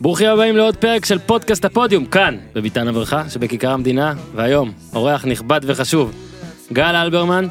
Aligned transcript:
ברוכים 0.00 0.28
הבאים 0.28 0.56
לעוד 0.56 0.76
פרק 0.76 1.04
של 1.04 1.18
פודקאסט 1.18 1.64
הפודיום, 1.64 2.04
כאן, 2.06 2.36
בביתן 2.54 2.88
הברכה 2.88 3.30
שבכיכר 3.30 3.70
המדינה, 3.70 4.14
והיום, 4.34 4.72
אורח 4.94 5.24
נכבד 5.24 5.60
וחשוב, 5.62 6.12
גל 6.72 6.96
אלברמן, 6.96 7.46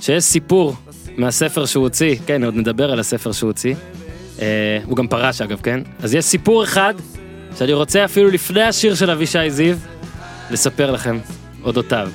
שיש 0.00 0.24
סיפור 0.24 0.74
מהספר 1.16 1.66
שהוא 1.66 1.82
הוציא, 1.82 2.16
כן, 2.26 2.44
עוד 2.44 2.54
נדבר 2.54 2.92
על 2.92 3.00
הספר 3.00 3.32
שהוא 3.32 3.48
הוציא, 3.48 3.74
אה, 4.40 4.78
הוא 4.84 4.96
גם 4.96 5.08
פרש 5.08 5.40
אגב, 5.40 5.60
כן? 5.62 5.80
אז 6.02 6.14
יש 6.14 6.24
סיפור 6.24 6.64
אחד, 6.64 6.94
שאני 7.58 7.72
רוצה 7.72 8.04
אפילו 8.04 8.30
לפני 8.30 8.62
השיר 8.62 8.94
של 8.94 9.10
אבישי 9.10 9.50
זיו, 9.50 9.76
לספר 10.50 10.90
לכם 10.90 11.18
אודותיו. 11.62 12.10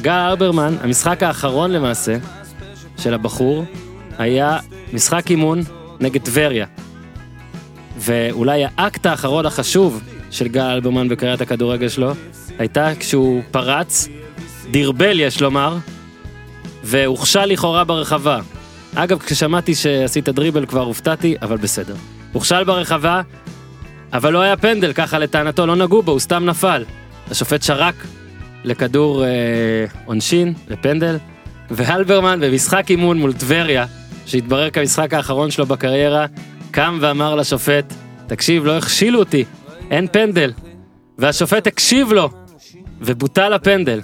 גל 0.00 0.12
אלברמן, 0.12 0.74
המשחק 0.80 1.22
האחרון 1.22 1.72
למעשה, 1.72 2.16
של 2.98 3.14
הבחור, 3.14 3.64
היה 4.18 4.58
משחק 4.92 5.30
אימון 5.30 5.62
נגד 6.00 6.22
טבריה. 6.22 6.66
ואולי 7.96 8.64
האקט 8.64 9.06
האחרון 9.06 9.46
החשוב 9.46 10.02
של 10.30 10.48
גל 10.48 10.60
אלברמן 10.60 11.08
בקריית 11.08 11.40
הכדורגל 11.40 11.88
שלו, 11.88 12.12
הייתה 12.58 12.90
כשהוא 12.98 13.42
פרץ, 13.50 14.08
דרבל 14.70 15.20
יש 15.20 15.42
לומר, 15.42 15.76
והוכשל 16.84 17.44
לכאורה 17.44 17.84
ברחבה. 17.84 18.40
אגב, 18.94 19.18
כששמעתי 19.18 19.74
שעשית 19.74 20.28
דריבל 20.28 20.66
כבר 20.66 20.80
הופתעתי, 20.80 21.36
אבל 21.42 21.56
בסדר. 21.56 21.94
הוכשל 22.32 22.64
ברחבה, 22.64 23.22
אבל 24.12 24.32
לא 24.32 24.40
היה 24.40 24.56
פנדל, 24.56 24.92
ככה 24.92 25.18
לטענתו, 25.18 25.66
לא 25.66 25.76
נגעו 25.76 26.02
בו, 26.02 26.12
הוא 26.12 26.20
סתם 26.20 26.44
נפל. 26.44 26.84
השופט 27.30 27.62
שרק 27.62 27.94
לכדור 28.64 29.24
אה, 29.24 29.30
עונשין, 30.04 30.54
לפנדל, 30.68 31.16
ואלברמן 31.70 32.40
במשחק 32.40 32.90
אימון 32.90 33.18
מול 33.18 33.32
טבריה, 33.32 33.86
שהתברר 34.26 34.70
כמשחק 34.70 35.14
האחרון 35.14 35.50
שלו 35.50 35.66
בקריירה, 35.66 36.26
קם 36.76 36.98
ואמר 37.00 37.34
לשופט, 37.34 37.94
תקשיב, 38.26 38.66
לא 38.66 38.78
הכשילו 38.78 39.18
אותי, 39.18 39.44
אין 39.90 40.06
פנדל. 40.12 40.52
והשופט 41.18 41.66
הקשיב 41.66 42.12
לו, 42.12 42.30
ובוטל 43.00 43.52
הפנדל. 43.52 44.00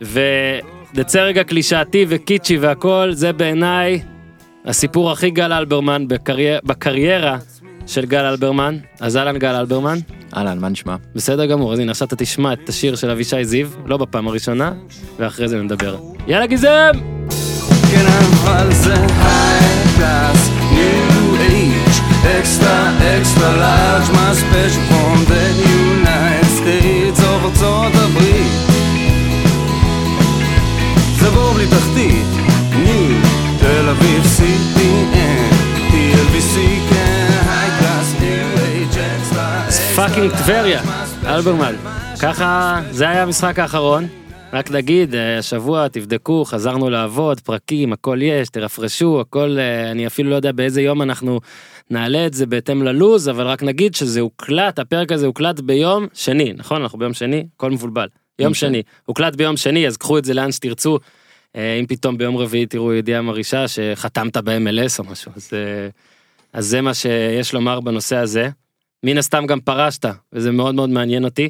ונצא 0.00 1.20
רגע 1.20 1.44
קלישאתי 1.44 2.06
וקיצ'י 2.08 2.58
והכל, 2.58 3.10
זה 3.12 3.32
בעיניי 3.32 4.02
הסיפור 4.64 5.10
הכי 5.10 5.30
גל 5.30 5.52
אלברמן 5.52 6.08
בקרייר... 6.08 6.60
בקריירה 6.64 7.38
של 7.86 8.06
גל 8.06 8.24
אלברמן. 8.24 8.78
אז 9.00 9.16
אהלן 9.16 9.38
גל 9.38 9.54
אלברמן. 9.54 9.98
אהלן, 10.36 10.58
מה 10.58 10.68
נשמע? 10.68 10.96
בסדר 11.14 11.46
גמור, 11.46 11.72
אז 11.72 11.78
הנה 11.78 11.90
עכשיו 11.90 12.08
אתה 12.08 12.16
תשמע 12.16 12.52
את 12.52 12.68
השיר 12.68 12.96
של 12.96 13.10
אבישי 13.10 13.44
זיו, 13.44 13.68
לא 13.86 13.96
בפעם 13.96 14.28
הראשונה, 14.28 14.72
ואחרי 15.18 15.48
זה 15.48 15.62
נדבר. 15.62 15.96
יאללה 16.26 16.46
גיזם! 16.46 16.92
כן 17.90 18.06
אבל 18.06 18.70
extra 22.38 22.76
extra 23.16 23.48
large, 23.64 24.08
my 24.16 24.32
special 24.42 24.82
from 24.90 25.16
the 25.32 25.44
United 25.80 26.50
States 26.58 27.20
of 27.20 27.44
ארצות 27.44 27.92
הברית. 27.94 28.52
זה 31.18 31.30
בור 31.30 31.52
בלי 31.52 31.66
תחתית, 31.66 32.26
new, 32.72 33.26
תל 33.60 33.88
אביב 33.88 34.22
CPN, 34.38 35.54
TLBC 35.90 36.56
כן, 36.90 37.28
high 37.44 37.82
class, 37.82 38.20
new 38.22 38.58
age, 38.58 38.96
extra 38.96 39.94
fucking 39.96 40.30
טבריה, 40.30 40.80
אלברמן. 41.26 41.74
ככה, 42.20 42.80
זה 42.90 43.08
היה 43.08 43.22
המשחק 43.22 43.58
האחרון. 43.58 44.23
רק 44.54 44.70
נגיד, 44.70 45.14
אה, 45.14 45.38
השבוע 45.38 45.88
תבדקו, 45.88 46.44
חזרנו 46.44 46.90
לעבוד, 46.90 47.40
פרקים, 47.40 47.92
הכל 47.92 48.18
יש, 48.22 48.48
תרפרשו, 48.48 49.20
הכל, 49.20 49.56
אה, 49.58 49.90
אני 49.90 50.06
אפילו 50.06 50.30
לא 50.30 50.34
יודע 50.34 50.52
באיזה 50.52 50.82
יום 50.82 51.02
אנחנו 51.02 51.40
נעלה 51.90 52.26
את 52.26 52.34
זה 52.34 52.46
בהתאם 52.46 52.82
ללוז, 52.82 53.28
אבל 53.28 53.46
רק 53.46 53.62
נגיד 53.62 53.94
שזה 53.94 54.20
הוקלט, 54.20 54.78
הפרק 54.78 55.12
הזה 55.12 55.26
הוקלט 55.26 55.60
ביום 55.60 56.06
שני, 56.12 56.52
נכון? 56.56 56.82
אנחנו 56.82 56.98
ביום 56.98 57.14
שני, 57.14 57.46
הכל 57.56 57.70
מבולבל. 57.70 58.08
יום 58.38 58.54
שני, 58.54 58.82
הוקלט 59.04 59.36
ביום 59.36 59.56
שני, 59.56 59.86
אז 59.86 59.96
קחו 59.96 60.18
את 60.18 60.24
זה 60.24 60.34
לאן 60.34 60.52
שתרצו. 60.52 60.98
אה, 61.56 61.74
אם 61.80 61.86
פתאום 61.86 62.18
ביום 62.18 62.36
רביעי 62.36 62.66
תראו 62.66 62.94
ידיעה 62.94 63.22
מרעישה 63.22 63.68
שחתמת 63.68 64.36
ב-MLS 64.36 64.98
או 64.98 65.04
משהו, 65.04 65.32
אז, 65.36 65.50
אז 66.52 66.66
זה 66.66 66.80
מה 66.80 66.94
שיש 66.94 67.54
לומר 67.54 67.80
בנושא 67.80 68.16
הזה. 68.16 68.48
מן 69.02 69.18
הסתם 69.18 69.46
גם 69.46 69.60
פרשת, 69.60 70.06
וזה 70.32 70.52
מאוד 70.52 70.74
מאוד 70.74 70.90
מעניין 70.90 71.24
אותי, 71.24 71.48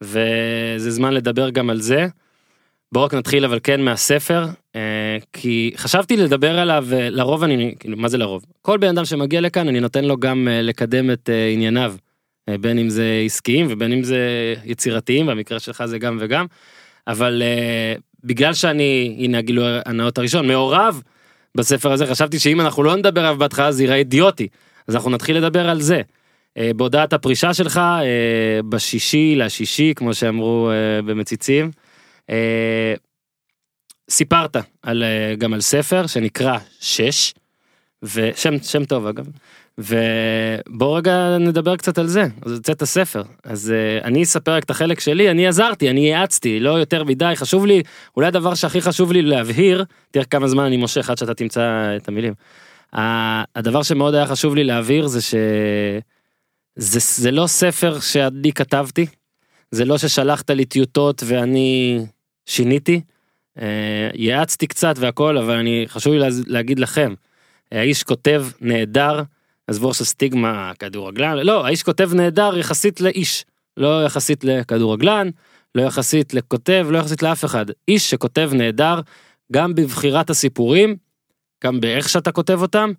וזה 0.00 0.90
זמן 0.90 1.14
לדבר 1.14 1.50
גם 1.50 1.70
על 1.70 1.80
זה. 1.80 2.06
בואו 2.92 3.04
רק 3.04 3.14
נתחיל 3.14 3.44
אבל 3.44 3.58
כן 3.62 3.80
מהספר, 3.80 4.46
אה, 4.76 5.16
כי 5.32 5.72
חשבתי 5.76 6.16
לדבר 6.16 6.58
עליו, 6.58 6.86
אה, 6.92 7.10
לרוב 7.10 7.42
אני, 7.42 7.74
כאילו, 7.80 7.96
מה 7.96 8.08
זה 8.08 8.18
לרוב? 8.18 8.44
כל 8.62 8.78
בן 8.78 8.88
אדם 8.88 9.04
שמגיע 9.04 9.40
לכאן 9.40 9.68
אני 9.68 9.80
נותן 9.80 10.04
לו 10.04 10.16
גם 10.16 10.48
אה, 10.50 10.62
לקדם 10.62 11.10
את 11.10 11.30
אה, 11.32 11.48
ענייניו, 11.48 11.94
אה, 12.48 12.58
בין 12.58 12.78
אם 12.78 12.88
זה 12.88 13.22
עסקיים 13.24 13.66
ובין 13.70 13.92
אם 13.92 14.02
זה 14.02 14.54
יצירתיים, 14.64 15.26
במקרה 15.26 15.58
שלך 15.60 15.84
זה 15.84 15.98
גם 15.98 16.16
וגם, 16.20 16.46
אבל 17.06 17.42
אה, 17.44 17.94
בגלל 18.24 18.54
שאני, 18.54 19.16
הנה 19.18 19.38
הגילוי 19.38 19.78
הנאות 19.86 20.18
הראשון, 20.18 20.46
מעורב 20.48 21.02
בספר 21.54 21.92
הזה, 21.92 22.06
חשבתי 22.06 22.38
שאם 22.38 22.60
אנחנו 22.60 22.82
לא 22.82 22.96
נדבר 22.96 23.20
עליו 23.20 23.38
בהתחלה 23.38 23.72
זה 23.72 23.84
יראה 23.84 23.96
אידיוטי, 23.96 24.48
אז 24.88 24.94
אנחנו 24.94 25.10
נתחיל 25.10 25.36
לדבר 25.36 25.68
על 25.68 25.80
זה. 25.80 26.00
אה, 26.58 26.70
בהודעת 26.76 27.12
הפרישה 27.12 27.54
שלך, 27.54 27.76
אה, 27.78 28.60
בשישי 28.68 29.34
לשישי, 29.36 29.92
כמו 29.96 30.14
שאמרו 30.14 30.70
אה, 30.70 31.02
במציצים, 31.02 31.70
סיפרת 34.10 34.56
על, 34.82 35.02
אה, 35.02 35.34
גם 35.38 35.54
על 35.54 35.60
ספר 35.60 36.06
שנקרא 36.06 36.58
שש, 36.80 37.34
ושם 38.02 38.58
שם 38.62 38.84
טוב 38.84 39.06
אגב, 39.06 39.28
ובוא 39.78 40.98
רגע 40.98 41.38
נדבר 41.40 41.76
קצת 41.76 41.98
על 41.98 42.06
זה, 42.06 42.24
אז 42.42 42.52
הוצאת 42.52 42.82
הספר, 42.82 43.22
אז 43.44 43.70
אה, 43.70 44.04
אני 44.04 44.22
אספר 44.22 44.54
רק 44.54 44.64
את 44.64 44.70
החלק 44.70 45.00
שלי, 45.00 45.30
אני 45.30 45.46
עזרתי, 45.46 45.90
אני 45.90 46.14
האצתי, 46.14 46.60
לא 46.60 46.70
יותר 46.70 47.04
מדי, 47.04 47.32
חשוב 47.36 47.66
לי, 47.66 47.82
אולי 48.16 48.26
הדבר 48.26 48.54
שהכי 48.54 48.80
חשוב 48.80 49.12
לי 49.12 49.22
להבהיר, 49.22 49.84
תראה 50.10 50.24
כמה 50.24 50.48
זמן 50.48 50.64
אני 50.64 50.76
מושך 50.76 51.10
עד 51.10 51.18
שאתה 51.18 51.34
תמצא 51.34 51.96
את 51.96 52.08
המילים. 52.08 52.34
הדבר 53.56 53.82
שמאוד 53.82 54.14
היה 54.14 54.26
חשוב 54.26 54.54
לי 54.54 54.64
להבהיר 54.64 55.06
זה 55.06 55.20
ש... 55.20 55.34
זה, 56.76 56.98
זה 57.22 57.30
לא 57.30 57.46
ספר 57.46 58.00
שאני 58.00 58.52
כתבתי, 58.52 59.06
זה 59.70 59.84
לא 59.84 59.98
ששלחת 59.98 60.50
לי 60.50 60.64
טיוטות 60.64 61.22
ואני 61.26 61.98
שיניתי. 62.48 63.00
אה, 63.60 64.10
יעצתי 64.14 64.66
קצת 64.66 64.94
והכל, 64.98 65.38
אבל 65.38 65.54
אני, 65.54 65.84
חשוב 65.88 66.12
לי 66.12 66.28
להגיד 66.46 66.78
לכם, 66.78 67.14
האיש 67.72 68.02
כותב 68.02 68.46
נהדר, 68.60 69.22
עזבו 69.66 69.90
עכשיו 69.90 70.06
סטיגמה 70.06 70.72
כדורגלן, 70.78 71.36
לא, 71.36 71.66
האיש 71.66 71.82
כותב 71.82 72.14
נהדר 72.14 72.58
יחסית 72.58 73.00
לאיש, 73.00 73.44
לא 73.76 74.04
יחסית 74.04 74.44
לכדורגלן, 74.44 75.28
לא 75.74 75.82
יחסית 75.82 76.34
לכותב, 76.34 76.86
לא 76.90 76.98
יחסית 76.98 77.22
לאף 77.22 77.44
אחד. 77.44 77.66
איש 77.88 78.10
שכותב 78.10 78.50
נהדר, 78.54 79.00
גם 79.52 79.74
בבחירת 79.74 80.30
הסיפורים, 80.30 80.96
גם 81.64 81.80
באיך 81.80 82.08
שאתה 82.08 82.32
כותב 82.32 82.62
אותם, 82.62 82.92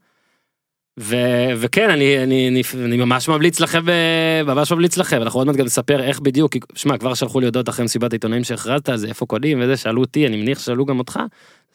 ו, 1.01 1.15
וכן 1.57 1.89
אני, 1.89 2.23
אני, 2.23 2.47
אני, 2.47 2.61
אני 2.85 2.97
ממש 2.97 3.27
ממליץ 3.29 3.59
לכם 3.59 3.89
אה, 3.89 4.41
ממש 4.45 4.71
ממליץ 4.71 4.97
לכם 4.97 5.21
אנחנו 5.21 5.39
עוד 5.39 5.47
מעט 5.47 5.55
גם 5.55 5.65
נספר 5.65 6.03
איך 6.03 6.19
בדיוק 6.19 6.55
שמע 6.75 6.97
כבר 6.97 7.13
שלחו 7.13 7.39
לי 7.39 7.45
הודעות 7.45 7.69
אחרי 7.69 7.85
מסיבת 7.85 8.13
העיתונאים 8.13 8.43
שהכרזת 8.43 8.89
זה 8.95 9.07
איפה 9.07 9.25
קונים 9.25 9.61
וזה 9.61 9.77
שאלו 9.77 10.01
אותי 10.01 10.27
אני 10.27 10.37
מניח 10.41 10.59
ששאלו 10.59 10.85
גם 10.85 10.99
אותך 10.99 11.19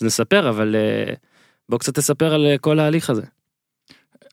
אז 0.01 0.07
נספר 0.07 0.49
אבל 0.49 0.77
אה, 0.79 1.15
בוא 1.69 1.79
קצת 1.79 1.95
תספר 1.95 2.35
על 2.35 2.47
אה, 2.47 2.59
כל 2.59 2.79
ההליך 2.79 3.11
הזה. 3.11 3.23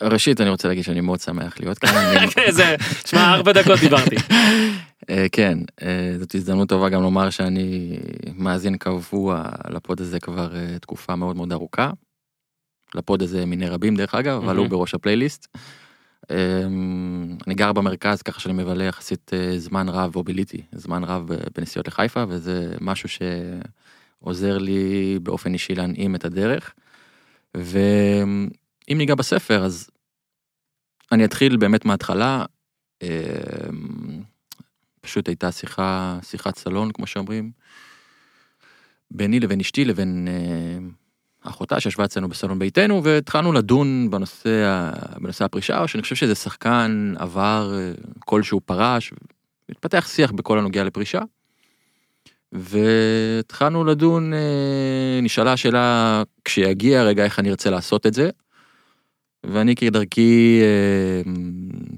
ראשית, 0.03 0.41
אני 0.41 0.49
רוצה 0.49 0.67
להגיד 0.67 0.83
שאני 0.83 1.01
מאוד 1.01 1.19
שמח 1.19 1.59
להיות 1.59 1.77
כאן. 1.77 1.89
אני- 2.17 2.51
זה 2.51 2.75
שמע 3.05 3.33
ארבע 3.33 3.51
דקות 3.51 3.79
דיברתי. 3.79 4.15
כן, 5.31 5.57
זאת 6.19 6.35
הזדמנות 6.35 6.69
טובה 6.69 6.89
גם 6.89 7.01
לומר 7.01 7.29
שאני 7.29 7.97
מאזין 8.35 8.77
קבוע 8.77 9.43
לפוד 9.69 10.01
הזה 10.01 10.19
כבר 10.19 10.49
תקופה 10.81 11.15
מאוד 11.15 11.35
מאוד 11.35 11.51
ארוכה. 11.53 11.91
לפוד 12.95 13.21
הזה 13.21 13.45
מיני 13.45 13.67
רבים 13.67 13.95
דרך 13.95 14.15
אגב, 14.15 14.43
אבל. 14.43 14.57
הוא 14.57 14.67
בראש 14.67 14.93
הפלייליסט. 14.93 15.57
אה, 16.31 16.63
אני 17.47 17.55
גר 17.55 17.73
במרכז 17.73 18.21
ככה 18.21 18.39
שאני 18.39 18.53
מבלה 18.53 18.83
יחסית 18.83 19.31
אה, 19.33 19.59
זמן 19.59 19.89
רב, 19.89 20.15
או 20.15 20.23
ביליתי 20.23 20.61
זמן 20.71 21.03
רב 21.03 21.31
אה, 21.31 21.37
בנסיעות 21.55 21.87
לחיפה, 21.87 22.23
וזה 22.27 22.73
משהו 22.81 23.09
שעוזר 23.09 24.57
לי 24.57 25.19
באופן 25.23 25.53
אישי 25.53 25.75
להנעים 25.75 26.15
את 26.15 26.25
הדרך. 26.25 26.73
ואם 27.55 28.97
ניגע 28.97 29.15
בספר, 29.15 29.65
אז 29.65 29.89
אני 31.11 31.25
אתחיל 31.25 31.57
באמת 31.57 31.85
מההתחלה. 31.85 32.45
אה, 33.03 33.69
פשוט 35.01 35.27
הייתה 35.27 35.51
שיחה, 35.51 36.19
שיחת 36.23 36.57
סלון, 36.57 36.91
כמו 36.91 37.07
שאומרים, 37.07 37.51
ביני 39.11 39.39
לבין 39.39 39.59
אשתי 39.59 39.85
לבין 39.85 40.27
אה, 40.27 40.77
אחותה 41.43 41.79
שישבה 41.79 42.05
אצלנו 42.05 42.29
בסלון 42.29 42.59
ביתנו, 42.59 43.03
והתחלנו 43.03 43.53
לדון 43.53 44.07
בנושא, 44.11 44.89
בנושא 45.19 45.45
הפרישה, 45.45 45.87
שאני 45.87 46.03
חושב 46.03 46.15
שזה 46.15 46.35
שחקן 46.35 47.13
עבר 47.17 47.73
אה, 47.77 47.91
כלשהו 48.19 48.61
פרש, 48.65 49.13
התפתח 49.69 50.07
שיח 50.07 50.31
בכל 50.31 50.59
הנוגע 50.59 50.83
לפרישה. 50.83 51.19
והתחלנו 52.51 53.85
לדון, 53.85 54.33
אה, 54.33 55.19
נשאלה 55.21 55.53
השאלה, 55.53 56.23
כשיגיע 56.45 57.01
הרגע 57.01 57.23
איך 57.23 57.39
אני 57.39 57.49
ארצה 57.49 57.69
לעשות 57.69 58.05
את 58.05 58.13
זה. 58.13 58.29
ואני 59.43 59.75
כדרכי 59.75 60.61
אה, 60.61 61.31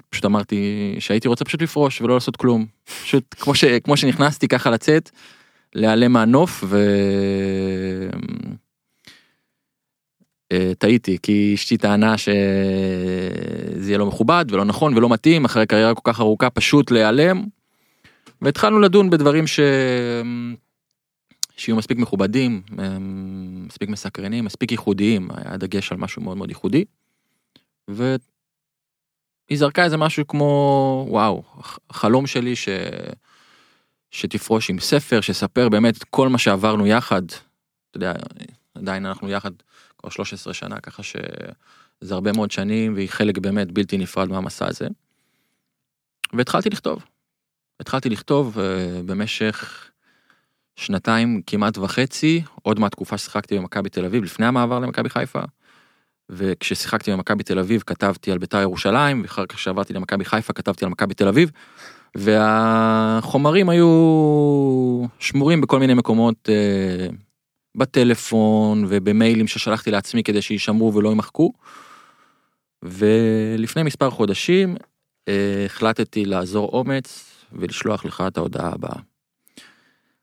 פשוט 0.10 0.26
אמרתי 0.26 0.96
שהייתי 1.00 1.28
רוצה 1.28 1.46
פשוט 1.46 1.62
לפרוש 1.62 2.02
ולא 2.02 2.14
לעשות 2.14 2.36
כלום. 2.36 2.66
פשוט 3.04 3.36
כמו, 3.40 3.56
ש, 3.56 3.66
כמו 3.66 3.98
שנכנסתי 3.98 4.48
ככה 4.48 4.70
לצאת, 4.70 5.10
להיעלם 5.76 6.12
מהנוף 6.12 6.64
ו... 6.68 6.78
אה, 10.54 10.72
טעיתי 10.78 11.18
כי 11.24 11.52
אשתי 11.56 11.78
טענה 11.78 12.18
שזה 12.18 12.34
יהיה 13.88 13.98
לא 13.98 14.06
מכובד 14.06 14.46
ולא 14.52 14.66
נכון 14.66 14.98
ולא 14.98 15.10
מתאים 15.10 15.46
אחרי 15.46 15.66
קריירה 15.66 15.96
כל 15.96 16.12
כך 16.12 16.20
ארוכה 16.20 16.50
פשוט 16.50 16.92
להיעלם. 16.92 17.44
והתחלנו 18.42 18.80
לדון 18.80 19.10
בדברים 19.10 19.48
ש... 19.48 19.60
שיהיו 21.58 21.76
מספיק 21.76 21.98
מכובדים, 21.98 22.62
מספיק 23.68 23.90
מסקרנים, 23.90 24.46
מספיק 24.46 24.72
ייחודיים, 24.72 25.30
היה 25.36 25.58
דגש 25.58 25.92
על 25.92 25.98
משהו 25.98 26.22
מאוד 26.22 26.38
מאוד 26.38 26.50
ייחודי. 26.50 26.86
והיא 27.88 28.18
זרקה 29.54 29.84
איזה 29.84 29.98
משהו 29.98 30.28
כמו 30.28 31.06
וואו 31.10 31.44
חלום 31.92 32.28
שלי 32.28 32.56
ש... 32.56 32.70
שתפרוש 34.12 34.70
עם 34.70 34.80
ספר 34.80 35.22
שספר 35.22 35.70
באמת 35.70 36.04
כל 36.04 36.30
מה 36.30 36.38
שעברנו 36.38 36.88
יחד. 36.88 37.22
אתה 37.26 37.98
יודע 37.98 38.14
עדיין 38.76 39.06
אנחנו 39.06 39.30
יחד 39.30 39.52
כבר 40.04 40.12
13 40.12 40.54
שנה 40.54 40.80
ככה 40.80 41.04
שזה 41.04 42.14
הרבה 42.14 42.32
מאוד 42.32 42.52
שנים 42.52 42.94
והיא 42.94 43.10
חלק 43.10 43.38
באמת 43.38 43.72
בלתי 43.72 43.98
נפרד 43.98 44.30
מהמסע 44.30 44.68
הזה. 44.68 44.88
והתחלתי 46.34 46.70
לכתוב. 46.70 47.06
התחלתי 47.80 48.10
לכתוב 48.10 48.58
uh, 48.58 48.62
במשך 49.06 49.90
שנתיים 50.76 51.42
כמעט 51.48 51.78
וחצי 51.78 52.42
עוד 52.62 52.80
מהתקופה 52.80 53.18
ששיחקתי 53.18 53.58
במכבי 53.58 53.90
תל 53.90 54.06
אביב 54.06 54.24
לפני 54.24 54.46
המעבר 54.46 54.80
למכבי 54.80 55.10
חיפה. 55.10 55.42
וכששיחקתי 56.30 57.12
במכבי 57.12 57.44
תל 57.44 57.60
אביב 57.60 57.84
כתבתי 57.86 58.32
על 58.32 58.38
בית"ר 58.38 58.62
ירושלים 58.62 59.22
ואחר 59.22 59.46
כך 59.46 59.56
כשעברתי 59.56 59.94
למכבי 59.94 60.26
חיפה 60.26 60.54
כתבתי 60.54 60.86
על 60.86 60.92
מכבי 60.92 61.14
תל 61.14 61.28
אביב. 61.28 61.52
והחומרים 62.16 63.70
היו 63.70 65.06
שמורים 65.20 65.62
בכל 65.62 65.80
מיני 65.80 65.94
מקומות 65.94 66.50
uh, 66.50 67.14
בטלפון 67.76 68.86
ובמיילים 68.88 69.48
ששלחתי 69.48 69.92
לעצמי 69.92 70.24
כדי 70.24 70.42
שישמרו 70.42 70.94
ולא 70.94 71.10
יימחקו. 71.10 71.54
ולפני 72.84 73.84
מספר 73.84 74.10
חודשים 74.10 74.76
uh, 74.76 75.32
החלטתי 75.66 76.26
לעזור 76.26 76.70
אומץ 76.74 77.36
ולשלוח 77.52 78.06
לך 78.06 78.24
את 78.28 78.38
ההודעה 78.38 78.74
הבאה. 78.74 79.00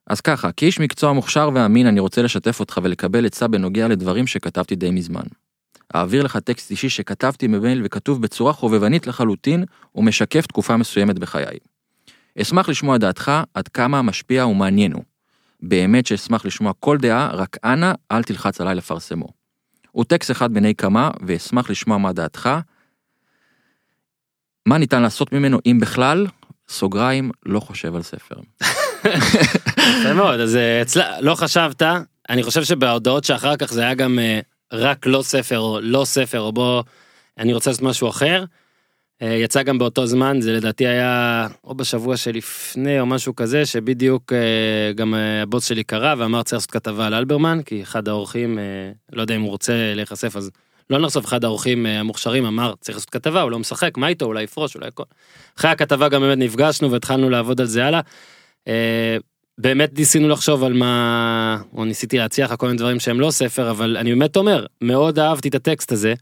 אז 0.06 0.20
ככה, 0.20 0.52
כאיש 0.52 0.80
מקצוע 0.80 1.12
מוכשר 1.12 1.50
ואמין 1.54 1.86
אני 1.86 2.00
רוצה 2.00 2.22
לשתף 2.22 2.60
אותך 2.60 2.80
ולקבל 2.82 3.26
עצה 3.26 3.48
בנוגע 3.48 3.88
לדברים 3.88 4.26
שכתבתי 4.26 4.76
די 4.76 4.90
מזמן. 4.90 5.24
אעביר 5.94 6.22
לך 6.22 6.36
טקסט 6.36 6.70
אישי 6.70 6.88
שכתבתי 6.88 7.48
במייל 7.48 7.82
וכתוב 7.84 8.22
בצורה 8.22 8.52
חובבנית 8.52 9.06
לחלוטין 9.06 9.64
ומשקף 9.94 10.46
תקופה 10.46 10.76
מסוימת 10.76 11.18
בחיי. 11.18 11.58
אשמח 12.40 12.68
לשמוע 12.68 12.98
דעתך 12.98 13.32
עד 13.54 13.68
כמה 13.68 14.02
משפיע 14.02 14.46
ומעניין 14.46 14.92
הוא. 14.92 15.02
באמת 15.62 16.06
שאשמח 16.06 16.44
לשמוע 16.44 16.72
כל 16.80 16.98
דעה, 16.98 17.30
רק 17.32 17.56
אנא 17.64 17.92
אל 18.12 18.22
תלחץ 18.22 18.60
עליי 18.60 18.74
לפרסמו. 18.74 19.26
הוא 19.90 20.04
טקסט 20.04 20.30
אחד 20.30 20.54
בני 20.54 20.74
כמה 20.74 21.10
ואשמח 21.26 21.70
לשמוע 21.70 21.98
מה 21.98 22.12
דעתך. 22.12 22.50
מה 24.66 24.78
ניתן 24.78 25.02
לעשות 25.02 25.32
ממנו 25.32 25.58
אם 25.66 25.78
בכלל? 25.80 26.26
סוגריים, 26.68 27.30
לא 27.46 27.60
חושב 27.60 27.96
על 27.96 28.02
ספר. 28.02 28.36
יפה 30.00 30.12
מאוד, 30.14 30.40
אז 30.40 30.56
אה, 30.56 30.82
אצלה, 30.82 31.20
לא 31.20 31.34
חשבת, 31.34 31.82
אני 32.28 32.42
חושב 32.42 32.64
שבהודעות 32.64 33.24
שאחר 33.24 33.56
כך 33.56 33.72
זה 33.72 33.80
היה 33.80 33.94
גם 33.94 34.18
אה, 34.18 34.40
רק 34.72 35.06
לא 35.06 35.22
ספר 35.22 35.58
או 35.58 35.80
לא 35.82 36.04
ספר 36.04 36.40
או 36.40 36.52
בוא, 36.52 36.82
אני 37.38 37.52
רוצה 37.52 37.70
לעשות 37.70 37.82
משהו 37.82 38.08
אחר. 38.08 38.44
אה, 39.22 39.34
יצא 39.34 39.62
גם 39.62 39.78
באותו 39.78 40.06
זמן, 40.06 40.40
זה 40.40 40.52
לדעתי 40.52 40.86
היה 40.86 41.46
או 41.64 41.74
בשבוע 41.74 42.16
שלפני 42.16 43.00
או 43.00 43.06
משהו 43.06 43.36
כזה, 43.36 43.66
שבדיוק 43.66 44.32
גם 44.94 45.14
הבוס 45.14 45.64
שלי 45.64 45.84
קרא 45.84 46.14
ואמר 46.18 46.42
צריך 46.42 46.54
לעשות 46.54 46.70
כתבה 46.70 47.06
על 47.06 47.14
אלברמן, 47.14 47.62
כי 47.64 47.82
אחד 47.82 48.08
האורחים, 48.08 48.58
לא 49.12 49.22
יודע 49.22 49.36
אם 49.36 49.40
הוא 49.40 49.50
רוצה 49.50 49.72
להיחשף 49.94 50.36
אז 50.36 50.50
לא 50.90 50.98
נחשוף, 50.98 51.26
אחד 51.26 51.44
האורחים 51.44 51.86
המוכשרים 51.86 52.44
אמר 52.44 52.74
צריך 52.80 52.96
לעשות 52.96 53.10
כתבה, 53.10 53.42
הוא 53.42 53.50
לא 53.50 53.58
משחק, 53.58 53.96
מה 53.96 54.08
איתו, 54.08 54.24
אולי 54.24 54.42
יפרוש, 54.42 54.74
אולי 54.74 54.86
הכל. 54.88 55.02
אחרי 55.58 55.70
הכתבה 55.70 56.08
גם 56.08 56.20
באמת 56.20 56.38
נפגשנו 56.38 56.90
והתחלנו 56.90 57.30
לעבוד 57.30 57.60
על 57.60 57.66
זה 57.66 57.84
הלאה. 57.84 58.00
אה, 58.68 59.16
באמת 59.58 59.98
ניסינו 59.98 60.28
לחשוב 60.28 60.64
על 60.64 60.72
מה, 60.72 61.58
או 61.76 61.84
ניסיתי 61.84 62.18
להציע 62.18 62.44
לך 62.44 62.54
כל 62.58 62.66
מיני 62.66 62.78
דברים 62.78 63.00
שהם 63.00 63.20
לא 63.20 63.30
ספר, 63.30 63.70
אבל 63.70 63.96
אני 63.96 64.10
באמת 64.10 64.36
אומר, 64.36 64.66
מאוד 64.80 65.18
אהבתי 65.18 65.48
את 65.48 65.54
הטקסט 65.54 65.92
הזה, 65.92 66.14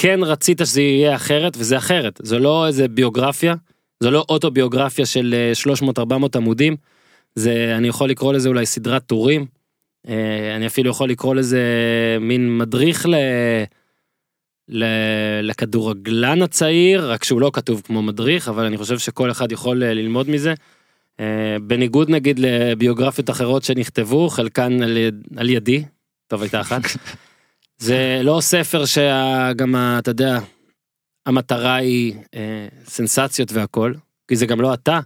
וכן 0.00 0.20
רצית 0.22 0.60
שזה 0.64 0.80
יהיה 0.80 1.14
אחרת, 1.16 1.56
וזה 1.56 1.78
אחרת, 1.78 2.20
זו 2.22 2.38
לא 2.38 2.66
איזה 2.66 2.88
ביוגרפיה, 2.88 3.54
זו 4.02 4.10
לא 4.10 4.24
אוטוביוגרפיה 4.28 5.06
של 5.06 5.34
300-400 5.98 6.02
עמודים, 6.36 6.76
זה, 7.34 7.74
אני 7.76 7.88
יכול 7.88 8.10
לקרוא 8.10 8.32
לזה 8.32 8.48
אולי 8.48 8.66
סדרת 8.66 9.06
טורים, 9.06 9.46
אה, 10.08 10.56
אני 10.56 10.66
אפילו 10.66 10.90
יכול 10.90 11.10
לקרוא 11.10 11.34
לזה 11.34 11.62
מין 12.20 12.58
מדריך 12.58 13.06
ל... 13.06 13.14
לכדורגלן 15.42 16.42
הצעיר, 16.42 17.10
רק 17.10 17.24
שהוא 17.24 17.40
לא 17.40 17.50
כתוב 17.54 17.82
כמו 17.84 18.02
מדריך, 18.02 18.48
אבל 18.48 18.64
אני 18.64 18.76
חושב 18.76 18.98
שכל 18.98 19.30
אחד 19.30 19.52
יכול 19.52 19.82
אה, 19.82 19.94
ללמוד 19.94 20.30
מזה. 20.30 20.54
אה, 21.20 21.56
בניגוד 21.62 22.10
נגיד 22.10 22.38
לביוגרפיות 22.38 23.30
אחרות 23.30 23.62
שנכתבו, 23.62 24.28
חלקן 24.28 24.82
על, 24.82 24.98
על 25.36 25.48
ידי, 25.50 25.84
טוב 26.26 26.42
הייתה 26.42 26.60
אחת. 26.60 26.82
זה 27.80 28.20
לא 28.24 28.38
ספר 28.40 28.84
שגם, 28.84 29.74
אתה 29.98 30.10
יודע, 30.10 30.38
המטרה 31.26 31.74
היא 31.74 32.14
אה, 32.34 32.68
סנסציות 32.86 33.52
והכל, 33.52 33.92
כי 34.28 34.36
זה 34.36 34.46
גם 34.46 34.60
לא 34.60 34.74
אתה. 34.74 35.00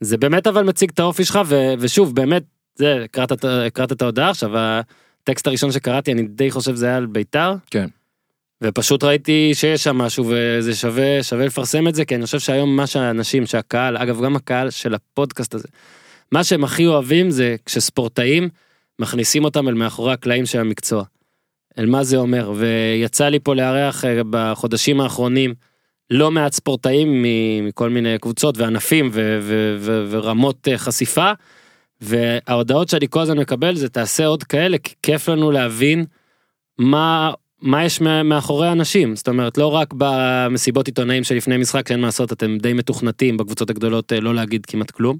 זה 0.00 0.16
באמת 0.16 0.46
אבל 0.46 0.64
מציג 0.64 0.90
את 0.94 0.98
האופי 0.98 1.24
שלך, 1.24 1.40
ו, 1.46 1.74
ושוב, 1.78 2.14
באמת, 2.14 2.42
זה, 2.74 3.04
הקראת, 3.04 3.44
הקראת 3.44 3.92
את 3.92 4.02
ההודעה 4.02 4.30
עכשיו, 4.30 4.50
הטקסט 4.56 5.46
הראשון 5.46 5.72
שקראתי, 5.72 6.12
אני 6.12 6.22
די 6.22 6.50
חושב 6.50 6.74
זה 6.74 6.86
היה 6.86 6.96
על 6.96 7.06
בית"ר. 7.06 7.54
כן. 7.70 7.86
ופשוט 8.62 9.04
ראיתי 9.04 9.50
שיש 9.54 9.84
שם 9.84 9.98
משהו 9.98 10.24
וזה 10.28 10.74
שווה 10.74 11.22
שווה 11.22 11.46
לפרסם 11.46 11.88
את 11.88 11.94
זה 11.94 12.04
כי 12.04 12.14
אני 12.14 12.24
חושב 12.24 12.38
שהיום 12.38 12.76
מה 12.76 12.86
שהאנשים 12.86 13.46
שהקהל 13.46 13.96
אגב 13.96 14.24
גם 14.24 14.36
הקהל 14.36 14.70
של 14.70 14.94
הפודקאסט 14.94 15.54
הזה. 15.54 15.68
מה 16.32 16.44
שהם 16.44 16.64
הכי 16.64 16.86
אוהבים 16.86 17.30
זה 17.30 17.56
כשספורטאים 17.66 18.48
מכניסים 18.98 19.44
אותם 19.44 19.68
אל 19.68 19.74
מאחורי 19.74 20.12
הקלעים 20.12 20.46
של 20.46 20.60
המקצוע. 20.60 21.04
אל 21.78 21.86
מה 21.86 22.04
זה 22.04 22.16
אומר 22.16 22.52
ויצא 22.56 23.28
לי 23.28 23.38
פה 23.38 23.54
לארח 23.54 24.04
אה, 24.04 24.20
בחודשים 24.30 25.00
האחרונים 25.00 25.54
לא 26.10 26.30
מעט 26.30 26.52
ספורטאים 26.52 27.24
מכל 27.62 27.90
מיני 27.90 28.18
קבוצות 28.18 28.58
וענפים 28.58 29.10
ו- 29.12 29.38
ו- 29.42 29.76
ו- 29.80 30.06
ורמות 30.10 30.68
אה, 30.68 30.78
חשיפה. 30.78 31.32
וההודעות 32.00 32.88
שאני 32.88 33.06
כל 33.10 33.20
הזמן 33.20 33.38
מקבל 33.38 33.74
זה 33.74 33.88
תעשה 33.88 34.26
עוד 34.26 34.42
כאלה 34.44 34.78
כי 34.78 34.94
כיף 35.02 35.28
לנו 35.28 35.50
להבין 35.50 36.04
מה 36.78 37.32
מה 37.62 37.84
יש 37.84 38.00
מאחורי 38.00 38.68
האנשים 38.68 39.16
זאת 39.16 39.28
אומרת 39.28 39.58
לא 39.58 39.66
רק 39.66 39.94
במסיבות 39.96 40.86
עיתונאים 40.86 41.24
שלפני 41.24 41.56
משחק 41.56 41.88
שאין 41.88 42.00
מה 42.00 42.06
לעשות 42.06 42.32
אתם 42.32 42.58
די 42.58 42.72
מתוכנתים 42.72 43.36
בקבוצות 43.36 43.70
הגדולות 43.70 44.12
אה, 44.12 44.20
לא 44.20 44.34
להגיד 44.34 44.66
כמעט 44.66 44.90
כלום. 44.90 45.18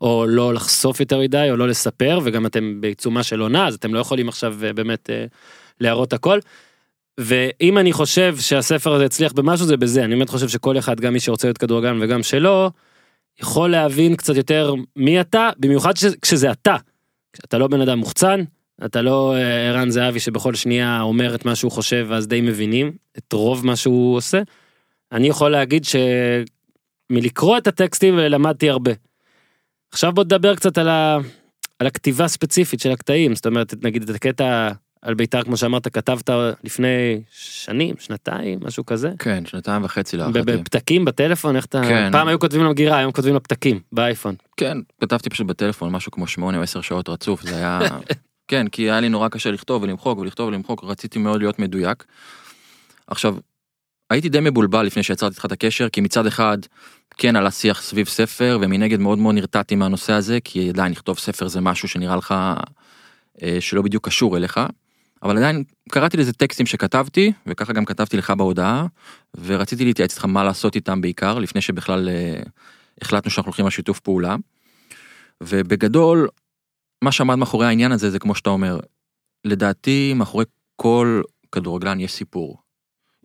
או 0.00 0.26
לא 0.28 0.54
לחשוף 0.54 1.00
יותר 1.00 1.20
מדי 1.20 1.50
או 1.50 1.56
לא 1.56 1.68
לספר 1.68 2.20
וגם 2.24 2.46
אתם 2.46 2.80
בעיצומה 2.80 3.22
של 3.22 3.40
עונה 3.40 3.66
אז 3.66 3.74
אתם 3.74 3.94
לא 3.94 3.98
יכולים 4.00 4.28
עכשיו 4.28 4.54
באמת 4.74 5.10
להראות 5.82 6.12
הכל. 6.12 6.38
ואם 7.20 7.78
אני 7.78 7.92
חושב 7.92 8.36
שהספר 8.36 8.92
הזה 8.92 9.04
הצליח 9.04 9.32
במשהו 9.32 9.66
זה 9.66 9.76
בזה 9.76 10.04
אני 10.04 10.16
באמת 10.16 10.28
חושב 10.28 10.48
שכל 10.48 10.78
אחד 10.78 11.00
גם 11.00 11.12
מי 11.12 11.20
שרוצה 11.20 11.48
להיות 11.48 11.58
כדורגלן 11.58 12.02
וגם 12.02 12.22
שלא 12.22 12.70
יכול 13.40 13.70
להבין 13.70 14.16
קצת 14.16 14.36
יותר 14.36 14.74
מי 14.96 15.20
אתה 15.20 15.50
במיוחד 15.58 15.92
כשזה 16.22 16.52
אתה. 16.52 16.76
אתה 17.44 17.58
לא 17.58 17.66
בן 17.66 17.80
אדם 17.80 17.98
מוחצן 17.98 18.44
אתה 18.84 19.02
לא 19.02 19.34
אה, 19.34 19.68
ערן 19.68 19.90
זהבי 19.90 20.20
שבכל 20.20 20.54
שנייה 20.54 21.00
אומר 21.00 21.34
את 21.34 21.44
מה 21.44 21.54
שהוא 21.54 21.72
חושב 21.72 22.06
ואז 22.08 22.28
די 22.28 22.40
מבינים 22.40 22.92
את 23.18 23.32
רוב 23.32 23.66
מה 23.66 23.76
שהוא 23.76 24.16
עושה. 24.16 24.42
אני 25.12 25.28
יכול 25.28 25.50
להגיד 25.50 25.84
שמלקרוא 27.10 27.58
את 27.58 27.66
הטקסטים 27.66 28.18
למדתי 28.18 28.70
הרבה. 28.70 28.90
עכשיו 29.92 30.12
בוא 30.12 30.24
נדבר 30.24 30.56
קצת 30.56 30.78
על, 30.78 30.88
ה... 30.88 31.18
על 31.78 31.86
הכתיבה 31.86 32.24
הספציפית 32.24 32.80
של 32.80 32.90
הקטעים 32.90 33.34
זאת 33.34 33.46
אומרת 33.46 33.74
נגיד 33.82 34.02
את 34.02 34.14
הקטע 34.14 34.70
על 35.02 35.14
בית"ר 35.14 35.42
כמו 35.42 35.56
שאמרת 35.56 35.88
כתבת 35.88 36.30
לפני 36.64 37.20
שנים 37.30 37.94
שנתיים 37.98 38.58
משהו 38.62 38.86
כזה 38.86 39.10
כן 39.18 39.46
שנתיים 39.46 39.84
וחצי 39.84 40.16
להערכתי 40.16 40.42
בפתקים 40.42 41.04
בטלפון 41.04 41.56
איך 41.56 41.64
אתה 41.64 41.82
כן. 41.82 42.12
פעם 42.12 42.28
היו 42.28 42.38
כותבים 42.38 42.64
למגירה 42.64 42.98
היום 42.98 43.12
כותבים 43.12 43.34
לפתקים 43.34 43.80
באייפון 43.92 44.34
כן 44.56 44.78
כתבתי 45.00 45.30
פשוט 45.30 45.46
בטלפון 45.46 45.92
משהו 45.92 46.12
כמו 46.12 46.26
שמונה 46.26 46.58
או 46.58 46.62
עשר 46.62 46.80
שעות 46.80 47.08
רצוף 47.08 47.42
זה 47.42 47.56
היה 47.56 47.80
כן, 48.52 48.68
כי 48.68 48.82
היה 48.82 49.00
לי 49.00 49.08
נורא 49.08 49.28
קשה 49.28 49.50
לכתוב 49.50 49.82
ולמחוק 49.82 50.18
ולכתוב 50.18 50.48
ולמחוק, 50.48 50.84
רציתי 50.84 51.18
מאוד 51.18 51.40
להיות 51.40 51.58
מדויק. 51.58 52.04
עכשיו, 53.06 53.36
הייתי 54.10 54.28
די 54.28 54.40
מבולבל 54.40 54.82
לפני 54.82 55.02
שיצרתי 55.02 55.34
איתך 55.34 55.44
את 55.44 55.52
הקשר, 55.52 55.88
כי 55.88 56.00
מצד 56.00 56.26
אחד, 56.26 56.58
כן 57.18 57.36
עלה 57.36 57.50
שיח 57.50 57.82
סביב 57.82 58.08
ספר, 58.08 58.58
ומנגד 58.60 59.00
מאוד 59.00 59.18
מאוד 59.18 59.34
נרתעתי 59.34 59.74
מהנושא 59.74 60.12
הזה, 60.12 60.38
כי 60.44 60.68
עדיין 60.68 60.92
לכתוב 60.92 61.18
ספר 61.18 61.48
זה 61.48 61.60
משהו 61.60 61.88
שנראה 61.88 62.16
לך 62.16 62.34
אה, 63.42 63.56
שלא 63.60 63.82
בדיוק 63.82 64.06
קשור 64.06 64.36
אליך. 64.36 64.60
אבל 65.22 65.36
עדיין 65.36 65.64
קראתי 65.90 66.16
לזה 66.16 66.32
טקסטים 66.32 66.66
שכתבתי, 66.66 67.32
וככה 67.46 67.72
גם 67.72 67.84
כתבתי 67.84 68.16
לך 68.16 68.30
בהודעה, 68.30 68.86
ורציתי 69.44 69.84
להתייעץ 69.84 70.12
איתך 70.12 70.24
מה 70.24 70.44
לעשות 70.44 70.76
איתם 70.76 71.00
בעיקר, 71.00 71.38
לפני 71.38 71.60
שבכלל 71.60 72.08
אה, 72.08 72.42
החלטנו 73.00 73.30
שאנחנו 73.30 73.48
הולכים 73.48 73.64
על 73.64 73.70
שיתוף 73.70 74.00
פעולה. 74.00 74.36
ובגדול, 75.42 76.28
מה 77.04 77.12
שעמד 77.12 77.34
מאחורי 77.34 77.66
העניין 77.66 77.92
הזה 77.92 78.10
זה 78.10 78.18
כמו 78.18 78.34
שאתה 78.34 78.50
אומר, 78.50 78.78
לדעתי 79.44 80.14
מאחורי 80.16 80.44
כל 80.76 81.22
כדורגלן 81.52 82.00
יש 82.00 82.12
סיפור. 82.12 82.58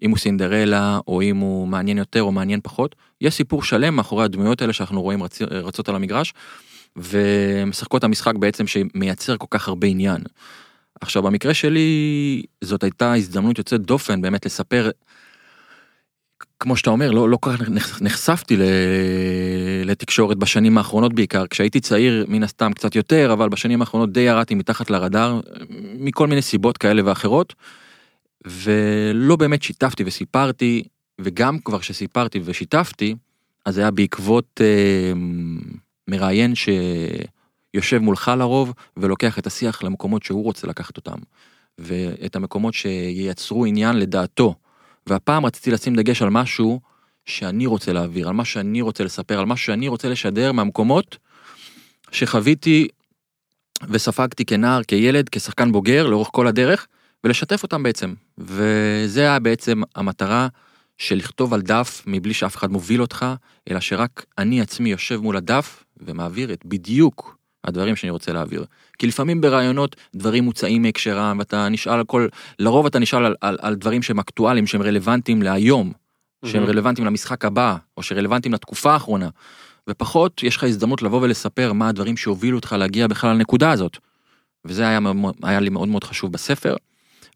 אם 0.01 0.09
הוא 0.09 0.17
סינדרלה, 0.17 0.99
או 1.07 1.21
אם 1.21 1.37
הוא 1.37 1.67
מעניין 1.67 1.97
יותר 1.97 2.21
או 2.21 2.31
מעניין 2.31 2.59
פחות, 2.63 2.95
יש 3.21 3.35
סיפור 3.35 3.63
שלם 3.63 3.95
מאחורי 3.95 4.25
הדמויות 4.25 4.61
האלה 4.61 4.73
שאנחנו 4.73 5.01
רואים 5.01 5.23
רצ... 5.23 5.41
רצות 5.41 5.89
על 5.89 5.95
המגרש, 5.95 6.33
ומשחקות 6.95 8.03
המשחק 8.03 8.35
בעצם 8.35 8.67
שמייצר 8.67 9.37
כל 9.37 9.47
כך 9.49 9.67
הרבה 9.67 9.87
עניין. 9.87 10.21
עכשיו 11.01 11.23
במקרה 11.23 11.53
שלי 11.53 12.43
זאת 12.63 12.83
הייתה 12.83 13.13
הזדמנות 13.13 13.57
יוצאת 13.57 13.81
דופן 13.81 14.21
באמת 14.21 14.45
לספר 14.45 14.89
כמו 16.59 16.77
שאתה 16.77 16.89
אומר 16.89 17.11
לא 17.11 17.29
לא 17.29 17.37
כל 17.37 17.57
כך 17.57 17.69
נחשפתי. 18.01 18.57
לתקשורת 19.85 20.37
בשנים 20.37 20.77
האחרונות 20.77 21.13
בעיקר 21.13 21.47
כשהייתי 21.47 21.79
צעיר 21.79 22.25
מן 22.27 22.43
הסתם 22.43 22.73
קצת 22.73 22.95
יותר 22.95 23.33
אבל 23.33 23.49
בשנים 23.49 23.81
האחרונות 23.81 24.11
די 24.11 24.19
ירדתי 24.19 24.55
מתחת 24.55 24.89
לרדאר 24.89 25.39
מכל 25.99 26.27
מיני 26.27 26.41
סיבות 26.41 26.77
כאלה 26.77 27.01
ואחרות. 27.05 27.53
ולא 28.45 29.35
באמת 29.35 29.63
שיתפתי 29.63 30.03
וסיפרתי 30.05 30.83
וגם 31.21 31.59
כבר 31.59 31.81
שסיפרתי 31.81 32.39
ושיתפתי 32.43 33.15
אז 33.65 33.77
היה 33.77 33.91
בעקבות 33.91 34.61
אה, 34.61 35.13
מראיין 36.07 36.53
שיושב 37.77 37.97
מולך 37.97 38.31
לרוב 38.37 38.73
ולוקח 38.97 39.39
את 39.39 39.47
השיח 39.47 39.83
למקומות 39.83 40.23
שהוא 40.23 40.43
רוצה 40.43 40.67
לקחת 40.67 40.97
אותם. 40.97 41.17
ואת 41.77 42.35
המקומות 42.35 42.73
שייצרו 42.73 43.65
עניין 43.65 43.95
לדעתו. 43.99 44.55
והפעם 45.07 45.45
רציתי 45.45 45.71
לשים 45.71 45.95
דגש 45.95 46.21
על 46.21 46.29
משהו 46.29 46.79
שאני 47.25 47.65
רוצה 47.65 47.93
להעביר, 47.93 48.27
על 48.27 48.33
מה 48.33 48.45
שאני 48.45 48.81
רוצה 48.81 49.03
לספר, 49.03 49.39
על 49.39 49.45
מה 49.45 49.57
שאני 49.57 49.87
רוצה 49.87 50.09
לשדר 50.09 50.51
מהמקומות 50.51 51.17
שחוויתי 52.11 52.87
וספגתי 53.89 54.45
כנער, 54.45 54.83
כילד, 54.83 55.29
כשחקן 55.29 55.71
בוגר 55.71 56.07
לאורך 56.07 56.29
כל 56.31 56.47
הדרך, 56.47 56.87
ולשתף 57.23 57.63
אותם 57.63 57.83
בעצם. 57.83 58.13
וזה 58.37 59.21
היה 59.21 59.39
בעצם 59.39 59.81
המטרה 59.95 60.47
של 60.97 61.15
לכתוב 61.15 61.53
על 61.53 61.61
דף 61.61 62.03
מבלי 62.07 62.33
שאף 62.33 62.55
אחד 62.55 62.71
מוביל 62.71 63.01
אותך, 63.01 63.25
אלא 63.69 63.79
שרק 63.79 64.25
אני 64.37 64.61
עצמי 64.61 64.89
יושב 64.89 65.17
מול 65.17 65.37
הדף 65.37 65.83
ומעביר 65.97 66.53
את 66.53 66.65
בדיוק 66.65 67.36
הדברים 67.63 67.95
שאני 67.95 68.09
רוצה 68.09 68.33
להעביר. 68.33 68.65
כי 68.99 69.07
לפעמים 69.07 69.41
ברעיונות 69.41 69.95
דברים 70.15 70.43
מוצאים 70.43 70.81
מהקשרם 70.81 71.39
ואתה 71.39 71.69
נשאל 71.69 71.93
על 71.93 72.05
כל, 72.05 72.27
לרוב 72.59 72.85
אתה 72.85 72.99
נשאל 72.99 73.25
על, 73.25 73.35
על, 73.41 73.57
על 73.61 73.75
דברים 73.75 74.01
שהם 74.01 74.19
אקטואליים, 74.19 74.67
שהם 74.67 74.81
רלוונטיים 74.81 75.41
להיום, 75.41 75.91
שהם 76.45 76.61
מהמם. 76.61 76.69
רלוונטיים 76.69 77.07
למשחק 77.07 77.45
הבא, 77.45 77.75
או 77.97 78.03
שרלוונטיים 78.03 78.53
לתקופה 78.53 78.93
האחרונה. 78.93 79.29
ופחות 79.89 80.43
יש 80.43 80.57
לך 80.57 80.63
הזדמנות 80.63 81.01
לבוא 81.01 81.21
ולספר 81.21 81.73
מה 81.73 81.89
הדברים 81.89 82.17
שהובילו 82.17 82.57
אותך 82.57 82.75
להגיע 82.79 83.07
בכלל 83.07 83.33
לנקודה 83.33 83.71
הזאת. 83.71 83.97
וזה 84.65 84.87
היה, 84.87 84.99
היה 85.43 85.59
לי 85.59 85.69
מאוד 85.69 85.87
מאוד 85.87 86.03
חשוב 86.03 86.31
בספר. 86.31 86.75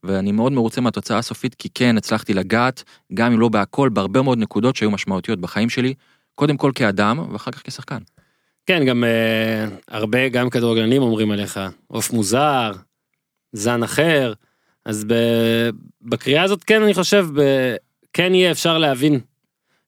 ואני 0.03 0.31
מאוד 0.31 0.51
מרוצה 0.51 0.81
מהתוצאה 0.81 1.17
הסופית 1.17 1.55
כי 1.55 1.69
כן 1.73 1.97
הצלחתי 1.97 2.33
לגעת 2.33 2.83
גם 3.13 3.31
אם 3.31 3.39
לא 3.39 3.49
בהכל 3.49 3.89
בהרבה 3.89 4.21
מאוד 4.21 4.37
נקודות 4.37 4.75
שהיו 4.75 4.91
משמעותיות 4.91 5.39
בחיים 5.39 5.69
שלי 5.69 5.93
קודם 6.35 6.57
כל 6.57 6.71
כאדם 6.75 7.25
ואחר 7.31 7.51
כך 7.51 7.61
כשחקן. 7.63 7.97
כן, 8.65 8.85
גם 8.85 9.03
אה, 9.03 9.65
הרבה, 9.87 10.29
גם 10.29 10.49
כדורגלנים 10.49 11.01
אומרים 11.01 11.31
עליך, 11.31 11.59
עוף 11.87 12.11
מוזר, 12.11 12.71
זן 13.53 13.83
אחר, 13.83 14.33
אז 14.85 15.05
בקריאה 16.01 16.43
הזאת 16.43 16.63
כן, 16.63 16.83
אני 16.83 16.93
חושב, 16.93 17.27
ב, 17.35 17.41
כן 18.13 18.35
יהיה 18.35 18.51
אפשר 18.51 18.77
להבין, 18.77 19.19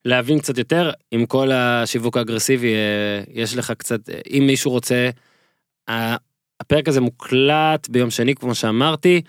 להבין 0.05 0.39
קצת 0.39 0.57
יותר, 0.57 0.91
עם 1.11 1.25
כל 1.25 1.51
השיווק 1.51 2.17
האגרסיבי, 2.17 2.73
אה, 2.73 3.23
יש 3.33 3.57
לך 3.57 3.73
קצת, 3.77 4.09
אה, 4.09 4.19
אם 4.29 4.43
מישהו 4.47 4.71
רוצה, 4.71 5.09
הפרק 6.59 6.87
הזה 6.87 7.01
מוקלט 7.01 7.89
ביום 7.89 8.09
שני, 8.09 8.35
כמו 8.35 8.55
שאמרתי, 8.55 9.21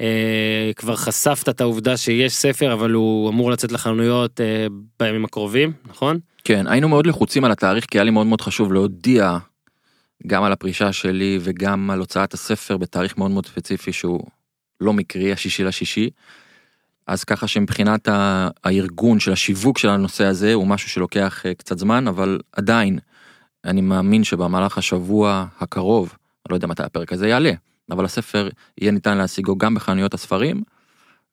אה, 0.00 0.70
כבר 0.76 0.96
חשפת 0.96 1.48
את 1.48 1.60
העובדה 1.60 1.96
שיש 1.96 2.34
ספר, 2.34 2.72
אבל 2.72 2.90
הוא 2.90 3.30
אמור 3.30 3.50
לצאת 3.50 3.72
לחנויות 3.72 4.40
אה, 4.40 4.66
בימים 5.00 5.24
הקרובים, 5.24 5.72
נכון? 5.88 6.18
כן 6.44 6.66
היינו 6.66 6.88
מאוד 6.88 7.06
לחוצים 7.06 7.44
על 7.44 7.52
התאריך 7.52 7.86
כי 7.90 7.98
היה 7.98 8.04
לי 8.04 8.10
מאוד 8.10 8.26
מאוד 8.26 8.40
חשוב 8.40 8.72
להודיע 8.72 9.38
גם 10.26 10.44
על 10.44 10.52
הפרישה 10.52 10.92
שלי 10.92 11.38
וגם 11.42 11.90
על 11.90 11.98
הוצאת 11.98 12.34
הספר 12.34 12.76
בתאריך 12.76 13.18
מאוד 13.18 13.30
מאוד 13.30 13.46
ספציפי 13.46 13.92
שהוא 13.92 14.26
לא 14.80 14.92
מקרי 14.92 15.32
השישי 15.32 15.64
לשישי. 15.64 16.10
אז 17.06 17.24
ככה 17.24 17.48
שמבחינת 17.48 18.08
הארגון 18.64 19.20
של 19.20 19.32
השיווק 19.32 19.78
של 19.78 19.88
הנושא 19.88 20.24
הזה 20.24 20.54
הוא 20.54 20.66
משהו 20.66 20.90
שלוקח 20.90 21.46
אה, 21.46 21.54
קצת 21.54 21.78
זמן 21.78 22.08
אבל 22.08 22.40
עדיין 22.52 22.98
אני 23.64 23.80
מאמין 23.80 24.24
שבמהלך 24.24 24.78
השבוע 24.78 25.46
הקרוב 25.60 26.08
אני 26.08 26.50
לא 26.50 26.56
יודע 26.56 26.66
מתי 26.66 26.82
הפרק 26.82 27.12
הזה 27.12 27.28
יעלה 27.28 27.52
אבל 27.90 28.04
הספר 28.04 28.48
יהיה 28.80 28.92
ניתן 28.92 29.18
להשיגו 29.18 29.58
גם 29.58 29.74
בחנויות 29.74 30.14
הספרים 30.14 30.62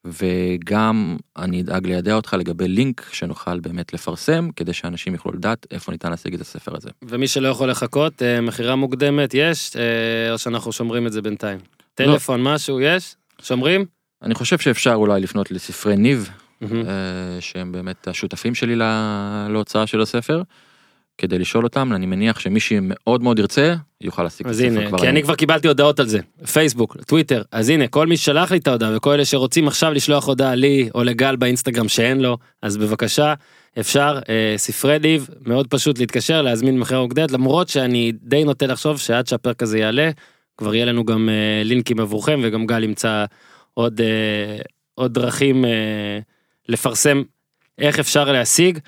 וגם 0.05 1.17
אני 1.38 1.62
אדאג 1.62 1.88
לידע 1.88 2.13
אותך 2.15 2.33
לגבי 2.39 2.67
לינק 2.67 3.10
שנוכל 3.12 3.60
באמת 3.60 3.93
לפרסם 3.93 4.50
כדי 4.55 4.74
שאנשים 4.74 5.13
יוכלו 5.13 5.31
לדעת 5.31 5.65
איפה 5.72 5.91
ניתן 5.91 6.10
להשיג 6.12 6.33
את 6.33 6.41
הספר 6.41 6.75
הזה. 6.75 6.89
ומי 7.03 7.27
שלא 7.27 7.48
יכול 7.48 7.69
לחכות, 7.69 8.22
אה, 8.22 8.41
מכירה 8.41 8.75
מוקדמת 8.75 9.33
יש, 9.33 9.75
אה, 9.75 9.81
או 10.31 10.38
שאנחנו 10.38 10.72
שומרים 10.72 11.07
את 11.07 11.12
זה 11.12 11.22
בינתיים? 11.22 11.60
טלפון, 11.95 12.43
משהו, 12.43 12.81
יש? 12.81 13.15
שומרים? 13.41 13.86
אני 14.22 14.36
חושב 14.36 14.57
שאפשר 14.57 14.93
אולי 14.93 15.22
לפנות 15.22 15.51
לספרי 15.51 15.95
ניב. 15.98 16.29
אה, 16.63 16.67
שהם 17.39 17.72
באמת 17.72 18.07
השותפים 18.07 18.55
שלי 18.55 18.75
לה- 18.75 19.48
להוצאה 19.50 19.88
של 19.88 20.01
הספר 20.01 20.41
כדי 21.17 21.39
לשאול 21.39 21.63
אותם 21.63 21.93
אני 21.93 22.05
מניח 22.05 22.39
שמי 22.39 22.60
שמאוד 22.60 23.24
מאוד 23.24 23.39
ירצה 23.39 23.75
יוכל 24.01 24.24
להשיג 24.24 24.46
את 24.46 24.51
אז 24.51 24.60
הספר 24.60 24.79
הנה, 24.79 24.88
כבר 24.88 24.98
כי. 24.98 25.10
אני 25.10 25.24
כבר 25.24 25.36
קיבלתי 25.36 25.67
הודעות 25.67 26.00
על 26.00 26.08
זה, 26.08 26.20
פייסבוק, 26.53 26.98
טוויטר, 27.08 27.41
אז 27.51 27.70
הנה, 27.70 27.88
כל 27.88 28.08
מי 28.08 28.17
ששלח 28.17 28.51
לי 28.51 28.58
את 28.58 28.67
ההודעה 28.67 28.98
וכל 28.98 29.12
אלה 29.12 29.25
שרוצים 29.25 29.67
עכשיו 29.67 29.93
לשלוח 29.93 30.27
הודעה 30.27 30.55
לי 30.55 30.89
או 30.96 31.03
לגל 31.03 31.36
באינסטגרם 31.36 31.88
שאין 31.88 32.22
לו, 32.22 32.38
אז 32.62 32.77
בבקשה, 32.77 33.34
אפשר, 33.79 34.20
אה, 34.29 34.53
ספרי 34.58 35.00
ניב, 35.00 35.29
מאוד 35.46 35.67
פשוט 35.67 36.00
להתקשר, 36.00 36.41
להזמין 36.41 36.79
מכירה 36.79 37.01
מוקדמת, 37.01 37.32
למרות 37.32 37.70
שאני 37.70 38.12
די 38.22 38.43
נוטה 38.43 38.67
לחשוב 38.67 39.00
שעד 39.00 39.27
שהפרק 39.27 39.63
הזה 39.63 39.79
יעלה, 39.79 40.12
כבר 40.58 40.75
יהיה 40.75 40.86
לנו 40.86 41.05
גם 41.05 41.29
אה, 41.29 41.63
לינקים 41.63 42.00
עבורכם 42.00 42.39
וגם 42.43 42.65
גל 42.65 42.84
ימצא 42.84 43.25
עוד, 43.74 44.01
אה, 44.01 44.58
עוד 44.96 45.13
דרכים 45.13 45.65
אה, 45.65 46.20
לפרסם 46.70 47.24
איך 47.77 48.00
אפשר 48.00 48.32
להשיג. 48.32 48.79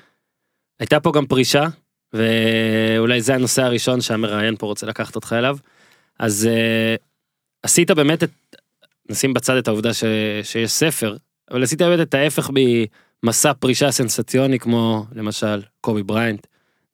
הייתה 0.80 1.00
פה 1.00 1.12
גם 1.12 1.26
פרישה, 1.26 1.66
ואולי 2.16 3.20
זה 3.20 3.34
הנושא 3.34 3.62
הראשון 3.62 4.00
שהמראיין 4.00 4.56
פה 4.56 4.66
רוצה 4.66 4.86
לקחת 4.86 5.16
אותך 5.16 5.32
אליו. 5.38 5.56
אז 6.18 6.48
uh, 6.48 7.02
עשית 7.62 7.90
באמת 7.90 8.22
את, 8.22 8.30
נשים 9.10 9.34
בצד 9.34 9.56
את 9.56 9.68
העובדה 9.68 9.94
ש, 9.94 10.04
שיש 10.42 10.70
ספר, 10.70 11.16
אבל 11.50 11.62
עשית 11.62 11.82
באמת 11.82 12.08
את 12.08 12.14
ההפך 12.14 12.50
ממסע 13.22 13.52
פרישה 13.54 13.90
סנסציוני 13.90 14.58
כמו 14.58 15.06
למשל 15.14 15.62
קובי 15.80 16.02
בריינט, 16.02 16.46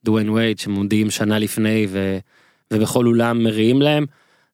דואן 0.05 0.29
וייד 0.29 0.59
שמודיעים 0.59 1.11
שנה 1.11 1.39
לפני 1.39 1.87
ו, 1.91 2.19
ובכל 2.73 3.07
אולם 3.07 3.43
מריעים 3.45 3.83
להם. 3.83 4.07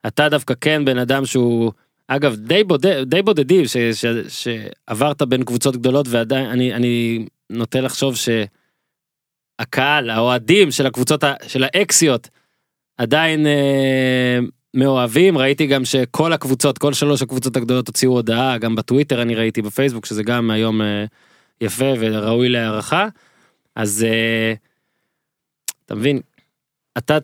אתה 0.07 0.29
דווקא 0.29 0.55
כן 0.61 0.85
בן 0.85 0.99
אדם 0.99 1.27
שהוא 1.27 1.73
אגב 2.09 2.37
די, 2.37 2.65
בודד, 2.65 3.03
די 3.03 3.23
בודדים 3.23 3.67
ש, 3.67 3.77
ש, 3.77 4.07
שעברת 4.29 5.23
בין 5.23 5.45
קבוצות 5.45 5.77
גדולות 5.77 6.07
ועדיין 6.09 6.47
אני, 6.47 6.75
אני 6.75 7.27
נוטה 7.51 7.81
לחשוב 7.81 8.17
שהקהל 9.61 10.11
האוהדים 10.11 10.71
של 10.71 10.87
הקבוצות 10.87 11.25
של 11.47 11.65
האקסיות 11.65 12.29
עדיין 12.97 13.47
אה, 13.47 14.39
מאוהבים. 14.75 15.39
ראיתי 15.39 15.67
גם 15.67 15.85
שכל 15.85 16.33
הקבוצות 16.33 16.79
כל 16.79 16.93
שלוש 16.93 17.23
הקבוצות 17.23 17.57
הגדולות 17.57 17.89
הוציאו 17.89 18.13
הודעה 18.13 18.59
גם 18.59 18.75
בטוויטר 18.75 19.23
אני 19.23 19.35
ראיתי 19.35 19.63
בפייסבוק 19.63 20.07
שזה 20.07 20.23
גם 20.23 20.51
היום 20.51 20.83
אה, 20.83 21.05
יפה 21.61 21.93
וראוי 22.01 22.49
להערכה. 22.49 23.09
אז 23.77 24.07
אה, 24.09 24.53
אתה 25.87 25.95
מבין? 25.95 26.21
אתה 26.99 27.19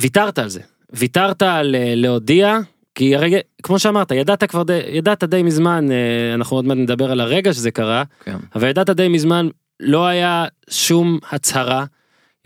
ויתרת 0.00 0.38
על 0.38 0.48
זה. 0.48 0.60
ויתרת 0.92 1.42
על 1.42 1.74
אה, 1.74 1.92
להודיע 1.96 2.58
כי 2.94 3.16
הרגע 3.16 3.38
כמו 3.62 3.78
שאמרת 3.78 4.10
ידעת 4.10 4.44
כבר 4.44 4.62
די, 4.62 4.80
ידעת 4.88 5.24
די 5.24 5.42
מזמן 5.42 5.90
אה, 5.90 6.34
אנחנו 6.34 6.56
עוד 6.56 6.64
מעט 6.64 6.76
נדבר 6.76 7.12
על 7.12 7.20
הרגע 7.20 7.52
שזה 7.52 7.70
קרה 7.70 8.04
כן. 8.24 8.36
אבל 8.54 8.68
ידעת 8.68 8.90
די 8.90 9.08
מזמן 9.08 9.48
לא 9.80 10.06
היה 10.06 10.46
שום 10.70 11.18
הצהרה 11.30 11.84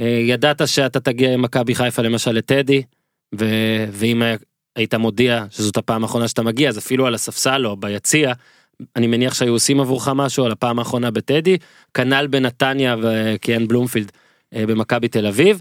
אה, 0.01 0.07
ידעת 0.07 0.69
שאתה 0.69 1.01
תגיע 1.01 1.35
עם 1.35 1.43
מכבי 1.43 1.75
חיפה 1.75 2.03
למשל 2.03 2.33
לטדי 2.33 2.83
ו- 3.39 3.85
ואם 3.91 4.23
היית 4.77 4.95
מודיע 4.95 5.45
שזאת 5.51 5.77
הפעם 5.77 6.03
האחרונה 6.03 6.29
שאתה 6.29 6.43
מגיע 6.43 6.69
אז 6.69 6.79
אפילו 6.79 7.07
על 7.07 7.15
הספסל 7.15 7.67
או 7.67 7.77
ביציע 7.77 8.33
אני 8.97 9.07
מניח 9.07 9.35
שהיו 9.35 9.53
עושים 9.53 9.81
עבורך 9.81 10.09
משהו 10.09 10.45
על 10.45 10.53
הפעם 10.53 10.79
האחרונה 10.79 11.11
בטדי 11.11 11.57
כנ"ל 11.95 12.27
בנתניה 12.27 12.97
וקיאן 13.03 13.69
בלומפילד 13.69 14.13
אה, 14.55 14.67
במכבי 14.67 15.09
תל 15.09 15.27
אביב. 15.27 15.61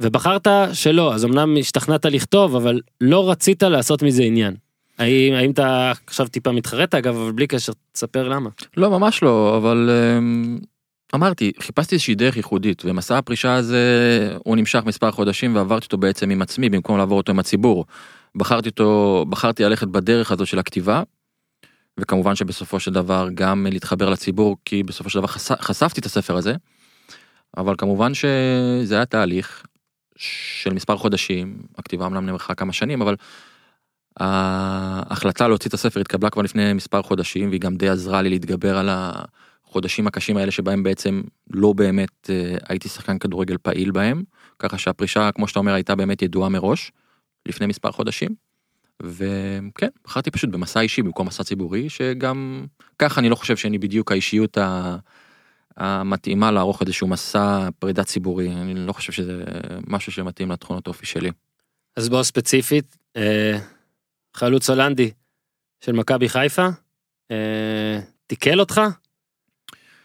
ובחרת 0.00 0.46
שלא 0.72 1.14
אז 1.14 1.24
אמנם 1.24 1.56
השתכנעת 1.60 2.04
לכתוב 2.04 2.56
אבל 2.56 2.80
לא 3.00 3.30
רצית 3.30 3.62
לעשות 3.62 4.02
מזה 4.02 4.22
עניין. 4.22 4.54
האם, 4.98 5.34
האם 5.34 5.50
אתה 5.50 5.92
עכשיו 6.06 6.28
טיפה 6.28 6.52
מתחרט 6.52 6.94
אגב, 6.94 7.16
אבל 7.16 7.32
בלי 7.32 7.46
קשר, 7.46 7.72
תספר 7.92 8.28
למה. 8.28 8.50
לא, 8.76 8.90
ממש 8.90 9.22
לא, 9.22 9.56
אבל 9.56 9.90
אמ, 9.90 10.58
אמרתי, 11.14 11.52
חיפשתי 11.60 11.94
איזושהי 11.94 12.14
דרך 12.14 12.36
ייחודית, 12.36 12.82
ומסע 12.84 13.18
הפרישה 13.18 13.54
הזה, 13.54 14.36
הוא 14.44 14.56
נמשך 14.56 14.82
מספר 14.86 15.10
חודשים 15.10 15.56
ועברתי 15.56 15.84
אותו 15.84 15.98
בעצם 15.98 16.30
עם 16.30 16.42
עצמי, 16.42 16.68
במקום 16.68 16.98
לעבור 16.98 17.18
אותו 17.18 17.32
עם 17.32 17.38
הציבור. 17.38 17.86
בחרתי 18.34 18.68
אותו, 18.68 19.24
בחרתי 19.28 19.64
ללכת 19.64 19.88
בדרך 19.88 20.32
הזו 20.32 20.46
של 20.46 20.58
הכתיבה, 20.58 21.02
וכמובן 22.00 22.34
שבסופו 22.34 22.80
של 22.80 22.92
דבר 22.92 23.28
גם 23.34 23.66
להתחבר 23.70 24.10
לציבור, 24.10 24.56
כי 24.64 24.82
בסופו 24.82 25.10
של 25.10 25.18
דבר 25.18 25.26
חש, 25.26 25.52
חשפתי 25.52 26.00
את 26.00 26.06
הספר 26.06 26.36
הזה, 26.36 26.54
אבל 27.56 27.74
כמובן 27.78 28.14
שזה 28.14 28.94
היה 28.94 29.06
תהליך 29.06 29.62
של 30.16 30.72
מספר 30.72 30.96
חודשים, 30.96 31.58
הכתיבה 31.78 32.06
אמנם 32.06 32.26
נמרחה 32.26 32.54
כמה 32.54 32.72
שנים, 32.72 33.02
אבל 33.02 33.16
ההחלטה 34.20 35.48
להוציא 35.48 35.68
את 35.68 35.74
הספר 35.74 36.00
התקבלה 36.00 36.30
כבר 36.30 36.42
לפני 36.42 36.72
מספר 36.72 37.02
חודשים, 37.02 37.48
והיא 37.48 37.60
גם 37.60 37.76
די 37.76 37.88
עזרה 37.88 38.22
לי 38.22 38.30
להתגבר 38.30 38.78
על 38.78 38.88
החודשים 39.72 40.06
הקשים 40.06 40.36
האלה 40.36 40.50
שבהם 40.50 40.82
בעצם 40.82 41.22
לא 41.50 41.72
באמת 41.72 42.30
אה, 42.30 42.56
הייתי 42.68 42.88
שחקן 42.88 43.18
כדורגל 43.18 43.56
פעיל 43.62 43.90
בהם, 43.90 44.22
ככה 44.58 44.78
שהפרישה, 44.78 45.30
כמו 45.32 45.48
שאתה 45.48 45.58
אומר, 45.58 45.74
הייתה 45.74 45.94
באמת 45.94 46.22
ידועה 46.22 46.48
מראש, 46.48 46.92
לפני 47.46 47.66
מספר 47.66 47.92
חודשים. 47.92 48.34
וכן, 49.02 49.88
בחרתי 50.04 50.30
פשוט 50.30 50.50
במסע 50.50 50.80
אישי 50.80 51.02
במקום 51.02 51.26
מסע 51.26 51.44
ציבורי, 51.44 51.88
שגם 51.88 52.66
ככה 52.98 53.20
אני 53.20 53.28
לא 53.28 53.34
חושב 53.34 53.56
שאני 53.56 53.78
בדיוק 53.78 54.12
האישיות 54.12 54.58
ה... 54.58 54.96
המתאימה 55.76 56.50
לערוך 56.50 56.82
איזשהו 56.82 57.06
מסע 57.06 57.68
פרידה 57.78 58.04
ציבורי, 58.04 58.52
אני 58.52 58.74
לא 58.74 58.92
חושב 58.92 59.12
שזה 59.12 59.44
משהו 59.86 60.12
שמתאים 60.12 60.50
לתכונות 60.50 60.86
אופי 60.86 61.06
שלי. 61.06 61.30
אז 61.96 62.08
בוא 62.08 62.22
ספציפית, 62.22 62.96
אה, 63.16 63.58
חלוץ 64.34 64.70
הולנדי 64.70 65.10
של 65.84 65.92
מכבי 65.92 66.28
חיפה, 66.28 66.68
אה, 67.30 68.00
תיקל 68.26 68.60
אותך, 68.60 68.80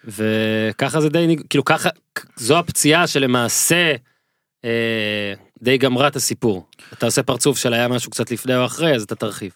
וככה 0.07 1.01
זה 1.01 1.09
די, 1.09 1.35
כאילו 1.49 1.65
ככה, 1.65 1.89
זו 2.35 2.57
הפציעה 2.57 3.07
שלמעשה 3.07 3.93
אה, 4.65 5.33
די 5.61 5.77
גמרה 5.77 6.07
את 6.07 6.15
הסיפור. 6.15 6.65
אתה 6.93 7.05
עושה 7.05 7.23
פרצוף 7.23 7.57
של 7.57 7.73
היה 7.73 7.87
משהו 7.87 8.11
קצת 8.11 8.31
לפני 8.31 8.55
או 8.55 8.65
אחרי, 8.65 8.95
אז 8.95 9.03
אתה 9.03 9.15
תרחיב. 9.15 9.51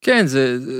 כן, 0.00 0.26
זה, 0.26 0.60
זה 0.60 0.72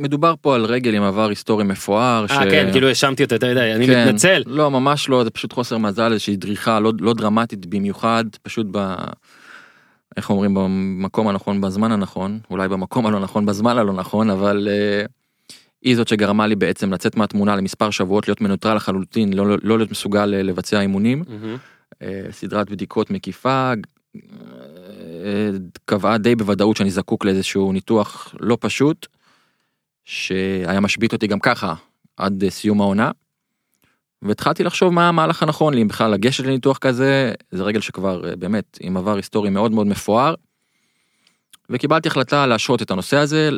מדובר 0.00 0.34
פה 0.40 0.54
על 0.54 0.64
רגל 0.64 0.94
עם 0.94 1.02
עבר 1.02 1.28
היסטורי 1.28 1.64
מפואר. 1.64 2.26
אה, 2.30 2.50
כן, 2.50 2.68
כאילו 2.72 2.88
האשמתי 2.88 3.24
אותו, 3.24 3.34
אתה 3.34 3.46
יודע, 3.46 3.74
אני 3.74 3.86
כן, 3.86 4.06
מתנצל. 4.06 4.42
לא, 4.46 4.70
ממש 4.70 5.08
לא, 5.08 5.24
זה 5.24 5.30
פשוט 5.30 5.52
חוסר 5.52 5.78
מזל, 5.78 6.12
איזושהי 6.12 6.36
דריכה 6.36 6.80
לא, 6.80 6.92
לא 7.00 7.14
דרמטית 7.14 7.66
במיוחד, 7.66 8.24
פשוט 8.42 8.66
ב... 8.70 8.94
איך 10.16 10.30
אומרים, 10.30 10.54
במקום 10.54 11.28
הנכון 11.28 11.60
בזמן 11.60 11.92
הנכון, 11.92 12.38
אולי 12.50 12.68
במקום 12.68 13.06
הלא 13.06 13.20
נכון 13.20 13.46
בזמן 13.46 13.78
הלא 13.78 13.92
נכון, 13.92 14.30
אבל 14.30 14.68
אה, 14.70 15.04
היא 15.82 15.96
זאת 15.96 16.08
שגרמה 16.08 16.46
לי 16.46 16.56
בעצם 16.56 16.92
לצאת 16.92 17.16
מהתמונה 17.16 17.56
למספר 17.56 17.90
שבועות, 17.90 18.28
להיות 18.28 18.40
מנוטרל 18.40 18.76
לחלוטין, 18.76 19.32
לא, 19.32 19.46
לא, 19.46 19.56
לא 19.62 19.78
להיות 19.78 19.90
מסוגל 19.90 20.34
אה, 20.34 20.42
לבצע 20.42 20.80
אימונים. 20.80 21.24
אה, 22.02 22.26
סדרת 22.30 22.70
בדיקות 22.70 23.10
מקיפה, 23.10 23.72
אה, 24.16 25.50
קבעה 25.84 26.18
די 26.18 26.34
בוודאות 26.34 26.76
שאני 26.76 26.90
זקוק 26.90 27.24
לאיזשהו 27.24 27.72
ניתוח 27.72 28.34
לא 28.40 28.58
פשוט, 28.60 29.06
שהיה 30.04 30.80
משבית 30.80 31.12
אותי 31.12 31.26
גם 31.26 31.40
ככה 31.40 31.74
עד 32.16 32.44
סיום 32.48 32.80
העונה. 32.80 33.10
והתחלתי 34.22 34.64
לחשוב 34.64 34.92
מה 34.92 35.08
המהלך 35.08 35.42
הנכון 35.42 35.74
לי, 35.74 35.82
אם 35.82 35.88
בכלל 35.88 36.10
לגשת 36.10 36.44
לניתוח 36.44 36.78
כזה, 36.78 37.32
זה 37.50 37.62
רגל 37.62 37.80
שכבר 37.80 38.36
באמת 38.36 38.78
עם 38.80 38.96
עבר 38.96 39.16
היסטורי 39.16 39.50
מאוד 39.50 39.72
מאוד 39.72 39.86
מפואר. 39.86 40.34
וקיבלתי 41.70 42.08
החלטה 42.08 42.46
להשעות 42.46 42.82
את 42.82 42.90
הנושא 42.90 43.16
הזה, 43.16 43.50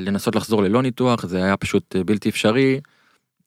לנסות 0.00 0.36
לחזור 0.36 0.62
ללא 0.62 0.82
ניתוח, 0.82 1.26
זה 1.26 1.44
היה 1.44 1.56
פשוט 1.56 1.96
אה, 1.96 2.04
בלתי 2.04 2.28
אפשרי. 2.28 2.80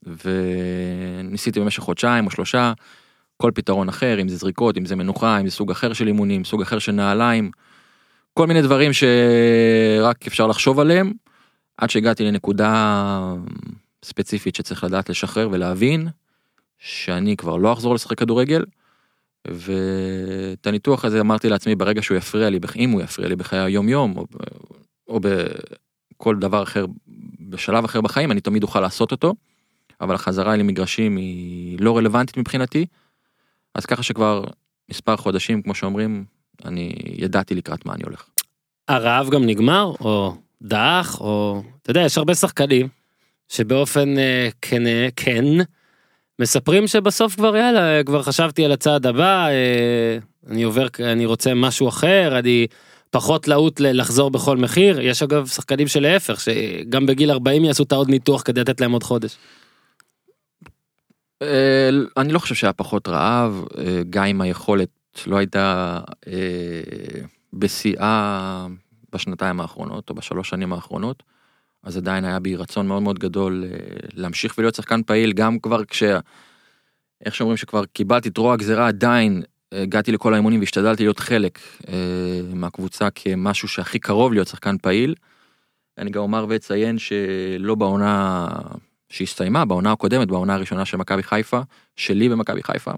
וניסיתי 0.04 1.60
במשך 1.60 1.84
חודשיים 1.84 2.26
או 2.26 2.32
שלושה, 2.32 2.74
כל 3.38 3.52
פתרון 3.56 3.90
אחר, 3.90 4.22
אם 4.22 4.30
זה 4.30 4.36
זריקות, 4.36 4.78
אם 4.78 4.86
זה 4.86 4.96
מנוחה, 4.96 5.40
אם 5.40 5.48
זה 5.48 5.52
סוג 5.52 5.72
אחר 5.72 5.94
של 5.94 6.08
אימונים, 6.08 6.44
סוג 6.44 6.62
אחר 6.62 6.80
של 6.80 6.92
נעליים, 6.92 7.52
כל 8.34 8.48
מיני 8.48 8.62
דברים 8.62 8.92
שרק 8.94 10.28
אפשר 10.28 10.48
לחשוב 10.48 10.80
עליהם, 10.80 11.14
עד 11.78 11.90
שהגעתי 11.90 12.24
לנקודה 12.24 13.34
ספציפית 14.06 14.56
שצריך 14.56 14.84
לדעת 14.84 15.10
לשחרר 15.10 15.50
ולהבין 15.52 16.08
שאני 16.80 17.38
כבר 17.38 17.58
לא 17.58 17.74
אחזור 17.74 17.96
לשחק 17.96 18.18
כדורגל. 18.18 18.64
ואת 19.48 20.68
הניתוח 20.68 21.06
הזה 21.06 21.20
אמרתי 21.20 21.50
לעצמי 21.50 21.76
ברגע 21.76 22.02
שהוא 22.02 22.18
יפריע 22.18 22.50
לי, 22.50 22.60
אם 22.76 22.90
הוא 22.90 23.02
יפריע 23.02 23.30
לי 23.30 23.36
בחיי 23.36 23.60
היום 23.60 23.90
יום, 23.90 24.14
או, 25.08 25.20
בכל 25.20 26.36
דבר 26.36 26.64
אחר, 26.64 26.86
בשלב 27.40 27.84
אחר 27.84 28.02
בחיים, 28.02 28.32
אני 28.32 28.42
תמיד 28.42 28.64
אוכל 28.64 28.82
לעשות 28.82 29.12
אותו. 29.12 29.34
אבל 30.02 30.16
החזרה 30.16 30.54
אל 30.54 30.60
המגרשים 30.60 31.18
היא 31.18 31.78
לא 31.82 31.98
רלוונטית 31.98 32.38
מבחינתי. 32.38 32.86
אז 33.76 33.86
ככה 33.86 34.04
שכבר 34.04 34.44
מספר 34.90 35.18
חודשים, 35.18 35.62
כמו 35.62 35.76
שאומרים, 35.76 36.26
אני 36.66 36.94
ידעתי 37.06 37.56
לקראת 37.56 37.86
מה 37.86 37.94
אני 37.94 38.04
הולך. 38.06 38.26
הרעב 38.88 39.30
גם 39.30 39.46
נגמר, 39.46 39.94
או 40.00 40.36
דעך, 40.62 41.22
או... 41.22 41.64
אתה 41.82 41.92
יודע, 41.92 42.02
יש 42.02 42.18
הרבה 42.18 42.36
שחקנים 42.36 42.88
שבאופן 43.50 44.18
אה, 44.18 44.50
כן, 44.62 44.84
כן, 45.16 45.46
מספרים 46.40 46.88
שבסוף 46.88 47.36
כבר 47.36 47.56
יאללה, 47.56 48.04
כבר 48.04 48.24
חשבתי 48.24 48.66
על 48.66 48.72
הצעד 48.72 49.06
הבא, 49.06 49.48
אה, 49.48 50.18
אני 50.48 50.64
עובר, 50.64 50.88
אני 51.00 51.26
רוצה 51.26 51.54
משהו 51.54 51.90
אחר, 51.90 52.40
אני 52.40 52.68
פחות 53.10 53.48
להוט 53.48 53.80
לחזור 53.80 54.32
בכל 54.32 54.58
מחיר. 54.58 55.00
יש 55.02 55.24
אגב 55.24 55.48
שחקנים 55.48 55.88
שלהפך, 55.88 56.40
שגם 56.40 57.06
בגיל 57.06 57.32
40 57.32 57.66
יעשו 57.66 57.84
את 57.84 57.92
העוד 57.92 58.10
ניתוח 58.10 58.42
כדי 58.42 58.62
לתת 58.62 58.82
להם 58.82 58.92
עוד 58.92 59.04
חודש. 59.04 59.38
אה, 61.42 61.90
אני 62.18 62.34
לא 62.34 62.40
חושב 62.40 62.56
שהיה 62.56 62.74
פחות 62.74 63.08
רעב, 63.08 63.66
אה, 63.78 64.02
גם 64.10 64.26
אם 64.26 64.42
היכולת 64.42 64.90
לא 65.28 65.38
הייתה 65.38 66.00
אה, 66.28 67.22
בשיאה 67.54 68.68
בשנתיים 69.14 69.62
האחרונות 69.62 70.10
או 70.10 70.16
בשלוש 70.16 70.50
שנים 70.50 70.74
האחרונות, 70.74 71.24
אז 71.84 71.98
עדיין 71.98 72.26
היה 72.26 72.40
בי 72.40 72.56
רצון 72.56 72.88
מאוד 72.88 73.04
מאוד 73.04 73.20
גדול 73.20 73.64
להמשיך 74.14 74.58
ולהיות 74.58 74.76
שחקן 74.76 75.04
פעיל, 75.04 75.34
גם 75.34 75.60
כבר 75.60 75.86
כש... 75.86 76.04
איך 77.26 77.36
שאומרים 77.36 77.58
שכבר 77.58 77.86
קיבלתי 77.86 78.30
את 78.30 78.38
רוע 78.38 78.54
הגזירה, 78.54 78.88
עדיין 78.88 79.44
הגעתי 79.72 80.12
לכל 80.12 80.34
האימונים 80.34 80.60
והשתדלתי 80.60 81.04
להיות 81.04 81.20
חלק 81.20 81.60
אה, 81.88 81.94
מהקבוצה 82.54 83.10
כמשהו 83.10 83.68
שהכי 83.68 84.00
קרוב 84.00 84.34
להיות 84.34 84.48
שחקן 84.48 84.78
פעיל. 84.78 85.16
אני 85.98 86.10
גם 86.10 86.22
אומר 86.22 86.46
ואציין 86.50 86.98
שלא 86.98 87.76
בעונה 87.76 88.48
שהסתיימה, 89.10 89.66
בעונה 89.66 89.92
הקודמת, 89.92 90.28
בעונה 90.28 90.54
הראשונה 90.54 90.86
של 90.86 90.98
מכבי 90.98 91.24
חיפה, 91.24 91.62
שלי 91.96 92.30
במכבי 92.30 92.64
חיפה. 92.64 92.92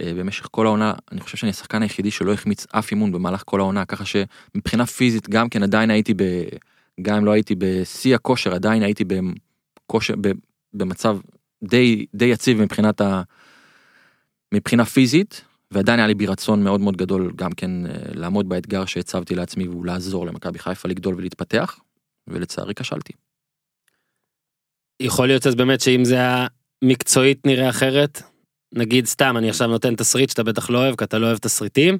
אה, 0.00 0.12
במשך 0.14 0.48
כל 0.50 0.66
העונה, 0.66 0.92
אני 1.12 1.20
חושב 1.20 1.36
שאני 1.36 1.50
השחקן 1.50 1.82
היחידי 1.82 2.10
שלא 2.10 2.32
החמיץ 2.32 2.66
אף 2.72 2.90
אימון 2.90 3.12
במהלך 3.12 3.42
כל 3.46 3.60
העונה, 3.60 3.84
ככה 3.84 4.04
שמבחינה 4.04 4.86
פיזית 4.86 5.28
גם 5.28 5.48
כן 5.48 5.62
עדיין 5.62 5.90
הייתי 5.90 6.14
ב... 6.14 6.22
גם 7.02 7.16
אם 7.16 7.24
לא 7.24 7.30
הייתי 7.30 7.54
בשיא 7.58 8.14
הכושר, 8.14 8.54
עדיין 8.54 8.82
הייתי 8.82 9.04
בכושר, 9.04 10.14
ב- 10.20 10.32
במצב 10.74 11.18
די, 11.64 12.06
די 12.14 12.24
יציב 12.24 12.62
מבחינת 12.62 13.00
ה... 13.00 13.22
מבחינה 14.54 14.84
פיזית, 14.84 15.44
ועדיין 15.74 15.98
היה 15.98 16.06
לי 16.06 16.14
בי 16.14 16.26
רצון 16.26 16.64
מאוד 16.64 16.80
מאוד 16.80 16.96
גדול 16.96 17.32
גם 17.36 17.52
כן 17.52 17.86
אה, 17.86 17.92
לעמוד 18.14 18.48
באתגר 18.48 18.84
שהצבתי 18.84 19.34
לעצמי 19.34 19.68
והוא 19.68 19.86
לעזור 19.86 20.26
למכבי 20.26 20.58
חיפה 20.58 20.88
לגדול 20.88 21.14
ולהתפתח, 21.14 21.78
ולצערי 22.28 22.74
כשלתי. 22.74 23.12
יכול 25.00 25.26
להיות 25.26 25.46
אז 25.46 25.54
באמת 25.54 25.80
שאם 25.80 26.04
זה 26.04 26.14
היה 26.14 26.46
מקצועית 26.84 27.46
נראה 27.46 27.68
אחרת, 27.70 28.22
נגיד 28.74 29.06
סתם 29.06 29.36
אני 29.36 29.48
עכשיו 29.50 29.68
נותן 29.68 29.96
תסריט 29.96 30.30
שאתה 30.30 30.42
בטח 30.42 30.70
לא 30.70 30.78
אוהב 30.78 30.96
כי 30.96 31.04
אתה 31.04 31.18
לא 31.18 31.26
אוהב 31.26 31.38
תסריטים. 31.38 31.98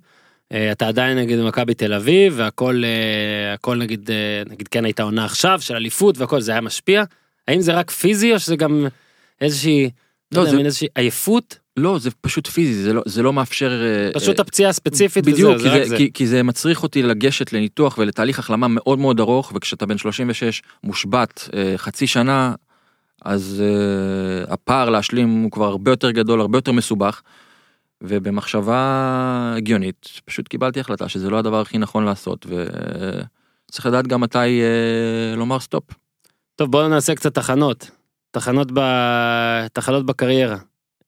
אה, 0.53 0.73
אתה 0.73 0.89
עדיין 0.89 1.19
נגיד 1.19 1.39
במכבי 1.39 1.75
תל 1.75 1.93
אביב 1.93 2.35
והכל 2.37 2.83
אה, 2.85 3.55
הכל 3.55 3.77
נגיד 3.79 4.11
נגיד 4.51 4.69
כן 4.69 4.85
הייתה 4.85 5.03
עונה 5.03 5.25
עכשיו 5.25 5.61
של 5.61 5.77
אליפות 5.77 6.19
והכל 6.19 6.41
זה 6.41 6.53
היה 6.53 6.61
משפיע. 6.61 7.05
האם 7.49 7.61
זה 7.61 7.73
רק 7.73 7.91
פיזי 7.91 8.33
או 8.33 8.39
שזה 8.39 8.57
גם 8.57 8.87
איזושהי 9.41 9.91
לא, 10.33 10.43
לא, 10.43 10.49
יודע, 10.49 10.59
זה- 10.59 10.65
איזושהי 10.65 10.89
עייפות 10.95 11.59
לא, 11.77 11.99
זה 11.99 12.11
פשוט 12.21 12.47
פיזי, 12.47 12.83
זה 12.83 12.93
לא, 12.93 13.03
זה 13.07 13.23
לא 13.23 13.33
מאפשר... 13.33 13.83
אה, 13.83 14.11
פשוט 14.15 14.37
אה, 14.37 14.43
הפציעה 14.43 14.71
הספציפית 14.71 15.25
בדיוק, 15.25 15.57
וזהו, 15.57 15.71
כי 15.71 15.71
זה 15.71 15.83
רק 15.83 15.89
זה. 15.89 15.97
כי, 15.97 16.13
כי 16.13 16.27
זה 16.27 16.43
מצריך 16.43 16.83
אותי 16.83 17.03
לגשת 17.03 17.53
לניתוח 17.53 17.99
ולתהליך 17.99 18.39
החלמה 18.39 18.69
מאוד 18.69 18.99
מאוד 18.99 19.21
ארוך, 19.21 19.53
וכשאתה 19.55 19.87
בן 19.87 19.99
36 19.99 20.63
מושבת 20.85 21.49
אה, 21.55 21.75
חצי 21.77 22.07
שנה, 22.07 22.55
אז 23.25 23.63
אה, 23.65 24.53
הפער 24.53 24.91
להשלים 24.91 25.43
הוא 25.43 25.51
כבר 25.51 25.65
הרבה 25.65 25.91
יותר 25.93 26.11
גדול, 26.11 26.41
הרבה 26.41 26.59
יותר 26.59 26.73
מסובך, 26.73 27.23
ובמחשבה 28.03 29.55
הגיונית, 29.57 30.09
פשוט 30.25 30.49
קיבלתי 30.49 30.81
החלטה 30.81 31.09
שזה 31.09 31.31
לא 31.31 31.39
הדבר 31.39 31.61
הכי 31.61 31.79
נכון 31.79 32.05
לעשות, 32.05 32.47
וצריך 33.69 33.87
לדעת 33.87 34.07
גם 34.07 34.21
מתי 34.21 34.39
אה, 34.39 35.37
לומר 35.37 35.61
סטופ. 35.61 35.85
טוב 36.57 36.71
בואו 36.71 36.89
נעשה 36.89 37.15
קצת 37.15 37.35
תחנות. 37.35 37.91
תחנות 38.31 38.73
ב... 38.75 38.81
תחנות 39.73 40.07
בקריירה. 40.07 40.57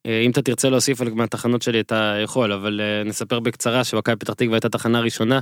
אה, 0.07 0.21
אם 0.21 0.31
אתה 0.31 0.43
תרצה 0.43 0.71
להוסיף 0.71 1.01
על 1.01 1.11
מהתחנות 1.11 1.63
שלי 1.63 1.81
אתה 1.81 2.17
יכול 2.23 2.53
אבל 2.53 2.81
אה, 2.81 3.05
נספר 3.05 3.41
בקצרה 3.41 3.85
שמכבי 3.85 4.17
פתח 4.17 4.33
תקווה 4.33 4.55
הייתה 4.55 4.69
תחנה 4.69 5.01
ראשונה. 5.01 5.41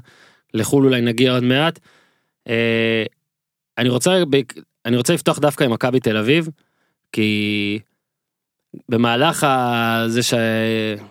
לחו"ל 0.55 0.85
אולי 0.85 1.01
נגיע 1.01 1.33
עוד 1.33 1.43
מעט. 1.43 1.79
אה, 2.49 3.05
אני 3.79 3.89
רוצה, 3.89 4.23
אני 4.85 4.97
רוצה 4.97 5.15
לפתוח 5.15 5.39
דווקא 5.39 5.65
עם 5.65 5.73
מכבי 5.73 6.01
תל 6.01 6.17
אביב, 6.17 6.49
כי 7.13 7.79
במהלך 8.89 9.47
זה 10.07 10.23
ש... 10.23 10.35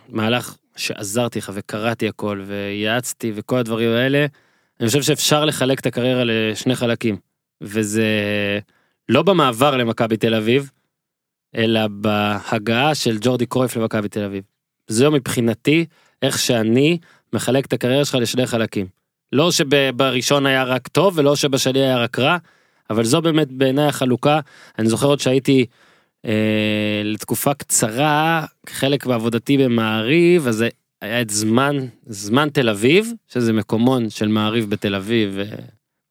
מהלך 0.09 0.57
שעזרתי 0.75 1.39
לך 1.39 1.51
וקראתי 1.53 2.07
הכל 2.07 2.43
וייעצתי 2.45 3.31
וכל 3.35 3.57
הדברים 3.57 3.89
האלה, 3.89 4.25
אני 4.79 4.87
חושב 4.87 5.01
שאפשר 5.01 5.45
לחלק 5.45 5.79
את 5.79 5.85
הקריירה 5.85 6.23
לשני 6.25 6.75
חלקים, 6.75 7.17
וזה 7.61 8.07
לא 9.09 9.21
במעבר 9.21 9.77
למכבי 9.77 10.17
תל 10.17 10.35
אביב, 10.35 10.71
אלא 11.57 11.87
בהגעה 11.87 12.95
של 12.95 13.17
ג'ורדי 13.21 13.45
קרויף 13.45 13.77
למכבי 13.77 14.09
תל 14.09 14.23
אביב. 14.23 14.43
זהו 14.87 15.11
מבחינתי 15.11 15.85
איך 16.21 16.39
שאני 16.39 16.97
מחלק 17.33 17.65
את 17.65 17.73
הקריירה 17.73 18.05
שלך 18.05 18.15
לשני 18.15 18.47
חלקים. 18.47 18.87
לא 19.31 19.51
שבראשון 19.51 20.45
היה 20.45 20.63
רק 20.63 20.87
טוב 20.87 21.17
ולא 21.17 21.35
שבשני 21.35 21.79
היה 21.79 21.97
רק 21.97 22.19
רע, 22.19 22.37
אבל 22.89 23.03
זו 23.03 23.21
באמת 23.21 23.51
בעיניי 23.51 23.85
החלוקה. 23.85 24.39
אני 24.79 24.89
זוכר 24.89 25.07
עוד 25.07 25.19
שהייתי 25.19 25.65
אה, 26.25 27.01
לתקופה 27.03 27.53
קצרה, 27.53 28.45
חלק 28.69 29.05
בעבודתי 29.05 29.57
במעריב, 29.57 30.47
אז 30.47 30.65
היה 31.01 31.21
את 31.21 31.29
זמן, 31.29 31.77
זמן 32.07 32.49
תל 32.49 32.69
אביב, 32.69 33.11
שזה 33.27 33.53
מקומון 33.53 34.09
של 34.09 34.27
מעריב 34.27 34.69
בתל 34.69 34.95
אביב 34.95 35.39
אה, 35.39 35.45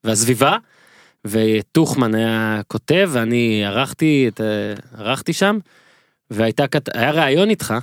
והסביבה, 0.05 0.57
וטוחמן 1.27 2.15
היה 2.15 2.61
כותב 2.69 3.11
ואני 3.13 3.65
ערכתי, 3.67 4.29
את, 4.29 4.41
אה, 4.41 4.75
ערכתי 4.99 5.33
שם, 5.33 5.59
והייתה, 6.31 6.67
כת- 6.67 6.97
ראיון 6.97 7.51
איתך, 7.51 7.75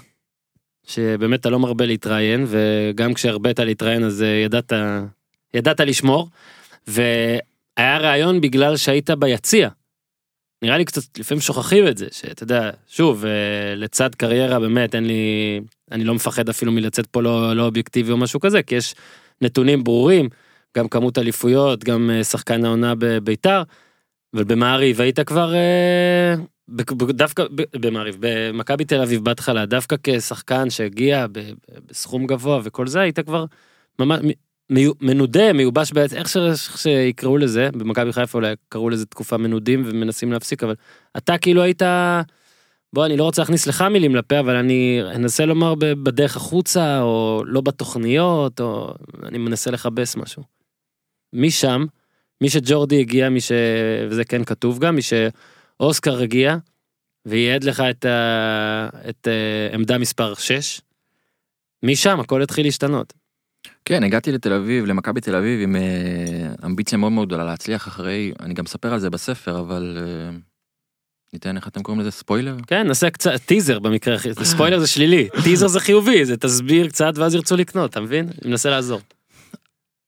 שבאמת 0.88 1.40
אתה 1.40 1.50
לא 1.50 1.60
מרבה 1.60 1.86
להתראיין, 1.86 2.46
וגם 2.48 3.14
כשהרבית 3.14 3.60
להתראיין 3.60 4.04
אז 4.04 4.22
אה, 4.24 4.28
ידעת, 4.28 4.74
ידעת 5.54 5.80
לשמור, 5.80 6.28
והיה 6.88 7.98
ראיון 7.98 8.42
בגלל 8.42 8.78
שהיית 8.78 9.10
ביציע. 9.10 9.70
נראה 10.62 10.78
לי 10.78 10.86
קצת 10.86 11.20
לפעמים 11.20 11.42
שוכחים 11.42 11.88
את 11.88 11.98
זה, 11.98 12.08
שאתה 12.12 12.44
יודע, 12.44 12.70
שוב, 12.88 13.26
אה, 13.26 13.76
לצד 13.76 14.16
קריירה 14.16 14.60
באמת 14.60 14.96
אין 14.96 15.06
לי, 15.08 15.62
אני 15.92 16.04
לא 16.04 16.16
מפחד 16.16 16.50
אפילו 16.50 16.72
מלצאת 16.72 17.06
פה 17.08 17.22
לא, 17.22 17.56
לא 17.56 17.66
אובייקטיבי 17.66 18.12
או 18.12 18.18
משהו 18.18 18.40
כזה, 18.40 18.64
כי 18.64 18.76
יש 18.76 18.96
נתונים 19.42 19.84
ברורים, 19.84 20.30
גם 20.78 20.88
כמות 20.88 21.18
אליפויות, 21.18 21.84
גם 21.84 22.10
אה, 22.14 22.24
שחקן 22.24 22.66
העונה 22.66 22.94
בביתר, 22.98 23.64
אבל 24.34 24.44
במעריב 24.44 25.02
היית 25.02 25.20
כבר, 25.20 25.54
אה, 25.54 26.36
דווקא 27.10 27.44
במעריב, 27.76 28.18
במכבי 28.20 28.86
תל 28.86 29.02
אביב 29.02 29.24
בהתחלה, 29.24 29.66
דווקא 29.66 29.96
כשחקן 30.04 30.70
שהגיע 30.70 31.26
בסכום 31.88 32.28
גבוה 32.28 32.60
וכל 32.64 32.88
זה, 32.88 33.00
היית 33.00 33.20
כבר 33.20 33.46
ממש 34.00 34.20
מנודה, 35.02 35.54
מיובש 35.54 35.92
בעצם, 35.92 36.16
איך 36.16 36.30
שיקראו 36.78 37.38
לזה, 37.38 37.70
במכבי 37.74 38.14
חיפה 38.14 38.38
אולי 38.38 38.54
קראו 38.70 38.90
לזה 38.90 39.06
תקופה 39.06 39.38
מנודים 39.38 39.84
ומנסים 39.86 40.32
להפסיק, 40.32 40.64
אבל 40.64 40.76
אתה 41.18 41.38
כאילו 41.38 41.62
היית, 41.62 41.82
בוא, 42.94 43.06
אני 43.06 43.18
לא 43.18 43.24
רוצה 43.24 43.42
להכניס 43.42 43.68
לך 43.68 43.82
מילים 43.82 44.16
לפה, 44.16 44.40
אבל 44.40 44.56
אני 44.56 45.02
אנסה 45.16 45.46
לומר 45.46 45.76
בדרך 45.76 46.36
החוצה, 46.36 47.02
או 47.02 47.44
לא 47.46 47.62
בתוכניות, 47.62 48.62
או 48.62 48.94
אני 49.24 49.38
מנסה 49.38 49.72
לכבס 49.72 50.16
משהו. 50.16 50.59
משם, 51.34 51.86
מי 52.42 52.50
שג'ורדי 52.50 53.00
הגיע, 53.00 53.30
מי 53.30 53.42
ש... 53.42 53.52
וזה 54.10 54.26
כן 54.26 54.44
כתוב 54.44 54.80
גם, 54.80 54.96
מי 54.96 55.02
שאוסקר 55.02 56.22
הגיע, 56.22 56.56
וייעד 57.26 57.64
לך 57.64 57.84
את, 57.90 58.06
ה... 58.06 58.90
את 59.10 59.28
uh, 59.28 59.76
עמדה 59.76 59.98
מספר 59.98 60.34
6, 60.34 60.82
משם 61.84 62.20
הכל 62.20 62.42
התחיל 62.42 62.66
להשתנות. 62.66 63.14
כן, 63.86 64.04
הגעתי 64.04 64.32
לתל 64.32 64.54
אביב, 64.54 64.86
למכבי 64.86 65.22
תל 65.22 65.36
אביב 65.36 65.62
עם 65.62 65.76
אה, 65.76 66.66
אמביציה 66.66 66.98
מאוד 66.98 67.12
מאוד 67.12 67.28
גדולה 67.28 67.44
להצליח 67.44 67.88
אחרי, 67.88 68.32
אני 68.40 68.54
גם 68.54 68.64
מספר 68.64 68.94
על 68.94 69.00
זה 69.00 69.10
בספר, 69.10 69.60
אבל 69.60 69.98
אה, 70.02 70.38
ניתן 71.34 71.58
איך 71.58 71.68
אתם 71.68 71.84
קוראים 71.84 72.02
לזה 72.02 72.12
ספוילר? 72.12 72.56
כן, 72.68 72.88
נעשה 72.88 73.10
קצת 73.10 73.32
טיזר 73.46 73.80
במקרה 73.80 74.16
הכי, 74.16 74.30
ספוילר 74.44 74.80
זה 74.80 74.88
שלילי, 74.88 75.28
טיזר 75.44 75.68
זה 75.68 75.80
חיובי, 75.80 76.26
זה 76.26 76.38
תסביר 76.38 76.88
קצת 76.88 77.14
ואז 77.16 77.36
ירצו 77.36 77.56
לקנות, 77.56 77.92
אתה 77.92 78.02
מבין? 78.02 78.30
אני 78.42 78.52
מנסה 78.52 78.70
לעזור. 78.70 79.02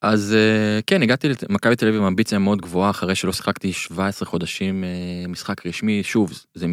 אז 0.02 0.34
אה, 0.34 0.80
כן, 0.88 1.04
הגעתי 1.04 1.28
למכבי 1.50 1.76
תל 1.76 1.88
אביב 1.88 2.02
עם 2.02 2.08
אמביציה 2.08 2.40
מאוד 2.40 2.62
גבוהה 2.62 2.90
אחרי 2.90 3.16
שלא 3.16 3.34
שיחקתי 3.34 3.74
17 3.74 4.28
חודשים 4.30 4.84
אה, 4.84 5.28
משחק 5.28 5.66
רשמי, 5.66 6.04
שוב, 6.04 6.32
זה 6.54 6.68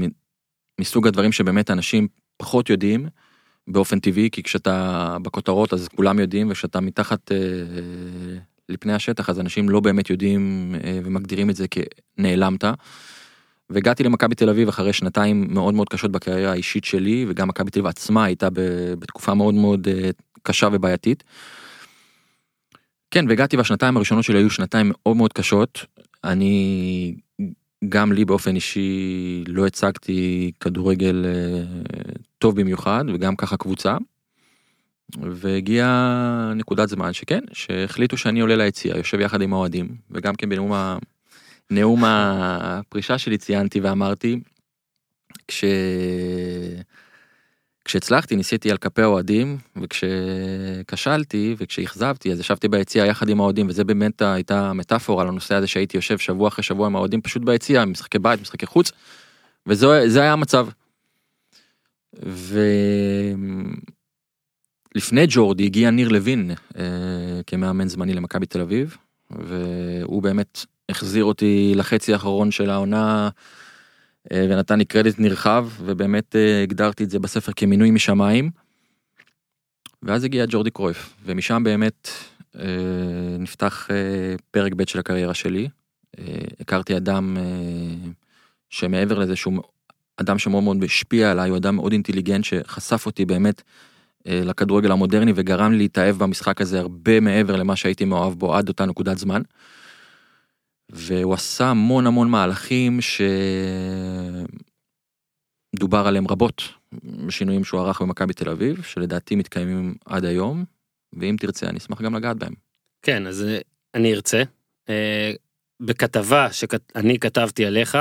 מסוג 0.81 1.07
הדברים 1.07 1.33
שבאמת 1.33 1.71
אנשים 1.71 2.09
פחות 2.37 2.71
יודעים 2.71 3.07
באופן 3.69 4.01
טבעי, 4.01 4.29
כי 4.33 4.43
כשאתה 4.43 5.17
בכותרות 5.23 5.73
אז 5.73 5.89
כולם 5.89 6.19
יודעים, 6.19 6.51
וכשאתה 6.51 6.81
מתחת 6.81 7.33
אה, 7.33 7.37
לפני 8.69 8.93
השטח 8.93 9.31
אז 9.31 9.41
אנשים 9.41 9.69
לא 9.69 9.81
באמת 9.81 10.11
יודעים 10.11 10.75
ומגדירים 11.05 11.51
את 11.51 11.57
זה 11.57 11.67
כנעלמת. 11.69 12.65
והגעתי 13.71 14.03
למכבי 14.03 14.35
תל 14.35 14.49
אביב 14.49 14.69
אחרי 14.69 14.93
שנתיים 14.93 15.47
מאוד 15.51 15.75
מאוד 15.75 15.89
קשות 15.89 16.13
בקריירה 16.13 16.53
האישית 16.53 16.85
שלי, 16.85 17.27
וגם 17.29 17.49
מכבי 17.49 17.71
תל 17.71 17.79
אביב 17.79 17.87
עצמה 17.87 18.25
הייתה 18.25 18.49
בתקופה 18.99 19.35
מאוד 19.35 19.55
מאוד 19.55 19.89
קשה 20.43 20.69
ובעייתית. 20.73 21.25
כן, 23.11 23.29
והגעתי 23.29 23.57
והשנתיים 23.57 23.97
הראשונות 23.97 24.25
שלי 24.25 24.39
היו 24.39 24.51
שנתיים 24.51 24.93
מאוד 24.95 25.17
מאוד 25.17 25.33
קשות. 25.33 25.87
אני, 26.25 27.15
גם 27.89 28.13
לי 28.13 28.25
באופן 28.25 28.55
אישי 28.55 29.45
לא 29.47 29.67
הצגתי 29.67 30.53
כדורגל 30.61 31.25
אה, 31.27 31.63
טוב 32.39 32.61
במיוחד, 32.61 33.05
וגם 33.15 33.37
ככה 33.37 33.57
קבוצה. 33.57 33.97
והגיעה 35.17 36.53
נקודת 36.57 36.89
זמן 36.89 37.13
שכן, 37.13 37.41
שהחליטו 37.53 38.17
שאני 38.17 38.41
עולה 38.41 38.57
ליציע, 38.57 38.97
יושב 38.97 39.21
יחד 39.21 39.43
עם 39.43 39.53
האוהדים, 39.53 39.97
וגם 40.11 40.35
כן 40.35 40.49
בנאום 40.49 40.73
ה... 40.73 40.99
נאום 41.71 42.05
הפרישה 42.05 43.19
שלי 43.19 43.39
ציינתי 43.39 43.81
ואמרתי, 43.81 44.41
כש... 45.49 45.65
כשהצלחתי 47.89 48.37
ניסיתי 48.37 48.71
על 48.71 48.77
כפי 48.77 49.03
האוהדים 49.03 49.59
וכשכשלתי 49.83 51.55
וכשאכזבתי 51.59 52.33
אז 52.33 52.41
ישבתי 52.41 52.69
ביציע 52.69 53.07
יחד 53.07 53.29
עם 53.29 53.41
האוהדים 53.41 53.69
וזה 53.69 53.85
באמת 53.85 54.23
הייתה 54.23 54.73
מטאפורה 54.73 55.25
לנושא 55.25 55.55
הזה 55.55 55.67
שהייתי 55.67 55.97
יושב 55.97 56.19
שבוע 56.19 56.49
אחרי 56.49 56.63
שבוע 56.63 56.87
עם 56.87 56.97
האוהדים 56.97 57.21
פשוט 57.21 57.43
ביציע 57.43 57.85
משחקי 57.85 58.19
בית 58.19 58.41
משחקי 58.41 58.67
חוץ. 58.67 58.93
וזה 59.67 60.21
היה 60.21 60.33
המצב. 60.33 60.69
ולפני 64.95 65.27
ג'ורדי 65.29 65.65
הגיע 65.65 65.91
ניר 65.91 66.09
לוין 66.09 66.51
אה, 66.79 66.85
כמאמן 67.47 67.89
זמני 67.89 68.15
למכבי 68.15 68.47
תל 68.47 68.61
אביב 68.61 68.97
והוא 69.31 70.23
באמת 70.23 70.65
החזיר 70.89 71.25
אותי 71.25 71.73
לחצי 71.77 72.13
האחרון 72.13 72.51
של 72.51 72.71
העונה. 72.71 73.29
אה, 74.33 74.47
ונתן 74.51 74.79
לי 74.79 74.85
קרדיט 74.85 75.19
נרחב 75.19 75.69
ובאמת 75.85 76.37
אה, 76.37 76.63
הגדרתי 76.63 77.05
את 77.05 77.11
זה 77.11 77.19
בספר 77.19 77.53
כמינוי 77.57 77.91
משמיים. 77.91 78.51
ואז 80.03 80.25
הגיע 80.25 80.45
ג'ורדי 80.49 80.71
קרויף 80.71 81.15
ומשם 81.25 81.63
באמת 81.65 82.09
אה, 82.59 82.65
נפתח 83.39 83.89
פרק 84.51 84.73
ב' 84.77 84.89
של 84.89 84.99
הקריירה 84.99 85.35
שלי. 85.35 85.69
הכרתי 86.61 86.97
אדם 86.97 87.37
שמעבר 88.71 89.19
לזה 89.19 89.37
שהוא 89.37 89.63
אדם 90.17 90.39
שמאוד 90.39 90.65
מאוד 90.65 90.85
השפיע 90.85 91.31
עליי 91.31 91.51
הוא 91.51 91.59
אדם 91.59 91.77
מאוד 91.77 91.93
אינטליגנט 91.93 92.45
שחשף 92.45 93.07
אותי 93.07 93.25
באמת 93.25 93.63
לכדורגל 94.27 94.93
המודרני 94.93 95.33
וגרם 95.35 95.73
לי 95.73 95.79
להתאהב 95.79 96.19
במשחק 96.19 96.61
הזה 96.61 96.81
הרבה 96.81 97.21
מעבר 97.21 97.57
למה 97.57 97.77
שהייתי 97.77 98.05
מאוהב 98.05 98.33
בו 98.33 98.55
עד 98.55 98.69
אותה 98.69 98.87
נקודת 98.87 99.19
זמן. 99.19 99.43
והוא 100.91 101.35
עשה 101.35 101.67
המון 101.67 102.07
המון 102.07 102.31
מהלכים 102.31 102.99
שדובר 105.75 106.07
עליהם 106.07 106.29
רבות 106.29 106.63
בשינויים 107.27 107.65
שהוא 107.65 107.81
ערך 107.81 108.03
במכבי 108.03 108.33
תל 108.33 108.49
אביב 108.49 108.83
שלדעתי 108.83 109.37
מתקיימים 109.37 109.95
עד 110.07 110.25
היום 110.25 110.65
ואם 111.13 111.37
תרצה 111.41 111.67
אני 111.67 111.79
אשמח 111.79 112.03
גם 112.03 112.15
לגעת 112.15 112.37
בהם. 112.37 112.55
כן, 113.03 113.27
אז 113.27 113.45
אה, 113.49 113.59
אני 113.95 114.15
ארצה. 114.15 114.43
אה, 114.89 115.33
בכתבה 115.81 116.53
שאני 116.53 117.19
כתבתי 117.19 117.67
עליך, 117.67 117.99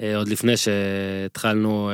אה, 0.00 0.16
עוד 0.16 0.28
לפני 0.28 0.56
שהתחלנו 0.56 1.90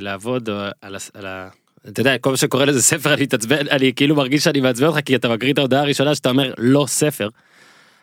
לעבוד 0.00 0.48
על, 0.80 0.96
ה... 1.26 1.48
אתה 1.88 2.00
יודע, 2.00 2.18
כל 2.18 2.30
מה 2.30 2.36
שקורה 2.36 2.64
לזה 2.64 2.82
ספר, 2.92 3.14
אני 3.14 3.22
מתעצבן, 3.22 3.68
אני 3.68 3.92
כאילו 3.94 4.16
מרגיש 4.16 4.44
שאני 4.44 4.60
מעצבן 4.60 4.86
אותך, 4.86 5.00
כי 5.00 5.16
אתה 5.16 5.28
מקריא 5.28 5.52
את 5.52 5.58
ההודעה 5.58 5.80
הראשונה 5.80 6.14
שאתה 6.14 6.28
אומר 6.28 6.54
לא 6.58 6.84
ספר. 6.88 7.28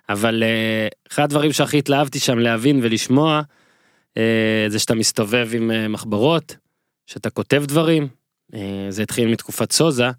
אבל 0.09 0.43
אה, 0.43 0.87
אחד 1.11 1.23
הדברים 1.23 1.53
שהכי 1.53 1.77
התלהבתי 1.77 2.19
שם 2.19 2.39
להבין 2.39 2.79
ולשמוע, 2.83 3.41
אה, 4.17 4.65
זה 4.67 4.79
שאתה 4.79 4.95
מסתובב 4.95 5.49
עם 5.53 5.71
אה, 5.71 5.87
מחברות, 5.87 6.55
שאתה 7.05 7.29
כותב 7.29 7.63
דברים, 7.67 8.07
זה 8.89 9.03
התחיל 9.03 9.27
מתקופת 9.27 9.71
סוזה, 9.71 10.09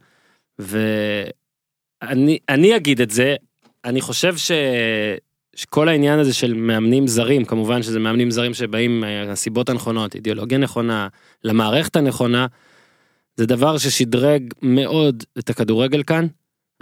ואני 0.59 2.39
אני 2.49 2.77
אגיד 2.77 3.01
את 3.01 3.11
זה, 3.11 3.37
אני 3.85 4.01
חושב 4.01 4.37
ש... 4.37 4.51
שכל 5.57 5.89
העניין 5.89 6.19
הזה 6.19 6.35
של 6.35 6.55
מאמנים 6.55 7.07
זרים, 7.07 7.45
כמובן 7.45 7.83
שזה 7.83 7.99
מאמנים 7.99 8.31
זרים 8.31 8.55
שבאים 8.55 9.01
מהסיבות 9.01 9.69
הנכונות, 9.69 10.15
אידיאולוגיה 10.15 10.59
נכונה, 10.59 11.09
למערכת 11.45 11.97
הנכונה, 11.97 12.47
זה 13.37 13.47
דבר 13.47 13.79
ששדרג 13.79 14.43
מאוד 14.63 15.25
את 15.39 15.51
הכדורגל 15.51 16.03
כאן, 16.03 16.27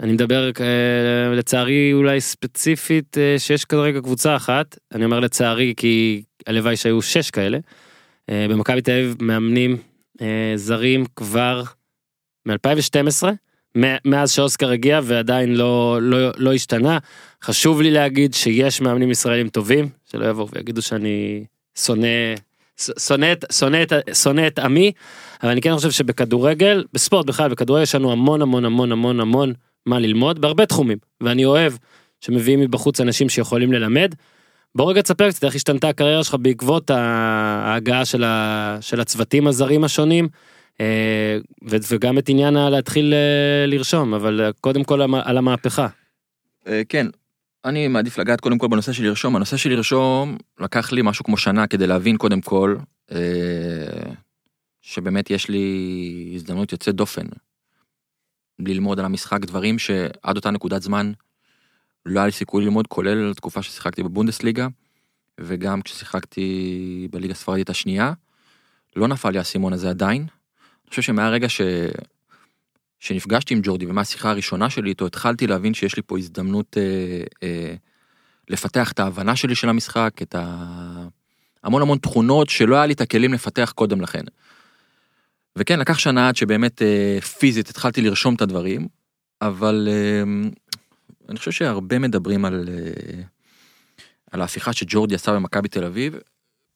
אני 0.01 0.11
מדבר 0.13 0.51
אה, 0.59 1.35
לצערי 1.35 1.93
אולי 1.93 2.21
ספציפית 2.21 3.17
אה, 3.17 3.35
שיש 3.39 3.65
כרגע 3.65 3.99
קבוצה 4.01 4.35
אחת, 4.35 4.77
אני 4.93 5.05
אומר 5.05 5.19
לצערי 5.19 5.73
כי 5.77 6.23
הלוואי 6.47 6.75
שהיו 6.75 7.01
שש 7.01 7.29
כאלה. 7.31 7.57
אה, 8.29 8.45
במכבי 8.49 8.81
תל 8.81 8.91
אביב 8.91 9.15
מאמנים 9.21 9.77
זרים 10.55 11.05
כבר 11.15 11.63
מ-2012, 12.45 13.23
מאז 14.05 14.31
שאוסקר 14.31 14.69
הגיע 14.71 14.99
ועדיין 15.03 15.55
לא, 15.55 15.99
לא, 16.01 16.17
לא 16.37 16.53
השתנה. 16.53 16.97
חשוב 17.43 17.81
לי 17.81 17.91
להגיד 17.91 18.33
שיש 18.33 18.81
מאמנים 18.81 19.11
ישראלים 19.11 19.49
טובים, 19.49 19.89
שלא 20.11 20.25
יבואו 20.25 20.47
ויגידו 20.49 20.81
שאני 20.81 21.43
שונא, 21.77 22.07
שונא, 22.99 23.31
את- 23.31 23.45
שונא, 23.51 23.83
את- 23.83 24.15
שונא 24.15 24.47
את 24.47 24.59
עמי, 24.59 24.91
אבל 25.43 25.51
אני 25.51 25.61
כן 25.61 25.75
חושב 25.75 25.91
שבכדורגל, 25.91 26.83
בספורט 26.93 27.25
בכלל, 27.25 27.49
בכדורגל 27.49 27.83
יש 27.83 27.95
לנו 27.95 28.11
המון 28.11 28.41
המון 28.41 28.65
המון 28.65 28.91
המון 28.91 29.19
המון 29.19 29.53
מה 29.85 29.99
ללמוד 29.99 30.41
בהרבה 30.41 30.65
תחומים, 30.65 30.97
ואני 31.21 31.45
אוהב 31.45 31.73
שמביאים 32.21 32.59
מבחוץ 32.59 33.01
אנשים 33.01 33.29
שיכולים 33.29 33.73
ללמד. 33.73 34.15
בוא 34.75 34.91
רגע 34.91 35.01
תספר 35.01 35.29
קצת 35.29 35.43
איך 35.43 35.55
השתנתה 35.55 35.89
הקריירה 35.89 36.23
שלך 36.23 36.35
בעקבות 36.41 36.89
ההגעה 36.89 38.05
של, 38.05 38.23
ה, 38.23 38.77
של 38.81 39.01
הצוותים 39.01 39.47
הזרים 39.47 39.83
השונים, 39.83 40.27
אה, 40.81 41.37
ו- 41.69 41.75
וגם 41.91 42.17
את 42.17 42.29
עניין 42.29 42.53
להתחיל 42.53 43.13
אה, 43.13 43.65
לרשום, 43.67 44.13
אבל 44.13 44.41
אה, 44.41 44.51
קודם 44.53 44.83
כל 44.83 45.01
על 45.01 45.37
המהפכה. 45.37 45.87
כן, 46.89 47.07
אני 47.65 47.87
מעדיף 47.87 48.17
לגעת 48.17 48.41
קודם 48.41 48.57
כל 48.57 48.67
בנושא 48.67 48.93
של 48.93 49.03
לרשום. 49.03 49.35
הנושא 49.35 49.57
של 49.57 49.69
לרשום 49.69 50.37
לקח 50.59 50.91
לי 50.91 51.01
משהו 51.03 51.25
כמו 51.25 51.37
שנה 51.37 51.67
כדי 51.67 51.87
להבין 51.87 52.17
קודם 52.17 52.41
כל 52.41 52.75
שבאמת 54.81 55.29
יש 55.29 55.49
לי 55.49 56.31
הזדמנות 56.35 56.71
יוצאת 56.71 56.95
דופן. 56.95 57.25
ללמוד 58.67 58.99
על 58.99 59.05
המשחק 59.05 59.45
דברים 59.45 59.79
שעד 59.79 60.35
אותה 60.35 60.51
נקודת 60.51 60.81
זמן 60.81 61.11
לא 62.05 62.19
היה 62.19 62.25
לי 62.25 62.31
סיכוי 62.31 62.63
ללמוד, 62.63 62.87
כולל 62.87 63.33
תקופה 63.33 63.61
ששיחקתי 63.61 64.03
בבונדסליגה, 64.03 64.67
וגם 65.39 65.81
כששיחקתי 65.81 67.07
בליגה 67.11 67.31
הספרדית 67.31 67.69
השנייה. 67.69 68.13
לא 68.95 69.07
נפל 69.07 69.29
לי 69.29 69.37
האסימון 69.37 69.73
הזה 69.73 69.89
עדיין. 69.89 70.21
אני 70.21 70.89
חושב 70.89 71.01
שמהרגע 71.01 71.49
ש... 71.49 71.61
שנפגשתי 72.99 73.53
עם 73.53 73.59
ג'ורדי 73.63 73.85
ומהשיחה 73.85 74.29
הראשונה 74.29 74.69
שלי 74.69 74.89
איתו 74.89 75.05
התחלתי 75.05 75.47
להבין 75.47 75.73
שיש 75.73 75.95
לי 75.95 76.01
פה 76.05 76.17
הזדמנות 76.17 76.77
אה, 76.77 77.23
אה, 77.43 77.75
לפתח 78.49 78.91
את 78.91 78.99
ההבנה 78.99 79.35
שלי 79.35 79.55
של 79.55 79.69
המשחק, 79.69 80.13
את 80.21 80.35
ה... 80.35 81.07
המון 81.63 81.81
המון 81.81 81.97
תכונות 81.97 82.49
שלא 82.49 82.75
היה 82.75 82.85
לי 82.85 82.93
את 82.93 83.01
הכלים 83.01 83.33
לפתח 83.33 83.71
קודם 83.75 84.01
לכן. 84.01 84.23
וכן, 85.55 85.79
לקח 85.79 85.97
שנה 85.97 86.27
עד 86.27 86.35
שבאמת 86.35 86.81
אה, 86.81 87.21
פיזית 87.21 87.69
התחלתי 87.69 88.01
לרשום 88.01 88.35
את 88.35 88.41
הדברים, 88.41 88.87
אבל 89.41 89.87
אה, 89.91 90.23
אני 91.29 91.39
חושב 91.39 91.51
שהרבה 91.51 91.99
מדברים 91.99 92.45
על, 92.45 92.69
אה, 92.69 93.23
על 94.31 94.41
ההפיכה 94.41 94.73
שג'ורדי 94.73 95.15
עשה 95.15 95.33
במכבי 95.33 95.67
תל 95.67 95.83
אביב, 95.83 96.15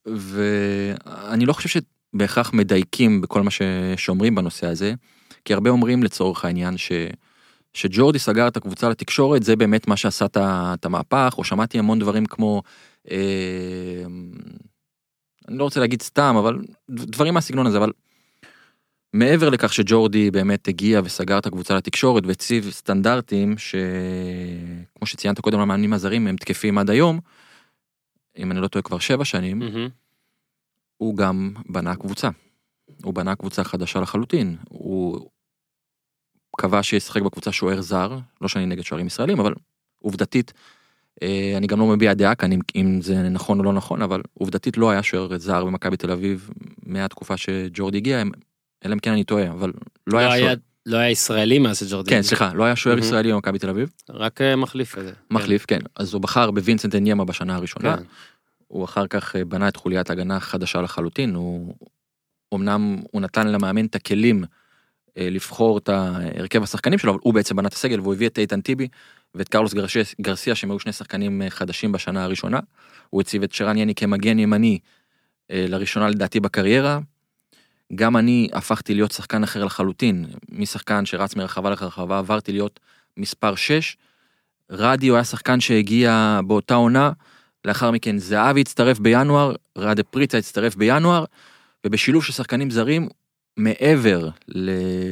ואני 0.06 1.46
לא 1.46 1.54
חושב 1.54 1.82
שבהכרח 2.14 2.54
מדייקים 2.54 3.22
בכל 3.22 3.42
מה 3.42 3.52
ש- 3.52 3.62
שאומרים 3.98 4.36
בנושא 4.36 4.68
הזה. 4.68 4.94
כי 5.46 5.54
הרבה 5.54 5.70
אומרים 5.70 6.04
לצורך 6.04 6.46
העניין 6.46 6.78
ש... 6.78 6.92
שג'ורדי 7.74 8.20
סגר 8.20 8.48
את 8.48 8.58
הקבוצה 8.58 8.90
לתקשורת 8.90 9.44
זה 9.44 9.56
באמת 9.56 9.88
מה 9.88 9.98
שעשה 9.98 10.26
את 10.36 10.86
המהפך 10.86 11.34
או 11.38 11.44
שמעתי 11.44 11.80
המון 11.80 12.00
דברים 12.00 12.26
כמו 12.26 12.62
אה, 13.12 14.04
אני 15.48 15.58
לא 15.58 15.64
רוצה 15.64 15.80
להגיד 15.80 16.02
סתם 16.02 16.36
אבל 16.40 16.58
דברים 16.90 17.34
מהסגנון 17.34 17.68
הזה 17.68 17.78
אבל 17.78 17.92
מעבר 19.16 19.50
לכך 19.50 19.74
שג'ורדי 19.74 20.32
באמת 20.32 20.68
הגיע 20.68 21.02
וסגר 21.04 21.38
את 21.38 21.46
הקבוצה 21.46 21.76
לתקשורת 21.76 22.26
והציב 22.26 22.70
סטנדרטים 22.70 23.56
שכמו 23.58 25.06
שציינת 25.06 25.40
קודם 25.40 25.60
למאמנים 25.60 25.94
הזרים 25.94 26.28
הם 26.28 26.36
תקפים 26.36 26.78
עד 26.78 26.90
היום. 26.90 27.20
אם 28.38 28.52
אני 28.52 28.62
לא 28.62 28.68
טועה 28.68 28.84
כבר 28.84 29.00
שבע 29.00 29.26
שנים 29.26 29.62
הוא 30.98 31.18
גם 31.18 31.54
בנה 31.70 31.96
קבוצה. 31.96 32.30
הוא 33.04 33.14
בנה 33.14 33.36
קבוצה 33.36 33.64
חדשה 33.64 34.00
לחלוטין. 34.00 34.56
הוא 34.70 35.30
קבע 36.58 36.84
שישחק 36.84 37.22
בקבוצה 37.22 37.52
שוער 37.52 37.82
זר, 37.82 38.18
לא 38.42 38.48
שאני 38.48 38.66
נגד 38.66 38.84
שוערים 38.84 39.08
ישראלים, 39.08 39.40
אבל 39.40 39.54
עובדתית, 40.00 40.54
אה, 41.24 41.54
אני 41.58 41.68
גם 41.68 41.80
לא 41.80 41.88
מביע 41.88 42.14
דעה 42.14 42.36
כאן 42.36 42.52
אם, 42.52 42.60
אם 42.76 43.02
זה 43.02 43.30
נכון 43.30 43.60
או 43.60 43.64
לא 43.64 43.74
נכון, 43.74 44.02
אבל 44.02 44.22
עובדתית 44.34 44.78
לא 44.78 44.90
היה 44.90 45.04
שוער 45.04 45.38
זר 45.38 45.66
במכבי 45.66 45.98
תל 45.98 46.12
אביב 46.12 46.50
מהתקופה 46.86 47.38
שג'ורדי 47.38 47.98
הגיע, 47.98 48.18
הם- 48.20 48.32
אלא 48.86 48.94
אם 48.94 49.00
כן 49.00 49.12
אני 49.12 49.24
טועה, 49.24 49.52
אבל 49.52 49.74
לא 50.08 50.14
לא 50.14 50.20
היה 50.20 50.40
שוער. 50.40 50.56
לא 50.86 50.98
היה 50.98 51.10
ישראלי 51.10 51.60
מאז 51.60 51.80
שג'ורדי. 51.80 52.10
כן. 52.10 52.22
סליחה, 52.22 52.54
לא 52.54 52.64
היה 52.64 52.76
שוער. 52.76 52.98
ישראלי 52.98 53.34
במכבי 53.34 53.60
תל 53.60 53.70
אביב, 53.70 53.92
רק 54.10 54.42
אה, 54.42 54.56
מחליף 54.56 54.96
כזה. 54.96 55.12
מחליף, 55.32 55.66
כן. 55.66 55.80
אז 55.96 56.14
הוא 56.14 56.22
בחר 56.22 56.52
בווינסנט 56.52 56.96
אניימה 56.96 57.26
בשנה 57.26 57.56
הראשונה. 57.56 57.98
כן. 57.98 58.04
הוא 58.68 58.86
אחר 58.86 59.08
כך 59.08 59.36
אה, 59.36 59.46
בנה 59.46 59.68
את 59.68 59.76
חוליית 59.76 60.10
הגנה 60.10 60.40
חדשה 60.40 60.82
לחלוטין, 60.82 61.36
הוא 61.36 61.76
אמנם 62.54 63.02
הוא 63.12 63.22
נתן 63.22 63.48
למאמן 63.48 63.86
את 63.86 63.96
הכלים 63.96 64.44
אה, 65.18 65.28
לבחור 65.32 65.78
את 65.78 65.90
הרכב 65.90 66.64
השחקנים 66.64 67.00
שלו, 67.00 67.12
אבל 67.12 67.20
הוא 67.24 67.34
בעצם 67.34 67.56
בנה 67.56 67.68
את 67.68 67.74
הסגל 67.74 68.00
והוא 68.00 68.14
הביא 68.14 68.28
את 68.28 68.40
איתן 68.40 68.62
טיבי 68.62 68.88
ואת 69.36 69.50
קרלוס 69.50 69.74
גרסיה 70.22 70.56
שהם 70.56 70.72
היו 70.72 70.80
שני 70.80 70.92
שחקנים 70.92 71.42
חדשים 71.50 71.92
בשנה 71.92 72.24
הראשונה. 72.24 72.60
הוא 73.10 73.22
הציב 73.22 73.44
את 73.44 73.52
שרן 73.52 73.78
יני 73.78 73.96
כמגן 73.96 74.40
ימני 74.40 74.80
לראשונה 75.50 76.10
לדעתי 76.10 76.40
בקריירה. 76.40 77.00
גם 77.96 78.18
אני 78.18 78.50
הפכתי 78.54 78.94
להיות 78.94 79.12
שחקן 79.12 79.44
אחר 79.44 79.64
לחלוטין, 79.64 80.26
משחקן 80.50 81.06
שרץ 81.06 81.36
מרחבה 81.36 81.70
לרחבה 81.70 82.18
עברתי 82.18 82.52
להיות 82.52 82.80
מספר 83.18 83.56
6. 83.56 83.98
רדיו 84.72 85.16
היה 85.16 85.24
שחקן 85.24 85.60
שהגיע 85.60 86.40
באותה 86.48 86.74
עונה, 86.74 87.12
לאחר 87.66 87.92
מכן 87.92 88.18
זהבי 88.18 88.62
הצטרף 88.62 89.00
בינואר, 89.00 89.56
ראדה 89.78 90.04
פריצה 90.04 90.38
הצטרף 90.38 90.76
בינואר, 90.76 91.26
ובשילוב 91.86 92.24
של 92.24 92.34
שחקנים 92.34 92.72
זרים, 92.72 93.10
מעבר 93.58 94.30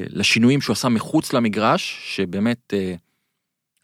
לשינויים 0.10 0.62
שהוא 0.62 0.74
עשה 0.74 0.90
מחוץ 0.90 1.34
למגרש, 1.34 2.00
שבאמת 2.04 2.74
אה, 2.74 2.96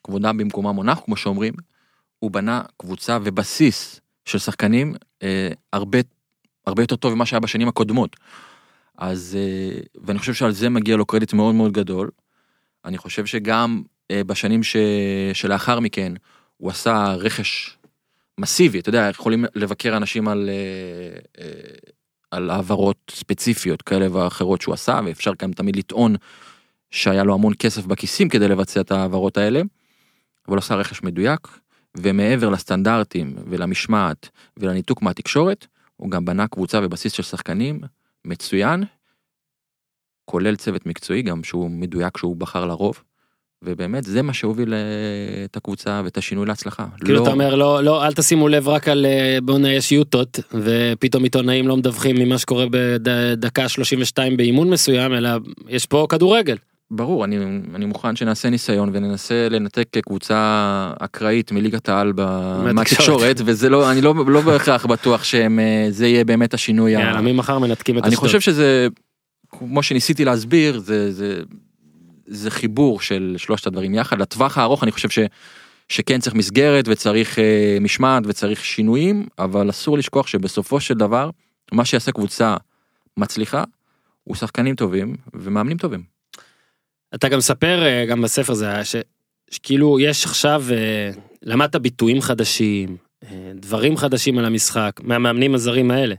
כבודם 0.03 0.37
במקומם 0.37 0.75
מונח, 0.75 0.99
כמו 1.05 1.17
שאומרים, 1.17 1.53
הוא 2.19 2.31
בנה 2.31 2.61
קבוצה 2.77 3.17
ובסיס 3.23 4.01
של 4.25 4.37
שחקנים 4.37 4.95
אה, 5.23 5.49
הרבה, 5.73 5.99
הרבה 6.67 6.83
יותר 6.83 6.95
טוב 6.95 7.13
ממה 7.13 7.25
שהיה 7.25 7.39
בשנים 7.39 7.67
הקודמות. 7.67 8.15
אז, 8.99 9.37
אה, 9.39 9.79
ואני 10.03 10.19
חושב 10.19 10.33
שעל 10.33 10.51
זה 10.51 10.69
מגיע 10.69 10.97
לו 10.97 11.05
קרדיט 11.05 11.33
מאוד 11.33 11.55
מאוד 11.55 11.71
גדול. 11.71 12.09
אני 12.85 12.97
חושב 12.97 13.25
שגם 13.25 13.81
אה, 14.11 14.23
בשנים 14.23 14.63
ש... 14.63 14.75
שלאחר 15.33 15.79
מכן 15.79 16.13
הוא 16.57 16.69
עשה 16.69 17.13
רכש 17.13 17.77
מסיבי, 18.37 18.79
אתה 18.79 18.89
יודע, 18.89 19.07
יכולים 19.09 19.45
לבקר 19.55 19.97
אנשים 19.97 20.27
על, 20.27 20.49
אה, 20.49 21.45
על 22.31 22.49
העברות 22.49 23.11
ספציפיות 23.11 23.81
כאלה 23.81 24.15
ואחרות 24.15 24.61
שהוא 24.61 24.73
עשה, 24.73 24.99
ואפשר 25.05 25.31
גם 25.41 25.51
תמיד 25.51 25.75
לטעון 25.75 26.15
שהיה 26.91 27.23
לו 27.23 27.33
המון 27.33 27.53
כסף 27.59 27.85
בכיסים 27.85 28.29
כדי 28.29 28.47
לבצע 28.47 28.81
את 28.81 28.91
ההעברות 28.91 29.37
האלה, 29.37 29.61
אבל 30.47 30.57
עשה 30.57 30.75
רכש 30.75 31.03
מדויק, 31.03 31.47
ומעבר 31.97 32.49
לסטנדרטים 32.49 33.35
ולמשמעת 33.47 34.29
ולניתוק 34.57 35.01
מהתקשורת, 35.01 35.67
הוא 35.95 36.11
גם 36.11 36.25
בנה 36.25 36.47
קבוצה 36.47 36.79
ובסיס 36.83 37.13
של 37.13 37.23
שחקנים 37.23 37.81
מצוין, 38.25 38.83
כולל 40.25 40.55
צוות 40.55 40.85
מקצועי 40.85 41.21
גם 41.21 41.43
שהוא 41.43 41.69
מדויק 41.71 42.17
שהוא 42.17 42.35
בחר 42.35 42.65
לרוב. 42.65 43.03
ובאמת 43.61 44.03
זה 44.03 44.21
מה 44.21 44.33
שהוביל 44.33 44.73
אה, 44.73 44.79
את 45.45 45.57
הקבוצה 45.57 46.01
ואת 46.03 46.17
השינוי 46.17 46.45
להצלחה. 46.45 46.85
כאילו 46.97 47.15
לא- 47.15 47.23
אתה 47.23 47.31
אומר 47.31 47.55
לא 47.55 47.83
לא 47.83 48.05
אל 48.05 48.13
תשימו 48.13 48.47
לב 48.47 48.67
רק 48.67 48.87
על 48.87 49.05
אה, 49.05 49.37
בוא 49.43 49.59
נהיה 49.59 49.79
יוטות 49.91 50.39
ופתאום 50.53 51.23
עיתונאים 51.23 51.67
לא 51.67 51.77
מדווחים 51.77 52.15
ממה 52.19 52.37
שקורה 52.37 52.65
בדקה 52.71 53.69
32 53.69 54.37
באימון 54.37 54.69
מסוים 54.69 55.13
אלא 55.13 55.29
יש 55.67 55.85
פה 55.85 56.07
כדורגל. 56.09 56.55
ברור, 56.91 57.25
אני, 57.25 57.37
אני 57.75 57.85
מוכן 57.85 58.15
שנעשה 58.15 58.49
ניסיון 58.49 58.89
וננסה 58.93 59.49
לנתק 59.49 59.87
קבוצה 60.05 60.91
אקראית 60.99 61.51
מליגת 61.51 61.89
העל 61.89 62.11
ב- 62.15 62.21
מהתקשורת. 62.21 62.73
מהתקשורת, 62.75 63.41
וזה 63.45 63.69
לא, 63.69 63.91
אני 63.91 64.01
לא, 64.01 64.15
לא 64.27 64.41
בהכרח 64.41 64.85
בטוח 64.85 65.23
שזה 65.23 66.07
יהיה 66.07 66.23
באמת 66.23 66.53
השינוי. 66.53 66.91
יאללה 66.91 67.21
ממחר 67.21 67.59
מנתקים 67.59 67.97
את 67.97 68.03
אני 68.03 68.09
אשדוד. 68.09 68.25
חושב 68.25 68.39
שזה, 68.39 68.87
כמו 69.49 69.83
שניסיתי 69.83 70.25
להסביר, 70.25 70.79
זה, 70.79 71.11
זה, 71.11 71.41
זה 72.27 72.51
חיבור 72.51 73.01
של 73.01 73.35
שלושת 73.37 73.67
הדברים 73.67 73.95
יחד. 73.95 74.21
לטווח 74.21 74.57
הארוך 74.57 74.83
אני 74.83 74.91
חושב 74.91 75.09
ש, 75.09 75.19
שכן 75.89 76.19
צריך 76.19 76.35
מסגרת 76.35 76.87
וצריך 76.87 77.39
אה, 77.39 77.77
משמעת 77.81 78.23
וצריך 78.27 78.65
שינויים, 78.65 79.27
אבל 79.39 79.69
אסור 79.69 79.97
לשכוח 79.97 80.27
שבסופו 80.27 80.79
של 80.79 80.93
דבר, 80.93 81.29
מה 81.71 81.85
שיעשה 81.85 82.11
קבוצה 82.11 82.55
מצליחה, 83.17 83.63
הוא 84.23 84.35
שחקנים 84.35 84.75
טובים 84.75 85.15
ומאמנים 85.33 85.77
טובים. 85.77 86.18
אתה 87.15 87.29
גם 87.29 87.37
מספר 87.37 87.83
אה, 87.85 88.05
גם 88.05 88.21
בספר 88.21 88.53
זה 88.53 88.65
היה 88.65 88.85
ש- 88.85 88.95
שכאילו 89.51 89.99
יש 89.99 90.25
עכשיו 90.25 90.63
אה, 90.71 91.11
למדת 91.43 91.75
ביטויים 91.75 92.21
חדשים 92.21 92.97
אה, 93.23 93.51
דברים 93.55 93.97
חדשים 93.97 94.37
על 94.37 94.45
המשחק 94.45 94.99
מהמאמנים 95.03 95.55
הזרים 95.55 95.91
האלה. 95.91 96.15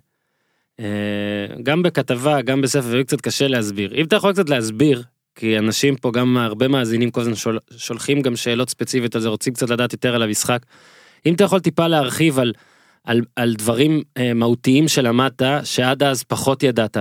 גם 1.62 1.82
בכתבה 1.82 2.42
גם 2.42 2.60
בספר 2.60 3.02
קצת 3.02 3.20
קשה 3.20 3.48
להסביר 3.48 3.94
אם 3.94 4.04
אתה 4.04 4.16
יכול 4.16 4.32
קצת 4.32 4.48
להסביר 4.50 5.02
כי 5.34 5.58
אנשים 5.58 5.96
פה, 5.96 6.12
גם 6.12 6.36
הרבה 6.36 6.68
מאזינים 6.68 7.10
כל 7.10 7.20
הזמן 7.20 7.34
שול, 7.34 7.58
שולחים 7.76 8.22
גם 8.22 8.36
שאלות 8.36 8.70
ספציפיות 8.70 9.14
על 9.14 9.20
זה, 9.20 9.28
רוצים 9.28 9.52
קצת 9.52 9.70
לדעת 9.70 9.92
יותר 9.92 10.14
על 10.14 10.22
המשחק. 10.22 10.62
אם 11.26 11.34
אתה 11.34 11.44
יכול 11.44 11.60
טיפה 11.60 11.88
להרחיב 11.88 12.38
על, 12.38 12.52
על, 13.04 13.20
על 13.36 13.54
דברים 13.54 14.02
מהותיים 14.34 14.88
שלמדת, 14.88 15.42
שעד 15.64 16.02
אז 16.02 16.22
פחות 16.22 16.62
ידעת. 16.62 16.96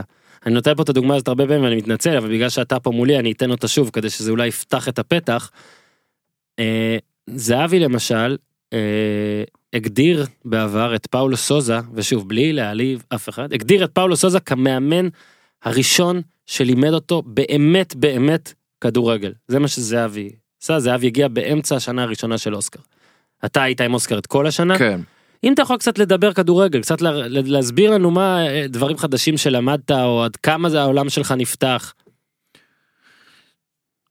אני 0.46 0.54
נותן 0.54 0.76
פה 0.76 0.84
את 0.84 0.90
הדוגמה 0.90 1.16
הזאת 1.16 1.28
הרבה 1.28 1.48
פעמים 1.48 1.64
ואני 1.64 1.76
מתנצל, 1.76 2.18
אבל 2.18 2.34
בגלל 2.34 2.50
שאתה 2.50 2.80
פה 2.80 2.92
מולי 2.92 3.20
אני 3.20 3.32
אתן 3.32 3.52
אותה 3.52 3.68
שוב 3.68 3.90
כדי 3.94 4.10
שזה 4.10 4.32
אולי 4.32 4.48
יפתח 4.48 4.90
את 4.90 5.00
הפתח. 5.00 5.52
אה, 6.60 6.98
זהבי 7.28 7.80
למשל, 7.80 8.38
אה, 8.74 9.44
הגדיר 9.74 10.26
בעבר 10.46 10.96
את 10.96 11.08
פאולו 11.08 11.38
סוזה, 11.38 11.80
ושוב 11.94 12.30
בלי 12.30 12.54
להעליב 12.54 13.04
אף 13.10 13.30
אחד, 13.30 13.54
הגדיר 13.54 13.84
את 13.84 13.92
פאולו 13.92 14.16
סוזה 14.16 14.40
כמאמן 14.40 15.08
הראשון 15.64 16.22
שלימד 16.46 16.94
אותו 16.94 17.24
באמת 17.26 17.96
באמת 17.96 18.54
כדורגל. 18.82 19.34
זה 19.48 19.60
מה 19.60 19.68
שזהבי 19.68 20.30
עשה, 20.64 20.80
זהבי 20.80 21.08
הגיע 21.08 21.28
באמצע 21.28 21.76
השנה 21.76 22.04
הראשונה 22.04 22.38
של 22.38 22.56
אוסקר. 22.56 22.80
אתה 23.46 23.64
היית 23.64 23.82
עם 23.82 23.94
אוסקר 23.94 24.18
את 24.18 24.26
כל 24.26 24.48
השנה? 24.48 24.78
כן. 24.78 25.02
אם 25.44 25.54
אתה 25.54 25.62
יכול 25.62 25.78
קצת 25.78 25.98
לדבר 25.98 26.34
כדורגל, 26.34 26.82
קצת 26.82 27.02
לה, 27.02 27.12
להסביר 27.28 27.92
לנו 27.92 28.12
מה 28.12 28.48
אה, 28.48 28.66
דברים 28.70 28.98
חדשים 28.98 29.38
שלמדת, 29.38 29.92
או 29.92 30.24
עד 30.24 30.36
כמה 30.36 30.70
זה 30.70 30.82
העולם 30.82 31.10
שלך 31.10 31.32
נפתח. 31.38 31.94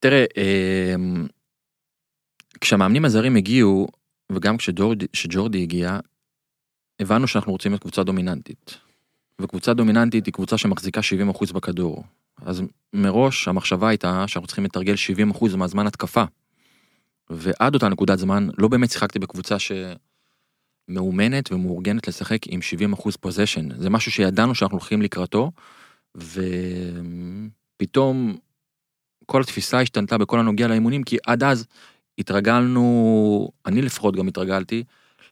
תראה, 0.01 0.25
אמ, 0.37 1.27
כשהמאמנים 2.61 3.05
הזרים 3.05 3.37
הגיעו, 3.37 3.89
וגם 4.33 4.57
כשג'ורדי, 5.13 5.63
הגיע, 5.63 5.99
הבנו 7.01 7.29
שאנחנו 7.29 7.53
רוצים 7.53 7.73
להיות 7.73 7.83
קבוצה 7.83 8.03
דומיננטית. 8.03 8.79
וקבוצה 9.41 9.75
דומיננטית 9.75 10.27
היא 10.27 10.35
קבוצה 10.35 10.59
שמחזיקה 10.59 11.01
70% 11.01 11.53
בכדור. 11.53 12.05
אז 12.43 12.63
מראש 12.93 13.49
המחשבה 13.49 13.89
הייתה 13.89 14.25
שאנחנו 14.27 14.47
צריכים 14.47 14.65
לתרגל 14.65 14.95
70% 15.33 15.57
מהזמן 15.57 15.87
התקפה. 15.87 16.25
ועד 17.31 17.75
אותה 17.75 17.89
נקודת 17.89 18.19
זמן 18.19 18.49
לא 18.59 18.69
באמת 18.69 18.91
שיחקתי 18.91 19.19
בקבוצה 19.19 19.57
שמאומנת 20.89 21.53
ומאורגנת 21.53 22.09
לשחק 22.09 22.39
עם 22.47 22.61
70% 22.95 23.11
פוזיישן. 23.21 23.81
זה 23.81 23.91
משהו 23.91 24.13
שידענו 24.13 24.55
שאנחנו 24.55 24.79
הולכים 24.79 25.03
לקראתו, 25.03 25.51
ופתאום 27.77 28.37
כל 29.27 29.41
התפיסה 29.41 29.81
השתנתה 29.81 30.19
בכל 30.19 30.39
הנוגע 30.39 30.69
לאימונים, 30.69 31.03
כי 31.03 31.17
עד 31.27 31.43
אז 31.43 31.67
התרגלנו, 32.19 33.51
אני 33.67 33.83
לפחות 33.83 34.17
גם 34.17 34.29
התרגלתי, 34.29 34.85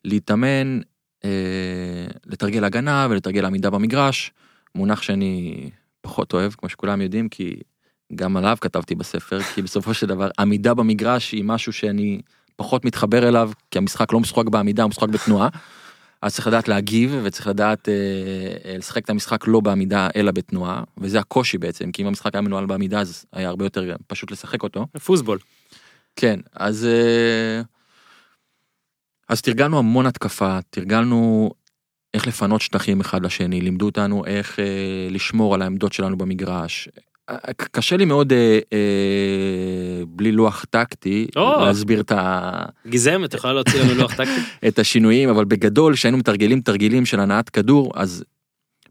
להתאמן, 0.04 0.80
אה, 1.24 2.06
לתרגל 2.26 2.64
הגנה 2.64 3.06
ולתרגל 3.10 3.44
עמידה 3.44 3.70
במגרש, 3.70 4.32
מונח 4.74 5.02
שאני 5.02 5.70
פחות 6.00 6.32
אוהב, 6.32 6.52
כמו 6.52 6.68
שכולם 6.68 7.00
יודעים, 7.00 7.28
כי 7.28 7.56
גם 8.14 8.36
עליו 8.36 8.56
כתבתי 8.60 8.94
בספר, 8.94 9.42
כי 9.42 9.62
בסופו 9.62 9.94
של 9.94 10.06
דבר 10.06 10.28
עמידה 10.38 10.74
במגרש 10.74 11.32
היא 11.32 11.44
משהו 11.44 11.72
שאני 11.72 12.20
פחות 12.56 12.84
מתחבר 12.84 13.28
אליו, 13.28 13.50
כי 13.70 13.78
המשחק 13.78 14.12
לא 14.12 14.20
משחק 14.20 14.44
בעמידה, 14.44 14.82
הוא 14.82 14.88
משחק 14.88 15.08
בתנועה. 15.08 15.48
אז 16.22 16.34
צריך 16.34 16.46
לדעת 16.46 16.68
להגיב 16.68 17.20
וצריך 17.22 17.46
לדעת 17.46 17.88
אה, 17.88 17.94
אה, 18.64 18.76
לשחק 18.78 19.04
את 19.04 19.10
המשחק 19.10 19.46
לא 19.46 19.60
בעמידה 19.60 20.08
אלא 20.16 20.32
בתנועה, 20.32 20.82
וזה 20.98 21.18
הקושי 21.18 21.58
בעצם, 21.58 21.92
כי 21.92 22.02
אם 22.02 22.06
המשחק 22.06 22.34
היה 22.34 22.42
מנוהל 22.42 22.66
בעמידה 22.66 23.00
אז 23.00 23.24
היה 23.32 23.48
הרבה 23.48 23.64
יותר 23.64 23.96
פשוט 24.06 24.30
לשחק 24.30 24.62
אותו. 24.62 24.86
פוסבול. 25.04 25.38
כן, 26.16 26.40
אז... 26.54 26.84
אה, 26.84 27.62
אז 29.28 29.42
תרגלנו 29.42 29.78
המון 29.78 30.06
התקפה, 30.06 30.58
תרגלנו 30.70 31.50
איך 32.14 32.26
לפנות 32.26 32.60
שטחים 32.60 33.00
אחד 33.00 33.24
לשני, 33.24 33.60
לימדו 33.60 33.86
אותנו 33.86 34.26
איך 34.26 34.58
אה, 34.58 35.08
לשמור 35.10 35.54
על 35.54 35.62
העמדות 35.62 35.92
שלנו 35.92 36.18
במגרש. 36.18 36.88
קשה 37.56 37.96
לי 37.96 38.04
מאוד 38.04 38.32
אה, 38.32 38.58
אה, 38.72 40.04
בלי 40.06 40.32
לוח 40.32 40.64
טקטי 40.70 41.26
או. 41.36 41.64
להסביר 41.64 42.00
את, 42.00 42.12
ה, 42.12 42.62
גיזם, 42.86 43.24
אתה 43.24 43.36
יכול 43.36 43.52
להוציא 43.52 43.82
לנו 43.82 43.94
לוח 43.94 44.14
טקטי? 44.14 44.40
את 44.68 44.78
השינויים, 44.78 45.28
אבל 45.28 45.44
בגדול 45.44 45.94
כשהיינו 45.94 46.18
מתרגלים 46.18 46.60
תרגילים 46.60 47.06
של 47.06 47.20
הנעת 47.20 47.48
כדור, 47.50 47.92
אז 47.94 48.24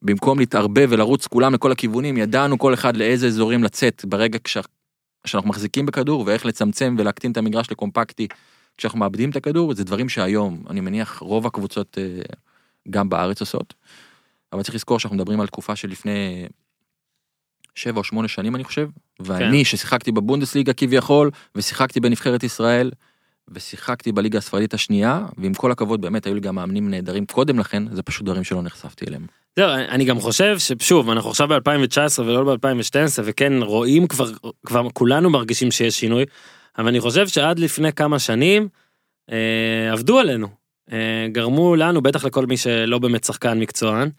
במקום 0.01 0.39
להתערבב 0.39 0.87
ולרוץ 0.89 1.27
כולם 1.27 1.53
לכל 1.53 1.71
הכיוונים, 1.71 2.17
ידענו 2.17 2.57
כל 2.57 2.73
אחד 2.73 2.97
לאיזה 2.97 3.27
אזורים 3.27 3.63
לצאת 3.63 4.05
ברגע 4.05 4.39
כש, 4.43 4.57
שאנחנו 5.25 5.49
מחזיקים 5.49 5.85
בכדור 5.85 6.23
ואיך 6.27 6.45
לצמצם 6.45 6.95
ולהקטין 6.99 7.31
את 7.31 7.37
המגרש 7.37 7.71
לקומפקטי 7.71 8.27
כשאנחנו 8.77 8.99
מאבדים 8.99 9.29
את 9.29 9.35
הכדור, 9.35 9.75
זה 9.75 9.83
דברים 9.83 10.09
שהיום, 10.09 10.63
אני 10.69 10.81
מניח, 10.81 11.17
רוב 11.19 11.47
הקבוצות 11.47 11.97
אה, 11.97 12.21
גם 12.89 13.09
בארץ 13.09 13.39
עושות. 13.41 13.73
אבל 14.53 14.63
צריך 14.63 14.75
לזכור 14.75 14.99
שאנחנו 14.99 15.17
מדברים 15.17 15.41
על 15.41 15.47
תקופה 15.47 15.75
של 15.75 15.89
לפני 15.89 16.47
שבע 17.75 17.97
או 17.97 18.03
שמונה 18.03 18.27
שנים 18.27 18.55
אני 18.55 18.63
חושב, 18.63 18.87
ואני 19.19 19.57
כן. 19.57 19.63
ששיחקתי 19.63 20.11
בבונדסליגה 20.11 20.73
כביכול, 20.73 21.31
ושיחקתי 21.55 21.99
בנבחרת 21.99 22.43
ישראל, 22.43 22.91
ושיחקתי 23.47 24.11
בליגה 24.11 24.37
הספרדית 24.37 24.73
השנייה, 24.73 25.25
ועם 25.37 25.53
כל 25.53 25.71
הכבוד 25.71 26.01
באמת 26.01 26.25
היו 26.25 26.33
לי 26.33 26.39
גם 26.39 26.55
מאמנים 26.55 26.89
נהדרים 26.89 27.25
קודם 27.25 27.59
לכן, 27.59 27.83
זה 27.91 28.03
פשוט 28.03 28.25
דברים 28.25 28.43
שלא 28.43 28.61
נחשפתי 28.61 29.05
אליהם. 29.07 29.25
זהו, 29.55 29.69
אני 29.69 30.05
גם 30.05 30.19
חושב 30.19 30.59
ששוב, 30.59 31.09
אנחנו 31.09 31.29
עכשיו 31.29 31.47
ב-2019 31.47 32.21
ולא 32.21 32.55
ב-2012, 32.55 33.21
וכן, 33.23 33.53
רואים 33.61 34.07
כבר, 34.07 34.31
כבר 34.65 34.87
כולנו 34.93 35.29
מרגישים 35.29 35.71
שיש 35.71 35.99
שינוי, 35.99 36.25
אבל 36.77 36.87
אני 36.87 36.99
חושב 36.99 37.27
שעד 37.27 37.59
לפני 37.59 37.93
כמה 37.93 38.19
שנים, 38.19 38.67
אה, 39.31 39.91
עבדו 39.91 40.19
עלינו. 40.19 40.47
אה, 40.91 41.27
גרמו 41.31 41.75
לנו, 41.75 42.01
בטח 42.01 42.25
לכל 42.25 42.45
מי 42.45 42.57
שלא 42.57 42.99
באמת 42.99 43.23
שחקן 43.23 43.59
מקצוען, 43.59 44.09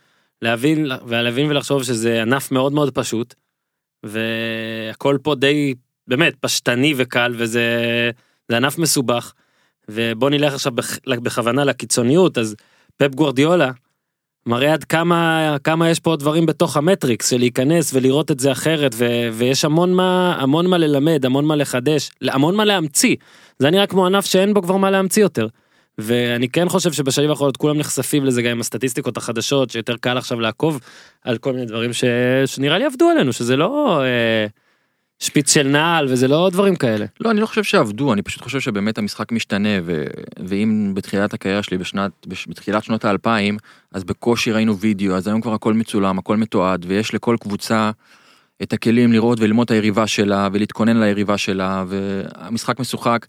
להבין, 0.43 0.87
ולהבין 1.07 1.51
ולחשוב 1.51 1.83
שזה 1.83 2.23
ענף 2.23 2.53
מאוד 2.53 2.73
מאוד 2.73 2.95
פשוט, 2.95 3.35
והכל 4.03 5.19
פה 5.23 5.35
די, 5.35 5.75
באמת, 6.09 6.35
פשטני 6.41 6.95
וקל, 6.97 7.35
וזה 7.37 8.11
זה 8.49 8.57
ענף 8.57 8.79
מסובך. 8.79 9.33
ובוא 9.89 10.31
נלך 10.31 10.55
עכשיו 10.55 10.73
בכ- 10.73 11.09
בכוונה 11.09 11.65
לקיצוניות, 11.65 12.39
אז 12.39 12.57
פפ 12.97 13.15
גוורדיולה, 13.15 13.71
מראה 14.47 14.73
עד 14.73 14.85
כמה 14.85 15.57
כמה 15.65 15.91
יש 15.91 16.01
פה 16.01 16.17
דברים 16.17 16.47
בתוך 16.47 16.77
המטריקס 16.77 17.31
של 17.31 17.39
להיכנס 17.39 17.95
ולראות 17.95 18.31
את 18.31 18.41
זה 18.41 18.53
אחרת 18.53 18.93
ו, 18.95 19.29
ויש 19.33 19.65
המון 19.65 19.95
מה 19.95 20.37
המון 20.41 20.67
מה 20.67 20.79
ללמד 20.79 21.25
המון 21.25 21.45
מה 21.45 21.57
לחדש 21.57 22.11
המון 22.23 22.55
מה 22.57 22.65
להמציא 22.65 23.17
זה 23.59 23.71
נראה 23.71 23.87
כמו 23.87 24.07
ענף 24.07 24.25
שאין 24.25 24.55
בו 24.55 24.63
כבר 24.63 24.77
מה 24.77 24.91
להמציא 24.91 25.23
יותר. 25.23 25.47
ואני 25.99 26.49
כן 26.49 26.69
חושב 26.69 26.93
שבשנים 26.93 27.31
האחרונות 27.31 27.57
כולם 27.57 27.79
נחשפים 27.79 28.25
לזה 28.25 28.43
גם 28.43 28.51
עם 28.51 28.61
הסטטיסטיקות 28.61 29.17
החדשות 29.17 29.71
שיותר 29.71 29.97
קל 29.97 30.19
עכשיו 30.19 30.41
לעקוב 30.41 30.81
על 31.25 31.39
כל 31.39 31.53
מיני 31.53 31.67
דברים 31.67 31.93
ש, 31.93 32.05
שנראה 32.47 32.79
לי 32.79 32.85
עבדו 32.85 33.09
עלינו 33.09 33.33
שזה 33.33 33.57
לא 33.57 34.03
אה, 34.03 34.47
שפיץ 35.19 35.55
של 35.55 35.69
נעל 35.69 36.07
וזה 36.09 36.29
לא 36.29 36.51
דברים 36.53 36.77
כאלה. 36.77 37.07
לא, 37.21 37.31
אני 37.31 37.41
לא 37.41 37.47
חושב 37.47 37.65
שעבדו, 37.65 38.13
אני 38.13 38.23
פשוט 38.23 38.43
חושב 38.43 38.61
שבאמת 38.61 38.99
המשחק 38.99 39.33
משתנה, 39.33 39.69
ו... 39.85 40.05
ואם 40.47 40.93
בתחילת 40.95 41.35
הקריירה 41.35 41.63
שלי 41.63 41.79
בשנת, 41.79 42.13
בש- 42.27 42.47
בתחילת 42.49 42.85
שנות 42.85 43.05
האלפיים, 43.05 43.57
אז 43.93 44.05
בקושי 44.05 44.53
ראינו 44.53 44.79
וידאו, 44.79 45.15
אז 45.15 45.27
היום 45.27 45.41
כבר 45.41 45.55
הכל 45.55 45.75
מצולם, 45.75 46.19
הכל 46.19 46.37
מתועד, 46.37 46.85
ויש 46.89 47.15
לכל 47.15 47.37
קבוצה 47.41 47.91
את 48.63 48.73
הכלים 48.73 49.13
לראות 49.13 49.41
וללמוד 49.41 49.65
את 49.65 49.71
היריבה 49.71 50.07
שלה, 50.07 50.49
ולהתכונן 50.53 51.01
ליריבה 51.01 51.39
שלה, 51.39 51.85
והמשחק 51.89 52.81
משוחק. 52.81 53.27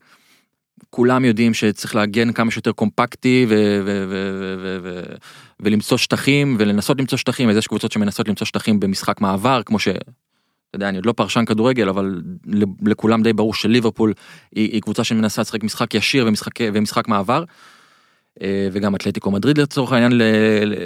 כולם 0.90 1.26
יודעים 1.26 1.54
שצריך 1.54 1.96
להגן 1.96 2.34
כמה 2.34 2.52
שיותר 2.52 2.72
קומפקטי 2.72 3.46
ו- 3.50 3.82
ו- 3.86 4.06
ו- 4.10 4.58
ו- 4.62 4.78
ו- 4.84 5.16
ולמצוא 5.60 5.98
שטחים 5.98 6.56
ולנסות 6.60 7.00
למצוא 7.00 7.18
שטחים 7.18 7.50
אז 7.50 7.58
יש 7.58 7.68
קבוצות 7.68 7.92
שמנסות 7.92 8.28
למצוא 8.28 8.48
שטחים 8.48 8.80
במשחק 8.80 9.22
מעבר 9.22 9.62
כמו 9.66 9.80
ש... 9.80 9.88
אתה 9.88 10.76
יודע, 10.76 10.90
אני 10.90 10.98
עוד 10.98 11.06
לא 11.06 11.12
פרשן 11.12 11.46
כדורגל, 11.46 11.90
אבל 11.90 12.22
לכולם 12.86 13.24
די 13.24 13.34
ברור 13.34 13.54
שליברפול 13.54 14.14
היא, 14.56 14.72
היא 14.72 14.82
קבוצה 14.82 15.04
שמנסה 15.04 15.42
לשחק 15.42 15.64
משחק 15.64 15.94
ישיר 15.94 16.26
ומשחק, 16.28 16.52
ומשחק 16.74 17.08
מעבר. 17.08 17.44
אה, 18.42 18.68
וגם 18.72 18.96
אתלטיקו 18.96 19.32
מדריד 19.32 19.58
לצורך 19.58 19.92
העניין 19.92 20.12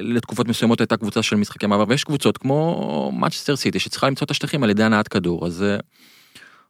לתקופות 0.01 0.47
מסוימות 0.47 0.80
הייתה 0.80 0.97
קבוצה 0.97 1.23
של 1.23 1.36
משחקי 1.36 1.67
מעבר 1.67 1.86
ויש 1.88 2.04
קבוצות 2.04 2.38
כמו 2.38 3.12
מצ'סטר 3.15 3.56
סיטי 3.56 3.80
שצריכה 3.80 4.08
למצוא 4.08 4.25
את 4.25 4.32
השטחים 4.32 4.63
על 4.63 4.69
ידי 4.69 4.84
הנעת 4.84 5.08
כדור 5.08 5.45
אז 5.45 5.63
אה, 5.63 5.77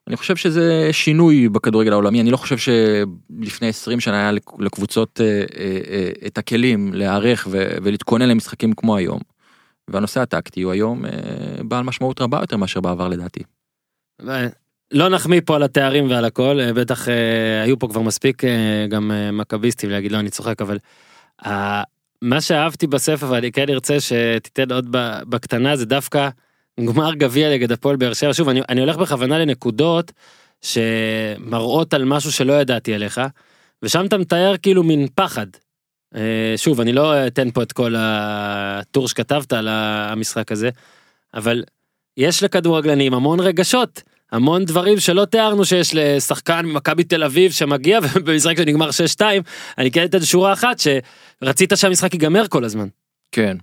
אני 0.08 0.18
חושב 0.18 0.36
שזה 0.36 0.90
שינוי 0.92 1.50
בכדורגל 1.50 1.92
העולמי 1.92 2.22
אני 2.22 2.32
לא 2.32 2.38
חושב 2.38 2.58
שלפני 2.58 3.68
20 3.68 4.00
שנה 4.00 4.20
היה 4.22 4.32
לק- 4.32 4.60
לקבוצות 4.60 5.22
אה, 5.22 5.26
אה, 5.26 5.80
אה, 5.90 6.10
את 6.28 6.38
הכלים 6.38 6.94
להיערך 6.94 7.48
ולהתכונן 7.52 8.30
למשחקים 8.30 8.74
כמו 8.74 8.96
היום. 8.96 9.20
והנושא 9.88 10.20
הטקטי 10.22 10.62
הוא 10.62 10.72
היום 10.72 11.04
בעל 11.66 11.84
משמעות 11.84 12.22
רבה 12.22 12.40
יותר 12.42 12.58
מאשר 12.58 12.82
בעבר 12.82 13.08
לדעתי. 13.08 13.44
לא 14.92 15.10
נחמיא 15.10 15.42
פה 15.46 15.56
על 15.56 15.64
התארים 15.64 16.10
ועל 16.10 16.26
הכל, 16.26 16.60
בטח 16.76 17.08
היו 17.64 17.80
פה 17.80 17.88
כבר 17.88 18.02
מספיק 18.02 18.44
גם 18.90 19.12
מכביסטים 19.34 19.90
להגיד 19.90 20.12
לא 20.12 20.20
אני 20.20 20.30
צוחק 20.30 20.62
אבל 20.62 20.78
מה 22.22 22.42
שאהבתי 22.42 22.88
בספר 22.88 23.32
ואני 23.32 23.52
כן 23.52 23.70
ארצה 23.70 23.98
שתיתן 24.00 24.72
עוד 24.72 24.88
בקטנה 25.30 25.76
זה 25.76 25.86
דווקא 25.86 26.30
גמר 26.86 27.14
גביע 27.14 27.52
נגד 27.52 27.72
הפועל 27.72 27.96
באר 27.96 28.14
שבע 28.14 28.34
שוב 28.34 28.50
אני, 28.50 28.62
אני 28.70 28.82
הולך 28.82 28.98
בכוונה 28.98 29.40
לנקודות 29.40 30.12
שמראות 30.62 31.94
על 31.94 32.06
משהו 32.06 32.32
שלא 32.32 32.54
ידעתי 32.54 32.94
עליך 32.94 33.22
ושם 33.84 34.06
אתה 34.06 34.18
מתאר 34.18 34.56
כאילו 34.62 34.84
מין 34.84 35.08
פחד. 35.16 35.48
אה, 36.16 36.54
שוב 36.58 36.82
אני 36.82 36.94
לא 36.94 37.28
אתן 37.28 37.52
פה 37.52 37.64
את 37.64 37.72
כל 37.72 37.96
הטור 37.98 39.08
שכתבת 39.08 39.54
על 39.54 39.68
המשחק 39.70 40.52
הזה 40.52 40.70
אבל 41.34 41.64
יש 42.18 42.44
לכדורגלנים 42.44 43.14
המון 43.14 43.40
רגשות 43.40 44.02
המון 44.32 44.66
דברים 44.66 45.00
שלא 45.00 45.26
תיארנו 45.26 45.66
שיש 45.66 45.96
לשחקן 45.96 46.66
ממכבי 46.66 47.04
תל 47.04 47.24
אביב 47.24 47.52
שמגיע 47.52 48.00
ובמשחק 48.04 48.58
שנגמר 48.58 48.90
6-2 49.18 49.22
אני 49.78 49.92
כן 49.92 50.06
אתן 50.06 50.22
שורה 50.22 50.54
אחת 50.54 50.78
שרצית 50.80 51.72
שהמשחק 51.76 52.14
ייגמר 52.14 52.48
כל 52.48 52.64
הזמן. 52.64 52.88
כן, 53.32 53.58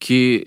כי 0.00 0.44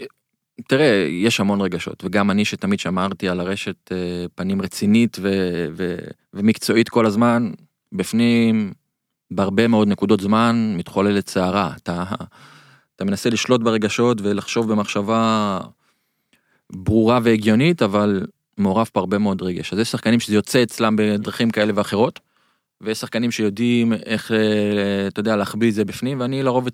תראה, 0.68 1.08
יש 1.10 1.40
המון 1.40 1.62
רגשות, 1.62 2.04
וגם 2.06 2.32
אני 2.32 2.46
שתמיד 2.46 2.80
שמרתי 2.80 3.30
על 3.30 3.40
הרשת 3.40 3.92
אה, 3.92 4.26
פנים 4.36 4.62
רצינית 4.62 5.18
ו, 5.22 5.30
ו, 5.74 5.96
ומקצועית 6.34 6.90
כל 6.90 7.06
הזמן, 7.06 7.52
בפנים, 7.92 8.74
בהרבה 9.32 9.68
מאוד 9.68 9.88
נקודות 9.88 10.20
זמן, 10.20 10.74
מתחוללת 10.78 11.30
סערה. 11.30 11.74
אתה, 11.84 12.04
אתה 12.96 13.06
מנסה 13.06 13.30
לשלוט 13.30 13.62
ברגשות 13.62 14.22
ולחשוב 14.22 14.72
במחשבה 14.72 15.60
ברורה 16.74 17.20
והגיונית, 17.24 17.82
אבל 17.82 18.26
מעורב 18.58 18.90
פה 18.94 19.00
הרבה 19.00 19.18
מאוד 19.18 19.42
רגש. 19.42 19.74
אז 19.74 19.80
יש 19.80 19.92
שחקנים 19.92 20.20
שזה 20.20 20.36
יוצא 20.36 20.64
אצלם 20.64 20.96
בדרכים 20.96 21.50
כאלה 21.50 21.74
ואחרות, 21.76 22.20
ויש 22.82 22.98
שחקנים 22.98 23.32
שיודעים 23.32 23.94
איך, 23.94 24.32
אה, 24.32 25.08
אתה 25.08 25.20
יודע, 25.20 25.36
להחביא 25.36 25.70
את 25.70 25.74
זה 25.74 25.86
בפנים, 25.86 26.20
ואני 26.20 26.44
לרוב 26.44 26.68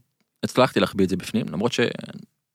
הצלחתי 0.44 0.80
להחביא 0.80 1.06
את 1.06 1.10
זה 1.10 1.18
בפנים, 1.18 1.46
למרות 1.52 1.72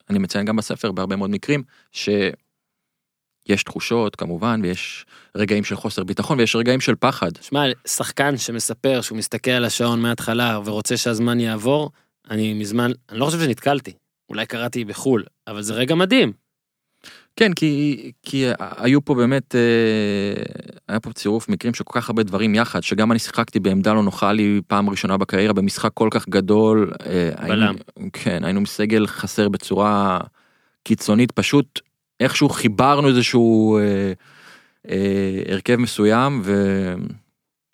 שאני 0.09 0.19
מציין 0.19 0.45
גם 0.45 0.55
בספר 0.55 0.91
בהרבה 0.91 1.15
מאוד 1.15 1.29
מקרים, 1.29 1.63
שיש 1.91 3.63
תחושות 3.65 4.15
כמובן, 4.15 4.59
ויש 4.63 5.05
רגעים 5.35 5.63
של 5.63 5.75
חוסר 5.75 6.03
ביטחון, 6.03 6.39
ויש 6.39 6.55
רגעים 6.55 6.81
של 6.81 6.95
פחד. 6.95 7.31
שמע, 7.41 7.63
שחקן 7.87 8.37
שמספר 8.37 9.01
שהוא 9.01 9.17
מסתכל 9.17 9.51
על 9.51 9.65
השעון 9.65 10.01
מההתחלה 10.01 10.59
ורוצה 10.65 10.97
שהזמן 10.97 11.39
יעבור, 11.39 11.91
אני 12.29 12.53
מזמן, 12.53 12.91
אני 13.09 13.19
לא 13.19 13.25
חושב 13.25 13.39
שנתקלתי, 13.39 13.93
אולי 14.29 14.45
קראתי 14.45 14.85
בחו"ל, 14.85 15.23
אבל 15.47 15.61
זה 15.61 15.73
רגע 15.73 15.95
מדהים. 15.95 16.33
כן, 17.35 17.53
כי, 17.53 18.11
כי 18.23 18.45
היו 18.59 19.05
פה 19.05 19.15
באמת, 19.15 19.55
אה, 19.55 20.43
היה 20.87 20.99
פה 20.99 21.13
צירוף 21.13 21.49
מקרים 21.49 21.73
של 21.73 21.83
כל 21.83 21.99
כך 21.99 22.09
הרבה 22.09 22.23
דברים 22.23 22.55
יחד, 22.55 22.83
שגם 22.83 23.11
אני 23.11 23.19
שיחקתי 23.19 23.59
בעמדה 23.59 23.93
לא 23.93 24.03
נוחה 24.03 24.31
לי 24.33 24.61
פעם 24.67 24.89
ראשונה 24.89 25.17
בקריירה 25.17 25.53
במשחק 25.53 25.91
כל 25.93 26.07
כך 26.11 26.29
גדול. 26.29 26.91
אה, 27.05 27.29
בלם. 27.47 27.75
היינו, 27.97 28.09
כן, 28.13 28.43
היינו 28.43 28.61
מסגל 28.61 29.07
חסר 29.07 29.49
בצורה 29.49 30.19
קיצונית, 30.83 31.31
פשוט 31.31 31.79
איכשהו 32.19 32.49
חיברנו 32.49 33.07
איזשהו 33.07 33.77
אה, 33.77 34.13
אה, 34.89 35.53
הרכב 35.53 35.75
מסוים, 35.75 36.41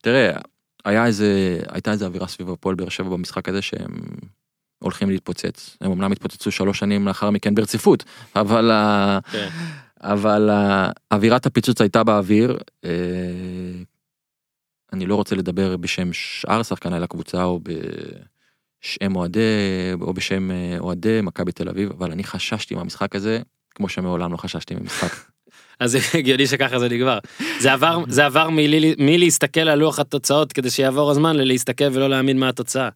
ותראה, 0.01 0.31
היה 0.85 1.05
איזה, 1.05 1.59
הייתה 1.69 1.91
איזה 1.91 2.05
אווירה 2.05 2.27
סביב 2.27 2.49
הפועל 2.49 2.75
באר 2.75 2.89
שבע 2.89 3.09
במשחק 3.09 3.49
הזה 3.49 3.61
שהם 3.61 3.95
הולכים 4.85 5.09
להתפוצץ. 5.09 5.77
הם 5.81 5.91
אמנם 5.91 6.11
התפוצצו 6.11 6.51
שלוש 6.51 6.79
שנים 6.79 7.07
לאחר 7.07 7.29
מכן 7.29 7.55
ברציפות, 7.55 8.03
אבל, 8.35 8.71
ה- 8.71 9.19
כן. 9.31 9.47
אבל 10.01 10.49
ה- 10.49 10.89
אווירת 11.11 11.45
הפיצוץ 11.45 11.81
הייתה 11.81 12.03
באוויר. 12.03 12.57
אה, 12.85 12.89
אני 14.93 15.05
לא 15.05 15.15
רוצה 15.15 15.35
לדבר 15.35 15.77
בשם 15.77 16.13
שאר 16.13 16.63
שחקני 16.63 16.99
לקבוצה 16.99 17.43
או 17.43 17.59
בשם 17.63 19.15
אוהדי 19.15 19.39
או 20.01 20.13
בשם 20.13 20.51
אה, 20.51 20.75
אוהדי 20.79 21.19
מכבי 21.23 21.51
תל 21.51 21.69
אביב, 21.69 21.89
אבל 21.97 22.11
אני 22.11 22.23
חששתי 22.23 22.75
מהמשחק 22.75 23.15
הזה 23.15 23.39
כמו 23.75 23.89
שמעולם 23.89 24.31
לא 24.31 24.37
חששתי 24.37 24.75
ממשחק. 24.75 25.09
אז 25.79 25.91
זה 25.91 25.99
הגיוני 26.13 26.47
שככה 26.47 26.79
זה 26.79 26.89
נגמר. 26.89 27.19
זה 27.59 27.73
עבר, 27.73 28.03
זה 28.07 28.25
עבר 28.25 28.47
מלהסתכל 28.97 29.59
על 29.59 29.79
לוח 29.79 29.99
התוצאות 29.99 30.53
כדי 30.53 30.69
שיעבור 30.69 31.11
הזמן 31.11 31.35
ללהסתכל 31.35 31.83
ולא 31.93 32.09
להאמין 32.09 32.39
מה 32.39 32.49
התוצאה. 32.49 32.89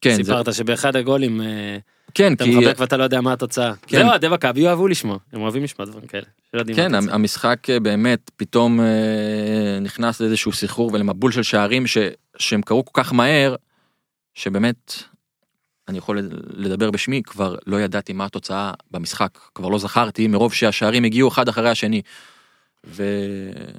כן, 0.00 0.16
זה, 0.16 0.24
סיפרת 0.24 0.54
שבאחד 0.54 0.96
הגולים 0.96 1.40
אה, 1.40 1.78
כן, 2.14 2.32
אתה 2.32 2.44
כי, 2.44 2.56
מחבק 2.56 2.74
ואתה 2.78 2.96
לא 2.96 3.04
יודע 3.04 3.20
מה 3.20 3.32
התוצאה. 3.32 3.72
כן. 3.86 3.98
זהו, 3.98 4.08
אוהדי 4.08 4.28
מכבי 4.28 4.60
יאהבו 4.60 4.88
לשמוע, 4.88 5.18
הם 5.32 5.40
אוהבים 5.40 5.62
לשמוע 5.62 5.88
דברים 5.88 6.06
כאלה. 6.06 6.26
כן. 6.74 6.94
המשחק 6.94 7.70
אה, 7.70 7.80
באמת 7.80 8.30
פתאום 8.36 8.80
אה, 8.80 9.78
נכנס 9.80 10.20
לאיזשהו 10.20 10.52
סחרור 10.52 10.90
ולמבול 10.92 11.32
של 11.32 11.42
שערים 11.42 11.86
ש, 11.86 11.98
שהם 12.38 12.62
קרו 12.62 12.84
כל 12.84 13.02
כך 13.02 13.12
מהר, 13.12 13.56
שבאמת, 14.34 14.94
אני 15.88 15.98
יכול 15.98 16.18
לדבר 16.50 16.90
בשמי, 16.90 17.22
כבר 17.22 17.56
לא 17.66 17.80
ידעתי 17.80 18.12
מה 18.12 18.24
התוצאה 18.24 18.72
במשחק, 18.90 19.38
כבר 19.54 19.68
לא 19.68 19.78
זכרתי, 19.78 20.26
מרוב 20.26 20.54
שהשערים 20.54 21.04
הגיעו 21.04 21.28
אחד 21.28 21.48
אחרי 21.48 21.70
השני. 21.70 22.02
ואני 22.84 23.76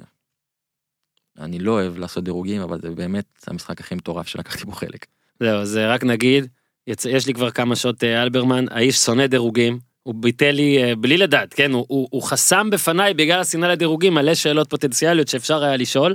לא 1.58 1.72
אוהב 1.72 1.98
לעשות 1.98 2.24
דירוגים, 2.24 2.62
אבל 2.62 2.80
זה 2.80 2.90
באמת 2.90 3.26
המשחק 3.46 3.80
הכי 3.80 3.94
מטורף 3.94 4.26
שלקחתי 4.26 4.64
בו 4.64 4.72
חלק. 4.72 5.06
זהו, 5.42 5.60
אז 5.60 5.76
אה, 5.76 5.94
רק 5.94 6.04
נגיד, 6.04 6.46
יצ... 6.86 7.04
יש 7.04 7.26
לי 7.26 7.34
כבר 7.34 7.50
כמה 7.50 7.76
שעות 7.76 8.04
אה, 8.04 8.22
אלברמן, 8.22 8.64
האיש 8.70 8.96
שונא 8.96 9.26
דירוגים, 9.26 9.78
הוא 10.02 10.14
ביטל 10.14 10.50
לי 10.50 10.82
אה, 10.84 10.94
בלי 10.96 11.16
לדעת, 11.16 11.54
כן, 11.54 11.72
הוא, 11.72 11.84
הוא, 11.88 12.08
הוא 12.10 12.22
חסם 12.22 12.70
בפניי 12.70 13.14
בגלל 13.14 13.40
השנאה 13.40 13.68
לדירוגים 13.68 14.14
מלא 14.14 14.34
שאלות 14.34 14.70
פוטנציאליות 14.70 15.28
שאפשר 15.28 15.64
היה 15.64 15.76
לשאול, 15.76 16.14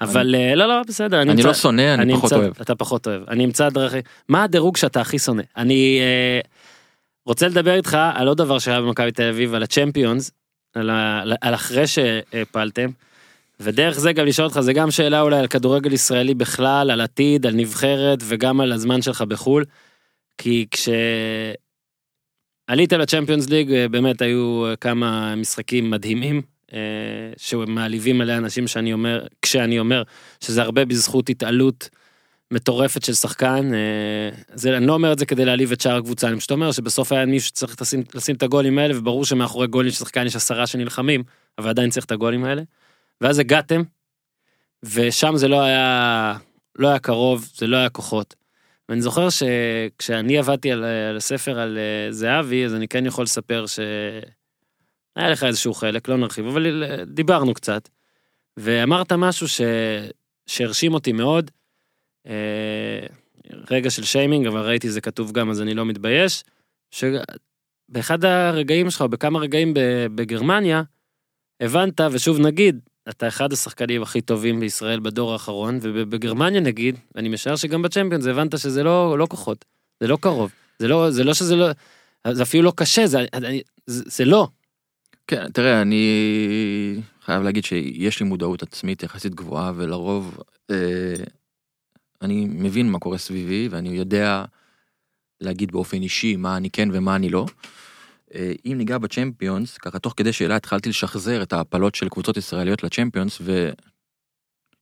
אבל 0.00 0.34
אה, 0.34 0.54
לא, 0.54 0.66
לא, 0.66 0.74
בסדר, 0.88 1.22
אני 1.22 1.32
אמצא- 1.32 1.46
לא 1.48 1.54
שונא, 1.54 1.94
אני 1.94 2.12
פחות 2.14 2.32
אמצא- 2.32 2.36
אוהב. 2.42 2.52
אתה 2.60 2.74
פחות 2.74 3.06
אוהב, 3.06 3.22
אני 3.28 3.44
אמצא 3.44 3.68
דרכי, 3.68 3.98
מה 4.28 4.42
הדירוג 4.44 4.76
שאתה 4.76 5.00
הכי 5.00 5.18
שונא? 5.18 5.42
אני 5.56 5.98
אה, 6.00 6.40
רוצה 7.26 7.48
לדבר 7.48 7.74
איתך 7.74 7.98
על 8.14 8.28
עוד 8.28 8.38
דבר 8.38 8.58
שהיה 8.58 8.80
במכבי 8.80 9.12
תל 9.12 9.28
אביב, 9.28 9.54
על 9.54 9.62
הצ'מפיונס, 9.62 10.30
על, 10.74 10.90
ה... 10.90 11.22
על 11.40 11.54
אחרי 11.54 11.86
שהפלתם. 11.86 12.88
ודרך 13.60 13.98
זה 13.98 14.12
גם 14.12 14.26
לשאול 14.26 14.46
אותך, 14.46 14.60
זה 14.60 14.72
גם 14.72 14.90
שאלה 14.90 15.20
אולי 15.20 15.38
על 15.38 15.46
כדורגל 15.46 15.92
ישראלי 15.92 16.34
בכלל, 16.34 16.90
על 16.90 17.00
עתיד, 17.00 17.46
על 17.46 17.54
נבחרת 17.54 18.18
וגם 18.22 18.60
על 18.60 18.72
הזמן 18.72 19.02
שלך 19.02 19.22
בחו"ל. 19.22 19.64
כי 20.38 20.66
כשעליתם 20.70 21.58
לצ'מפיונס 22.98 23.48
ליג 23.48 23.72
אה, 23.72 23.88
באמת 23.88 24.22
היו 24.22 24.66
אה, 24.66 24.76
כמה 24.76 25.34
משחקים 25.34 25.90
מדהימים, 25.90 26.42
אה, 26.72 26.78
שמעליבים 27.36 28.20
עליה 28.20 28.36
אנשים 28.36 28.66
שאני 28.66 28.92
אומר, 28.92 29.26
כשאני 29.42 29.78
אומר 29.78 30.02
שזה 30.40 30.62
הרבה 30.62 30.84
בזכות 30.84 31.28
התעלות 31.28 31.88
מטורפת 32.50 33.04
של 33.04 33.14
שחקן. 33.14 33.70
זה, 34.54 34.76
אני 34.76 34.86
לא 34.86 34.92
אומר 34.92 35.12
את 35.12 35.18
זה 35.18 35.26
כדי 35.26 35.44
להעליב 35.44 35.72
את 35.72 35.80
שאר 35.80 35.96
הקבוצה, 35.96 36.28
אני 36.28 36.38
פשוט 36.38 36.50
אומר 36.50 36.72
שבסוף 36.72 37.12
היה 37.12 37.26
מישהו 37.26 37.48
שצריך 37.48 37.82
לשים, 37.82 38.02
לשים 38.14 38.36
את 38.36 38.42
הגולים 38.42 38.78
האלה, 38.78 38.98
וברור 38.98 39.24
שמאחורי 39.24 39.66
גולים 39.66 39.90
של 39.90 39.96
שחקן 39.96 40.26
יש 40.26 40.36
עשרה 40.36 40.66
שנלחמים, 40.66 41.22
אבל 41.58 41.68
עדיין 41.68 41.90
צריך 41.90 42.06
את 42.06 42.12
הגולים 42.12 42.44
האלה. 42.44 42.62
ואז 43.20 43.38
הגעתם, 43.38 43.82
ושם 44.82 45.36
זה 45.36 45.48
לא 45.48 45.60
היה, 45.60 46.36
לא 46.76 46.88
היה 46.88 46.98
קרוב, 46.98 47.50
זה 47.54 47.66
לא 47.66 47.76
היה 47.76 47.90
כוחות. 47.90 48.34
ואני 48.88 49.00
זוכר 49.00 49.28
שכשאני 49.30 50.38
עבדתי 50.38 50.72
על, 50.72 50.84
על 50.84 51.16
הספר 51.16 51.58
על 51.60 51.78
אה, 51.78 52.12
זהבי, 52.12 52.64
אז 52.64 52.74
אני 52.74 52.88
כן 52.88 53.06
יכול 53.06 53.24
לספר 53.24 53.66
שהיה 53.66 55.30
לך 55.30 55.44
איזשהו 55.44 55.74
חלק, 55.74 56.08
לא 56.08 56.16
נרחיב, 56.16 56.46
אבל 56.46 56.84
דיברנו 57.06 57.54
קצת. 57.54 57.88
ואמרת 58.56 59.12
משהו 59.12 59.48
ש... 59.48 59.60
שהרשים 60.46 60.94
אותי 60.94 61.12
מאוד, 61.12 61.50
אה, 62.26 63.06
רגע 63.70 63.90
של 63.90 64.04
שיימינג, 64.04 64.46
אבל 64.46 64.60
ראיתי 64.60 64.90
זה 64.90 65.00
כתוב 65.00 65.32
גם, 65.32 65.50
אז 65.50 65.62
אני 65.62 65.74
לא 65.74 65.84
מתבייש, 65.84 66.44
שבאחד 66.90 68.24
הרגעים 68.24 68.90
שלך, 68.90 69.00
או 69.00 69.08
בכמה 69.08 69.38
רגעים 69.38 69.74
בגרמניה, 70.14 70.82
הבנת, 71.60 72.00
ושוב 72.12 72.40
נגיד, 72.40 72.80
אתה 73.08 73.28
אחד 73.28 73.52
השחקנים 73.52 74.02
הכי 74.02 74.20
טובים 74.20 74.60
בישראל 74.60 75.00
בדור 75.00 75.32
האחרון, 75.32 75.78
ובגרמניה 75.82 76.60
נגיד, 76.60 76.98
אני 77.16 77.28
משער 77.28 77.56
שגם 77.56 77.82
בצ'מפיונס 77.82 78.26
הבנת 78.26 78.58
שזה 78.58 78.82
לא, 78.82 79.18
לא 79.18 79.26
כוחות, 79.30 79.64
זה 80.00 80.06
לא 80.06 80.18
קרוב, 80.20 80.52
זה 80.78 80.88
לא, 80.88 81.10
זה 81.10 81.24
לא 81.24 81.34
שזה 81.34 81.56
לא, 81.56 81.66
זה 82.32 82.42
אפילו 82.42 82.62
לא 82.62 82.72
קשה, 82.76 83.06
זה, 83.06 83.18
אני, 83.34 83.62
זה, 83.86 84.02
זה 84.06 84.24
לא. 84.24 84.48
כן, 85.26 85.50
תראה, 85.52 85.82
אני 85.82 87.00
חייב 87.24 87.42
להגיד 87.42 87.64
שיש 87.64 88.20
לי 88.20 88.26
מודעות 88.26 88.62
עצמית 88.62 89.02
יחסית 89.02 89.34
גבוהה, 89.34 89.72
ולרוב 89.76 90.38
אה, 90.70 91.14
אני 92.22 92.46
מבין 92.50 92.90
מה 92.90 92.98
קורה 92.98 93.18
סביבי, 93.18 93.68
ואני 93.70 93.88
יודע 93.88 94.44
להגיד 95.40 95.72
באופן 95.72 96.02
אישי 96.02 96.36
מה 96.36 96.56
אני 96.56 96.70
כן 96.70 96.88
ומה 96.92 97.16
אני 97.16 97.28
לא. 97.28 97.46
אה, 97.46 97.83
אם 98.66 98.74
ניגע 98.78 98.98
בצ'מפיונס, 98.98 99.78
ככה 99.78 99.98
תוך 99.98 100.14
כדי 100.16 100.32
שאלה 100.32 100.56
התחלתי 100.56 100.88
לשחזר 100.88 101.42
את 101.42 101.52
ההפלות 101.52 101.94
של 101.94 102.08
קבוצות 102.08 102.36
ישראליות 102.36 102.82
לצ'מפיונס, 102.82 103.40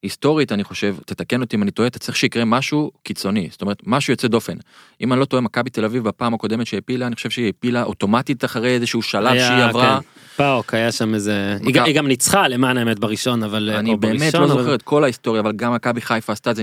והיסטורית 0.03 0.53
אני 0.53 0.65
חושב, 0.65 0.97
תתקן 1.07 1.41
אותי 1.41 1.57
אם 1.57 1.63
אני 1.63 1.71
טועה, 1.71 1.89
אתה 1.89 1.99
צריך 1.99 2.17
שיקרה 2.17 2.45
משהו 2.45 2.91
קיצוני, 3.03 3.49
זאת 3.51 3.63
אומרת, 3.63 3.79
משהו 3.87 4.13
יוצא 4.13 4.29
דופן. 4.29 4.57
אם 5.01 5.13
אני 5.13 5.21
לא 5.21 5.25
טועה, 5.25 5.41
מכבי 5.41 5.71
תל 5.71 5.85
אביב 5.85 6.05
בפעם 6.05 6.35
הקודמת 6.35 6.67
שהעפילה, 6.67 7.07
אני 7.07 7.15
חושב 7.15 7.31
שהיא 7.31 7.47
העפילה 7.47 7.83
אוטומטית 7.83 8.45
אחרי 8.45 8.75
איזשהו 8.75 9.03
שלב 9.03 9.33
היה, 9.33 9.49
שהיא 9.49 9.65
עברה. 9.65 10.01
כן, 10.01 10.07
פאוק, 10.37 10.75
היה 10.75 10.93
שם 10.93 11.15
איזה, 11.15 11.49
היא, 11.53 11.57
מכבי- 11.61 11.73
גם- 11.73 11.85
היא 11.85 11.95
גם 11.95 12.07
ניצחה 12.07 12.49
למען 12.49 12.77
האמת 12.79 12.99
בראשון, 12.99 13.43
אבל... 13.43 13.71
אני 13.71 13.91
או 13.91 13.97
באמת 13.97 14.21
בראשון, 14.21 14.41
לא 14.41 14.47
אבל- 14.53 14.63
זוכר 14.63 14.75
את 14.75 14.83
כל 14.83 15.05
ההיסטוריה, 15.05 15.41
אבל 15.41 15.53
גם 15.53 15.75
מכבי 15.75 16.01
חיפה 16.01 16.33
עשתה 16.33 16.51
את 16.51 16.57
זה 16.57 16.63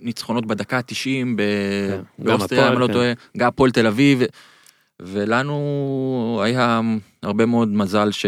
ניצחונות 0.00 0.46
בדקה 0.46 0.76
ה-90 0.76 0.84
כן, 0.94 1.36
באוסטריה, 2.18 2.66
אם 2.68 2.72
אני 2.72 2.80
לא 2.80 2.86
כן. 2.86 2.92
טועה, 2.92 3.12
גם 3.36 3.48
הפועל 3.48 3.70
תל 3.70 3.86
אביב, 3.86 4.22
ולנו 5.02 6.40
היה 6.44 6.80
הרבה 7.22 7.46
מאוד 7.46 7.68
מזל 7.68 8.10
ש- 8.12 8.26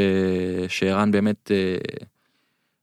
שערן 0.68 1.10
באמת 1.10 1.50
אה, 1.50 1.76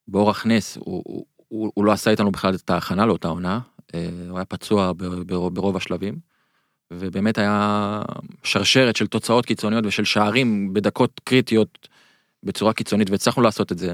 באורח 0.08 0.46
נס, 0.46 0.78
הוא- 0.78 1.26
הוא- 1.48 1.72
הוא 1.74 1.86
לא 1.86 1.92
עשה 1.92 2.12
איתנו 2.12 2.32
בכלל 2.32 2.56
את 2.56 2.70
ההכנה 2.70 3.06
לאותה 3.06 3.28
עונה, 3.28 3.60
אה, 3.96 4.10
הוא 4.30 4.38
היה 4.38 4.46
פצוע 4.46 4.92
ברוב 5.26 5.56
ברוב 5.56 5.76
השלבים. 5.78 6.34
ובאמת 6.92 7.38
היה 7.38 8.02
שרשרת 8.44 8.96
של 8.96 9.08
תוצאות 9.08 9.46
קיצוניות 9.46 9.86
ושל 9.86 10.04
שערים 10.04 10.74
בדקות 10.74 11.22
קריטיות 11.24 11.88
בצורה 12.44 12.74
קיצונית 12.74 13.10
והצלחנו 13.10 13.44
לעשות 13.44 13.72
את 13.72 13.78
זה. 13.78 13.94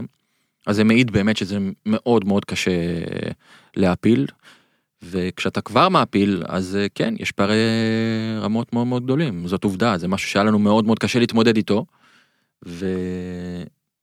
אז 0.67 0.75
זה 0.75 0.83
מעיד 0.83 1.11
באמת 1.11 1.37
שזה 1.37 1.57
מאוד 1.85 2.25
מאוד 2.25 2.45
קשה 2.45 2.71
להפיל. 3.75 4.27
וכשאתה 5.03 5.61
כבר 5.61 5.89
מעפיל 5.89 6.43
אז 6.47 6.75
אה, 6.75 6.87
כן 6.95 7.13
יש 7.19 7.31
פערי 7.31 7.57
רמות 8.41 8.73
מאוד 8.73 8.87
מאוד 8.87 9.03
גדולים 9.03 9.47
זאת 9.47 9.63
עובדה 9.63 9.97
זה 9.97 10.07
משהו 10.07 10.29
שהיה 10.29 10.43
לנו 10.43 10.59
מאוד 10.59 10.85
מאוד 10.85 10.99
קשה 10.99 11.19
להתמודד 11.19 11.55
איתו. 11.55 11.85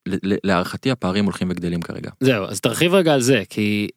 ולהערכתי 0.06 0.90
הפערים 0.90 1.24
הולכים 1.24 1.50
וגדלים 1.50 1.82
כרגע. 1.82 2.10
זהו, 2.20 2.44
אז 2.44 2.60
תרחיב 2.60 2.94
רגע 2.94 3.14
על 3.14 3.20
זה, 3.20 3.42
כי 3.48 3.88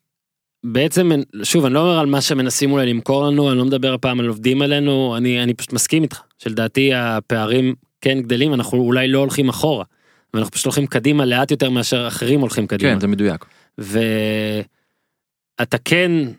בעצם, 0.64 1.12
שוב, 1.44 1.66
אני 1.66 1.74
לא 1.74 1.80
אומר 1.80 2.00
על 2.00 2.06
מה 2.06 2.22
שמנסים 2.22 2.72
אולי 2.72 2.86
למכור 2.86 3.28
לנו, 3.28 3.50
אני 3.50 3.58
לא 3.58 3.66
מדבר 3.66 3.94
הפעם 3.94 4.20
על 4.20 4.28
עובדים 4.28 4.62
עלינו, 4.62 5.18
אני, 5.18 5.44
אני 5.44 5.54
פשוט 5.54 5.74
מסכים 5.74 6.04
איתך, 6.04 6.22
שלדעתי 6.38 6.94
הפערים 6.94 7.76
כן 8.02 8.22
גדלים, 8.22 8.54
אנחנו 8.54 8.78
אולי 8.78 9.08
לא 9.08 9.20
הולכים 9.20 9.50
אחורה, 9.50 9.86
ואנחנו 10.34 10.52
פשוט 10.52 10.66
הולכים 10.66 10.88
קדימה 10.88 11.26
לאט 11.26 11.52
יותר 11.52 11.70
מאשר 11.70 12.08
אחרים 12.08 12.42
הולכים 12.42 12.68
קדימה. 12.68 12.94
כן, 12.94 13.00
זה 13.00 13.08
מדויק. 13.08 13.46
ואתה 13.78 13.98
כן, 15.86 16.12
אה, 16.26 16.32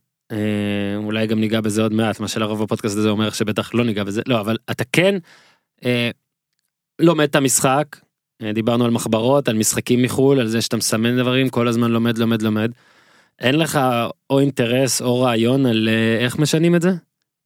אולי 0.96 1.26
גם 1.26 1.40
ניגע 1.40 1.60
בזה 1.60 1.82
עוד 1.82 1.92
מעט, 1.92 2.20
מה 2.20 2.28
שלרוב 2.28 2.62
הפודקאסט 2.62 2.96
הזה 2.96 3.08
אומר 3.08 3.30
שבטח 3.30 3.74
לא 3.74 3.84
ניגע 3.84 4.04
בזה, 4.04 4.22
לא, 4.26 4.40
אבל 4.40 4.56
אתה 4.70 4.84
כן 4.92 5.14
אה, 5.84 6.10
לומד 6.98 7.28
את 7.28 7.36
המשחק, 7.36 7.96
אה, 8.42 8.52
דיברנו 8.52 8.84
על 8.84 8.90
מחברות, 8.90 9.48
על 9.48 9.56
משחקים 9.56 10.02
מחו"ל, 10.02 10.40
על 10.40 10.46
זה 10.46 10.62
שאתה 10.62 10.76
מסמן 10.76 11.20
דברים, 11.20 11.48
כל 11.48 11.68
הזמן 11.68 11.90
לומד, 11.90 12.18
לומד, 12.18 12.42
לומד. 12.42 12.72
אין 13.38 13.54
לך 13.54 13.80
או 14.30 14.40
אינטרס 14.40 15.02
או 15.02 15.20
רעיון 15.20 15.66
על 15.66 15.88
אה, 15.88 16.24
איך 16.24 16.38
משנים 16.38 16.74
את 16.74 16.82
זה? 16.82 16.90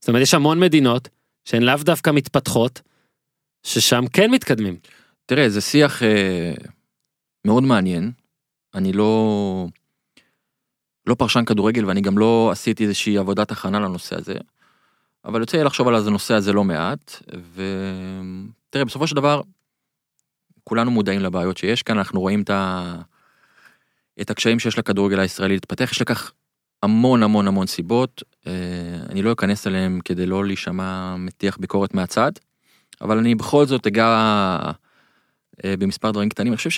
זאת 0.00 0.08
אומרת, 0.08 0.22
יש 0.22 0.34
המון 0.34 0.60
מדינות 0.60 1.08
שהן 1.44 1.62
לאו 1.62 1.76
דווקא 1.76 2.10
מתפתחות, 2.10 2.80
ששם 3.66 4.04
כן 4.12 4.30
מתקדמים. 4.30 4.76
תראה, 5.26 5.48
זה 5.48 5.60
שיח 5.60 6.02
אה, 6.02 6.54
מאוד 7.46 7.62
מעניין. 7.62 8.10
אני 8.74 8.92
לא... 8.92 9.66
לא 11.06 11.14
פרשן 11.14 11.44
כדורגל 11.44 11.84
ואני 11.84 12.00
גם 12.00 12.18
לא 12.18 12.48
עשיתי 12.52 12.84
איזושהי 12.84 13.18
עבודת 13.18 13.52
הכנה 13.52 13.80
לנושא 13.80 14.16
הזה. 14.18 14.34
אבל 15.24 15.40
יוצא 15.40 15.58
לי 15.58 15.64
לחשוב 15.64 15.88
על 15.88 15.94
הנושא 15.94 16.34
הזה 16.34 16.52
לא 16.52 16.64
מעט, 16.64 17.22
ותראה, 17.54 18.84
בסופו 18.84 19.06
של 19.06 19.16
דבר, 19.16 19.40
כולנו 20.64 20.90
מודעים 20.90 21.20
לבעיות 21.20 21.56
שיש 21.56 21.82
כאן, 21.82 21.98
אנחנו 21.98 22.20
רואים 22.20 22.42
את, 22.42 22.50
ה... 22.50 22.94
את 24.20 24.30
הקשיים 24.30 24.58
שיש 24.58 24.78
לכדורגל 24.78 25.20
הישראלי 25.20 25.54
להתפתח, 25.54 25.92
יש 25.92 26.02
לכך 26.02 26.32
המון 26.82 27.22
המון 27.22 27.48
המון 27.48 27.66
סיבות, 27.66 28.22
אה, 28.46 28.52
אני 29.10 29.22
לא 29.22 29.32
אכנס 29.32 29.66
אליהם 29.66 30.00
כדי 30.04 30.26
לא 30.26 30.44
להישמע 30.44 31.16
מטיח 31.16 31.56
ביקורת 31.56 31.94
מהצד, 31.94 32.32
אבל 33.00 33.18
אני 33.18 33.34
בכל 33.34 33.66
זאת 33.66 33.86
אגע 33.86 34.06
אה, 35.64 35.74
במספר 35.78 36.10
דברים 36.10 36.28
קטנים, 36.28 36.52
אני 36.52 36.56
חושב 36.56 36.70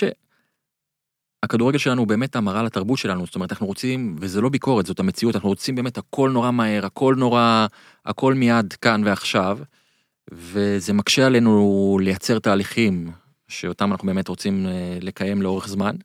שהכדורגל 1.45 1.77
שלנו 1.77 2.01
הוא 2.01 2.07
באמת 2.07 2.35
המראה 2.35 2.63
לתרבות 2.63 2.97
שלנו, 2.97 3.25
זאת 3.25 3.35
אומרת 3.35 3.51
אנחנו 3.51 3.67
רוצים, 3.67 4.15
וזה 4.19 4.41
לא 4.41 4.49
ביקורת, 4.49 4.85
זאת 4.85 4.99
המציאות, 4.99 5.35
אנחנו 5.35 5.49
רוצים 5.49 5.75
באמת 5.75 5.97
הכל 5.97 6.29
נורא 6.29 6.51
מהר, 6.51 6.85
הכל 6.85 7.15
נורא, 7.17 7.67
הכל 8.05 8.33
מיד 8.33 8.73
כאן 8.73 9.01
ועכשיו, 9.05 9.59
וזה 10.31 10.93
מקשה 10.93 11.25
עלינו 11.25 11.99
לייצר 12.01 12.39
תהליכים 12.39 13.11
שאותם 13.47 13.91
אנחנו 13.91 14.05
באמת 14.05 14.27
רוצים 14.27 14.65
אה, 14.67 14.97
לקיים 15.01 15.41
לאורך 15.41 15.67
זמן. 15.67 15.95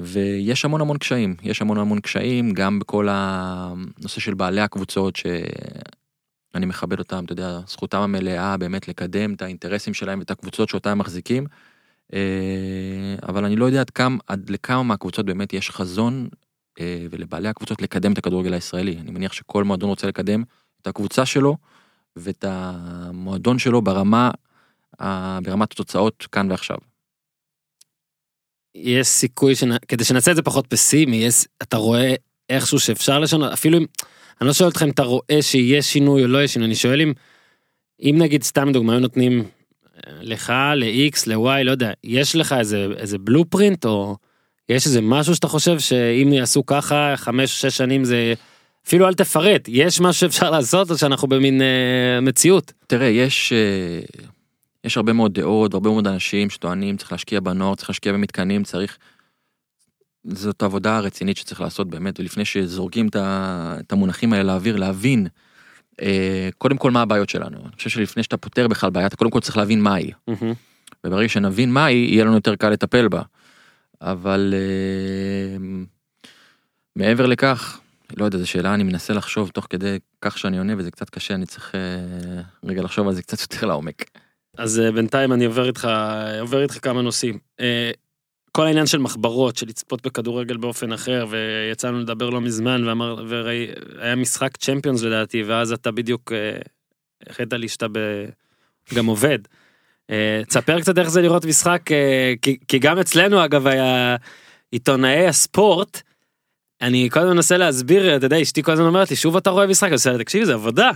ויש 0.00 0.64
המון 0.64 0.80
המון 0.80 0.98
קשיים, 0.98 1.36
יש 1.42 1.62
המון 1.62 1.78
המון 1.78 2.00
קשיים 2.00 2.52
גם 2.52 2.78
בכל 2.78 3.08
הנושא 3.10 4.20
של 4.20 4.34
בעלי 4.34 4.60
הקבוצות 4.60 5.16
שאני 5.16 6.66
מכבד 6.66 6.98
אותם, 6.98 7.24
אתה 7.24 7.32
יודע, 7.32 7.60
זכותם 7.66 7.98
המלאה 7.98 8.56
באמת 8.56 8.88
לקדם 8.88 9.34
את 9.34 9.42
האינטרסים 9.42 9.94
שלהם 9.94 10.18
ואת 10.18 10.30
הקבוצות 10.30 10.68
שאותם 10.68 10.90
הם 10.90 10.98
מחזיקים. 10.98 11.46
אה, 12.14 13.16
אבל 13.28 13.44
אני 13.44 13.56
לא 13.56 13.64
יודע 13.64 13.80
עד 13.80 13.90
כמה, 13.90 14.16
עד 14.26 14.50
לכמה 14.50 14.82
מהקבוצות 14.82 15.26
באמת 15.26 15.52
יש 15.52 15.70
חזון 15.70 16.28
אה, 16.80 17.06
ולבעלי 17.10 17.48
הקבוצות 17.48 17.82
לקדם 17.82 18.12
את 18.12 18.18
הכדורגל 18.18 18.52
הישראלי. 18.52 18.96
אני 19.00 19.10
מניח 19.10 19.32
שכל 19.32 19.64
מועדון 19.64 19.88
רוצה 19.88 20.06
לקדם 20.06 20.42
את 20.82 20.86
הקבוצה 20.86 21.26
שלו 21.26 21.56
ואת 22.16 22.44
המועדון 22.48 23.58
שלו 23.58 23.82
ברמה 23.82 24.30
ברמת 25.42 25.72
התוצאות 25.72 26.26
כאן 26.32 26.50
ועכשיו. 26.50 26.76
יש 28.74 29.06
סיכוי 29.06 29.54
שכדי 29.54 30.04
שנעשה 30.04 30.30
את 30.30 30.36
זה 30.36 30.42
פחות 30.42 30.66
פסימי 30.66 31.16
יש 31.16 31.46
אתה 31.62 31.76
רואה 31.76 32.14
איכשהו 32.48 32.80
שאפשר 32.80 33.18
לשנות 33.18 33.52
אפילו 33.52 33.78
אם 33.78 33.86
אני 34.40 34.46
לא 34.46 34.52
שואל 34.52 34.68
אותך 34.68 34.82
אם 34.82 34.90
אתה 34.90 35.02
רואה 35.02 35.38
שיהיה 35.40 35.82
שינוי 35.82 36.22
או 36.22 36.28
לא 36.28 36.38
יהיה 36.38 36.48
שינוי 36.48 36.66
אני 36.66 36.74
שואל 36.74 37.00
אם 37.00 37.12
אם 38.02 38.16
נגיד 38.18 38.42
סתם 38.42 38.72
דוגמא 38.72 38.92
היו 38.92 39.00
נותנים 39.00 39.44
לך 40.20 40.52
ל-X 40.76 41.22
ל-Y 41.26 41.64
לא 41.64 41.70
יודע 41.70 41.92
יש 42.04 42.36
לך 42.36 42.52
איזה 42.52 42.86
איזה 42.96 43.18
בלופרינט 43.18 43.84
או 43.84 44.16
יש 44.68 44.86
איזה 44.86 45.00
משהו 45.00 45.34
שאתה 45.34 45.48
חושב 45.48 45.78
שאם 45.78 46.32
יעשו 46.32 46.66
ככה 46.66 47.12
חמש 47.16 47.60
שש 47.60 47.76
שנים 47.76 48.04
זה 48.04 48.34
אפילו 48.86 49.08
אל 49.08 49.14
תפרט 49.14 49.68
יש 49.68 50.00
משהו 50.00 50.20
שאפשר 50.20 50.50
לעשות 50.50 50.90
או 50.90 50.98
שאנחנו 50.98 51.28
במין 51.28 51.62
אה, 51.62 52.20
מציאות. 52.20 52.72
תראה 52.86 53.06
יש. 53.06 53.52
אה... 53.52 54.28
יש 54.84 54.96
הרבה 54.96 55.12
מאוד 55.12 55.34
דעות, 55.34 55.74
הרבה 55.74 55.90
מאוד 55.90 56.06
אנשים 56.06 56.50
שטוענים 56.50 56.96
צריך 56.96 57.12
להשקיע 57.12 57.40
בנוער, 57.40 57.74
צריך 57.74 57.90
להשקיע 57.90 58.12
במתקנים, 58.12 58.64
צריך... 58.64 58.98
זאת 60.24 60.62
עבודה 60.62 61.00
רצינית 61.00 61.36
שצריך 61.36 61.60
לעשות 61.60 61.88
באמת, 61.88 62.20
ולפני 62.20 62.44
שזורקים 62.44 63.08
את 63.16 63.92
המונחים 63.92 64.32
האלה 64.32 64.42
לאוויר, 64.42 64.76
להבין 64.76 65.26
קודם 66.58 66.76
כל 66.76 66.90
מה 66.90 67.02
הבעיות 67.02 67.28
שלנו. 67.28 67.56
אני 67.56 67.76
חושב 67.76 67.90
שלפני 67.90 68.22
שאתה 68.22 68.36
פותר 68.36 68.68
בכלל 68.68 68.90
בעיה, 68.90 69.06
אתה 69.06 69.16
קודם 69.16 69.30
כל 69.30 69.40
צריך 69.40 69.56
להבין 69.56 69.80
מה 69.80 69.94
היא. 69.94 70.12
Mm-hmm. 70.30 70.54
וברגע 71.04 71.28
שנבין 71.28 71.72
מה 71.72 71.84
היא, 71.84 72.12
יהיה 72.12 72.24
לנו 72.24 72.34
יותר 72.34 72.56
קל 72.56 72.70
לטפל 72.70 73.08
בה. 73.08 73.22
אבל 74.00 74.54
אה, 74.56 75.56
מעבר 76.96 77.26
לכך, 77.26 77.80
לא 78.16 78.24
יודע, 78.24 78.38
זו 78.38 78.46
שאלה, 78.46 78.74
אני 78.74 78.82
מנסה 78.82 79.12
לחשוב 79.14 79.48
תוך 79.48 79.66
כדי 79.70 79.98
כך 80.22 80.38
שאני 80.38 80.58
עונה, 80.58 80.72
וזה 80.78 80.90
קצת 80.90 81.10
קשה, 81.10 81.34
אני 81.34 81.46
צריך 81.46 81.74
אה, 81.74 82.42
רגע 82.64 82.82
לחשוב 82.82 83.08
על 83.08 83.14
זה 83.14 83.22
קצת 83.22 83.40
יותר 83.40 83.66
לעומק. 83.66 84.04
אז 84.58 84.80
אה, 84.80 84.92
בינתיים 84.92 85.32
אני 85.32 85.44
עובר 85.44 85.66
איתך, 85.66 85.88
עובר 86.40 86.62
איתך 86.62 86.78
כמה 86.82 87.02
נושאים. 87.02 87.38
אה, 87.60 87.90
כל 88.52 88.66
העניין 88.66 88.86
של 88.86 88.98
מחברות, 88.98 89.56
של 89.56 89.66
לצפות 89.66 90.06
בכדורגל 90.06 90.56
באופן 90.56 90.92
אחר, 90.92 91.26
ויצאנו 91.30 92.00
לדבר 92.00 92.30
לא 92.30 92.40
מזמן, 92.40 92.88
ואמר, 92.88 93.24
והיה 93.28 94.16
משחק 94.16 94.56
צ'מפיונס 94.56 95.02
לדעתי, 95.02 95.42
ואז 95.42 95.72
אתה 95.72 95.90
בדיוק 95.90 96.32
אה, 96.32 96.58
החלטת 97.28 97.52
לי 97.52 97.68
שאתה 97.68 97.86
גם 98.94 99.06
עובד. 99.06 99.38
תספר 100.48 100.80
קצת 100.80 100.98
איך 100.98 101.08
זה 101.08 101.22
לראות 101.22 101.44
משחק, 101.44 101.82
כי, 102.42 102.56
כי 102.68 102.78
גם 102.78 102.98
אצלנו 102.98 103.44
אגב 103.44 103.66
היה 103.66 104.16
עיתונאי 104.70 105.26
הספורט, 105.26 106.02
אני 106.82 107.08
כל 107.12 107.20
הזמן 107.20 107.34
מנסה 107.34 107.56
להסביר, 107.56 108.16
אתה 108.16 108.26
יודע, 108.26 108.42
אשתי 108.42 108.62
כל 108.62 108.72
הזמן 108.72 108.86
אומרת 108.86 109.10
לי, 109.10 109.16
שוב 109.16 109.36
אתה 109.36 109.50
רואה 109.50 109.66
משחק, 109.66 109.86
אני 109.86 109.92
עושה, 109.92 110.18
תקשיב, 110.18 110.44
זה 110.44 110.54
עבודה. 110.54 110.90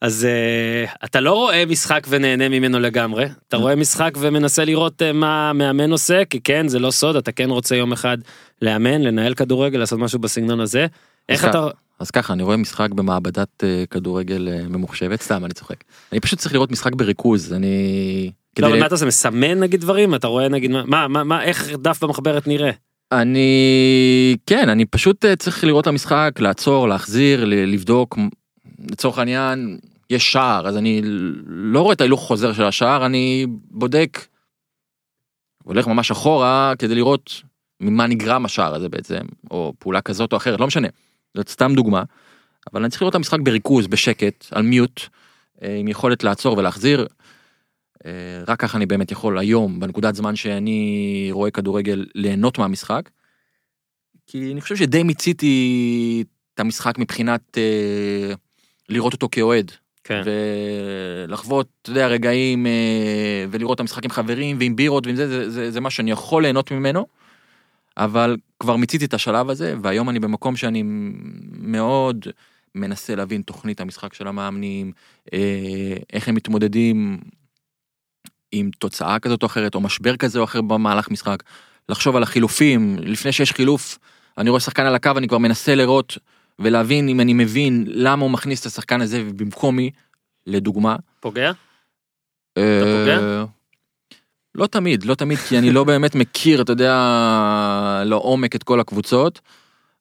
אז 0.00 0.26
uh, 0.26 0.94
אתה 1.04 1.20
לא 1.20 1.32
רואה 1.32 1.66
משחק 1.66 2.06
ונהנה 2.08 2.48
ממנו 2.48 2.80
לגמרי, 2.80 3.26
אתה 3.48 3.56
רואה 3.56 3.76
משחק 3.76 4.14
ומנסה 4.20 4.64
לראות 4.64 5.02
uh, 5.02 5.12
מה 5.12 5.50
המאמן 5.50 5.90
עושה, 5.90 6.24
כי 6.24 6.40
כן, 6.40 6.68
זה 6.68 6.78
לא 6.78 6.90
סוד, 6.90 7.16
אתה 7.16 7.32
כן 7.32 7.50
רוצה 7.50 7.76
יום 7.76 7.92
אחד 7.92 8.18
לאמן, 8.62 9.02
לנהל 9.02 9.34
כדורגל, 9.34 9.78
לעשות 9.78 9.98
משהו 9.98 10.18
בסגנון 10.18 10.60
הזה. 10.60 10.86
איך 11.28 11.44
אתה... 11.44 11.68
אז 11.98 12.10
ככה, 12.10 12.32
אני 12.32 12.42
רואה 12.42 12.56
משחק 12.56 12.90
במעבדת 12.90 13.48
uh, 13.62 13.86
כדורגל 13.90 14.48
uh, 14.48 14.68
ממוחשבת, 14.68 15.22
סתם, 15.22 15.44
אני 15.44 15.54
צוחק. 15.54 15.84
אני 16.12 16.20
פשוט 16.20 16.38
צריך 16.38 16.54
לראות 16.54 16.70
משחק 16.70 16.94
בריכוז, 16.94 17.52
אני... 17.52 18.30
לא, 18.58 18.66
אבל 18.66 18.80
מה 18.80 18.86
אתה 18.86 18.94
עושה, 18.94 19.06
מסמן 19.06 19.60
נגיד 19.60 19.80
דברים? 19.80 20.14
אתה 20.14 20.26
רואה 20.26 20.48
נגיד, 20.48 20.70
מה, 20.70 21.08
מה, 21.08 21.24
מה, 21.24 21.42
איך 21.42 21.70
דף 21.82 22.04
במחברת 22.04 22.46
נראה? 22.46 22.70
אני 23.12 24.36
כן 24.46 24.68
אני 24.68 24.84
פשוט 24.84 25.24
צריך 25.38 25.64
לראות 25.64 25.82
את 25.82 25.86
המשחק 25.86 26.30
לעצור 26.38 26.88
להחזיר 26.88 27.44
לבדוק 27.44 28.18
לצורך 28.90 29.18
העניין 29.18 29.78
יש 30.10 30.32
שער 30.32 30.68
אז 30.68 30.76
אני 30.76 31.00
לא 31.46 31.82
רואה 31.82 31.92
את 31.92 32.00
ההילוך 32.00 32.20
חוזר 32.20 32.52
של 32.52 32.64
השער 32.64 33.06
אני 33.06 33.46
בודק. 33.70 34.26
הולך 35.64 35.86
ממש 35.86 36.10
אחורה 36.10 36.72
כדי 36.78 36.94
לראות 36.94 37.42
ממה 37.80 38.06
נגרם 38.06 38.44
השער 38.44 38.74
הזה 38.74 38.88
בעצם 38.88 39.20
או 39.50 39.72
פעולה 39.78 40.00
כזאת 40.00 40.32
או 40.32 40.36
אחרת 40.36 40.60
לא 40.60 40.66
משנה. 40.66 40.88
זאת 41.34 41.48
סתם 41.48 41.72
דוגמה. 41.74 42.02
אבל 42.72 42.82
אני 42.82 42.90
צריך 42.90 43.02
לראות 43.02 43.12
את 43.12 43.16
המשחק 43.16 43.40
בריכוז 43.40 43.86
בשקט 43.86 44.46
על 44.50 44.62
מיוט 44.62 45.00
אה, 45.62 45.76
עם 45.76 45.88
יכולת 45.88 46.24
לעצור 46.24 46.58
ולהחזיר. 46.58 47.06
אה, 48.06 48.10
רק 48.48 48.60
ככה 48.60 48.76
אני 48.76 48.86
באמת 48.86 49.12
יכול 49.12 49.38
היום 49.38 49.80
בנקודת 49.80 50.14
זמן 50.14 50.36
שאני 50.36 51.28
רואה 51.32 51.50
כדורגל 51.50 52.06
ליהנות 52.14 52.58
מהמשחק. 52.58 53.10
כי 54.26 54.52
אני 54.52 54.60
חושב 54.60 54.76
שדי 54.76 55.02
מיציתי 55.02 56.24
את 56.54 56.60
המשחק 56.60 56.98
מבחינת 56.98 57.58
אה, 57.58 58.34
לראות 58.88 59.12
אותו 59.12 59.28
כאוהד. 59.32 59.72
כן. 60.04 60.22
ולחוות, 61.26 61.68
אתה 61.82 61.90
יודע, 61.90 62.06
רגעים 62.06 62.66
אה, 62.66 63.44
ולראות 63.50 63.74
את 63.74 63.80
המשחק 63.80 64.04
עם 64.04 64.10
חברים 64.10 64.56
ועם 64.60 64.76
בירות 64.76 65.06
ועם 65.06 65.16
זה, 65.16 65.28
זה, 65.28 65.50
זה, 65.50 65.70
זה 65.70 65.80
מה 65.80 65.90
שאני 65.90 66.10
יכול 66.10 66.42
ליהנות 66.42 66.70
ממנו. 66.70 67.06
אבל 67.96 68.36
כבר 68.60 68.76
מיציתי 68.76 69.04
את 69.04 69.14
השלב 69.14 69.50
הזה 69.50 69.74
והיום 69.82 70.10
אני 70.10 70.20
במקום 70.20 70.56
שאני 70.56 70.82
מאוד 71.60 72.26
מנסה 72.74 73.14
להבין 73.14 73.42
תוכנית 73.42 73.80
המשחק 73.80 74.14
של 74.14 74.26
המאמנים, 74.26 74.92
אה, 75.32 75.96
איך 76.12 76.28
הם 76.28 76.34
מתמודדים 76.34 77.18
עם 78.52 78.70
תוצאה 78.78 79.18
כזאת 79.18 79.42
או 79.42 79.46
אחרת 79.46 79.74
או 79.74 79.80
משבר 79.80 80.16
כזה 80.16 80.38
או 80.38 80.44
אחר 80.44 80.60
במהלך 80.60 81.10
משחק. 81.10 81.42
לחשוב 81.88 82.16
על 82.16 82.22
החילופים, 82.22 82.96
לפני 82.98 83.32
שיש 83.32 83.52
חילוף, 83.52 83.98
אני 84.38 84.50
רואה 84.50 84.60
שחקן 84.60 84.86
על 84.86 84.94
הקו, 84.94 85.10
אני 85.16 85.28
כבר 85.28 85.38
מנסה 85.38 85.74
לראות 85.74 86.18
ולהבין 86.58 87.08
אם 87.08 87.20
אני 87.20 87.32
מבין 87.32 87.84
למה 87.88 88.22
הוא 88.22 88.30
מכניס 88.30 88.60
את 88.60 88.66
השחקן 88.66 89.00
הזה 89.00 89.22
במקומי, 89.36 89.90
לדוגמה. 90.46 90.96
פוגע? 91.20 91.52
אה, 92.58 92.80
פוגע? 92.84 93.44
לא 94.54 94.66
תמיד, 94.66 95.04
לא 95.04 95.14
תמיד, 95.14 95.38
כי 95.38 95.58
אני 95.58 95.70
לא 95.70 95.84
באמת 95.84 96.14
מכיר, 96.14 96.62
אתה 96.62 96.72
יודע, 96.72 98.02
לעומק 98.04 98.56
את 98.56 98.62
כל 98.62 98.80
הקבוצות. 98.80 99.40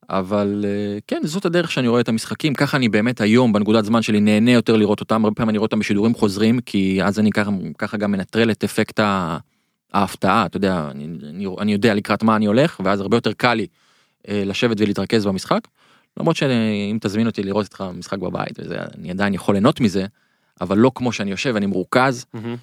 אבל 0.10 0.66
אה, 0.68 0.98
כן, 1.08 1.22
זאת 1.24 1.46
הדרך 1.46 1.72
שאני 1.72 1.88
רואה 1.88 2.02
את 2.02 2.10
המשחקים, 2.10 2.54
ככה 2.54 2.78
אני 2.78 2.90
באמת 2.90 3.22
היום 3.22 3.54
בנקודת 3.54 3.86
זמן 3.86 4.02
שלי 4.02 4.20
נהנה 4.20 4.52
יותר 4.52 4.76
לראות 4.76 5.00
אותם, 5.00 5.26
הרבה 5.26 5.36
פעמים 5.36 5.50
אני 5.50 5.58
רואה 5.58 5.66
אותם 5.66 5.80
בשידורים 5.80 6.16
חוזרים, 6.16 6.60
כי 6.62 7.04
אז 7.04 7.20
אני 7.20 7.32
ככה, 7.32 7.52
ככה 7.78 7.98
גם 7.98 8.12
מנטרל 8.12 8.52
את 8.52 8.64
אפקט 8.64 9.00
ההפתעה, 9.94 10.46
אתה 10.46 10.58
יודע, 10.58 10.88
אני, 10.92 11.08
אני, 11.30 11.48
אני 11.60 11.74
יודע 11.74 11.94
לקראת 11.94 12.24
מה 12.24 12.36
אני 12.36 12.46
הולך, 12.46 12.82
ואז 12.84 13.02
הרבה 13.02 13.18
יותר 13.18 13.34
קל 13.34 13.54
לי 13.54 13.68
אה, 14.28 14.44
לשבת 14.46 14.78
ולהתרכז 14.80 15.26
במשחק. 15.26 15.62
למרות 16.18 16.36
שאם 16.36 16.98
תזמין 17.02 17.28
אותי 17.28 17.44
לראות 17.44 17.66
איתך 17.66 17.84
משחק 17.94 18.18
בבית, 18.18 18.60
וזה, 18.60 18.78
אני 18.98 19.12
עדיין 19.12 19.34
יכול 19.34 19.56
ליהנות 19.56 19.80
מזה, 19.80 20.06
אבל 20.62 20.78
לא 20.78 20.92
כמו 20.96 21.12
שאני 21.12 21.32
יושב, 21.32 21.56
אני 21.56 21.66
מרוכז, 21.66 22.26
מהמם. 22.34 22.56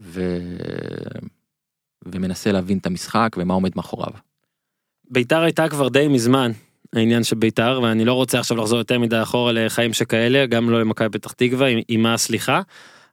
ו... 0.00 0.38
ומנסה 2.06 2.52
להבין 2.52 2.78
את 2.78 2.86
המשחק 2.86 3.36
ומה 3.38 3.54
עומד 3.54 3.70
מאחוריו. 3.76 4.12
ביתר 5.10 5.40
הייתה 5.40 5.68
כבר 5.68 5.88
די 5.88 6.08
מזמן 6.08 6.52
העניין 6.96 7.24
של 7.24 7.36
ביתר 7.36 7.80
ואני 7.82 8.04
לא 8.04 8.12
רוצה 8.14 8.38
עכשיו 8.40 8.56
לחזור 8.56 8.78
יותר 8.78 8.98
מדי 8.98 9.22
אחורה 9.22 9.52
לחיים 9.52 9.92
שכאלה 9.92 10.46
גם 10.46 10.70
לא 10.70 10.80
למכבי 10.80 11.08
פתח 11.18 11.32
תקווה 11.32 11.66
עם- 11.68 11.80
עימה 11.88 12.14
הסליחה 12.14 12.62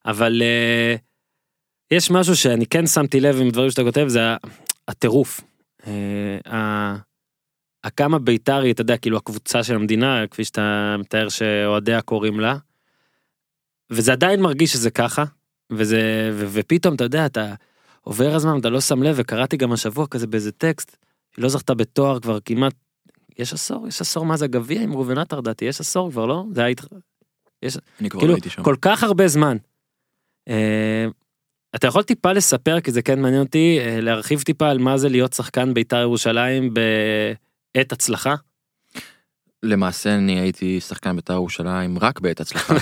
אבל 0.05 0.41
אה, 0.41 0.95
יש 1.91 2.11
משהו 2.11 2.35
שאני 2.35 2.65
כן 2.65 2.87
שמתי 2.87 3.19
לב 3.19 3.41
עם 3.41 3.49
דברים 3.49 3.71
שאתה 3.71 3.83
כותב 3.83 4.05
זה 4.07 4.19
הטירוף. 4.87 5.41
אה, 5.87 6.53
ה- 6.53 6.95
הכמה 7.83 8.19
ביתר 8.19 8.57
היא 8.61 8.73
אתה 8.73 8.81
יודע 8.81 8.97
כאילו 8.97 9.17
הקבוצה 9.17 9.63
של 9.63 9.75
המדינה 9.75 10.23
כפי 10.31 10.43
שאתה 10.45 10.95
מתאר 10.99 11.29
שאוהדיה 11.29 12.01
קוראים 12.01 12.39
לה. 12.39 12.55
וזה 13.91 14.11
עדיין 14.11 14.41
מרגיש 14.41 14.73
שזה 14.73 14.91
ככה 14.91 15.23
וזה 15.71 15.99
ו- 16.33 16.47
ופתאום 16.51 16.95
אתה 16.95 17.03
יודע 17.03 17.25
אתה 17.25 17.53
עובר 18.01 18.35
הזמן 18.35 18.59
אתה 18.59 18.69
לא 18.69 18.81
שם 18.81 19.03
לב 19.03 19.15
וקראתי 19.19 19.57
גם 19.57 19.71
השבוע 19.71 20.07
כזה 20.07 20.27
באיזה 20.27 20.51
טקסט 20.51 20.97
היא 21.37 21.43
לא 21.43 21.49
זכתה 21.49 21.73
בתואר 21.73 22.19
כבר 22.19 22.39
כמעט, 22.45 22.73
יש 23.39 23.53
עשור, 23.53 23.87
יש 23.87 24.01
עשור 24.01 24.25
מה 24.25 24.37
זה 24.37 24.45
הגביע 24.45 24.81
עם 24.81 24.93
ראובן 24.93 25.17
עטר 25.17 25.39
לדעתי, 25.39 25.65
יש 25.65 25.79
עשור 25.81 26.11
כבר 26.11 26.25
לא? 26.25 26.43
זה 26.53 26.61
היה, 26.61 26.69
התח- 26.71 26.87
אני 27.99 28.09
כבר 28.09 28.19
כאילו, 28.19 28.31
לא 28.31 28.37
הייתי 28.37 28.49
שם. 28.49 28.63
כל 28.63 28.75
כך 28.81 29.03
הרבה 29.03 29.27
זמן. 29.27 29.57
אה, 30.49 31.05
אתה 31.75 31.87
יכול 31.87 32.03
טיפה 32.03 32.31
לספר, 32.33 32.81
כי 32.81 32.91
זה 32.91 33.01
כן 33.01 33.21
מעניין 33.21 33.41
אותי, 33.41 33.77
אה, 33.81 34.01
להרחיב 34.01 34.41
טיפה 34.41 34.69
על 34.69 34.77
מה 34.77 34.97
זה 34.97 35.09
להיות 35.09 35.33
שחקן 35.33 35.73
בית"ר 35.73 35.97
ירושלים 36.01 36.73
בעת 36.73 37.91
הצלחה? 37.91 38.35
למעשה 39.63 40.15
אני 40.15 40.39
הייתי 40.39 40.79
שחקן 40.81 41.15
בית"ר 41.15 41.33
ירושלים 41.33 41.99
רק 41.99 42.19
בעת 42.19 42.39
הצלחה. 42.41 42.73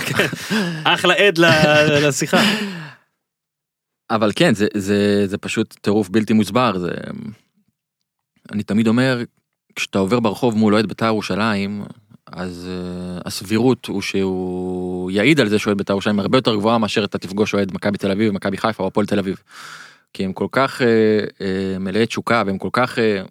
אחלה 0.94 1.14
עד 1.14 1.38
לשיחה. 2.08 2.36
אבל 4.10 4.32
כן 4.36 4.54
זה 4.54 4.66
זה 4.76 5.26
זה 5.26 5.38
פשוט 5.38 5.74
טירוף 5.80 6.08
בלתי 6.08 6.32
מוסבר 6.32 6.78
זה 6.78 6.90
אני 8.52 8.62
תמיד 8.62 8.86
אומר 8.88 9.22
כשאתה 9.76 9.98
עובר 9.98 10.20
ברחוב 10.20 10.56
מול 10.56 10.74
אוהד 10.74 10.86
בית"ר 10.86 11.06
ירושלים 11.06 11.84
אז 12.26 12.68
uh, 12.68 13.22
הסבירות 13.26 13.86
הוא 13.86 14.02
שהוא 14.02 15.10
יעיד 15.10 15.40
על 15.40 15.48
זה 15.48 15.58
שאוהד 15.58 15.78
בית"ר 15.78 15.92
ירושלים 15.92 16.20
הרבה 16.20 16.38
יותר 16.38 16.56
גבוהה 16.56 16.78
מאשר 16.78 17.04
אתה 17.04 17.18
תפגוש 17.18 17.54
אוהד 17.54 17.74
מכבי 17.74 17.98
תל 17.98 18.10
אביב 18.10 18.32
מכבי 18.32 18.56
חיפה 18.56 18.82
או 18.82 18.88
הפועל 18.88 19.06
תל 19.06 19.18
אביב. 19.18 19.42
כי 20.12 20.24
הם 20.24 20.32
כל 20.32 20.46
כך 20.52 20.80
uh, 20.80 20.84
uh, 20.84 21.78
מלאי 21.78 22.06
תשוקה 22.06 22.42
והם 22.46 22.58
כל 22.58 22.70
כך 22.72 22.98
uh, 22.98 23.28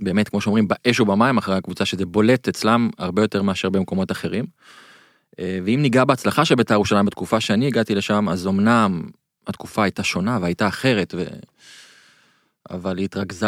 באמת 0.00 0.28
כמו 0.28 0.40
שאומרים 0.40 0.68
באש 0.68 1.00
ובמים 1.00 1.38
אחרי 1.38 1.56
הקבוצה 1.56 1.84
שזה 1.84 2.06
בולט 2.06 2.48
אצלם 2.48 2.90
הרבה 2.98 3.22
יותר 3.22 3.42
מאשר 3.42 3.70
במקומות 3.70 4.12
אחרים. 4.12 4.44
אה, 5.40 5.58
ואם 5.64 5.78
ניגע 5.82 6.04
בהצלחה 6.04 6.44
של 6.44 6.54
בית"ר 6.54 6.74
ירושלים 6.74 7.06
בתקופה 7.06 7.40
שאני 7.40 7.66
הגעתי 7.66 7.94
לשם 7.94 8.28
אז 8.28 8.46
אמנם 8.46 9.02
התקופה 9.46 9.82
הייתה 9.82 10.02
שונה 10.02 10.38
והייתה 10.42 10.68
אחרת 10.68 11.14
ו... 11.16 11.24
אבל 12.70 12.98
היא 12.98 13.04
התרכזה 13.04 13.46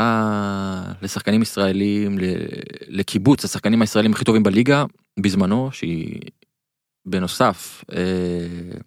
לשחקנים 1.03 1.43
ישראלים 1.43 2.18
לקיבוץ 2.89 3.45
השחקנים 3.45 3.81
הישראלים 3.81 4.12
הכי 4.12 4.25
טובים 4.25 4.43
בליגה 4.43 4.85
בזמנו 5.21 5.73
שהיא 5.73 6.21
בנוסף 7.07 7.85
אה, 7.93 8.79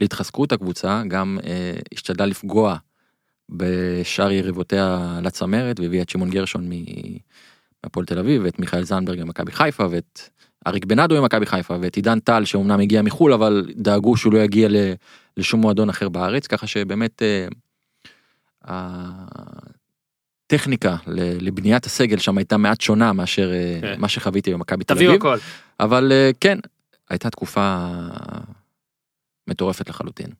להתחזקות 0.00 0.52
הקבוצה 0.52 1.02
גם 1.08 1.38
אה, 1.44 1.74
השתדלה 1.94 2.26
לפגוע 2.26 2.76
בשאר 3.48 4.30
יריבותיה 4.30 5.18
לצמרת 5.22 5.80
והביאה 5.80 6.02
את 6.02 6.08
שמעון 6.08 6.30
גרשון 6.30 6.70
מהפועל 7.84 8.06
תל 8.06 8.18
אביב 8.18 8.42
ואת 8.44 8.58
מיכאל 8.58 8.84
זנדברג 8.84 9.22
ממכבי 9.22 9.52
חיפה 9.52 9.86
ואת 9.90 10.20
אריק 10.66 10.84
בנאדו 10.84 11.22
ממכבי 11.22 11.46
חיפה 11.46 11.76
ואת 11.80 11.96
עידן 11.96 12.20
טל 12.20 12.44
שאומנם 12.44 12.80
הגיע 12.80 13.02
מחול 13.02 13.32
אבל 13.32 13.66
דאגו 13.76 14.16
שהוא 14.16 14.32
לא 14.32 14.38
יגיע 14.38 14.68
לשום 15.36 15.60
מועדון 15.60 15.88
אחר 15.88 16.08
בארץ. 16.08 16.46
ככה 16.46 16.66
שבאמת 16.66 17.22
אה, 17.22 17.48
הטכניקה 20.46 20.96
ל- 21.06 21.46
לבניית 21.46 21.86
הסגל 21.86 22.18
שם 22.18 22.38
הייתה 22.38 22.56
מעט 22.56 22.80
שונה 22.80 23.12
מאשר 23.12 23.52
אה, 23.52 23.78
כן. 23.80 24.00
מה 24.00 24.08
שחוויתי 24.08 24.52
במכבי 24.52 24.84
תל 24.84 24.94
תביאו 24.94 25.10
אביב 25.10 25.20
הכל. 25.20 25.38
אבל 25.80 26.12
אה, 26.12 26.30
כן 26.40 26.58
הייתה 27.10 27.30
תקופה 27.30 27.86
מטורפת 29.46 29.88
לחלוטין. 29.88 30.30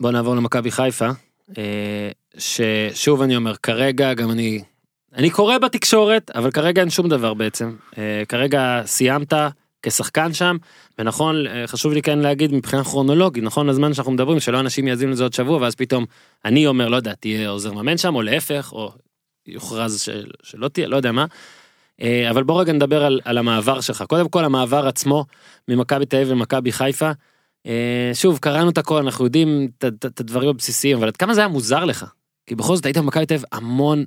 בוא 0.00 0.10
נעבור 0.10 0.36
למכבי 0.36 0.70
חיפה, 0.70 1.08
אה, 1.58 2.10
ששוב 2.38 3.22
אני 3.22 3.36
אומר, 3.36 3.56
כרגע 3.56 4.14
גם 4.14 4.30
אני, 4.30 4.62
אני 5.14 5.30
קורא 5.30 5.58
בתקשורת, 5.58 6.30
אבל 6.30 6.50
כרגע 6.50 6.80
אין 6.80 6.90
שום 6.90 7.08
דבר 7.08 7.34
בעצם. 7.34 7.76
כרגע 8.28 8.82
סיימת 8.84 9.32
כשחקן 9.84 10.32
שם, 10.32 10.56
ונכון, 10.98 11.46
אה, 11.46 11.66
חשוב 11.66 11.92
לי 11.92 12.02
כן 12.02 12.18
להגיד 12.18 12.54
מבחינה 12.54 12.84
כרונולוגית, 12.84 13.44
נכון 13.44 13.66
לזמן 13.66 13.94
שאנחנו 13.94 14.12
מדברים, 14.12 14.40
שלא 14.40 14.60
אנשים 14.60 14.88
יאזינו 14.88 15.12
לזה 15.12 15.22
עוד 15.22 15.32
שבוע, 15.32 15.58
ואז 15.58 15.74
פתאום 15.74 16.04
אני 16.44 16.66
אומר, 16.66 16.88
לא 16.88 16.96
יודע, 16.96 17.14
תהיה 17.14 17.48
עוזר 17.48 17.72
מאמן 17.72 17.98
שם, 17.98 18.14
או 18.14 18.22
להפך, 18.22 18.72
או 18.72 18.92
יוכרז 19.46 20.00
של, 20.00 20.26
שלא 20.42 20.68
תהיה, 20.68 20.88
לא 20.88 20.96
יודע 20.96 21.12
מה. 21.12 21.26
אה, 22.02 22.30
אבל 22.30 22.42
בוא 22.42 22.60
רגע 22.60 22.72
נדבר 22.72 23.04
על, 23.04 23.20
על 23.24 23.38
המעבר 23.38 23.80
שלך. 23.80 24.04
קודם 24.08 24.28
כל 24.28 24.44
המעבר 24.44 24.86
עצמו 24.86 25.24
ממכבי 25.68 26.06
תל 26.06 26.16
אביב 26.16 26.28
למכבי 26.30 26.72
חיפה. 26.72 27.10
אה, 27.66 28.10
שוב 28.14 28.38
קראנו 28.38 28.70
את 28.70 28.78
הכל 28.78 28.96
אנחנו 28.98 29.24
יודעים 29.24 29.68
את- 29.78 30.20
הדברים 30.20 30.48
הבסיסיים 30.48 30.96
אבל 30.96 31.06
עד 31.06 31.16
כמה 31.16 31.34
זה 31.34 31.40
היה 31.40 31.48
מוזר 31.48 31.84
לך. 31.84 32.06
כי 32.46 32.54
בכל 32.54 32.76
זאת 32.76 32.86
היית 32.86 32.96
במכבי 32.96 33.26
תל 33.26 33.34
אביב 33.34 33.44
המון, 33.52 34.04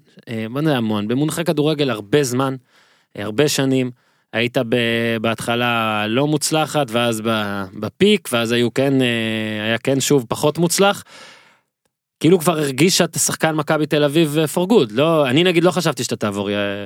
בוא 0.52 0.62
נדע 0.62 0.78
המון, 0.78 1.08
במונחי 1.08 1.44
כדורגל 1.44 1.90
הרבה 1.90 2.24
זמן, 2.24 2.56
הרבה 3.16 3.48
שנים. 3.48 3.92
היית 4.34 4.58
בהתחלה 5.22 6.06
לא 6.08 6.28
מוצלחת 6.28 6.88
ואז 6.90 7.22
בפיק 7.80 8.30
ואז 8.32 8.52
היו 8.52 8.74
כן 8.74 9.02
אה, 9.02 9.64
היה 9.64 9.78
כן 9.78 10.00
שוב 10.00 10.26
פחות 10.30 10.58
מוצלח. 10.58 11.04
כאילו 12.20 12.40
כבר 12.40 12.58
הרגיש 12.58 12.98
שאתה 12.98 13.20
שחקן 13.20 13.56
מכבי 13.56 13.86
תל 13.86 14.04
אביב 14.04 14.38
אה, 14.38 14.46
for 14.46 14.70
good 14.70 14.92
לא 14.92 15.30
אני 15.30 15.44
נגיד 15.44 15.64
לא 15.64 15.72
חשבתי 15.72 16.04
שאתה 16.04 16.16
תעבור 16.16 16.50
אה, 16.50 16.86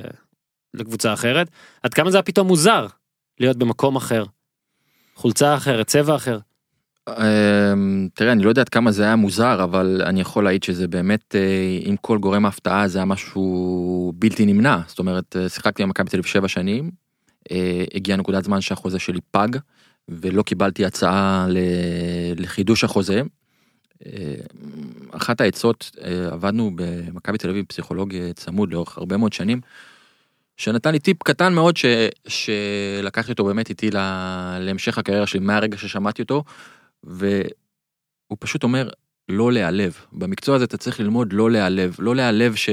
לקבוצה 0.74 1.12
אחרת 1.12 1.50
עד 1.82 1.94
כמה 1.94 2.10
זה 2.10 2.16
היה 2.16 2.22
פתאום 2.22 2.46
מוזר 2.46 2.86
להיות 3.40 3.56
במקום 3.56 3.96
אחר. 3.96 4.24
חולצה 5.14 5.54
אחרת 5.54 5.86
צבע 5.86 6.16
אחר. 6.16 6.38
אמ, 7.08 8.08
תראה 8.14 8.32
אני 8.32 8.42
לא 8.42 8.48
יודע 8.48 8.62
עד 8.62 8.68
כמה 8.68 8.92
זה 8.92 9.02
היה 9.02 9.16
מוזר 9.16 9.64
אבל 9.64 10.02
אני 10.04 10.20
יכול 10.20 10.44
להעיד 10.44 10.62
שזה 10.62 10.88
באמת 10.88 11.34
עם 11.80 11.96
כל 11.96 12.18
גורם 12.18 12.46
הפתעה 12.46 12.88
זה 12.88 12.98
היה 12.98 13.04
משהו 13.04 14.12
בלתי 14.16 14.46
נמנע 14.46 14.78
זאת 14.86 14.98
אומרת 14.98 15.36
שיחקתי 15.48 15.82
במכבי 15.82 16.10
תל 16.10 16.16
אביב 16.16 16.26
שבע 16.26 16.48
שנים 16.48 17.01
הגיעה 17.94 18.18
נקודת 18.18 18.44
זמן 18.44 18.60
שהחוזה 18.60 18.98
שלי 18.98 19.20
פג 19.30 19.48
ולא 20.08 20.42
קיבלתי 20.42 20.84
הצעה 20.84 21.46
לחידוש 22.36 22.84
החוזה. 22.84 23.22
אה, 24.06 24.34
אחת 25.10 25.40
העצות 25.40 25.90
אה, 26.04 26.28
עבדנו 26.32 26.70
במכבי 26.74 27.38
תל 27.38 27.50
אביב 27.50 27.64
פסיכולוג 27.68 28.14
אה, 28.14 28.30
צמוד 28.34 28.72
לאורך 28.72 28.98
הרבה 28.98 29.16
מאוד 29.16 29.32
שנים. 29.32 29.60
שנתן 30.56 30.92
לי 30.92 30.98
טיפ 30.98 31.22
קטן 31.22 31.54
מאוד 31.54 31.76
ש... 31.76 31.84
שלקחתי 32.28 33.32
אותו 33.32 33.44
באמת 33.44 33.68
איתי 33.68 33.90
ל... 33.90 33.96
להמשך 34.60 34.98
הקריירה 34.98 35.26
שלי 35.26 35.40
מהרגע 35.40 35.78
ששמעתי 35.78 36.22
אותו 36.22 36.44
והוא 37.04 38.36
פשוט 38.38 38.62
אומר 38.62 38.88
לא 39.32 39.52
להיעלב. 39.52 39.96
במקצוע 40.12 40.56
הזה 40.56 40.64
אתה 40.64 40.76
צריך 40.76 41.00
ללמוד 41.00 41.32
לא 41.32 41.50
להיעלב. 41.50 41.96
לא 41.98 42.16
להיעלב 42.16 42.54
ש... 42.54 42.70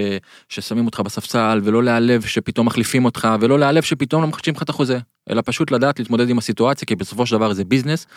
ששמים 0.49 0.86
אותך 0.86 0.99
בספסל 0.99 1.62
ולא 1.64 1.84
להיעלב 1.84 2.22
שפתאום 2.22 2.68
מחליפים 2.68 3.05
אותך 3.05 3.28
ולא 3.39 3.60
להיעלב 3.60 3.84
שפתאום 3.84 4.22
לא 4.22 4.28
מחדשים 4.28 4.53
לך 4.55 4.64
את 4.64 4.70
החוזה. 4.70 4.99
אלא 5.30 5.41
פשוט 5.45 5.72
לדעת 5.72 5.99
להתמודד 5.99 6.30
עם 6.30 6.38
הסיטואציה 6.38 6.86
כי 6.86 6.95
בסופו 6.95 7.26
של 7.26 7.36
דבר 7.36 7.53
זה 7.53 7.64
ביזנס. 7.64 8.07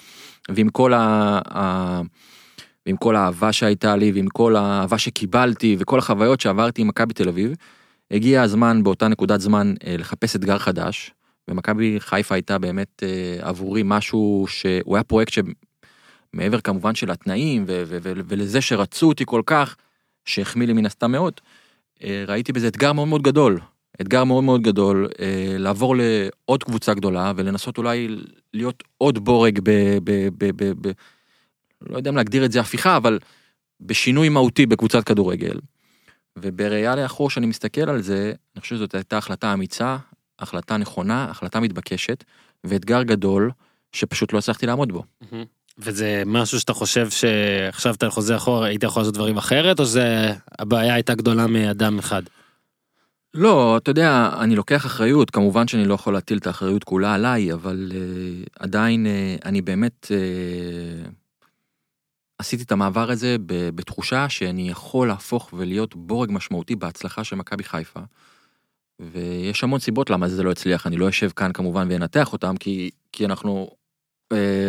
ועם 0.48 0.68
כל 0.68 0.94
ה... 0.94 1.40
ה... 1.54 2.00
ועם 2.86 2.96
כל 2.96 3.16
האהבה 3.16 3.52
שהייתה 3.52 3.96
לי 3.96 4.12
ועם 4.12 4.26
כל 4.26 4.56
האהבה 4.56 4.98
שקיבלתי 4.98 5.76
וכל 5.78 5.98
החוויות 5.98 6.40
שעברתי 6.40 6.82
עם 6.82 6.88
מכבי 6.88 7.14
תל 7.14 7.28
אביב 7.28 7.52
הגיע 8.10 8.42
הזמן 8.42 8.82
באותה 8.82 9.08
נקודת 9.08 9.40
זמן 9.40 9.74
אה, 9.86 9.96
לחפש 9.98 10.36
אתגר 10.36 10.58
חדש. 10.58 11.10
ומכבי 11.48 11.96
חיפה 11.98 12.34
הייתה 12.34 12.58
באמת 12.58 13.02
אה, 13.02 13.48
עבורי 13.48 13.82
משהו 13.84 14.44
שהוא 14.48 14.96
היה 14.96 15.04
פרויקט 15.04 15.32
שמעבר 16.36 16.60
כמובן 16.60 16.94
של 16.94 17.10
התנאים 17.10 17.64
ו- 17.68 17.82
ו- 17.86 17.98
ו- 18.02 18.12
ולזה 18.28 18.60
שרצו 18.60 19.08
אותי 19.08 19.24
כל 19.26 19.42
כך 19.46 19.76
שהחמיא 20.24 20.66
לי 20.66 20.72
מן 20.72 20.86
הסתם 20.86 21.12
מאוד. 21.12 21.34
אה, 22.04 22.24
ראיתי 22.28 22.52
בזה 22.52 22.68
אתגר 22.68 22.92
מאוד 22.92 23.08
מאוד 23.08 23.22
גדול. 23.22 23.60
אתגר 24.00 24.24
מאוד 24.24 24.44
מאוד 24.44 24.62
גדול, 24.62 25.08
אה, 25.20 25.56
לעבור 25.58 25.96
לעוד 25.96 26.64
קבוצה 26.64 26.94
גדולה 26.94 27.32
ולנסות 27.36 27.78
אולי 27.78 28.08
להיות 28.54 28.82
עוד 28.98 29.24
בורג 29.24 29.60
ב... 29.62 29.70
ב, 30.04 30.28
ב, 30.38 30.50
ב, 30.56 30.88
ב 30.88 30.92
לא 31.90 31.96
יודע 31.96 32.10
אם 32.10 32.16
להגדיר 32.16 32.44
את 32.44 32.52
זה 32.52 32.60
הפיכה, 32.60 32.96
אבל 32.96 33.18
בשינוי 33.80 34.28
מהותי 34.28 34.66
בקבוצת 34.66 35.04
כדורגל. 35.04 35.60
ובראייה 36.38 36.96
לאחור 36.96 37.30
שאני 37.30 37.46
מסתכל 37.46 37.90
על 37.90 38.02
זה, 38.02 38.32
אני 38.54 38.60
חושב 38.60 38.76
שזאת 38.76 38.94
הייתה 38.94 39.18
החלטה 39.18 39.52
אמיצה, 39.52 39.96
החלטה 40.38 40.76
נכונה, 40.76 41.24
החלטה 41.24 41.60
מתבקשת, 41.60 42.24
ואתגר 42.64 43.02
גדול 43.02 43.50
שפשוט 43.92 44.32
לא 44.32 44.38
הצלחתי 44.38 44.66
לעמוד 44.66 44.92
בו. 44.92 45.04
וזה 45.78 46.22
משהו 46.26 46.60
שאתה 46.60 46.72
חושב 46.72 47.10
שעכשיו 47.10 47.94
אתה 47.94 48.10
חוזר 48.10 48.36
אחורה 48.36 48.66
היית 48.66 48.82
יכול 48.82 49.02
לעשות 49.02 49.14
דברים 49.14 49.36
אחרת 49.36 49.80
או 49.80 49.84
שזה 49.84 50.34
הבעיה 50.58 50.94
הייתה 50.94 51.14
גדולה 51.14 51.46
מאדם 51.46 51.98
אחד. 51.98 52.22
לא, 53.34 53.76
אתה 53.76 53.90
יודע, 53.90 54.30
אני 54.40 54.56
לוקח 54.56 54.86
אחריות, 54.86 55.30
כמובן 55.30 55.68
שאני 55.68 55.84
לא 55.84 55.94
יכול 55.94 56.12
להטיל 56.14 56.38
את 56.38 56.46
האחריות 56.46 56.84
כולה 56.84 57.14
עליי, 57.14 57.52
אבל 57.52 57.92
uh, 57.92 58.48
עדיין 58.58 59.06
uh, 59.06 59.44
אני 59.44 59.62
באמת 59.62 60.06
uh, 60.08 61.10
עשיתי 62.38 62.62
את 62.62 62.72
המעבר 62.72 63.10
הזה 63.10 63.36
בתחושה 63.46 64.28
שאני 64.28 64.70
יכול 64.70 65.08
להפוך 65.08 65.50
ולהיות 65.52 65.96
בורג 65.96 66.30
משמעותי 66.32 66.76
בהצלחה 66.76 67.24
של 67.24 67.36
מכבי 67.36 67.64
חיפה. 67.64 68.00
ויש 69.00 69.64
המון 69.64 69.80
סיבות 69.80 70.10
למה 70.10 70.28
זה 70.28 70.42
לא 70.42 70.50
הצליח, 70.50 70.86
אני 70.86 70.96
לא 70.96 71.08
אשב 71.08 71.30
כאן 71.36 71.52
כמובן 71.52 71.86
ואנתח 71.90 72.32
אותם, 72.32 72.56
כי, 72.56 72.90
כי 73.12 73.24
אנחנו 73.24 73.70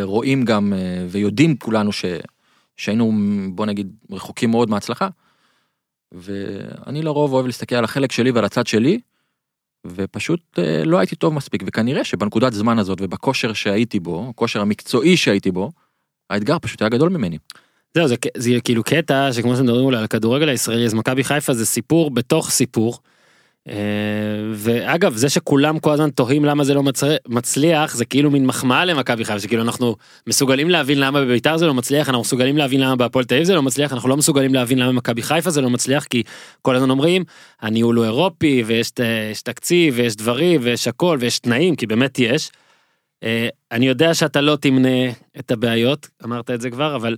רואים 0.04 0.46
גם 0.46 0.74
אה, 0.74 1.06
ויודעים 1.10 1.58
כולנו 1.58 1.92
ש, 1.92 2.06
שהיינו 2.78 3.14
בוא 3.56 3.66
נגיד 3.66 3.96
רחוקים 4.12 4.52
מאוד 4.52 4.70
מהצלחה. 4.70 5.08
ואני 6.12 7.02
לרוב 7.02 7.34
אוהב 7.34 7.46
להסתכל 7.46 7.76
על 7.76 7.84
החלק 7.84 8.12
שלי 8.12 8.32
ועל 8.32 8.46
הצד 8.46 8.68
שלי, 8.68 9.00
ופשוט 9.88 10.60
אה, 10.60 10.84
לא 10.86 11.00
הייתי 11.00 11.16
טוב 11.16 11.34
מספיק, 11.34 11.64
וכנראה 11.66 12.04
שבנקודת 12.04 12.54
זמן 12.54 12.80
הזאת 12.80 12.98
ובכושר 13.02 13.54
שהייתי 13.54 14.00
בו, 14.00 14.28
הכושר 14.30 14.62
המקצועי 14.62 15.18
שהייתי 15.18 15.52
בו, 15.52 15.72
האתגר 16.30 16.60
פשוט 16.60 16.82
היה 16.82 16.90
גדול 16.90 17.10
ממני. 17.10 17.38
זהו 17.94 18.08
זה, 18.08 18.16
זה 18.38 18.50
כאילו 18.64 18.84
קטע 18.84 19.34
שכמו 19.34 19.56
שמדברים 19.56 19.86
אולי 19.86 19.98
על 19.98 20.04
הכדורגל 20.04 20.50
הישראלי 20.50 20.86
אז 20.86 20.94
מכבי 20.94 21.24
חיפה 21.24 21.54
זה 21.54 21.66
סיפור 21.66 22.12
בתוך 22.12 22.50
סיפור. 22.50 23.00
אה, 23.70 23.76
ואגב 24.54 25.16
זה 25.16 25.30
שכולם 25.30 25.80
כל 25.80 25.92
הזמן 25.92 26.10
תוהים 26.10 26.46
למה 26.46 26.64
זה 26.64 26.74
לא. 26.74 26.84
מצליח 27.28 27.96
זה 27.96 28.06
כאילו 28.06 28.32
מין 28.32 28.46
מחמאה 28.46 28.86
למכבי 28.86 29.26
חיפה 29.26 29.40
שכאילו 29.40 29.64
אנחנו 29.64 29.96
מסוגלים 30.28 30.70
להבין 30.70 31.00
למה 31.00 31.22
בביתר 31.22 31.58
זה 31.58 31.68
לא 31.68 31.74
מצליח 31.74 32.08
אנחנו 32.10 32.22
מסוגלים 32.22 32.58
להבין 32.58 32.80
למה 32.80 32.96
בהפועל 32.96 33.26
תל 33.26 33.36
אביב 33.36 33.46
זה 33.46 33.56
לא 33.56 33.62
מצליח 33.62 33.94
אנחנו 33.94 34.10
לא 34.10 34.18
מסוגלים 34.18 34.54
להבין 34.54 34.80
למה 34.80 34.92
מכבי 34.92 35.22
חיפה 35.22 35.50
זה 35.50 35.62
לא 35.62 35.70
מצליח 35.70 36.04
כי 36.04 36.24
כל 36.62 36.76
הזמן 36.76 36.90
אומרים 36.90 37.24
הניהול 37.62 37.96
הוא 37.96 38.06
אירופי 38.06 38.64
ויש 38.66 38.92
תקציב 39.44 39.94
ויש 39.98 40.16
דברים 40.16 40.62
ויש 40.64 40.88
הכל 40.88 41.18
ויש 41.20 41.40
תנאים 41.40 41.76
כי 41.76 41.88
באמת 41.88 42.20
יש. 42.20 42.52
אה, 43.24 43.48
אני 43.72 43.88
יודע 43.88 44.14
שאתה 44.14 44.42
לא 44.42 44.56
תמנה 44.56 45.12
את 45.40 45.52
הבעיות 45.52 46.10
אמרת 46.26 46.52
את 46.52 46.62
זה 46.62 46.70
כבר 46.70 46.96
אבל. 46.96 47.18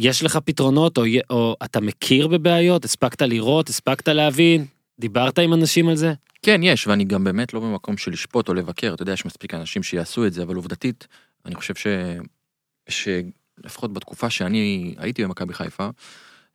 יש 0.00 0.22
לך 0.22 0.38
פתרונות 0.44 0.98
או, 0.98 1.04
או 1.30 1.56
אתה 1.64 1.80
מכיר 1.80 2.26
בבעיות 2.26 2.84
הספקת 2.84 3.22
לראות 3.22 3.68
הספקת 3.68 4.08
להבין 4.08 4.64
דיברת 5.00 5.38
עם 5.38 5.52
אנשים 5.52 5.88
על 5.88 5.96
זה? 5.96 6.12
כן, 6.42 6.60
יש, 6.62 6.86
ואני 6.86 7.04
גם 7.04 7.24
באמת 7.24 7.54
לא 7.54 7.60
במקום 7.60 7.96
של 7.96 8.10
לשפוט 8.10 8.48
או 8.48 8.54
לבקר, 8.54 8.94
אתה 8.94 9.02
יודע, 9.02 9.12
יש 9.12 9.26
מספיק 9.26 9.54
אנשים 9.54 9.82
שיעשו 9.82 10.26
את 10.26 10.32
זה, 10.32 10.42
אבל 10.42 10.56
עובדתית, 10.56 11.06
אני 11.46 11.54
חושב 11.54 11.74
ש... 11.74 11.86
שלפחות 12.88 13.92
בתקופה 13.92 14.30
שאני 14.30 14.94
הייתי 14.98 15.24
במכבי 15.24 15.54
חיפה, 15.54 15.88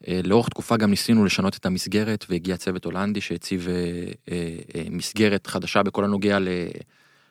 אה, 0.07 0.21
לאורך 0.23 0.49
תקופה 0.49 0.77
גם 0.77 0.89
ניסינו 0.89 1.25
לשנות 1.25 1.57
את 1.57 1.65
המסגרת, 1.65 2.25
והגיע 2.29 2.57
צוות 2.57 2.85
הולנדי 2.85 3.21
שהציב 3.21 3.67
אה, 3.69 4.33
אה, 4.75 4.83
מסגרת 4.89 5.47
חדשה 5.47 5.83
בכל 5.83 6.03
הנוגע 6.03 6.39
ל... 6.39 6.47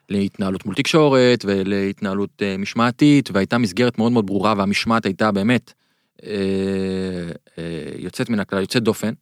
להתנהלות 0.09 0.65
מול 0.65 0.75
תקשורת 0.75 1.45
ולהתנהלות 1.47 2.41
משמעתית, 2.59 3.29
והייתה 3.33 3.57
מסגרת 3.57 3.97
מאוד 3.97 4.11
מאוד 4.11 4.25
ברורה, 4.25 4.53
והמשמעת 4.57 5.05
הייתה 5.05 5.31
באמת 5.31 5.73
יוצאת 7.99 8.29
מן 8.29 8.39
הכלל, 8.39 8.61
יוצאת 8.61 8.83
דופן. 8.83 9.13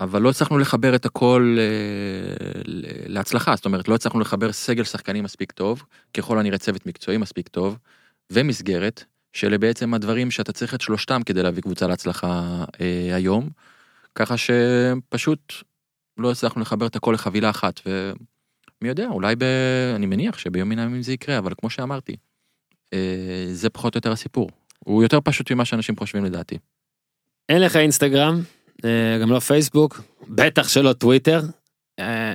אבל 0.00 0.22
לא 0.22 0.30
הצלחנו 0.30 0.58
לחבר 0.58 0.94
את 0.94 1.06
הכל 1.06 1.56
אה, 1.58 2.60
להצלחה, 3.06 3.56
זאת 3.56 3.64
אומרת 3.64 3.88
לא 3.88 3.94
הצלחנו 3.94 4.20
לחבר 4.20 4.52
סגל 4.52 4.84
שחקנים 4.84 5.24
מספיק 5.24 5.52
טוב, 5.52 5.82
ככל 6.14 6.38
הנראה 6.38 6.58
צוות 6.58 6.86
מקצועי 6.86 7.16
מספיק 7.16 7.48
טוב, 7.48 7.78
ומסגרת, 8.32 9.04
שאלה 9.32 9.58
בעצם 9.58 9.94
הדברים 9.94 10.30
שאתה 10.30 10.52
צריך 10.52 10.74
את 10.74 10.80
שלושתם 10.80 11.20
כדי 11.26 11.42
להביא 11.42 11.62
קבוצה 11.62 11.86
להצלחה 11.86 12.64
אה, 12.80 13.14
היום, 13.14 13.48
ככה 14.14 14.34
שפשוט 14.36 15.52
לא 16.16 16.30
הצלחנו 16.30 16.62
לחבר 16.62 16.86
את 16.86 16.96
הכל 16.96 17.12
לחבילה 17.14 17.50
אחת, 17.50 17.80
ומי 17.86 18.88
יודע, 18.88 19.06
אולי 19.06 19.36
ב... 19.36 19.42
אני 19.96 20.06
מניח 20.06 20.38
שביום 20.38 20.68
מן 20.68 20.78
הימים 20.78 21.02
זה 21.02 21.12
יקרה, 21.12 21.38
אבל 21.38 21.52
כמו 21.60 21.70
שאמרתי, 21.70 22.16
אה, 22.92 23.46
זה 23.52 23.70
פחות 23.70 23.94
או 23.94 23.98
יותר 23.98 24.12
הסיפור. 24.12 24.50
הוא 24.78 25.02
יותר 25.02 25.18
פשוט 25.24 25.52
ממה 25.52 25.64
שאנשים 25.64 25.96
חושבים 25.96 26.24
לדעתי. 26.24 26.58
אין 27.48 27.60
לך 27.62 27.76
אינסטגרם, 27.76 28.42
גם 29.22 29.30
לא 29.30 29.38
פייסבוק, 29.38 30.00
בטח 30.28 30.68
שלא 30.68 30.92
טוויטר. 30.92 31.40
אה, 31.98 32.34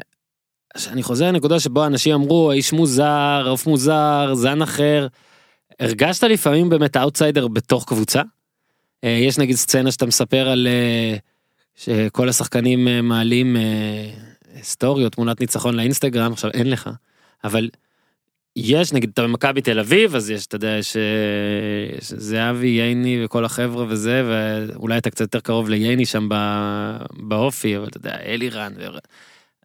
אני 0.88 1.04
חוזר 1.04 1.28
לנקודה 1.28 1.60
שבו 1.60 1.86
אנשים 1.86 2.14
אמרו 2.14 2.52
איש 2.52 2.74
מוזר, 2.74 3.46
עוף 3.48 3.68
מוזר, 3.68 4.34
זן 4.34 4.62
אחר. 4.62 5.08
הרגשת 5.80 6.24
לפעמים 6.24 6.70
באמת 6.70 6.98
אאוטסיידר 6.98 7.48
בתוך 7.48 7.86
קבוצה? 7.86 8.22
אה, 9.04 9.10
יש 9.10 9.38
נגיד 9.38 9.56
סצנה 9.56 9.92
שאתה 9.92 10.06
מספר 10.06 10.50
על 10.50 10.68
שכל 11.76 12.30
השחקנים 12.30 13.08
מעלים 13.08 13.58
סטורי 14.62 15.06
או 15.06 15.10
תמונת 15.10 15.42
ניצחון 15.42 15.76
לאינסטגרם, 15.76 16.34
עכשיו 16.34 16.52
אין 16.52 16.70
לך, 16.70 16.90
אבל 17.44 17.70
יש 18.56 18.94
נגיד 18.94 19.10
אתה 19.14 19.24
במכבי 19.24 19.62
תל 19.62 19.80
אביב 19.80 20.16
אז 20.16 20.30
יש 20.30 20.46
אתה 20.46 20.56
יודע 20.56 20.78
יש 20.80 20.98
זהבי 22.00 22.68
ייני 22.68 23.26
וכל 23.26 23.46
החבר'ה 23.46 23.86
וזה 23.90 24.24
ואולי 24.28 24.98
אתה 24.98 25.10
קצת 25.10 25.22
יותר 25.22 25.40
קרוב 25.40 25.70
לייני 25.70 26.06
שם 26.06 26.30
באופי 27.12 27.78
אבל 27.78 27.88
אתה 27.88 27.98
יודע 27.98 28.20
אלירן. 28.26 28.74
ו... 28.78 28.98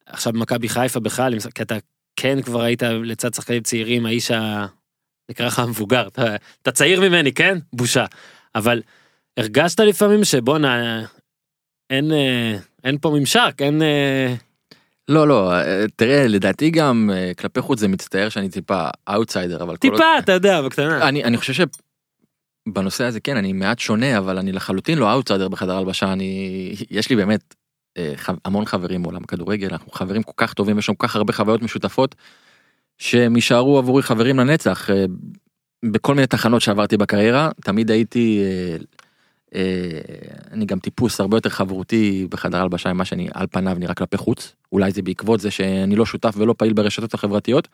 עכשיו 0.07 0.33
במכבי 0.33 0.69
חיפה 0.69 1.01
בכלל 1.01 1.35
כי 1.55 1.63
אתה 1.63 1.77
כן 2.17 2.43
כבר 2.43 2.63
היית 2.63 2.83
לצד 2.83 3.35
שחקנים 3.35 3.63
צעירים 3.63 4.07
האיש 4.07 4.31
ה... 4.31 4.67
נקרא 5.31 5.47
לך 5.47 5.59
המבוגר 5.59 6.07
אתה, 6.07 6.37
אתה 6.63 6.73
צעיר 6.73 7.01
ממני 7.01 7.33
כן 7.33 7.59
בושה 7.73 8.05
אבל 8.55 8.83
הרגשת 9.37 9.81
לפעמים 9.81 10.25
שבואנה 10.25 11.05
אין 11.91 12.13
אה, 12.13 12.59
אין 12.85 12.99
פה 12.99 13.11
ממשק 13.11 13.55
אין. 13.61 13.83
אה, 15.09 15.15
לא 15.15 15.29
לא 15.29 15.53
אה, 15.53 15.85
תראה 15.97 16.27
לדעתי 16.27 16.71
גם 16.71 17.11
אה, 17.13 17.33
כלפי 17.39 17.61
חוץ 17.61 17.81
זה 17.81 17.89
מצטייר 17.89 18.29
שאני 18.29 18.49
טיפה 18.49 18.89
אאוטסיידר 19.09 19.63
אבל 19.63 19.77
טיפה 19.77 19.97
כל... 19.97 20.05
אתה 20.19 20.33
יודע 20.33 20.63
בקטנה 20.63 21.09
אני 21.09 21.25
אני 21.25 21.37
חושב 21.37 21.67
שבנושא 22.69 23.05
הזה 23.05 23.21
כן 23.21 23.37
אני 23.37 23.53
מעט 23.53 23.79
שונה 23.79 24.19
אבל 24.19 24.39
אני 24.39 24.53
לחלוטין 24.53 24.99
לא 24.99 25.13
אאוטסיידר 25.13 25.49
בחדר 25.49 25.77
הלבשה 25.77 26.13
אני 26.13 26.75
יש 26.91 27.11
לי 27.11 27.17
באמת 27.17 27.55
אה, 27.99 28.15
המון 28.45 28.65
חברים 28.65 29.03
מעולם 29.03 29.25
הכדורגל 29.25 29.69
אנחנו 29.71 29.93
חברים 29.93 30.23
כל 30.23 30.33
כך 30.37 30.55
טובים 30.55 30.79
יש 30.79 30.89
לנו 30.89 30.99
כל 30.99 31.07
כך 31.07 31.17
הרבה 31.17 31.33
חוויות 31.33 31.63
משותפות. 31.63 32.15
שהם 32.99 33.37
יישארו 33.37 33.79
עבורי 33.79 34.03
חברים 34.03 34.39
לנצח 34.39 34.91
בכל 35.85 36.15
מיני 36.15 36.27
תחנות 36.27 36.63
שעברתי 36.63 36.97
בקריירה 36.97 37.51
תמיד 37.65 37.91
הייתי 37.91 38.43
אה, 38.43 38.77
אני 40.53 40.67
גם 40.67 40.79
טיפוס 40.79 41.21
הרבה 41.21 41.37
יותר 41.37 41.49
חברותי 41.51 42.27
בחדר 42.31 42.63
הלבשה 42.63 42.93
ממה 42.93 43.05
שאני 43.05 43.29
על 43.35 43.47
פניו 43.51 43.77
נראה 43.79 43.95
כלפי 43.95 44.17
חוץ 44.17 44.55
אולי 44.73 44.91
זה 44.91 45.03
בעקבות 45.03 45.41
זה 45.41 45.51
שאני 45.51 45.97
לא 45.97 46.07
שותף 46.07 46.35
ולא 46.37 46.55
פעיל 46.59 46.73
ברשתות 46.73 47.15
החברתיות. 47.15 47.69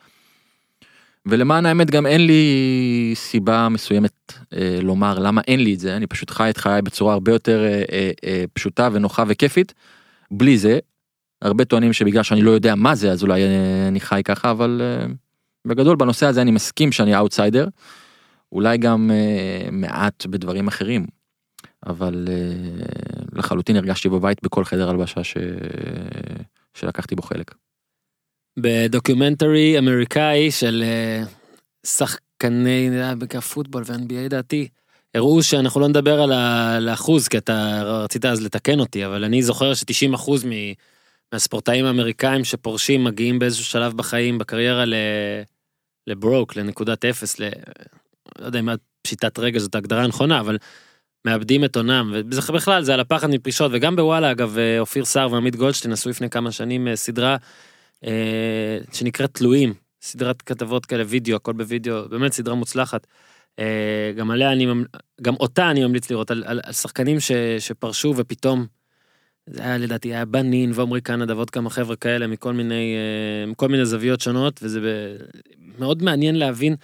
ולמען 1.26 1.66
האמת 1.66 1.90
גם 1.90 2.06
אין 2.06 2.26
לי 2.26 3.12
סיבה 3.14 3.68
מסוימת 3.68 4.32
אה, 4.52 4.78
לומר 4.82 5.18
למה 5.18 5.40
אין 5.48 5.60
לי 5.60 5.74
את 5.74 5.80
זה 5.80 5.96
אני 5.96 6.06
פשוט 6.06 6.30
חי 6.30 6.50
את 6.50 6.56
חיי 6.56 6.82
בצורה 6.82 7.12
הרבה 7.12 7.32
יותר 7.32 7.64
אה, 7.64 7.82
אה, 7.92 8.10
אה, 8.24 8.44
פשוטה 8.52 8.88
ונוחה 8.92 9.24
וכיפית. 9.28 9.74
בלי 10.30 10.58
זה 10.58 10.78
הרבה 11.42 11.64
טוענים 11.64 11.92
שבגלל 11.92 12.22
שאני 12.22 12.42
לא 12.42 12.50
יודע 12.50 12.74
מה 12.74 12.94
זה 12.94 13.12
אז 13.12 13.22
אולי 13.22 13.42
אה, 13.42 13.88
אני 13.88 14.00
חי 14.00 14.22
ככה 14.24 14.50
אבל 14.50 14.80
אה, 14.84 15.06
בגדול 15.66 15.96
בנושא 15.96 16.26
הזה 16.26 16.42
אני 16.42 16.50
מסכים 16.50 16.92
שאני 16.92 17.16
אאוטסיידר. 17.16 17.68
אולי 18.52 18.78
גם 18.78 19.10
אה, 19.10 19.70
מעט 19.72 20.26
בדברים 20.26 20.68
אחרים 20.68 21.06
אבל 21.86 22.28
אה, 22.28 22.84
לחלוטין 23.32 23.76
הרגשתי 23.76 24.08
בבית 24.08 24.42
בכל 24.42 24.64
חדר 24.64 24.90
הלבשה 24.90 25.24
ש... 25.24 25.36
שלקחתי 26.74 27.14
בו 27.14 27.22
חלק. 27.22 27.54
בדוקיומנטרי 28.58 29.78
אמריקאי 29.78 30.50
של 30.50 30.84
אה, 31.24 31.28
שחקני 31.86 32.90
פוטבול 33.54 33.82
ו-NBA 33.86 34.28
לדעתי 34.28 34.68
הראו 35.14 35.42
שאנחנו 35.42 35.80
לא 35.80 35.88
נדבר 35.88 36.22
על 36.22 36.88
האחוז 36.88 37.28
כי 37.28 37.38
אתה 37.38 37.82
רצית 37.84 38.24
אז 38.24 38.42
לתקן 38.42 38.80
אותי 38.80 39.06
אבל 39.06 39.24
אני 39.24 39.42
זוכר 39.42 39.74
ש-90 39.74 40.14
אחוז 40.14 40.46
מהספורטאים 41.32 41.84
האמריקאים 41.84 42.44
שפורשים 42.44 43.04
מגיעים 43.04 43.38
באיזשהו 43.38 43.64
שלב 43.64 43.96
בחיים 43.96 44.38
בקריירה 44.38 44.84
לברוק 46.06 46.56
לנקודת 46.56 47.04
אפס 47.04 47.40
ל... 47.40 47.48
לא 48.38 48.46
יודע 48.46 48.60
אם 48.60 48.68
פשיטת 49.02 49.38
רגע 49.38 49.58
זאת 49.58 49.74
הגדרה 49.74 50.06
נכונה 50.06 50.40
אבל 50.40 50.58
מאבדים 51.24 51.64
את 51.64 51.76
עונם, 51.76 52.12
ובכלל 52.14 52.82
זה 52.82 52.94
על 52.94 53.00
הפחד 53.00 53.30
מפרישות, 53.30 53.70
וגם 53.74 53.96
בוואלה 53.96 54.30
אגב, 54.30 54.58
אה, 54.58 54.80
אופיר 54.80 55.04
סער 55.04 55.32
ועמית 55.32 55.56
גולדשטיין 55.56 55.92
עשו 55.92 56.10
לפני 56.10 56.30
כמה 56.30 56.52
שנים 56.52 56.88
אה, 56.88 56.96
סדרה 56.96 57.36
אה, 58.04 58.78
שנקראת 58.92 59.34
תלויים, 59.34 59.74
סדרת 60.02 60.42
כתבות 60.42 60.86
כאלה 60.86 61.04
וידאו, 61.06 61.36
הכל 61.36 61.52
בווידאו, 61.52 62.08
באמת 62.08 62.32
סדרה 62.32 62.54
מוצלחת. 62.54 63.06
אה, 63.58 64.12
גם 64.16 64.30
עליה 64.30 64.52
אני, 64.52 64.66
גם 65.22 65.34
אותה 65.34 65.70
אני 65.70 65.84
ממליץ 65.84 66.10
לראות, 66.10 66.30
על, 66.30 66.44
על, 66.46 66.60
על 66.64 66.72
שחקנים 66.72 67.20
ש, 67.20 67.32
שפרשו 67.58 68.14
ופתאום, 68.16 68.66
זה 69.46 69.62
היה 69.62 69.78
לדעתי, 69.78 70.08
היה 70.08 70.24
בנין 70.24 70.72
ועמרי 70.74 71.00
קנדה 71.00 71.36
ועוד 71.36 71.50
כמה 71.50 71.70
חבר'ה 71.70 71.96
כאלה 71.96 72.26
מכל 72.26 72.52
מיני, 72.52 72.94
אה, 72.96 73.46
מכל 73.46 73.68
מיני 73.68 73.86
זוויות 73.86 74.20
שונות, 74.20 74.60
וזה 74.62 74.80
ב- 74.80 75.16
מאוד 75.78 76.02
מעניין 76.02 76.36
להבין 76.36 76.76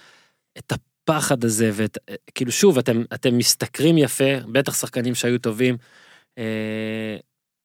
את 0.57 0.73
הפחד 1.03 1.43
הזה, 1.43 1.71
ואת, 1.73 1.97
אה, 2.09 2.51
שוב, 2.51 2.77
אתם, 2.77 3.03
אתם 3.13 3.37
משתכרים 3.37 3.97
יפה, 3.97 4.39
בטח 4.51 4.73
שחקנים 4.73 5.15
שהיו 5.15 5.39
טובים, 5.39 5.77
אה, 6.37 7.17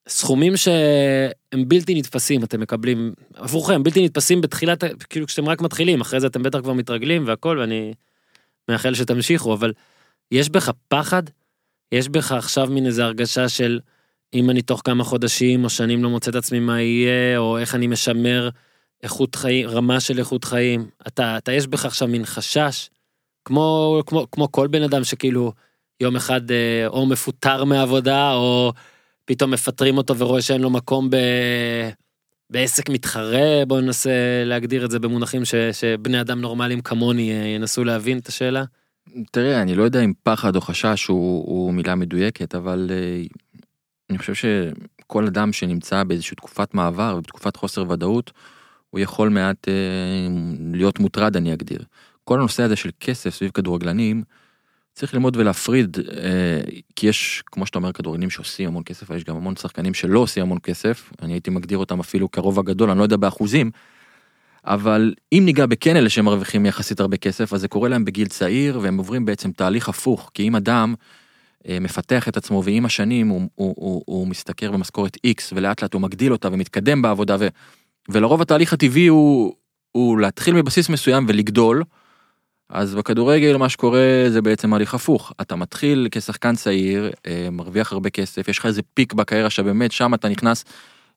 סכומים 0.09 0.57
שהם 0.57 1.69
בלתי 1.69 1.95
נתפסים, 1.95 2.45
אתם 2.45 2.61
מקבלים, 2.61 3.13
עבורכם, 3.35 3.83
בלתי 3.83 4.05
נתפסים 4.05 4.41
בתחילת, 4.41 4.85
כאילו 5.11 5.27
כשאתם 5.27 5.49
רק 5.49 5.61
מתחילים, 5.61 6.01
אחרי 6.01 6.21
זה 6.21 6.27
אתם 6.27 6.43
בטח 6.43 6.61
כבר 6.61 6.73
מתרגלים 6.73 7.27
והכל, 7.27 7.59
ואני 7.61 7.93
מאחל 8.69 8.95
שתמשיכו, 8.95 9.55
אבל 9.55 9.73
יש 10.33 10.49
בך 10.49 10.71
פחד? 10.89 11.23
יש 11.93 12.09
בך 12.09 12.33
עכשיו 12.33 12.67
מין 12.67 12.87
איזה 12.87 13.05
הרגשה 13.05 13.49
של 13.49 13.81
אם 14.35 14.51
אני 14.51 14.63
תוך 14.63 14.83
כמה 14.85 15.05
חודשים 15.05 15.65
או 15.65 15.71
שנים 15.71 16.05
לא 16.05 16.11
מוצא 16.11 16.31
את 16.31 16.35
עצמי 16.35 16.61
מה 16.61 16.81
יהיה, 16.81 17.39
או 17.39 17.59
איך 17.59 17.75
אני 17.75 17.87
משמר 17.87 18.49
איכות 19.03 19.35
חיים, 19.35 19.69
רמה 19.69 20.01
של 20.01 20.19
איכות 20.19 20.45
חיים. 20.45 20.91
אתה, 21.07 21.39
אתה 21.39 21.53
יש 21.53 21.67
בך 21.67 21.85
עכשיו 21.85 22.09
מין 22.09 22.25
חשש, 22.25 22.89
כמו, 23.47 24.01
כמו, 24.07 24.27
כמו 24.33 24.53
כל 24.53 24.67
בן 24.67 24.83
אדם 24.83 25.05
שכאילו 25.05 25.53
יום 26.01 26.17
אחד 26.17 26.51
אה, 26.51 26.87
או 26.87 27.07
מפוטר 27.07 27.65
מעבודה, 27.65 28.33
או 28.33 28.73
פתאום 29.25 29.51
מפטרים 29.51 29.99
אותו 29.99 30.19
ורואה 30.19 30.43
שאין 30.43 30.61
לו 30.61 30.71
מקום 30.71 31.11
ב... 31.11 31.17
בעסק 32.51 32.89
מתחרה, 32.89 33.65
בואו 33.67 33.81
ננסה 33.81 34.11
להגדיר 34.45 34.85
את 34.85 34.91
זה 34.91 34.99
במונחים 34.99 35.45
ש, 35.45 35.55
שבני 35.55 36.21
אדם 36.21 36.41
נורמליים 36.41 36.81
כמוני 36.81 37.33
אה, 37.33 37.47
ינסו 37.47 37.85
להבין 37.85 38.19
את 38.19 38.29
השאלה. 38.29 38.65
תראה, 39.33 39.63
אני 39.63 39.75
לא 39.75 39.83
יודע 39.83 40.01
אם 40.01 40.13
פחד 40.23 40.57
או 40.57 40.61
חשש 40.61 41.07
הוא, 41.07 41.45
הוא 41.47 41.75
מילה 41.75 41.95
מדויקת, 41.95 42.55
אבל 42.55 42.91
אה, 42.91 43.23
אני 44.11 44.19
חושב 44.19 44.35
שכל 44.35 45.27
אדם 45.27 45.53
שנמצא 45.53 46.05
באיזושהי 46.05 46.37
תקופת 46.37 46.75
מעבר 46.75 47.15
ובתקופת 47.19 47.57
חוסר 47.57 47.91
ודאות, 47.91 48.33
הוא 48.91 49.01
יכול 49.01 49.29
מעט 49.29 49.69
אה, 49.69 49.75
להיות 50.73 50.99
מוטרד, 50.99 51.37
אני 51.37 51.53
אגדיר. 51.53 51.83
כל 52.29 52.39
הנושא 52.39 52.63
הזה 52.63 52.77
של 52.77 52.91
כסף 53.01 53.35
סביב 53.35 53.51
כדורגלנים, 53.55 54.23
צריך 54.95 55.15
ללמוד 55.15 55.37
ולהפריד, 55.37 55.97
אה, 55.99 56.61
כי 56.97 57.07
יש, 57.07 57.43
כמו 57.47 57.67
שאתה 57.67 57.79
אומר, 57.79 57.93
כדורגלנים 57.93 58.31
שעושים 58.31 58.69
המון 58.69 58.83
כסף, 58.87 59.11
אבל 59.11 59.17
יש 59.19 59.25
גם 59.25 59.37
המון 59.37 59.57
שחקנים 59.57 59.95
שלא 59.95 60.19
עושים 60.19 60.43
המון 60.43 60.59
כסף, 60.63 61.13
אני 61.23 61.33
הייתי 61.33 61.51
מגדיר 61.51 61.79
אותם 61.79 62.01
אפילו 62.01 62.31
כרוב 62.31 62.59
הגדול, 62.59 62.91
אני 62.91 62.99
לא 62.99 63.03
יודע 63.03 63.17
באחוזים, 63.17 63.71
אבל 64.65 65.15
אם 65.33 65.43
ניגע 65.45 65.67
בכן 65.67 65.97
אלה 65.97 66.09
שמרוויחים 66.09 66.67
יחסית 66.67 67.01
הרבה 67.01 67.17
כסף, 67.17 67.53
אז 67.53 67.61
זה 67.61 67.69
קורה 67.69 67.89
להם 67.89 68.05
בגיל 68.05 68.29
צעיר, 68.29 68.79
והם 68.83 68.99
עוברים 68.99 69.25
בעצם 69.25 69.53
תהליך 69.53 69.89
הפוך, 69.89 70.31
כי 70.35 70.49
אם 70.49 70.57
אדם 70.57 70.95
אה, 71.69 71.79
מפתח 71.81 72.29
את 72.29 72.37
עצמו 72.37 72.65
ועם 72.65 72.85
השנים 72.85 73.29
הוא, 73.29 73.41
הוא, 73.55 73.75
הוא, 73.77 74.03
הוא 74.07 74.29
משתכר 74.29 74.73
במשכורת 74.73 75.17
X 75.27 75.43
ולאט 75.55 75.83
לאט 75.83 75.95
הוא 75.95 76.03
מגדיל 76.03 76.33
אותה 76.33 76.49
ומתקדם 76.53 77.03
בעבודה 77.03 77.37
ו, 77.41 77.49
ולרוב 78.09 78.41
התהליך 78.41 78.73
הטבעי 78.73 79.07
הוא, 79.07 79.55
הוא 79.93 80.21
להתחיל 80.21 80.55
מבסיס 80.55 80.89
מסוים 80.89 81.27
ולגדול. 81.29 81.83
אז 82.69 82.95
בכדורגל 82.95 83.57
מה 83.57 83.69
שקורה 83.69 84.25
זה 84.29 84.43
בעצם 84.43 84.75
הליך 84.75 84.95
הפוך 84.95 85.33
אתה 85.41 85.57
מתחיל 85.57 86.09
כשחקן 86.11 86.55
צעיר 86.55 87.11
אה, 87.27 87.49
מרוויח 87.53 87.93
הרבה 87.93 88.11
כסף 88.11 88.49
יש 88.49 88.59
לך 88.59 88.67
איזה 88.67 88.83
פיק 88.95 89.13
בקריירה 89.13 89.51
שבאמת 89.51 89.93
שם 89.93 90.15
אתה 90.15 90.29
נכנס 90.29 90.65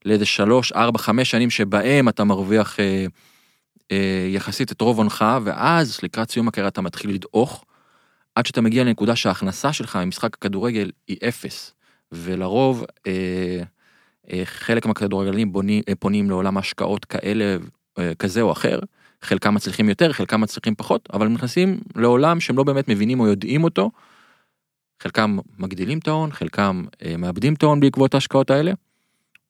לאיזה 0.05 0.25
שלוש 0.25 0.71
ארבע 0.71 0.99
חמש 0.99 1.31
שנים 1.31 1.49
שבהם 1.49 2.09
אתה 2.09 2.23
מרוויח 2.23 2.79
אה, 2.79 3.05
אה, 3.91 4.27
יחסית 4.29 4.71
את 4.71 4.81
רוב 4.81 4.97
הונך 4.97 5.25
ואז 5.43 5.99
לקראת 6.03 6.31
סיום 6.31 6.47
הקריירה 6.47 6.69
אתה 6.69 6.81
מתחיל 6.81 7.11
לדעוך. 7.13 7.65
עד 8.35 8.45
שאתה 8.45 8.61
מגיע 8.61 8.83
לנקודה 8.83 9.15
שההכנסה 9.15 9.73
שלך 9.73 9.95
ממשחק 9.95 10.33
הכדורגל 10.33 10.91
היא 11.07 11.17
אפס. 11.27 11.73
ולרוב 12.11 12.85
אה, 13.07 13.63
אה, 14.31 14.41
חלק 14.45 14.85
מהכדורגלנים 14.85 15.51
בונים, 15.51 15.83
אה, 15.89 15.95
פונים 15.95 16.29
לעולם 16.29 16.57
השקעות 16.57 17.05
כאלה, 17.05 17.57
אה, 17.99 18.15
כזה 18.19 18.41
או 18.41 18.51
אחר. 18.51 18.79
חלקם 19.21 19.55
מצליחים 19.55 19.89
יותר, 19.89 20.13
חלקם 20.13 20.41
מצליחים 20.41 20.75
פחות, 20.75 21.09
אבל 21.13 21.25
הם 21.25 21.33
נכנסים 21.33 21.79
לעולם 21.95 22.39
שהם 22.39 22.57
לא 22.57 22.63
באמת 22.63 22.87
מבינים 22.87 23.19
או 23.19 23.27
יודעים 23.27 23.63
אותו. 23.63 23.91
חלקם 25.03 25.37
מגדילים 25.59 25.99
את 25.99 26.07
ההון, 26.07 26.31
חלקם 26.31 26.85
אה, 27.05 27.17
מאבדים 27.17 27.53
את 27.53 27.63
ההון 27.63 27.79
בעקבות 27.79 28.13
ההשקעות 28.13 28.51
האלה, 28.51 28.71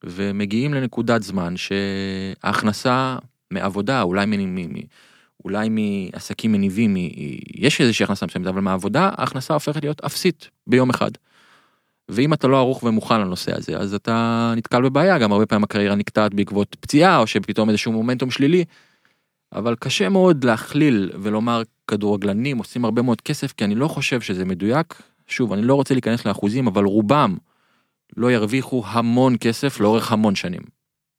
ומגיעים 0.04 0.74
לנקודת 0.74 1.24
זמן 1.24 1.54
שההכנסה 1.58 3.18
מעבודה, 3.52 4.02
אולי 4.02 4.26
מ... 4.26 4.56
מ, 4.56 4.56
מ 4.56 4.76
אולי 5.46 5.70
מעסקים 5.70 6.52
מניבים, 6.52 6.94
מ- 6.94 7.10
יש 7.56 7.82
איזושהי 7.82 8.04
הכנסה 8.04 8.26
מסוימת, 8.26 8.48
אבל 8.48 8.62
מהעבודה 8.62 9.10
ההכנסה 9.18 9.54
הופכת 9.54 9.84
להיות 9.84 10.02
אפסית 10.02 10.50
ביום 10.68 10.90
אחד. 10.90 11.12
ואם 12.10 12.34
אתה 12.34 12.48
לא 12.48 12.58
ערוך 12.58 12.84
ומוכן 12.84 13.22
לנושא 13.22 13.58
הזה, 13.58 13.78
אז 13.78 13.94
אתה 13.94 14.54
נתקל 14.58 14.82
בבעיה, 14.82 15.18
גם 15.18 15.32
הרבה 15.32 15.46
פעמים 15.46 15.64
הקריירה 15.64 15.96
נקטעת 15.96 16.34
בעקבות 16.34 16.76
פציעה, 16.80 17.18
או 17.18 17.28
שפתאום 17.28 17.70
איזשהו 17.70 17.92
מומנטום 17.92 18.32
שלילי. 18.32 18.66
אבל 19.54 19.76
קשה 19.80 20.10
מאוד 20.10 20.44
להכליל 20.44 21.12
ולומר 21.22 21.62
כדורגלנים 21.88 22.58
עושים 22.58 22.86
הרבה 22.86 23.02
מאוד 23.02 23.22
כסף, 23.22 23.52
כי 23.52 23.64
אני 23.64 23.76
לא 23.76 23.88
חושב 23.88 24.22
שזה 24.22 24.46
מדויק. 24.46 25.02
שוב, 25.28 25.54
אני 25.54 25.62
לא 25.62 25.76
רוצה 25.76 25.94
להיכנס 25.94 26.26
לאחוזים, 26.26 26.68
אבל 26.68 26.84
רובם 26.84 27.38
לא 28.18 28.32
ירוויחו 28.32 28.84
המון 28.88 29.36
כסף 29.40 29.80
לאורך 29.80 30.12
המון 30.12 30.36
שנים. 30.36 30.62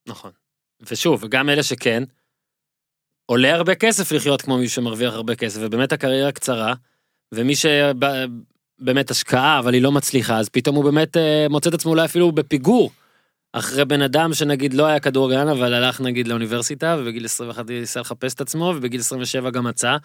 נכון. 0.09 0.31
ושוב, 0.91 1.25
וגם 1.25 1.49
אלה 1.49 1.63
שכן, 1.63 2.03
עולה 3.27 3.55
הרבה 3.55 3.75
כסף 3.75 4.13
לחיות 4.13 4.43
כמו 4.43 4.59
מישהו 4.59 4.75
שמרוויח 4.75 5.15
הרבה 5.15 5.35
כסף, 5.35 5.61
ובאמת 5.63 5.93
הקריירה 5.93 6.33
קצרה, 6.33 6.75
ומי 7.33 7.55
שבאמת 7.57 9.11
השקעה, 9.11 9.59
אבל 9.59 9.75
היא 9.75 9.83
לא 9.83 9.93
מצליחה, 9.93 10.39
אז 10.39 10.49
פתאום 10.49 10.77
הוא 10.77 10.85
באמת 10.85 11.17
אה, 11.17 11.47
מוצא 11.51 11.69
את 11.69 11.75
עצמו 11.75 11.91
אולי 11.91 12.05
אפילו 12.05 12.33
בפיגור, 12.33 12.91
אחרי 13.53 13.85
בן 13.85 14.03
אדם 14.03 14.35
שנגיד 14.35 14.75
לא 14.75 14.87
היה 14.87 15.01
כדורגלן, 15.01 15.49
אבל 15.49 15.75
הלך 15.75 16.01
נגיד 16.01 16.29
לאוניברסיטה, 16.29 16.97
ובגיל 17.01 17.25
21 17.25 17.71
ניסה 17.71 18.01
לחפש 18.01 18.35
את 18.35 18.41
עצמו, 18.41 18.73
ובגיל 18.77 19.01
27 19.01 19.51
גם 19.51 19.65
מצא, 19.65 19.97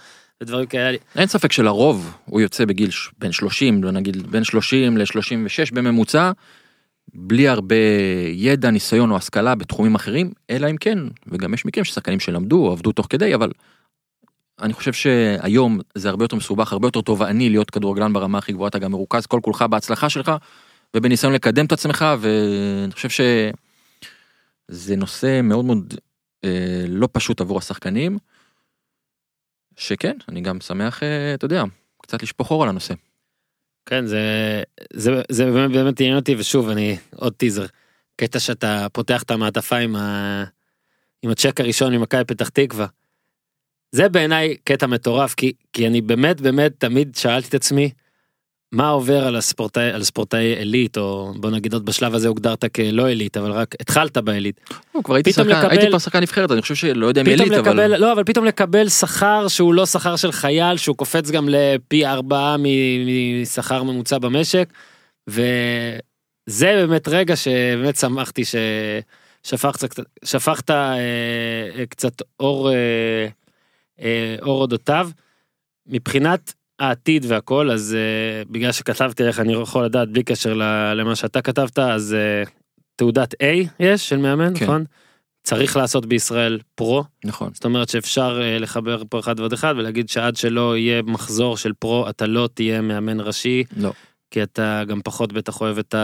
ודברים 0.42 0.66
כאלה. 0.66 0.98
אין 1.16 1.28
ספק 1.28 1.52
שלרוב 1.52 2.18
הוא 2.26 2.42
יוצא 2.42 2.66
בגיל 2.66 2.92
ש- 2.92 3.10
בין 3.18 3.32
30, 3.32 3.84
לא 3.84 3.92
נגיד 3.92 4.32
בין 4.32 4.44
30 4.44 4.98
ל-36 4.98 5.74
בממוצע, 5.74 6.32
בלי 7.14 7.48
הרבה 7.48 7.76
ידע, 8.32 8.72
ניסיון 8.72 9.12
או 9.12 9.16
השכלה 9.18 9.56
בתחומים 9.56 9.96
אחרים, 9.96 10.32
אלא 10.50 10.70
אם 10.70 10.78
כן, 10.78 11.00
וגם 11.28 11.54
יש 11.54 11.66
מקרים 11.66 11.86
ששחקנים 11.86 12.20
שלמדו 12.20 12.72
עבדו 12.72 12.92
תוך 12.92 13.08
כדי, 13.10 13.36
אבל 13.36 13.52
אני 14.62 14.74
חושב 14.74 14.94
שהיום 14.94 15.80
זה 15.96 16.10
הרבה 16.10 16.24
יותר 16.24 16.36
מסובך, 16.36 16.74
הרבה 16.74 16.88
יותר 16.88 17.02
תובעני 17.02 17.50
להיות 17.50 17.70
כדורגלן 17.70 18.14
ברמה 18.14 18.38
הכי 18.38 18.54
גבוהה, 18.54 18.68
אתה 18.68 18.80
גם 18.80 18.92
מרוכז 18.92 19.26
כל 19.26 19.40
כולך 19.44 19.62
בהצלחה 19.62 20.10
שלך, 20.10 20.32
ובניסיון 20.96 21.34
לקדם 21.34 21.66
את 21.66 21.72
עצמך, 21.72 22.06
ואני 22.20 22.92
חושב 22.92 23.10
שזה 23.10 24.96
נושא 24.96 25.42
מאוד 25.44 25.66
מאוד 25.66 25.94
אה, 26.44 26.86
לא 26.88 27.10
פשוט 27.12 27.42
עבור 27.42 27.58
השחקנים. 27.58 28.18
שכן, 29.78 30.18
אני 30.30 30.42
גם 30.42 30.62
שמח, 30.62 31.04
אה, 31.04 31.34
אתה 31.34 31.46
יודע, 31.46 31.64
קצת 32.02 32.24
לשפוך 32.24 32.52
אור 32.52 32.64
על 32.64 32.70
הנושא. 32.70 32.94
כן, 33.86 34.06
זה, 34.06 34.20
זה, 34.94 35.22
זה 35.32 35.46
באמת, 35.52 35.72
באמת 35.72 36.00
עניין 36.00 36.16
אותי, 36.16 36.36
ושוב, 36.36 36.70
אני, 36.70 36.98
עוד 37.16 37.34
טיזר. 37.34 37.66
קטע 38.16 38.40
שאתה 38.40 38.88
פותח 38.94 39.24
את 39.24 39.32
המעטפה 39.32 39.78
עם, 39.78 39.96
ה, 39.96 40.44
עם 41.22 41.32
הצ'ק 41.32 41.60
הראשון 41.60 41.96
ממכבי 41.96 42.24
פתח 42.24 42.50
תקווה. 42.50 42.88
זה 43.92 44.10
בעיניי 44.10 44.58
קטע 44.64 44.88
מטורף, 44.88 45.34
כי, 45.34 45.54
כי 45.74 45.88
אני 45.88 46.02
באמת 46.02 46.42
באמת 46.42 46.72
תמיד 46.78 47.16
שאלתי 47.16 47.48
את 47.48 47.54
עצמי, 47.54 47.92
מה 48.72 48.90
עובר 48.90 49.28
על 49.28 49.36
הספורטאי, 49.36 49.92
על 49.92 50.04
ספורטאי 50.04 50.56
עילית, 50.56 50.98
או 50.98 51.34
בוא 51.36 51.50
נגיד 51.50 51.74
עוד 51.74 51.86
בשלב 51.86 52.16
הזה 52.16 52.28
הוגדרת 52.28 52.66
כלא 52.76 53.06
עילית, 53.08 53.38
אבל 53.38 53.52
רק 53.52 53.76
התחלת 53.80 54.18
בעילית. 54.18 54.60
לא, 54.96 55.02
כבר 55.04 55.16
הייתי 55.16 55.34
שחקן, 55.34 55.50
לקבל- 55.50 55.70
הייתי 55.70 55.88
כבר 55.88 56.00
שחקן 56.00 56.20
נבחרת, 56.22 56.52
אני 56.52 56.62
חושב 56.62 56.76
שלא 56.76 57.08
יודע 57.08 57.22
אם 57.22 57.28
עילית, 57.28 57.52
אבל... 57.54 57.96
לא, 57.98 58.12
אבל 58.12 58.24
פתאום 58.24 58.46
לקבל 58.46 58.90
שכר 58.90 59.48
שהוא 59.48 59.74
לא 59.74 59.86
שכר 59.86 60.16
של 60.16 60.32
חייל, 60.32 60.78
שהוא 60.78 60.96
קופץ 60.98 61.32
גם 61.32 61.50
לפי 61.50 62.06
ארבעה 62.06 62.56
משכר 63.42 63.84
ממוצע 63.84 64.18
במשק, 64.18 64.70
וזה 65.30 65.46
באמת 66.88 67.08
רגע 67.08 67.36
שבאמת 67.36 67.96
שמחתי 67.96 68.44
ששפכת 68.46 69.90
שפכת 70.26 70.70
אה, 70.72 70.96
אה, 71.80 71.86
קצת 71.90 72.14
אור, 72.40 72.72
אה, 72.72 72.76
אה, 74.02 74.36
אור 74.42 74.62
אודותיו. 74.62 75.10
מבחינת 75.88 76.54
העתיד 76.80 77.26
והכל, 77.28 77.72
אז 77.72 77.96
אה, 77.96 78.44
בגלל 78.50 78.72
שכתבתי 78.72 79.24
איך 79.24 79.40
אני 79.40 79.54
יכול 79.54 79.86
לדעת 79.86 80.10
בלי 80.10 80.24
קשר 80.24 80.54
למה 80.96 81.16
שאתה 81.16 81.42
כתבת, 81.42 81.80
אז 81.80 82.14
אה, 82.14 82.44
תעודת 82.96 83.34
A 83.34 83.46
יש 83.80 84.10
של 84.10 84.18
מאמן, 84.18 84.58
כן. 84.58 84.66
נכון? 84.66 84.84
צריך 85.44 85.78
לעשות 85.78 86.06
בישראל 86.06 86.60
פרו, 86.76 87.04
נכון. 87.26 87.50
זאת 87.54 87.66
אומרת 87.66 87.90
שאפשר 87.90 88.42
אה, 88.42 88.60
לחבר 88.60 89.04
פה 89.10 89.20
אחד 89.20 89.40
ועוד 89.40 89.54
אחד 89.54 89.74
ולהגיד 89.78 90.10
שעד 90.10 90.36
שלא 90.36 90.78
יהיה 90.78 91.02
מחזור 91.02 91.58
של 91.58 91.74
פרו 91.80 92.10
אתה 92.10 92.28
לא 92.28 92.50
תהיה 92.54 92.82
מאמן 92.82 93.20
ראשי 93.20 93.64
לא. 93.78 93.92
כי 94.32 94.44
אתה 94.44 94.84
גם 94.88 95.02
פחות 95.04 95.34
בטח 95.34 95.62
אוהב 95.62 95.78
את 95.78 95.96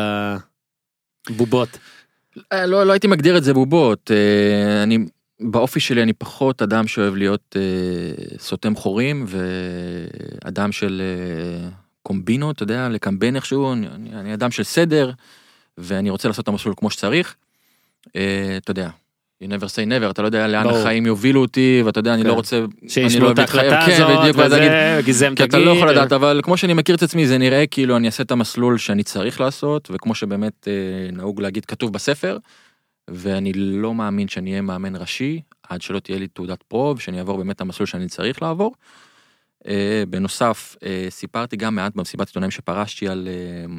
הבובות. 1.30 1.78
לא, 2.54 2.84
לא 2.84 2.92
הייתי 2.92 3.08
מגדיר 3.08 3.38
את 3.38 3.44
זה 3.44 3.54
בובות. 3.54 4.12
אני, 4.84 4.98
באופי 5.42 5.80
שלי 5.80 6.04
אני 6.04 6.14
פחות 6.14 6.62
אדם 6.62 6.88
שאוהב 6.88 7.16
להיות 7.16 7.56
אה, 7.60 8.38
סותם 8.40 8.76
חורים 8.76 9.26
ואדם 9.28 10.72
של 10.72 11.02
אה, 11.02 11.70
קומבינות, 12.04 12.56
אתה 12.56 12.64
יודע, 12.64 12.90
לקמבן 12.90 13.36
איכשהו, 13.36 13.74
אני, 13.74 13.88
אני, 13.88 14.10
אני 14.14 14.34
אדם 14.34 14.52
של 14.52 14.64
סדר 14.64 15.12
ואני 15.78 16.10
רוצה 16.10 16.28
לעשות 16.28 16.44
את 16.44 16.48
המסלול 16.48 16.76
כמו 16.78 16.90
שצריך. 16.90 17.36
אה, 18.16 18.58
אתה 18.58 18.72
יודע, 18.72 18.90
you 19.44 19.48
never 19.48 19.66
say 19.66 19.88
never, 19.88 20.12
אתה 20.12 20.22
לא 20.22 20.28
יודע 20.28 20.48
לאן 20.48 20.64
ברור. 20.64 20.78
החיים 20.78 21.06
יובילו 21.06 21.42
אותי 21.42 21.82
ואתה 21.86 22.00
יודע, 22.00 22.14
אני 22.14 22.22
כן. 22.22 22.28
לא 22.28 22.34
רוצה, 22.34 22.66
שיש 22.88 23.14
אני 23.14 23.20
לו 23.20 23.28
לא 23.28 23.32
את 23.32 23.38
אוהב 23.38 23.40
להתחייב, 23.40 23.74
ההחלטה 23.74 23.98
כן, 23.98 24.04
הזאת, 24.04 24.20
בדיוק, 24.20 24.38
ואז 24.38 24.52
להגיד, 24.52 24.68
וזה, 24.68 25.02
גיזם 25.06 25.36
כי 25.36 25.44
אתה 25.44 25.60
לא 25.60 25.72
יכול. 25.72 25.90
לדעת, 25.90 26.14
אבל 26.14 26.42
כמו 26.44 26.58
שאני 26.58 26.74
מכיר 26.74 26.96
את 26.96 27.04
עצמי 27.04 27.28
זה 27.28 27.38
נראה 27.38 27.68
כאילו 27.68 27.98
אני 27.98 28.08
אעשה 28.08 28.24
את 28.24 28.32
המסלול 28.32 28.78
שאני 28.78 29.04
צריך 29.04 29.42
לעשות, 29.42 29.92
וכמו 29.94 30.16
שבאמת 30.16 30.68
אה, 30.68 31.12
נהוג 31.12 31.42
להגיד 31.42 31.66
כתוב 31.66 31.94
בספר, 31.94 32.38
ואני 33.14 33.54
לא 33.54 33.94
מאמין 33.94 34.28
שאני 34.28 34.50
אהיה 34.50 34.62
מאמן 34.62 34.96
ראשי, 34.96 35.42
עד 35.64 35.82
שלא 35.82 36.00
תהיה 36.00 36.20
לי 36.20 36.28
תעודת 36.28 36.64
פרו, 36.64 36.94
ושאני 36.98 37.20
אעבור 37.20 37.38
באמת 37.38 37.56
את 37.56 37.62
המסלול 37.62 37.88
שאני 37.88 38.08
צריך 38.08 38.42
לעבור. 38.42 38.76
אה, 39.68 40.04
בנוסף, 40.10 40.76
אה, 40.84 41.08
סיפרתי 41.10 41.58
גם 41.58 41.76
מעט 41.76 41.96
במסיבת 41.96 42.28
עיתונאים 42.28 42.52
שפרשתי 42.52 43.08
על, 43.08 43.28
אה, 43.28 43.74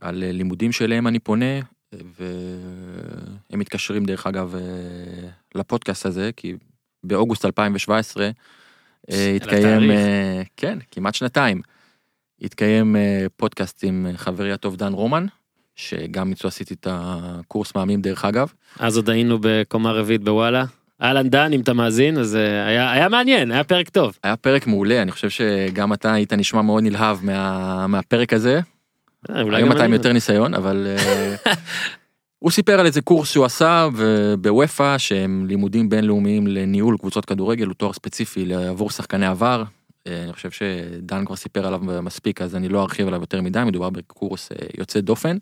על 0.00 0.22
אה, 0.22 0.32
לימודים 0.32 0.72
שאליהם 0.72 1.06
אני 1.06 1.18
פונה, 1.18 1.60
והם 1.92 3.58
מתקשרים 3.58 4.04
דרך 4.04 4.26
אגב 4.26 4.54
אה, 4.54 5.28
לפודקאסט 5.54 6.06
הזה, 6.06 6.30
כי 6.36 6.54
באוגוסט 7.04 7.44
2017 7.44 8.24
אה, 8.24 8.30
על 9.30 9.36
התקיים. 9.36 9.90
אה, 9.90 10.42
כן, 10.56 10.78
כמעט 10.90 11.14
שנתיים, 11.14 11.60
התקיים 12.42 12.96
אה, 12.96 13.26
פודקאסט 13.36 13.84
עם 13.84 14.06
חברי 14.16 14.52
הטוב 14.52 14.76
דן 14.76 14.92
רומן, 14.92 15.26
שגם 15.76 16.30
איתו 16.30 16.48
עשיתי 16.48 16.74
את 16.74 16.86
הקורס 16.90 17.74
מאמנים 17.74 18.00
דרך 18.00 18.24
אגב. 18.24 18.52
אז 18.78 18.96
עוד 18.96 19.10
היינו 19.10 19.38
בקומה 19.40 19.92
רביעית 19.92 20.24
בוואלה. 20.24 20.64
אהלן 21.02 21.28
דן 21.28 21.52
אם 21.52 21.60
אתה 21.60 21.72
מאזין 21.72 22.18
אז 22.18 22.36
אה, 22.36 22.66
היה 22.66 22.92
היה 22.92 23.08
מעניין 23.08 23.52
היה 23.52 23.64
פרק 23.64 23.88
טוב. 23.88 24.18
היה 24.22 24.36
פרק 24.36 24.66
מעולה, 24.66 25.02
אני 25.02 25.12
חושב 25.12 25.30
שגם 25.30 25.92
אתה 25.92 26.12
היית 26.12 26.32
נשמע 26.32 26.62
מאוד 26.62 26.82
נלהב 26.82 27.24
מה, 27.24 27.86
מהפרק 27.86 28.32
הזה. 28.32 28.60
אה, 29.30 29.42
אולי 29.42 29.56
היום 29.56 29.72
אתה 29.72 29.84
עם 29.84 29.92
יותר 29.92 30.12
ניסיון, 30.12 30.54
אבל 30.54 30.86
אה, 30.86 31.34
הוא 32.38 32.50
סיפר 32.50 32.80
על 32.80 32.86
איזה 32.86 33.00
קורס 33.00 33.30
שהוא 33.30 33.44
עשה 33.44 33.88
בוופא, 34.40 34.98
שהם 34.98 35.46
לימודים 35.46 35.88
בינלאומיים 35.88 36.46
לניהול 36.46 36.96
קבוצות 36.98 37.24
כדורגל, 37.24 37.66
הוא 37.66 37.74
תואר 37.74 37.92
ספציפי 37.92 38.54
עבור 38.54 38.90
שחקני 38.90 39.26
עבר. 39.26 39.62
אה, 40.06 40.22
אני 40.22 40.32
חושב 40.32 40.50
שדן 40.50 41.24
כבר 41.24 41.36
סיפר 41.36 41.66
עליו 41.66 41.80
מספיק, 42.02 42.42
אז 42.42 42.56
אני 42.56 42.68
לא 42.68 42.82
ארחיב 42.82 43.06
עליו 43.06 43.20
יותר 43.20 43.42
מדי, 43.42 43.62
מדובר 43.66 43.90
בקורס 43.90 44.52
אה, 44.52 44.66
יוצא 44.78 45.00
דופן. 45.00 45.36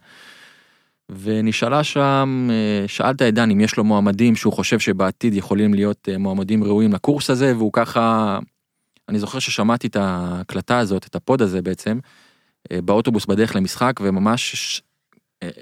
ונשאלה 1.19 1.85
שם, 1.85 2.49
אה, 2.51 2.89
שאלת 2.89 3.23
את 3.23 3.35
דן 3.35 3.51
אם 3.51 3.61
יש 3.61 3.77
לו 3.77 3.85
מועמדים 3.85 4.37
שהוא 4.37 4.53
חושב 4.53 4.79
שבעתיד 4.79 5.35
יכולים 5.35 5.75
להיות 5.75 6.09
מועמדים 6.19 6.65
ראויים 6.65 6.93
לקורס 6.93 7.31
הזה, 7.31 7.57
והוא 7.57 7.73
ככה, 7.73 8.39
אני 9.09 9.19
זוכר 9.19 9.39
ששמעתי 9.39 9.87
את 9.87 9.97
ההקלטה 9.97 10.79
הזאת, 10.79 11.07
את 11.07 11.15
הפוד 11.15 11.43
הזה 11.43 11.63
בעצם, 11.63 11.99
באוטובוס 12.73 13.27
בדרך 13.27 13.57
למשחק, 13.57 14.01
וממש 14.03 14.83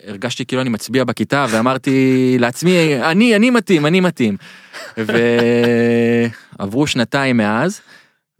הרגשתי 0.06 0.46
כאילו 0.46 0.62
אני 0.62 0.70
מצביע 0.70 1.04
בכיתה, 1.04 1.46
ואמרתי 1.50 2.36
לעצמי, 2.38 3.02
אני, 3.02 3.36
אני 3.36 3.50
מתאים, 3.50 3.86
אני 3.86 4.00
מתאים. 4.00 4.36
ועברו 6.58 6.86
שנתיים 6.92 7.36
מאז, 7.36 7.80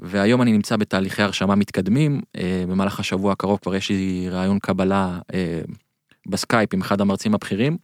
והיום 0.02 0.42
אני 0.42 0.52
נמצא 0.52 0.76
בתהליכי 0.76 1.22
הרשמה 1.22 1.54
מתקדמים, 1.54 2.20
אה, 2.36 2.64
במהלך 2.68 3.00
השבוע 3.00 3.32
הקרוב 3.32 3.58
כבר 3.62 3.74
יש 3.74 3.90
לי 3.90 4.28
רעיון 4.30 4.58
קבלה 4.58 5.18
אה, 5.34 5.60
בסקייפ 6.26 6.74
עם 6.74 6.80
אחד 6.80 7.00
המרצים 7.00 7.34
הבכירים, 7.34 7.76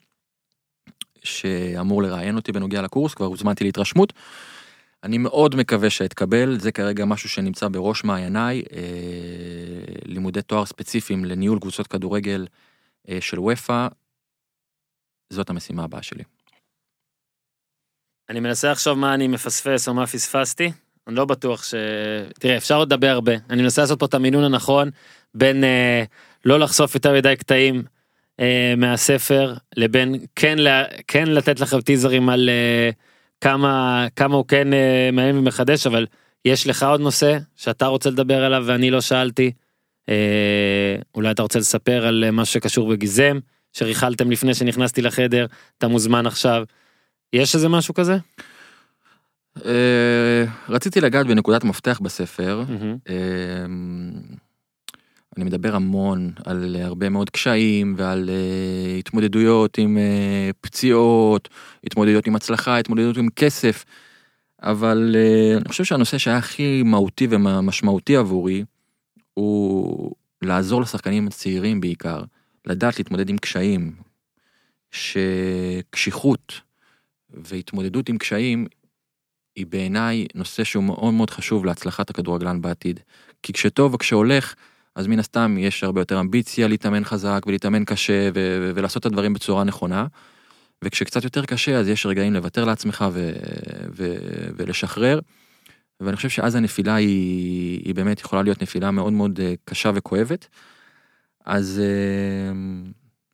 שאמור 1.25 2.03
לראיין 2.03 2.37
אותי 2.37 2.53
בנוגע 2.53 2.83
לקורס, 2.83 3.15
כבר 3.15 3.27
הוזמנתי 3.27 3.65
להתרשמות. 3.65 4.13
אני 5.05 5.19
מאוד 5.19 5.57
מקווה 5.57 5.91
שאתקבל, 5.91 6.59
זה 6.61 6.73
כרגע 6.73 7.05
משהו 7.05 7.29
שנמצא 7.29 7.69
בראש 7.69 8.05
מעייניי, 8.05 8.63
אה, 8.73 8.83
לימודי 10.05 10.43
תואר 10.43 10.67
ספציפיים 10.67 11.25
לניהול 11.25 11.59
קבוצות 11.59 11.87
כדורגל 11.87 12.47
אה, 13.09 13.19
של 13.21 13.41
אופ"א, 13.41 13.89
זאת 15.33 15.51
המשימה 15.51 15.85
הבאה 15.85 16.03
שלי. 16.03 16.25
אני 18.29 18.41
מנסה 18.41 18.73
לחשוב 18.73 18.99
מה 18.99 19.15
אני 19.15 19.29
מפספס 19.29 19.89
או 19.89 19.95
מה 19.95 20.07
פספסתי. 20.07 20.73
אני 21.09 21.17
לא 21.17 21.25
בטוח 21.25 21.65
ש... 21.65 21.75
תראה, 22.41 22.57
אפשר 22.57 22.77
עוד 22.77 22.93
לדבר 22.93 23.09
הרבה. 23.09 23.33
אני 23.51 23.63
מנסה 23.63 23.83
לעשות 23.83 23.99
פה 23.99 24.07
את 24.07 24.15
המינון 24.15 24.45
הנכון 24.45 24.91
בין 25.35 25.65
אה, 25.65 26.05
לא 26.45 26.59
לחשוף 26.59 26.95
יותר 26.95 27.15
מדי 27.15 27.35
קטעים 27.39 27.83
אה, 28.41 28.75
מהספר, 28.77 29.55
לבין 29.77 30.15
כן, 30.37 30.59
לה, 30.59 30.85
כן 31.07 31.27
לתת 31.29 31.61
לכם 31.61 31.81
טיזרים 31.81 32.29
על 32.29 32.49
אה, 32.49 32.91
כמה, 33.41 34.07
כמה 34.17 34.37
הוא 34.37 34.45
כן 34.49 34.73
אה, 34.73 35.11
מעניין 35.13 35.39
ומחדש, 35.39 35.87
אבל 35.87 36.07
יש 36.45 36.67
לך 36.67 36.83
עוד 36.83 37.01
נושא 37.01 37.39
שאתה 37.57 37.87
רוצה 37.87 38.11
לדבר 38.11 38.45
עליו 38.45 38.65
ואני 38.67 38.91
לא 38.91 39.01
שאלתי. 39.01 39.53
אה, 40.09 40.97
אולי 41.15 41.31
אתה 41.31 41.43
רוצה 41.43 41.59
לספר 41.59 42.07
על 42.07 42.25
אה, 42.25 42.31
משהו 42.31 42.55
שקשור 42.55 42.89
בגיזם, 42.89 43.39
שריכלתם 43.73 44.31
לפני 44.31 44.55
שנכנסתי 44.55 45.03
לחדר, 45.03 45.47
אתה 45.79 45.89
מוזמן 45.89 46.27
עכשיו. 46.27 46.65
יש 47.33 47.55
איזה 47.55 47.69
משהו 47.69 47.95
כזה? 47.95 48.17
אה, 49.65 50.45
רציתי 50.69 51.01
לגעת 51.01 51.27
בנקודת 51.27 51.65
מפתח 51.65 52.01
בספר. 52.03 52.65
אמ, 53.09 54.13
אני 55.39 55.45
מדבר 55.45 55.75
המון 55.77 56.33
על 56.45 56.77
הרבה 56.81 57.09
מאוד 57.09 57.31
קשיים 57.31 57.95
ועל 57.99 58.31
אה, 58.31 58.99
התמודדויות 58.99 59.79
עם 59.79 59.99
אה, 59.99 60.51
פציעות, 60.61 61.49
התמודדויות 61.85 62.27
עם 62.27 62.37
הצלחה, 62.37 62.79
התמודדויות 62.79 63.17
עם 63.17 63.29
כסף, 63.37 63.85
אבל 64.63 65.17
אה, 65.19 65.57
אני 65.57 65.69
חושב 65.69 65.85
שהנושא 65.85 66.19
שהיה 66.19 66.37
הכי 66.37 66.83
מהותי 66.83 67.27
ומשמעותי 67.31 68.17
עבורי, 68.17 68.65
הוא 69.35 70.13
לעזור 70.43 70.81
לשחקנים 70.81 71.27
הצעירים 71.27 71.81
בעיקר, 71.81 72.23
לדעת 72.67 72.99
להתמודד 72.99 73.29
עם 73.29 73.39
קשיים, 73.39 73.93
שקשיחות 74.91 76.61
והתמודדות 77.31 78.09
עם 78.09 78.19
קשיים 78.19 78.67
היא 79.59 79.67
בעיניי 79.67 80.27
נושא 80.35 80.65
שהוא 80.65 80.85
מאוד 80.85 81.15
מאוד 81.15 81.31
חשוב 81.31 81.65
להצלחת 81.65 82.11
הכדורגלן 82.11 82.61
בעתיד. 82.61 83.01
כי 83.43 83.53
כשטוב 83.53 83.95
וכשהולך, 83.95 84.55
אז 84.95 85.07
מן 85.07 85.19
הסתם 85.19 85.57
יש 85.59 85.85
הרבה 85.85 86.01
יותר 86.01 86.21
אמביציה 86.21 86.69
להתאמן 86.69 87.05
חזק 87.05 87.41
ולהתאמן 87.47 87.85
קשה 87.85 88.29
ו- 88.35 88.73
ולעשות 88.75 89.01
את 89.01 89.07
הדברים 89.07 89.33
בצורה 89.33 89.65
נכונה. 89.65 90.07
וכשקצת 90.85 91.25
יותר 91.25 91.45
קשה 91.45 91.79
אז 91.79 91.89
יש 91.89 92.07
רגעים 92.07 92.35
לוותר 92.35 92.65
לעצמך 92.65 93.05
ו- 93.13 93.33
ו- 93.97 94.49
ולשחרר. 94.57 95.21
ואני 96.01 96.17
חושב 96.17 96.29
שאז 96.29 96.55
הנפילה 96.55 96.95
היא, 96.95 97.83
היא 97.85 97.95
באמת 97.95 98.21
יכולה 98.21 98.43
להיות 98.43 98.63
נפילה 98.63 98.91
מאוד 98.91 99.13
מאוד 99.13 99.41
אה, 99.41 99.55
קשה 99.65 99.91
וכואבת. 99.95 100.49
אז 101.45 101.81
אה, 101.85 102.53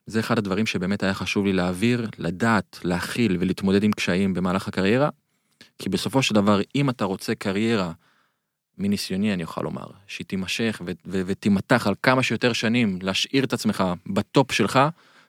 זה 0.07 0.21
אחד 0.21 0.39
הדברים 0.39 0.67
שבאמת 0.67 1.03
היה 1.03 1.15
חשוב 1.15 1.47
לי 1.47 1.53
להעביר, 1.53 2.09
לדעת, 2.19 2.79
להכיל 2.85 3.37
ולהתמודד 3.41 3.85
עם 3.85 3.93
קשיים 3.93 4.35
במהלך 4.35 4.69
הקריירה. 4.69 5.09
כי 5.79 5.89
בסופו 5.89 6.23
של 6.23 6.35
דבר, 6.35 6.61
אם 6.75 6.91
אתה 6.91 7.05
רוצה 7.05 7.35
קריירה, 7.35 7.93
מניסיוני 8.79 9.35
אני 9.35 9.43
אוכל 9.43 9.63
לומר, 9.63 9.87
שהיא 10.07 10.27
תימשך 10.27 10.83
ותימתח 11.07 11.87
על 11.87 11.95
כמה 12.03 12.23
שיותר 12.23 12.53
שנים, 12.53 12.99
להשאיר 13.03 13.45
את 13.45 13.53
עצמך 13.53 13.85
בטופ 14.07 14.53
שלך, 14.53 14.79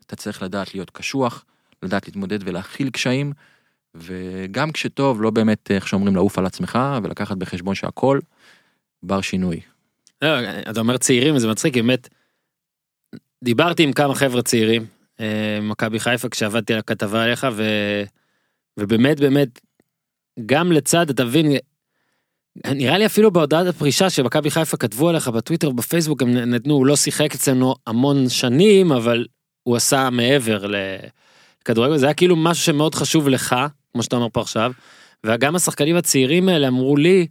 אתה 0.05 0.15
צריך 0.15 0.43
לדעת 0.43 0.75
להיות 0.75 0.89
קשוח, 0.89 1.45
לדעת 1.83 2.07
להתמודד 2.07 2.39
ולהכיל 2.47 2.89
קשיים, 2.89 3.33
וגם 3.95 4.71
כשטוב, 4.71 5.21
לא 5.21 5.29
באמת, 5.29 5.71
איך 5.71 5.87
שאומרים, 5.87 6.15
לעוף 6.15 6.37
על 6.37 6.45
עצמך, 6.45 6.79
ולקחת 7.03 7.37
בחשבון 7.37 7.75
שהכל 7.75 8.19
בר 9.03 9.21
שינוי. 9.21 9.61
לא, 10.21 10.27
אתה 10.69 10.79
אומר 10.79 10.97
צעירים 10.97 11.35
וזה 11.35 11.47
מצחיק 11.47 11.75
באמת 11.75 12.09
דיברתי 13.43 13.83
עם 13.83 13.93
כמה 13.93 14.15
חבר'ה 14.15 14.41
צעירים 14.41 14.85
אה, 15.19 15.59
מכבי 15.61 15.99
חיפה 15.99 16.29
כשעבדתי 16.29 16.73
על 16.73 16.79
הכתבה 16.79 17.23
עליך 17.23 17.47
ו... 17.53 17.63
ובאמת 18.79 19.19
באמת 19.19 19.59
גם 20.45 20.71
לצד 20.71 21.09
אתה 21.09 21.25
מבין 21.25 21.51
נראה 22.67 22.97
לי 22.97 23.05
אפילו 23.05 23.31
בהודעת 23.31 23.67
הפרישה 23.67 24.09
שמכבי 24.09 24.51
חיפה 24.51 24.77
כתבו 24.77 25.09
עליך 25.09 25.27
בטוויטר 25.27 25.69
ובפייסבוק 25.69 26.21
הם 26.21 26.29
נתנו 26.29 26.73
הוא 26.73 26.85
לא 26.85 26.95
שיחק 26.95 27.35
אצלנו 27.35 27.75
המון 27.87 28.29
שנים 28.29 28.91
אבל 28.91 29.25
הוא 29.63 29.75
עשה 29.75 30.09
מעבר 30.09 30.65
לכדורגל. 31.61 31.97
זה 31.97 32.05
היה 32.05 32.13
כאילו 32.13 32.35
משהו 32.35 32.63
שמאוד 32.63 32.95
חשוב 32.95 33.29
לך 33.29 33.55
כמו 33.93 34.03
שאתה 34.03 34.15
אומר 34.15 34.27
פה 34.33 34.41
עכשיו 34.41 34.71
וגם 35.25 35.55
השחקנים 35.55 35.95
הצעירים 35.95 36.49
האלה 36.49 36.67
אמרו 36.67 36.97
לי 36.97 37.27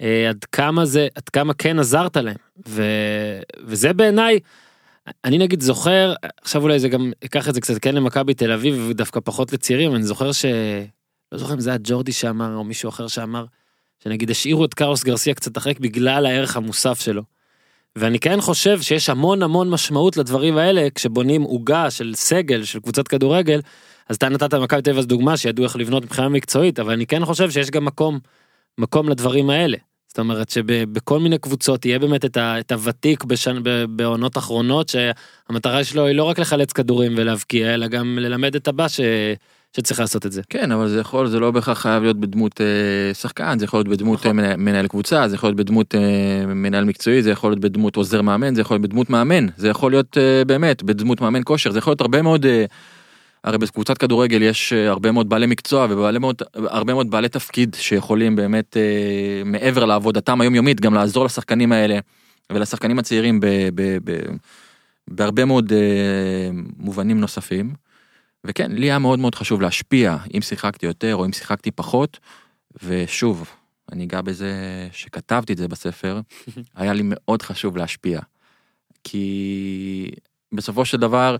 אה, 0.00 0.28
עד 0.28 0.44
כמה 0.52 0.84
זה 0.84 1.08
עד 1.14 1.28
כמה 1.28 1.54
כן 1.54 1.78
עזרת 1.78 2.16
להם. 2.16 2.36
ו, 2.68 2.82
וזה 3.64 3.92
בעיניי 3.92 4.38
אני 5.24 5.38
נגיד 5.38 5.60
זוכר 5.60 6.14
עכשיו 6.42 6.62
אולי 6.62 6.78
זה 6.78 6.88
גם 6.88 7.12
אקח 7.24 7.48
את 7.48 7.54
זה 7.54 7.60
קצת 7.60 7.78
כן 7.82 7.94
למכבי 7.94 8.34
תל 8.34 8.52
אביב 8.52 8.86
ודווקא 8.90 9.20
פחות 9.24 9.52
לצעירים 9.52 9.94
אני 9.94 10.02
זוכר 10.02 10.32
ש... 10.32 10.44
לא 11.32 11.38
זוכר 11.38 11.54
אם 11.54 11.60
זה 11.60 11.70
היה 11.70 11.78
ג'ורדי 11.82 12.12
שאמר 12.12 12.54
או 12.54 12.64
מישהו 12.64 12.88
אחר 12.88 13.08
שאמר 13.08 13.44
שנגיד 14.04 14.30
השאירו 14.30 14.64
את 14.64 14.74
קארוס 14.74 15.04
גרסיה 15.04 15.34
קצת 15.34 15.58
אחרי 15.58 15.74
בגלל 15.80 16.26
הערך 16.26 16.56
המוסף 16.56 17.00
שלו. 17.00 17.22
ואני 17.96 18.18
כן 18.18 18.40
חושב 18.40 18.82
שיש 18.82 19.08
המון 19.08 19.42
המון 19.42 19.70
משמעות 19.70 20.16
לדברים 20.16 20.58
האלה 20.58 20.88
כשבונים 20.94 21.42
עוגה 21.42 21.90
של 21.90 22.12
סגל 22.14 22.64
של 22.64 22.80
קבוצת 22.80 23.08
כדורגל. 23.08 23.60
אז 24.08 24.16
אתה 24.16 24.28
נתת 24.28 24.54
מכבי 24.54 24.82
תל 24.82 24.90
אביב 24.90 24.98
אז 24.98 25.06
דוגמה 25.06 25.36
שידעו 25.36 25.64
איך 25.64 25.76
לבנות 25.76 26.04
מבחינה 26.04 26.28
מקצועית 26.28 26.80
אבל 26.80 26.92
אני 26.92 27.06
כן 27.06 27.24
חושב 27.24 27.50
שיש 27.50 27.70
גם 27.70 27.84
מקום 27.84 28.18
מקום 28.78 29.08
לדברים 29.08 29.50
האלה. 29.50 29.76
זאת 30.08 30.18
אומרת 30.18 30.50
שבכל 30.50 31.20
מיני 31.20 31.38
קבוצות 31.38 31.84
יהיה 31.84 31.98
באמת 31.98 32.24
את, 32.24 32.36
ה, 32.36 32.60
את 32.60 32.72
הוותיק 32.72 33.24
בשנ, 33.24 33.62
בעונות 33.88 34.38
אחרונות 34.38 34.88
שהמטרה 34.88 35.84
שלו 35.84 36.06
היא 36.06 36.16
לא 36.16 36.24
רק 36.24 36.38
לחלץ 36.38 36.72
כדורים 36.72 37.14
ולהבקיע 37.16 37.74
אלא 37.74 37.86
גם 37.86 38.18
ללמד 38.18 38.54
את 38.56 38.68
הבא 38.68 38.88
ש, 38.88 39.00
שצריך 39.76 40.00
לעשות 40.00 40.26
את 40.26 40.32
זה. 40.32 40.42
כן 40.50 40.72
אבל 40.72 40.88
זה 40.88 41.00
יכול 41.00 41.28
זה 41.28 41.40
לא 41.40 41.50
בהכרח 41.50 41.78
חייב 41.78 42.02
להיות 42.02 42.20
בדמות 42.20 42.60
אה, 42.60 43.14
שחקן 43.14 43.58
זה 43.58 43.64
יכול 43.64 43.78
להיות 43.78 43.88
בדמות 43.88 44.18
נכון. 44.18 44.36
מנהל, 44.36 44.56
מנהל 44.56 44.86
קבוצה 44.86 45.28
זה 45.28 45.34
יכול 45.34 45.48
להיות 45.48 45.56
בדמות 45.56 45.94
אה, 45.94 46.46
מנהל 46.46 46.84
מקצועי 46.84 47.22
זה 47.22 47.30
יכול 47.30 47.50
להיות 47.50 47.60
בדמות 47.60 47.96
עוזר 47.96 48.22
מאמן 48.22 48.54
זה 48.54 48.60
יכול 48.60 48.74
להיות 48.74 48.82
בדמות 48.90 49.10
מאמן 49.10 49.46
זה 49.56 49.68
יכול 49.68 49.92
להיות 49.92 50.18
אה, 50.18 50.44
באמת 50.44 50.82
בדמות 50.82 51.20
מאמן 51.20 51.40
כושר 51.44 51.70
זה 51.70 51.78
יכול 51.78 51.90
להיות 51.90 52.00
הרבה 52.00 52.22
מאוד. 52.22 52.46
אה, 52.46 52.64
הרי 53.46 53.58
בקבוצת 53.58 53.98
כדורגל 53.98 54.42
יש 54.42 54.72
אה, 54.72 54.88
הרבה 54.88 55.12
מאוד 55.12 55.28
בעלי 55.28 55.46
מקצוע 55.46 55.86
והרבה 55.90 56.18
מאוד, 56.18 56.42
הרבה 56.54 56.94
מאוד 56.94 57.10
בעלי 57.10 57.28
תפקיד 57.28 57.76
שיכולים 57.78 58.36
באמת 58.36 58.76
אה, 58.76 59.42
מעבר 59.44 59.84
לעבודתם 59.84 60.40
היומיומית 60.40 60.80
גם 60.80 60.94
לעזור 60.94 61.24
לשחקנים 61.24 61.72
האלה 61.72 61.98
ולשחקנים 62.52 62.98
הצעירים 62.98 63.40
ב, 63.40 63.46
ב, 63.74 63.98
ב, 64.04 64.18
בהרבה 65.08 65.44
מאוד 65.44 65.72
אה, 65.72 66.50
מובנים 66.78 67.20
נוספים. 67.20 67.85
וכן 68.46 68.72
לי 68.72 68.86
היה 68.86 68.98
מאוד 68.98 69.18
מאוד 69.18 69.34
חשוב 69.34 69.60
להשפיע 69.60 70.16
אם 70.34 70.40
שיחקתי 70.40 70.86
יותר 70.86 71.16
או 71.16 71.24
אם 71.24 71.32
שיחקתי 71.32 71.70
פחות 71.70 72.18
ושוב 72.82 73.50
אני 73.92 74.04
אגע 74.04 74.20
בזה 74.20 74.54
שכתבתי 74.92 75.52
את 75.52 75.58
זה 75.58 75.68
בספר 75.68 76.20
היה 76.76 76.92
לי 76.92 77.02
מאוד 77.04 77.42
חשוב 77.42 77.76
להשפיע. 77.76 78.20
כי 79.04 80.10
בסופו 80.52 80.84
של 80.84 80.96
דבר 80.96 81.36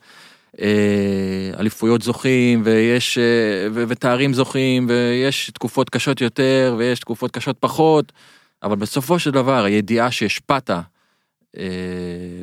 אה, 0.61 1.51
אליפויות 1.59 2.03
זוכים 2.03 2.63
ויש 2.65 3.19
אה, 3.19 3.69
ותארים 3.73 4.35
זוכים 4.35 4.87
ויש 4.89 5.51
תקופות 5.51 5.91
קשות 5.91 6.21
יותר 6.21 6.75
ויש 6.79 7.01
תקופות 7.01 7.31
קשות 7.31 7.57
פחות 7.61 8.13
אבל 8.63 8.77
בסופו 8.77 9.19
של 9.19 9.31
דבר 9.31 9.65
הידיעה 9.65 10.11
שהשפעת 10.11 10.71
אה, 10.71 10.83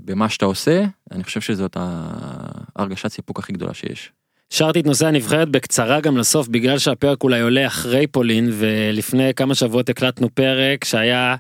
במה 0.06 0.30
שאתה 0.30 0.46
עושה 0.46 0.86
אני 1.12 1.24
חושב 1.24 1.42
שזאת 1.42 1.78
ההרגשת 1.80 3.08
סיפוק 3.08 3.40
הכי 3.40 3.54
גדולה 3.54 3.74
שיש. 3.74 4.12
שרתי 4.56 4.80
את 4.80 4.86
נושא 4.86 5.08
הנבחרת 5.08 5.50
בקצרה 5.50 6.00
גם 6.00 6.18
לסוף 6.18 6.48
בגלל 6.48 6.78
שהפרק 6.78 7.24
אולי 7.24 7.42
עולה 7.42 7.68
אחרי 7.68 8.08
פולין 8.08 8.50
ולפני 8.52 9.34
כמה 9.34 9.56
שבועות 9.56 9.90
הקלטנו 9.90 10.30
פרק 10.36 10.84
שהיה 10.86 11.36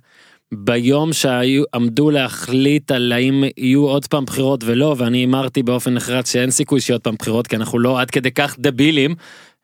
ביום 0.54 1.14
שעמדו 1.14 2.12
להחליט 2.12 2.92
על 2.92 3.12
האם 3.12 3.44
יהיו 3.58 3.86
עוד 3.86 4.08
פעם 4.08 4.26
בחירות 4.26 4.64
ולא 4.64 4.96
ואני 4.98 5.18
הימרתי 5.18 5.64
באופן 5.64 5.94
נחרץ 5.94 6.32
שאין 6.32 6.52
סיכוי 6.52 6.82
שיהיה 6.82 6.96
עוד 6.96 7.02
פעם 7.02 7.16
בחירות 7.20 7.48
כי 7.48 7.56
אנחנו 7.56 7.80
לא 7.80 8.02
עד 8.02 8.12
כדי 8.12 8.32
כך 8.32 8.56
דבילים 8.60 9.16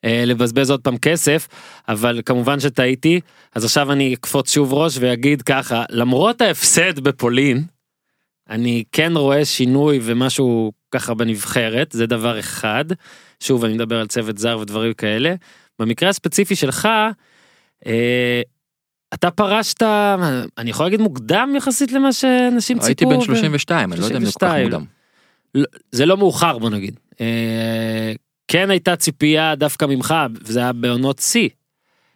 אה, 0.06 0.24
לבזבז 0.26 0.72
עוד 0.72 0.82
פעם 0.82 0.98
כסף 0.98 1.48
אבל 1.88 2.22
כמובן 2.26 2.60
שטעיתי. 2.60 3.20
אז 3.56 3.66
עכשיו 3.66 3.92
אני 3.92 4.14
אקפוץ 4.14 4.54
שוב 4.54 4.74
ראש 4.74 4.98
ואגיד 5.00 5.42
ככה 5.42 5.84
למרות 5.90 6.42
ההפסד 6.42 7.00
בפולין 7.00 7.64
אני 8.50 8.84
כן 8.92 9.14
רואה 9.16 9.46
שינוי 9.46 10.00
ומשהו 10.02 10.72
ככה 10.92 11.14
בנבחרת 11.14 11.92
זה 11.92 12.06
דבר 12.06 12.40
אחד 12.40 12.86
שוב 13.40 13.66
אני 13.66 13.74
מדבר 13.74 14.00
על 14.00 14.08
צוות 14.08 14.38
זר 14.38 14.60
ודברים 14.60 14.94
כאלה 14.94 15.36
במקרה 15.80 16.10
הספציפי 16.10 16.56
שלך. 16.56 16.88
אה, 17.86 18.42
אתה 19.14 19.32
פרשת, 19.32 19.84
אני 20.58 20.70
יכול 20.70 20.86
להגיד 20.86 21.02
מוקדם 21.02 21.54
יחסית 21.58 21.92
למה 21.92 22.14
שאנשים 22.14 22.78
ציפו. 22.80 22.88
הייתי 22.88 23.06
בן 23.06 23.22
32, 23.22 23.94
אני 23.94 24.02
לא 24.02 24.06
יודע 24.06 24.18
אם 24.18 24.26
זה 24.26 24.32
כל 24.32 24.46
כך 24.46 24.54
מוקדם. 24.64 24.86
לא, 25.56 25.66
זה 25.92 26.06
לא 26.06 26.18
מאוחר 26.18 26.58
בוא 26.58 26.70
נגיד. 26.70 27.00
אה, 27.22 28.14
כן 28.48 28.70
הייתה 28.70 28.96
ציפייה 28.96 29.56
דווקא 29.56 29.86
ממך, 29.86 30.16
וזה 30.42 30.60
היה 30.60 30.74
בעונות 30.74 31.20
שיא, 31.20 31.50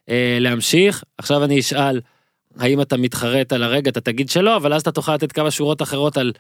אה, 0.10 0.38
להמשיך. 0.42 1.04
עכשיו 1.18 1.44
אני 1.44 1.60
אשאל, 1.60 2.02
האם 2.58 2.82
אתה 2.82 2.98
מתחרט 2.98 3.54
על 3.54 3.64
הרגע, 3.64 3.92
אתה 3.92 4.02
תגיד 4.02 4.30
שלא, 4.30 4.56
אבל 4.56 4.74
אז 4.74 4.82
אתה 4.82 4.92
תוכל 4.92 5.16
לתת 5.16 5.32
כמה 5.32 5.52
שורות 5.52 5.82
אחרות 5.82 6.18
על 6.18 6.32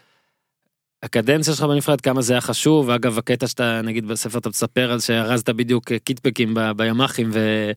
הקדנציה 1.04 1.54
שלך 1.54 1.64
בנפרד, 1.64 2.02
כמה 2.02 2.22
זה 2.22 2.34
היה 2.34 2.42
חשוב, 2.42 2.90
אגב 2.90 3.18
הקטע 3.18 3.48
שאתה 3.48 3.82
נגיד 3.84 4.08
בספר 4.08 4.38
אתה 4.38 4.50
מספר 4.50 4.92
על 4.92 5.00
שארזת 5.00 5.50
בדיוק 5.50 5.92
קיטבקים 6.04 6.58
בימ"חים 6.76 7.30
ו... 7.34 7.72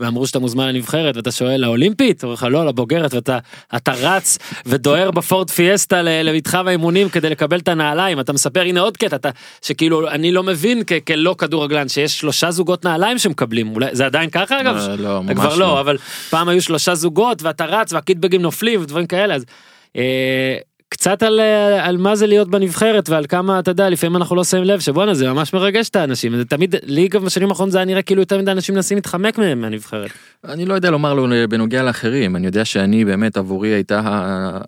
ואמרו 0.00 0.26
שאתה 0.26 0.38
מוזמן 0.38 0.68
לנבחרת 0.68 1.16
ואתה 1.16 1.30
שואל 1.30 1.60
לאולימפית, 1.60 2.22
אומרים 2.24 2.34
לך 2.34 2.46
לא 2.50 2.66
לבוגרת 2.66 3.14
ואתה 3.14 3.38
אתה 3.76 3.92
רץ 3.92 4.38
ודוהר 4.66 5.10
בפורט 5.10 5.50
פיאסטה 5.50 6.02
למתחם 6.02 6.68
האימונים 6.68 7.08
כדי 7.08 7.30
לקבל 7.30 7.58
את 7.58 7.68
הנעליים 7.68 8.20
אתה 8.20 8.32
מספר 8.32 8.60
הנה 8.60 8.80
עוד 8.80 8.96
קטע 8.96 9.16
אתה 9.16 9.30
שכאילו 9.62 10.10
אני 10.10 10.32
לא 10.32 10.42
מבין 10.42 10.82
כ- 10.86 10.92
כלא 11.06 11.34
כדורגלן 11.38 11.88
שיש 11.88 12.18
שלושה 12.18 12.50
זוגות 12.50 12.84
נעליים 12.84 13.18
שמקבלים 13.18 13.74
אולי 13.74 13.86
זה 13.92 14.06
עדיין 14.06 14.30
ככה 14.30 14.60
אגב? 14.60 14.76
לא, 14.76 14.94
לא, 14.94 15.22
ממש 15.22 15.32
כבר 15.36 15.48
לא, 15.54 15.58
לא, 15.58 15.80
אבל 15.80 15.98
פעם 16.30 16.48
היו 16.48 16.62
שלושה 16.62 16.94
זוגות 16.94 17.42
ואתה 17.42 17.64
רץ 17.64 17.92
והקיטבגים 17.92 18.42
נופלים 18.42 18.82
ודברים 18.82 19.06
כאלה 19.06 19.34
אז. 19.34 19.44
אה, 20.92 20.96
קצת 20.96 21.22
על, 21.22 21.40
אה, 21.40 21.86
על 21.86 21.96
מה 21.96 22.16
זה 22.16 22.26
להיות 22.26 22.48
בנבחרת 22.48 23.08
ועל 23.08 23.26
כמה 23.28 23.58
אתה 23.58 23.70
יודע 23.70 23.90
לפעמים 23.90 24.16
אנחנו 24.16 24.36
לא 24.36 24.44
שמים 24.44 24.64
לב 24.64 24.80
שבואנה 24.80 25.14
זה 25.14 25.32
ממש 25.32 25.54
מרגש 25.54 25.88
את 25.88 25.96
האנשים 25.96 26.36
זה 26.36 26.44
תמיד 26.44 26.74
לי 26.82 27.08
גם 27.08 27.24
בשנים 27.24 27.48
האחרונות 27.48 27.72
זה 27.72 27.78
היה 27.78 27.84
נראה 27.84 28.02
כאילו 28.02 28.20
יותר 28.22 28.38
מדי 28.38 28.50
אנשים 28.50 28.74
מנסים 28.74 28.96
להתחמק 28.96 29.38
מהם 29.38 29.60
מהנבחרת. 29.60 30.10
אני 30.44 30.66
לא 30.66 30.74
יודע 30.74 30.90
לומר 30.90 31.14
לו 31.14 31.26
בנוגע 31.48 31.82
לאחרים 31.82 32.36
אני 32.36 32.46
יודע 32.46 32.64
שאני 32.64 33.04
באמת 33.04 33.36
עבורי 33.36 33.68
הייתה 33.68 34.58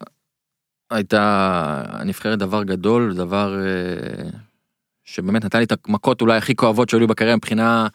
הייתה 0.91 1.83
הנבחרת 1.87 2.39
דבר 2.39 2.63
גדול 2.63 3.15
דבר 3.15 3.55
אה, 3.61 4.29
שבאמת 5.05 5.45
נתן 5.45 5.59
לי 5.59 5.65
את 5.65 5.73
המכות 5.89 6.21
אולי 6.21 6.37
הכי 6.37 6.55
כואבות 6.55 6.89
שהיו 6.89 7.09
בקריירה 7.09 7.37
מבחינה 7.37 7.87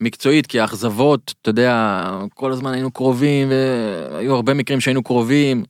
מקצועית 0.00 0.46
כי 0.46 0.60
האכזבות 0.60 1.34
אתה 1.42 1.50
יודע 1.50 2.02
כל 2.34 2.52
הזמן 2.52 2.72
היינו 2.72 2.90
קרובים 2.90 3.48
והיו 3.50 4.34
הרבה 4.34 4.54
מקרים 4.54 4.80
שהיינו 4.80 5.02
קרובים. 5.02 5.64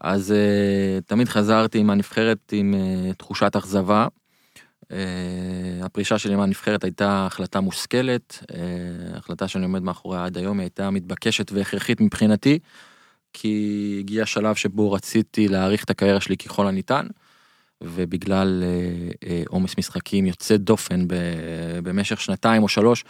אז 0.00 0.30
uh, 0.30 1.02
תמיד 1.06 1.28
חזרתי 1.28 1.78
עם 1.78 1.90
הנבחרת 1.90 2.52
עם 2.52 2.74
uh, 2.74 3.14
תחושת 3.14 3.56
אכזבה. 3.56 4.06
Uh, 4.84 4.88
הפרישה 5.82 6.18
שלי 6.18 6.36
מהנבחרת 6.36 6.84
הייתה 6.84 7.26
החלטה 7.26 7.60
מושכלת, 7.60 8.38
uh, 8.42 8.54
החלטה 9.16 9.48
שאני 9.48 9.64
עומד 9.64 9.82
מאחוריה 9.82 10.24
עד 10.24 10.38
היום, 10.38 10.58
היא 10.58 10.64
הייתה 10.64 10.90
מתבקשת 10.90 11.52
והכרחית 11.52 12.00
מבחינתי, 12.00 12.58
כי 13.32 13.96
הגיע 14.00 14.26
שלב 14.26 14.54
שבו 14.54 14.92
רציתי 14.92 15.48
להאריך 15.48 15.84
את 15.84 15.90
הקריירה 15.90 16.20
שלי 16.20 16.36
ככל 16.36 16.66
הניתן, 16.66 17.06
ובגלל 17.84 18.62
עומס 19.48 19.70
uh, 19.70 19.74
uh, 19.74 19.78
משחקים 19.78 20.26
יוצא 20.26 20.56
דופן 20.56 21.08
ב, 21.08 21.14
במשך 21.82 22.20
שנתיים 22.20 22.62
או 22.62 22.68
שלוש, 22.68 23.04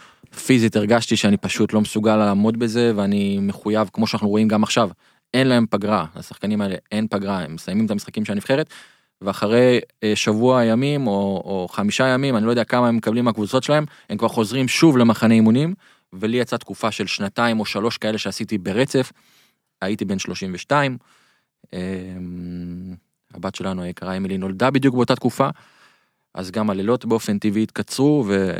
פיזית 0.45 0.75
הרגשתי 0.75 1.17
שאני 1.17 1.37
פשוט 1.37 1.73
לא 1.73 1.81
מסוגל 1.81 2.15
לעמוד 2.15 2.59
בזה, 2.59 2.91
ואני 2.95 3.39
מחויב, 3.41 3.89
כמו 3.93 4.07
שאנחנו 4.07 4.29
רואים 4.29 4.47
גם 4.47 4.63
עכשיו, 4.63 4.89
אין 5.33 5.47
להם 5.47 5.65
פגרה, 5.69 6.05
לשחקנים 6.15 6.61
האלה 6.61 6.75
אין 6.91 7.07
פגרה, 7.07 7.39
הם 7.39 7.55
מסיימים 7.55 7.85
את 7.85 7.91
המשחקים 7.91 8.25
של 8.25 8.33
הנבחרת, 8.33 8.69
ואחרי 9.21 9.79
אה, 10.03 10.15
שבוע 10.15 10.63
ימים 10.63 11.07
או, 11.07 11.41
או 11.45 11.67
חמישה 11.71 12.07
ימים, 12.07 12.37
אני 12.37 12.45
לא 12.45 12.49
יודע 12.49 12.63
כמה 12.63 12.87
הם 12.87 12.97
מקבלים 12.97 13.25
מהקבוצות 13.25 13.63
שלהם, 13.63 13.85
הם 14.09 14.17
כבר 14.17 14.27
חוזרים 14.27 14.67
שוב 14.67 14.97
למחנה 14.97 15.33
אימונים, 15.33 15.73
ולי 16.13 16.37
יצאה 16.37 16.59
תקופה 16.59 16.91
של 16.91 17.07
שנתיים 17.07 17.59
או 17.59 17.65
שלוש 17.65 17.97
כאלה 17.97 18.17
שעשיתי 18.17 18.57
ברצף, 18.57 19.11
הייתי 19.81 20.05
בן 20.05 20.19
32, 20.19 20.97
אה, 21.73 21.79
הבת 23.33 23.55
שלנו 23.55 23.81
היקרה 23.81 24.17
אמילי 24.17 24.37
נולדה 24.37 24.71
בדיוק 24.71 24.95
באותה 24.95 25.15
תקופה, 25.15 25.49
אז 26.33 26.51
גם 26.51 26.69
הלילות 26.69 27.05
באופן 27.05 27.39
טבעי 27.39 27.63
התקצרו, 27.63 28.23
ו... 28.27 28.51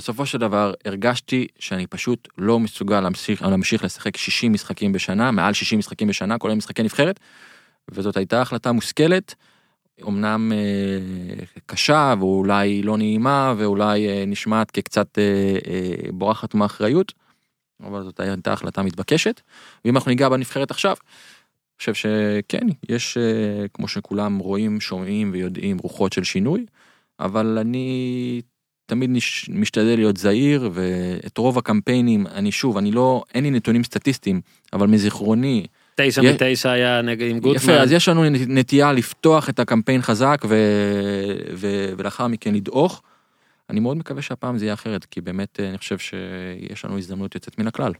בסופו 0.00 0.26
של 0.26 0.38
דבר 0.38 0.72
הרגשתי 0.84 1.46
שאני 1.58 1.86
פשוט 1.86 2.28
לא 2.38 2.58
מסוגל 2.58 3.00
להמשיך, 3.00 3.42
להמשיך 3.42 3.84
לשחק 3.84 4.16
60 4.16 4.52
משחקים 4.52 4.92
בשנה, 4.92 5.30
מעל 5.30 5.52
60 5.52 5.78
משחקים 5.78 6.08
בשנה, 6.08 6.38
כולל 6.38 6.54
משחקי 6.54 6.82
נבחרת, 6.82 7.20
וזאת 7.90 8.16
הייתה 8.16 8.42
החלטה 8.42 8.72
מושכלת, 8.72 9.34
אמנם 10.08 10.52
אה, 10.52 11.44
קשה 11.66 12.14
ואולי 12.18 12.82
לא 12.82 12.96
נעימה 12.96 13.54
ואולי 13.56 14.08
אה, 14.08 14.24
נשמעת 14.26 14.70
כקצת 14.70 15.18
אה, 15.18 15.58
אה, 15.68 16.12
בורחת 16.12 16.54
מאחריות, 16.54 17.12
אבל 17.82 18.02
זאת 18.02 18.20
הייתה 18.20 18.52
החלטה 18.52 18.82
מתבקשת. 18.82 19.40
ואם 19.84 19.96
אנחנו 19.96 20.10
ניגע 20.10 20.28
בנבחרת 20.28 20.70
עכשיו, 20.70 20.96
אני 21.00 21.78
חושב 21.78 21.94
שכן, 21.94 22.66
יש, 22.88 23.16
אה, 23.16 23.68
כמו 23.74 23.88
שכולם 23.88 24.38
רואים, 24.38 24.80
שומעים 24.80 25.30
ויודעים, 25.32 25.78
רוחות 25.78 26.12
של 26.12 26.24
שינוי, 26.24 26.66
אבל 27.20 27.58
אני 27.60 28.40
תמיד 28.90 29.10
נש... 29.12 29.50
משתדל 29.52 29.96
להיות 29.96 30.16
זהיר 30.16 30.70
ואת 30.72 31.38
רוב 31.38 31.58
הקמפיינים 31.58 32.26
אני 32.26 32.52
שוב 32.52 32.76
אני 32.76 32.92
לא 32.92 33.22
אין 33.34 33.44
לי 33.44 33.50
נתונים 33.50 33.84
סטטיסטיים 33.84 34.40
אבל 34.72 34.86
מזיכרוני. 34.86 35.66
תשע 35.94 36.22
י... 36.22 36.32
מתשע 36.32 36.70
היה 36.70 37.02
נגד 37.02 37.30
עם 37.30 37.38
גוטמן. 37.40 37.62
יפה 37.62 37.72
אז 37.72 37.92
יש 37.92 38.08
לנו 38.08 38.24
נטייה 38.30 38.92
לפתוח 38.92 39.48
את 39.48 39.58
הקמפיין 39.58 40.02
חזק 40.02 40.42
ו... 40.48 40.56
ו... 41.54 41.92
ולאחר 41.96 42.26
מכן 42.26 42.54
לדעוך. 42.54 43.02
אני 43.70 43.80
מאוד 43.80 43.96
מקווה 43.96 44.22
שהפעם 44.22 44.58
זה 44.58 44.64
יהיה 44.64 44.74
אחרת 44.74 45.04
כי 45.04 45.20
באמת 45.20 45.60
אני 45.60 45.78
חושב 45.78 45.98
שיש 45.98 46.84
לנו 46.84 46.98
הזדמנות 46.98 47.34
יוצאת 47.34 47.58
מן 47.58 47.66
הכלל. 47.66 47.92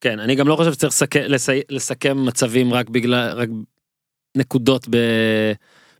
כן 0.00 0.18
אני 0.18 0.34
גם 0.34 0.48
לא 0.48 0.56
חושב 0.56 0.72
שצריך 0.72 0.92
לסכם, 0.92 1.20
לסכם 1.70 2.26
מצבים 2.26 2.74
רק 2.74 2.88
בגלל 2.88 3.32
רק 3.32 3.48
נקודות 4.36 4.88
ב, 4.90 4.96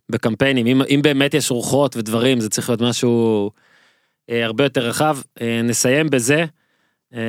בקמפיינים, 0.09 0.67
אם, 0.67 0.81
אם 0.89 0.99
באמת 1.03 1.33
יש 1.33 1.51
רוחות 1.51 1.97
ודברים, 1.97 2.39
זה 2.39 2.49
צריך 2.49 2.69
להיות 2.69 2.81
משהו 2.81 3.49
אה, 3.49 3.70
הרבה 4.29 4.63
יותר 4.63 4.87
רחב. 4.87 5.17
אה, 5.41 5.61
נסיים 5.63 6.09
בזה. 6.09 6.45
אה, 7.13 7.19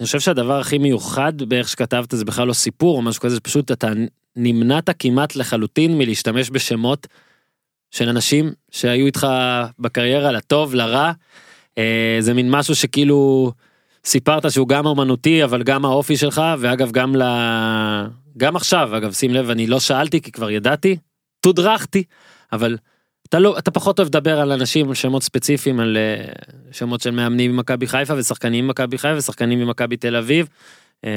אני 0.00 0.06
חושב 0.06 0.20
שהדבר 0.20 0.60
הכי 0.60 0.78
מיוחד 0.78 1.42
באיך 1.42 1.68
שכתבת 1.68 2.10
זה 2.10 2.24
בכלל 2.24 2.48
לא 2.48 2.52
סיפור 2.52 2.96
או 2.96 3.02
משהו 3.02 3.22
כזה, 3.22 3.34
זה 3.34 3.40
פשוט 3.40 3.72
אתה 3.72 3.88
נמנעת 4.36 4.90
כמעט 4.98 5.36
לחלוטין 5.36 5.98
מלהשתמש 5.98 6.50
בשמות 6.50 7.06
של 7.90 8.08
אנשים 8.08 8.52
שהיו 8.70 9.06
איתך 9.06 9.26
בקריירה 9.78 10.32
לטוב, 10.32 10.74
לרע. 10.74 11.12
אה, 11.78 12.16
זה 12.20 12.34
מין 12.34 12.50
משהו 12.50 12.74
שכאילו 12.74 13.52
סיפרת 14.04 14.50
שהוא 14.50 14.68
גם 14.68 14.86
אומנותי 14.86 15.44
אבל 15.44 15.62
גם 15.62 15.84
האופי 15.84 16.16
שלך 16.16 16.42
ואגב 16.58 16.90
גם 16.90 17.16
ל... 17.16 17.22
גם 18.36 18.56
עכשיו 18.56 18.96
אגב 18.96 19.12
שים 19.12 19.30
לב 19.30 19.50
אני 19.50 19.66
לא 19.66 19.80
שאלתי 19.80 20.20
כי 20.20 20.32
כבר 20.32 20.50
ידעתי, 20.50 20.96
תודרכתי 21.40 22.04
אבל 22.52 22.76
אתה 23.32 23.40
לא 23.40 23.58
אתה 23.58 23.70
פחות 23.70 23.98
אוהב 23.98 24.08
לדבר 24.08 24.40
על 24.40 24.52
אנשים 24.52 24.88
על 24.88 24.94
שמות 24.94 25.22
ספציפיים 25.22 25.80
על 25.80 25.96
אה, 25.96 26.32
שמות 26.72 27.00
של 27.00 27.10
מאמנים 27.10 27.52
ממכבי 27.56 27.86
חיפה 27.86 28.14
ושחקנים 28.16 28.66
ממכבי 28.66 28.98
חיפה 28.98 29.18
ושחקנים 29.18 29.60
ממכבי 29.60 29.96
תל 29.96 30.16
אביב. 30.16 30.48
אה, 31.04 31.10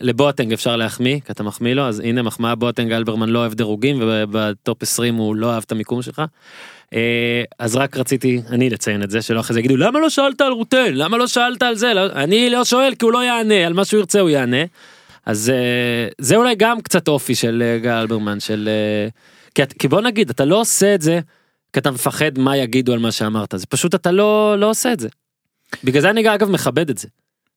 לבואטנג 0.00 0.52
אפשר 0.52 0.76
להחמיא 0.76 1.20
כי 1.20 1.32
אתה 1.32 1.42
מחמיא 1.42 1.74
לו 1.74 1.82
אז 1.82 2.00
הנה 2.00 2.22
מחמאה 2.22 2.54
בואטנג 2.54 2.92
אלברמן 2.92 3.28
לא 3.28 3.38
אוהב 3.38 3.54
דירוגים 3.54 3.98
ובטופ 4.02 4.82
20 4.82 5.14
הוא 5.14 5.36
לא 5.36 5.52
אהב 5.52 5.62
את 5.66 5.72
המיקום 5.72 6.02
שלך. 6.02 6.22
אה, 6.94 7.42
אז 7.58 7.76
רק 7.76 7.96
רציתי 7.96 8.42
אני 8.50 8.70
לציין 8.70 9.02
את 9.02 9.10
זה 9.10 9.22
שלא 9.22 9.40
אחרי 9.40 9.54
זה 9.54 9.60
יגידו 9.60 9.76
למה 9.76 10.00
לא 10.00 10.10
שאלת 10.10 10.40
על 10.40 10.52
רוטל 10.52 10.90
למה 10.92 11.18
לא 11.18 11.26
שאלת 11.26 11.62
על 11.62 11.74
זה 11.74 11.94
לא, 11.94 12.06
אני 12.06 12.50
לא 12.50 12.64
שואל 12.64 12.94
כי 12.94 13.04
הוא 13.04 13.12
לא 13.12 13.24
יענה 13.24 13.66
על 13.66 13.72
מה 13.72 13.84
שהוא 13.84 13.98
ירצה 13.98 14.20
הוא 14.20 14.30
יענה. 14.30 14.64
אז 15.26 15.52
זה 16.18 16.36
אולי 16.36 16.54
גם 16.54 16.80
קצת 16.80 17.08
אופי 17.08 17.34
של 17.34 17.78
גל 17.82 17.90
אלברמן 17.90 18.40
של 18.40 18.68
כי, 19.54 19.62
את- 19.62 19.72
כי 19.72 19.88
בוא 19.88 20.00
נגיד 20.00 20.30
אתה 20.30 20.44
לא 20.44 20.60
עושה 20.60 20.94
את 20.94 21.02
זה 21.02 21.20
כי 21.72 21.80
אתה 21.80 21.90
מפחד 21.90 22.38
מה 22.38 22.56
יגידו 22.56 22.92
על 22.92 22.98
מה 22.98 23.12
שאמרת 23.12 23.54
זה 23.56 23.66
פשוט 23.66 23.94
אתה 23.94 24.10
לא 24.12 24.56
לא 24.58 24.70
עושה 24.70 24.92
את 24.92 25.00
זה. 25.00 25.08
בגלל 25.84 26.02
זה 26.02 26.10
אני 26.10 26.34
אגב 26.34 26.50
מכבד 26.50 26.90
את 26.90 26.98
זה. 26.98 27.08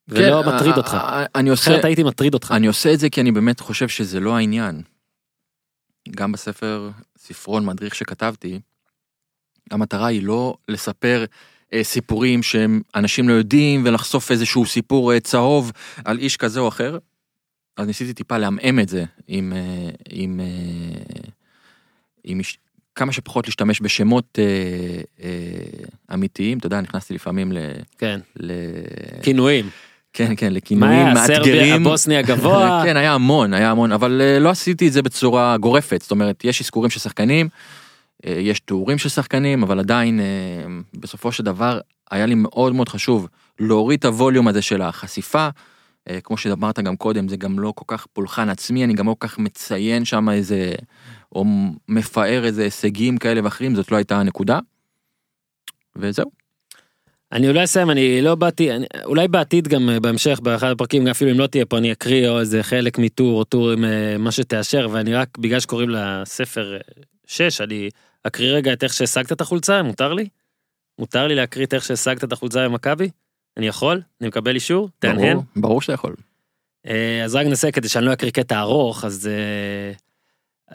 ולא 0.08 0.42
כן, 0.42 0.48
מטריד 0.48 0.72
אה, 0.72 0.76
אותך. 0.76 0.94
אה, 0.94 1.24
אני 1.34 1.50
עושה, 1.50 1.70
אחרת 1.70 1.84
הייתי 1.84 2.02
מטריד 2.02 2.34
אותך. 2.34 2.52
אני 2.56 2.66
עושה 2.66 2.92
את 2.94 3.00
זה 3.00 3.10
כי 3.10 3.20
אני 3.20 3.32
באמת 3.32 3.60
חושב 3.60 3.88
שזה 3.88 4.20
לא 4.20 4.36
העניין. 4.36 4.82
גם 6.10 6.32
בספר 6.32 6.90
ספרון 7.18 7.66
מדריך 7.66 7.94
שכתבתי, 7.94 8.60
המטרה 9.70 10.06
היא 10.06 10.22
לא 10.22 10.56
לספר 10.68 11.24
אה, 11.72 11.84
סיפורים 11.84 12.42
שהם 12.42 12.80
אנשים 12.94 13.28
לא 13.28 13.32
יודעים 13.34 13.82
ולחשוף 13.86 14.30
איזשהו 14.30 14.66
סיפור 14.66 15.12
אה, 15.12 15.20
צהוב 15.20 15.72
על 16.04 16.18
איש 16.18 16.36
כזה 16.36 16.60
או 16.60 16.68
אחר. 16.68 16.98
אז 17.76 17.86
ניסיתי 17.86 18.12
טיפה 18.14 18.38
לעמעם 18.38 18.80
את 18.80 18.88
זה 18.88 19.04
עם, 19.28 19.52
אה, 19.52 19.90
עם, 20.10 20.40
אה, 20.40 21.20
עם 22.24 22.38
איש- 22.38 22.58
כמה 22.94 23.12
שפחות 23.12 23.46
להשתמש 23.46 23.80
בשמות 23.82 24.38
אה, 24.38 24.44
אה, 25.22 25.28
אמיתיים, 26.14 26.58
אתה 26.58 26.66
יודע, 26.66 26.80
נכנסתי 26.80 27.14
לפעמים 27.14 27.52
ל... 27.52 27.58
כן. 27.98 28.20
ל... 28.36 28.52
כינויים. 29.22 29.68
כן, 30.12 30.32
כן, 30.36 30.46
מה 30.46 30.52
לכינויים 30.52 31.06
היה 31.06 31.16
סרביה 31.26 31.38
מאתגרים. 31.38 31.86
הבוסני 31.86 32.16
הגבוה. 32.16 32.80
כן, 32.84 32.96
היה 32.96 33.12
המון, 33.12 33.54
היה 33.54 33.70
המון, 33.70 33.92
אבל 33.92 34.20
אה, 34.24 34.38
לא 34.38 34.50
עשיתי 34.50 34.88
את 34.88 34.92
זה 34.92 35.02
בצורה 35.02 35.56
גורפת, 35.56 36.02
זאת 36.02 36.10
אומרת, 36.10 36.44
יש 36.44 36.60
אזכורים 36.60 36.90
של 36.90 37.00
שחקנים, 37.00 37.48
אה, 38.26 38.32
יש 38.32 38.60
תיאורים 38.60 38.98
של 38.98 39.08
שחקנים, 39.08 39.62
אבל 39.62 39.78
עדיין, 39.78 40.20
אה, 40.20 40.24
בסופו 40.94 41.32
של 41.32 41.42
דבר, 41.44 41.80
היה 42.10 42.26
לי 42.26 42.34
מאוד 42.34 42.74
מאוד 42.74 42.88
חשוב 42.88 43.28
להוריד 43.60 43.98
את 43.98 44.04
הווליום 44.04 44.48
הזה 44.48 44.62
של 44.62 44.82
החשיפה. 44.82 45.48
אה, 46.10 46.18
כמו 46.24 46.36
שאמרת 46.36 46.78
גם 46.80 46.96
קודם, 46.96 47.28
זה 47.28 47.36
גם 47.36 47.58
לא 47.58 47.72
כל 47.76 47.84
כך 47.96 48.06
פולחן 48.12 48.48
עצמי, 48.48 48.84
אני 48.84 48.94
גם 48.94 49.06
לא 49.06 49.16
כל 49.18 49.28
כך 49.28 49.38
מציין 49.38 50.04
שם 50.04 50.28
איזה, 50.28 50.72
או 51.34 51.44
מפאר 51.88 52.44
איזה 52.44 52.62
הישגים 52.62 53.18
כאלה 53.18 53.40
ואחרים, 53.44 53.74
זאת 53.74 53.90
לא 53.90 53.96
הייתה 53.96 54.16
הנקודה. 54.20 54.58
וזהו. 55.96 56.30
אני 57.32 57.48
אולי 57.48 57.64
אסיים 57.64 57.90
אני 57.90 58.22
לא 58.22 58.34
באתי 58.34 58.72
אני, 58.72 58.86
אולי 59.04 59.28
בעתיד 59.28 59.68
גם 59.68 59.90
אה, 59.90 60.00
בהמשך 60.00 60.40
באחד 60.42 60.70
הפרקים 60.70 61.06
אפילו 61.06 61.30
אם 61.30 61.38
לא 61.38 61.46
תהיה 61.46 61.66
פה 61.66 61.78
אני 61.78 61.92
אקריא 61.92 62.28
או 62.28 62.40
איזה 62.40 62.62
חלק 62.62 62.98
מטור 62.98 63.38
או 63.38 63.44
טור 63.44 63.70
עם 63.70 63.84
אה, 63.84 64.16
מה 64.18 64.32
שתאשר 64.32 64.88
ואני 64.92 65.14
רק 65.14 65.38
בגלל 65.38 65.60
שקוראים 65.60 65.90
לספר 65.90 66.78
6 67.26 67.60
אני 67.60 67.88
אקריא 68.22 68.52
רגע 68.52 68.72
את 68.72 68.84
איך 68.84 68.92
שהשגת 68.92 69.32
את 69.32 69.40
החולצה 69.40 69.82
מותר 69.82 70.12
לי? 70.12 70.28
מותר 70.98 71.26
לי 71.26 71.34
להקריא 71.34 71.66
את 71.66 71.74
איך 71.74 71.84
שהשגת 71.84 72.24
את 72.24 72.32
החולצה 72.32 72.68
במכבי? 72.68 73.10
אני 73.56 73.66
יכול? 73.66 74.02
אני 74.20 74.28
מקבל 74.28 74.54
אישור? 74.54 74.88
תהנהן? 74.98 75.32
ברור, 75.32 75.44
ברור 75.56 75.80
שאתה 75.82 75.92
יכול. 75.92 76.14
אה, 76.86 77.24
אז 77.24 77.34
רק 77.34 77.46
ננסה 77.46 77.70
כדי 77.70 77.88
שאני 77.88 78.04
לא 78.04 78.12
אקריא 78.12 78.32
קטע 78.32 78.60
ארוך 78.60 79.04
אז 79.04 79.26
אה, 79.26 79.92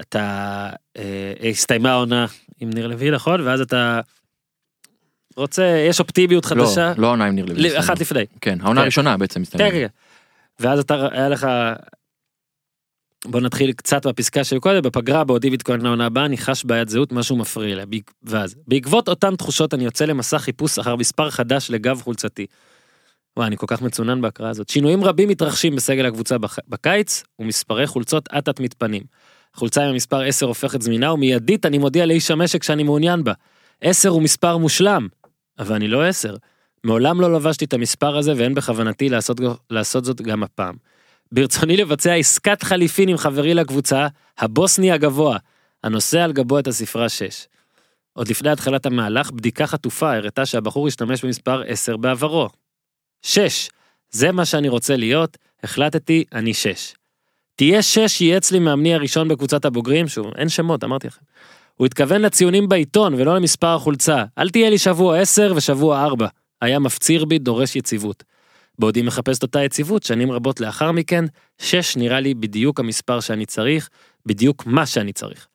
אתה 0.02 0.70
אה, 0.98 1.34
הסתיימה 1.50 1.92
העונה 1.92 2.26
עם 2.60 2.70
ניר 2.70 2.88
לוי 2.88 3.12
נכון 3.12 3.42
ואז 3.42 3.62
אתה 3.62 4.02
רוצה 5.36 5.84
יש 5.90 6.00
אופטימיות 6.00 6.46
לא, 6.46 6.50
חדשה 6.50 6.94
לא 6.98 7.08
העונה 7.08 7.26
עם 7.26 7.36
ניר 7.36 7.46
לוי. 7.46 7.62
ל- 7.62 7.80
אחת 7.80 8.00
לפני 8.00 8.26
כן, 8.42 8.58
העונה 8.62 8.80
כן. 8.80 8.84
הראשונה 8.84 9.18
בעצם 9.18 9.34
כן, 9.36 9.42
מסתיימת. 9.42 9.72
כן, 9.72 9.80
כן. 9.80 9.88
ואז 10.60 10.80
אתה 10.80 11.08
היה 11.12 11.30
לך 11.30 11.48
בוא 13.26 13.42
נתחיל 13.42 13.72
קצת 13.72 14.06
בפסקה 14.06 14.44
של 14.44 14.60
קודם 14.60 14.82
בפגרה 14.82 15.24
בעודי 15.24 15.50
מתכונן 15.50 15.82
לעונה 15.82 16.06
הבאה 16.06 16.26
אני 16.26 16.38
חש 16.38 16.66
בעיית 16.66 16.90
זהות 16.90 17.12
משהו 17.12 17.36
מפריע 17.36 17.76
לה 17.76 17.84
ואז 18.24 18.56
בעקבות 18.68 19.10
אותן 19.10 19.36
תחושות 19.36 19.74
אני 19.74 19.86
יוצא 19.86 20.06
למסע 20.06 20.40
חיפוש 20.40 20.80
אחר 20.80 20.96
מספר 20.96 21.30
חדש 21.30 21.72
לגב 21.72 22.02
חולצתי. 22.02 22.46
וואי 23.38 23.48
אני 23.48 23.58
כל 23.58 23.66
כך 23.70 23.82
מצונן 23.82 24.22
בהקראה 24.22 24.50
הזאת 24.50 24.70
שינויים 24.70 25.04
רבים 25.04 25.30
מתרחשים 25.30 25.76
בסגל 25.76 26.06
הקבוצה 26.06 26.36
בקיץ 26.68 27.24
ומספרי 27.40 27.88
חולצות 27.88 28.30
אט 28.38 28.50
אט 28.50 28.60
מתפנים. 28.60 29.04
החולצה 29.56 29.84
עם 29.84 29.90
המספר 29.90 30.22
10 30.22 30.46
הופכת 30.46 30.82
זמינה 30.82 31.14
ומיידית 31.14 31.66
אני 31.66 31.78
מודיע 31.78 32.06
לאיש 32.06 32.32
המשק 32.32 32.64
שאני 32.64 32.84
מעוניין 32.84 33.24
בה. 33.24 33.34
10 33.82 34.10
הוא 34.10 34.22
מספר 34.22 34.58
מושלם 34.58 35.08
אבל 35.60 35.76
אני 35.76 35.88
לא 35.88 36.06
10. 36.06 36.36
מעולם 36.84 37.22
לא 37.22 37.34
לבשתי 37.34 37.66
את 37.66 37.74
המספר 37.74 38.18
הזה 38.18 38.34
ואין 38.38 38.54
בכוונתי 38.54 39.10
לעשות, 39.10 39.38
לעשות 39.70 40.06
זאת 40.06 40.22
גם 40.22 40.44
הפעם. 40.44 40.76
ברצוני 41.32 41.78
לבצע 41.78 42.14
עסקת 42.14 42.64
חליפין 42.64 43.10
עם 43.10 43.18
חברי 43.18 43.54
לקבוצה, 43.54 44.08
הבוסני 44.38 44.92
הגבוה, 44.92 45.38
הנושא 45.84 46.20
על 46.20 46.32
גבו 46.32 46.60
את 46.60 46.68
הספרה 46.68 47.10
6. 47.10 47.48
עוד 48.14 48.28
לפני 48.28 48.50
התחלת 48.50 48.86
המהלך, 48.86 49.32
בדיקה 49.32 49.68
חטופה 49.68 50.16
הראתה 50.16 50.46
שהבחור 50.46 50.88
השתמש 50.88 51.26
במספר 51.26 51.62
10 51.68 51.98
בעברו. 51.98 52.50
6. 53.22 53.70
זה 54.12 54.32
מה 54.32 54.46
שאני 54.46 54.70
רוצה 54.70 54.96
להיות, 54.96 55.38
החלטתי, 55.64 56.24
אני 56.34 56.54
6. 56.54 56.94
תהיה 57.60 57.82
6 57.82 58.22
ייעץ 58.22 58.52
לי 58.52 58.60
מאמני 58.60 58.94
הראשון 58.94 59.28
בקבוצת 59.28 59.66
הבוגרים, 59.66 60.08
שוב, 60.08 60.28
אין 60.38 60.50
שמות, 60.50 60.84
אמרתי 60.84 61.08
לכם. 61.08 61.22
הוא 61.76 61.86
התכוון 61.86 62.22
לציונים 62.22 62.70
בעיתון 62.70 63.14
ולא 63.14 63.36
למספר 63.36 63.68
החולצה. 63.68 64.24
אל 64.38 64.50
תהיה 64.50 64.70
לי 64.70 64.78
שבוע 64.78 65.20
10 65.20 65.54
ושבוע 65.56 66.06
4. 66.06 66.28
היה 66.62 66.80
מפציר 66.80 67.26
בי, 67.26 67.40
דורש 67.40 67.76
יציבות. 67.76 68.24
בעודי 68.80 69.02
מחפש 69.02 69.38
את 69.38 69.44
אותה 69.44 69.64
יציבות, 69.64 70.04
שנים 70.04 70.32
רבות 70.32 70.60
לאחר 70.60 70.92
מכן, 70.92 71.26
6 71.58 71.98
נראה 71.98 72.20
לי 72.20 72.34
בדיוק 72.34 72.80
המספר 72.80 73.20
שאני 73.20 73.46
צריך, 73.46 73.90
בדיוק 74.26 74.66
מה 74.66 74.86
שאני 74.86 75.14
צריך. 75.14 75.48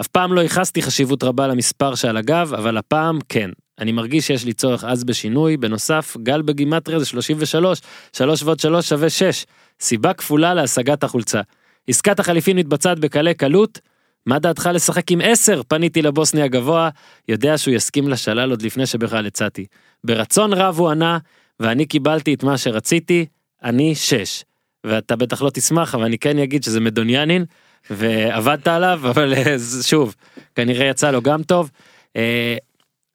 אף 0.00 0.06
פעם 0.06 0.32
לא 0.32 0.40
ייחסתי 0.40 0.82
חשיבות 0.82 1.22
רבה 1.22 1.46
למספר 1.46 1.94
שעל 1.94 2.16
הגב, 2.16 2.52
אבל 2.54 2.76
הפעם 2.76 3.18
כן. 3.28 3.50
אני 3.78 3.92
מרגיש 3.92 4.26
שיש 4.26 4.44
לי 4.44 4.52
צורך 4.52 4.84
עז 4.84 5.04
בשינוי, 5.04 5.56
בנוסף, 5.56 6.16
גל 6.22 6.42
בגימטריה 6.42 6.98
זה 6.98 7.06
33, 7.06 7.80
3 8.12 8.42
ועוד 8.42 8.60
3 8.60 8.88
שווה 8.88 9.10
6. 9.10 9.46
סיבה 9.80 10.14
כפולה 10.14 10.54
להשגת 10.54 11.04
החולצה. 11.04 11.40
עסקת 11.88 12.20
החליפין 12.20 12.56
מתבצעת 12.56 12.98
בקלי 12.98 13.34
קלות, 13.34 13.78
מה 14.26 14.38
דעתך 14.38 14.70
לשחק 14.74 15.10
עם 15.10 15.20
10? 15.24 15.62
פניתי 15.68 16.02
לבוסני 16.02 16.42
הגבוה, 16.42 16.88
יודע 17.28 17.58
שהוא 17.58 17.74
יסכים 17.74 18.08
לשלל 18.08 18.50
עוד 18.50 18.62
לפני 18.62 18.86
שבכלל 18.86 19.26
הצעתי. 19.26 19.66
ברצון 20.04 20.52
רב 20.52 20.78
הוא 20.78 20.90
ענה, 20.90 21.18
ואני 21.60 21.86
קיבלתי 21.86 22.34
את 22.34 22.42
מה 22.42 22.58
שרציתי, 22.58 23.26
אני 23.62 23.94
6. 23.94 24.44
ואתה 24.84 25.16
בטח 25.16 25.42
לא 25.42 25.50
תשמח, 25.50 25.94
אבל 25.94 26.04
אני 26.04 26.18
כן 26.18 26.38
אגיד 26.38 26.62
שזה 26.62 26.80
מדוניאנין, 26.80 27.44
ועבדת 27.90 28.68
עליו, 28.68 29.00
אבל 29.10 29.34
אה, 29.34 29.56
שוב, 29.82 30.14
כנראה 30.54 30.86
יצא 30.86 31.10
לו 31.10 31.22
גם 31.22 31.42
טוב. 31.42 31.70
אה, 32.16 32.56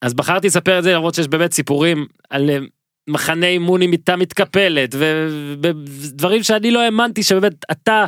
אז 0.02 0.14
בחרתי 0.14 0.48
לספר 0.48 0.80
את 0.80 0.84
זה 0.84 0.94
למרות 0.94 1.16
שיש 1.16 1.28
באמת 1.28 1.54
סיפורים 1.54 2.06
על 2.30 2.50
אה, 2.50 2.58
מחנה 3.08 3.48
אימון 3.48 3.82
עם 3.82 3.90
מיטה 3.90 4.16
מתקפלת 4.16 4.96
ודברים 4.98 6.44
שאני 6.44 6.72
לא 6.72 6.80
האמנתי 6.80 7.24
שבאמת 7.24 7.54
אתה 7.72 8.06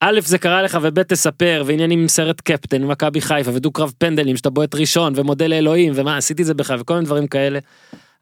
א' 0.00 0.20
זה 0.20 0.38
קרה 0.38 0.62
לך 0.62 0.78
וב' 0.82 1.02
תספר 1.02 1.62
ועניינים 1.66 2.00
עם 2.00 2.08
סרט 2.08 2.40
קפטן 2.40 2.84
מכבי 2.84 3.20
חיפה 3.20 3.50
ודו 3.54 3.70
קרב 3.70 3.92
פנדלים 3.98 4.36
שאתה 4.36 4.50
בועט 4.50 4.74
ראשון 4.74 5.12
ומודה 5.16 5.46
לאלוהים 5.46 5.92
ומה 5.96 6.16
עשיתי 6.16 6.44
זה 6.44 6.54
בכלל 6.54 6.80
וכל 6.80 6.94
מיני 6.94 7.06
דברים 7.06 7.26
כאלה. 7.26 7.58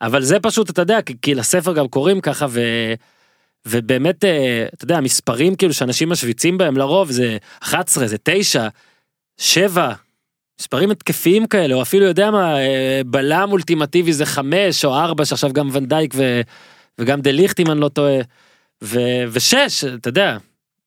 אבל 0.00 0.22
זה 0.22 0.40
פשוט 0.40 0.70
אתה 0.70 0.82
יודע 0.82 1.02
כי, 1.02 1.14
כי 1.22 1.34
לספר 1.34 1.72
גם 1.72 1.88
קוראים 1.88 2.20
ככה 2.20 2.46
ו... 2.50 2.60
ובאמת 3.66 4.24
אה, 4.24 4.66
אתה 4.74 4.84
יודע 4.84 4.96
המספרים 4.96 5.54
כאילו 5.54 5.74
שאנשים 5.74 6.08
משוויצים 6.08 6.58
בהם 6.58 6.76
לרוב 6.76 7.10
זה 7.10 7.36
11 7.62 8.06
זה 8.06 8.16
9 8.22 8.68
7 9.36 9.92
מספרים 10.60 10.90
התקפיים 10.90 11.46
כאלה 11.46 11.74
או 11.74 11.82
אפילו 11.82 12.04
יודע 12.04 12.30
מה 12.30 12.58
אה, 12.58 13.00
בלם 13.06 13.48
אולטימטיבי 13.52 14.12
זה 14.12 14.26
5 14.26 14.84
או 14.84 14.94
4 14.94 15.24
שעכשיו 15.24 15.52
גם 15.52 15.68
ונדייק 15.72 16.14
ו... 16.16 16.40
וגם 16.98 17.20
דה 17.20 17.30
ליכט 17.30 17.60
אם 17.60 17.70
אני 17.70 17.80
לא 17.80 17.88
טועה 17.88 18.16
ו... 18.84 18.98
ושש 19.32 19.84
אתה 19.84 20.08
יודע 20.08 20.36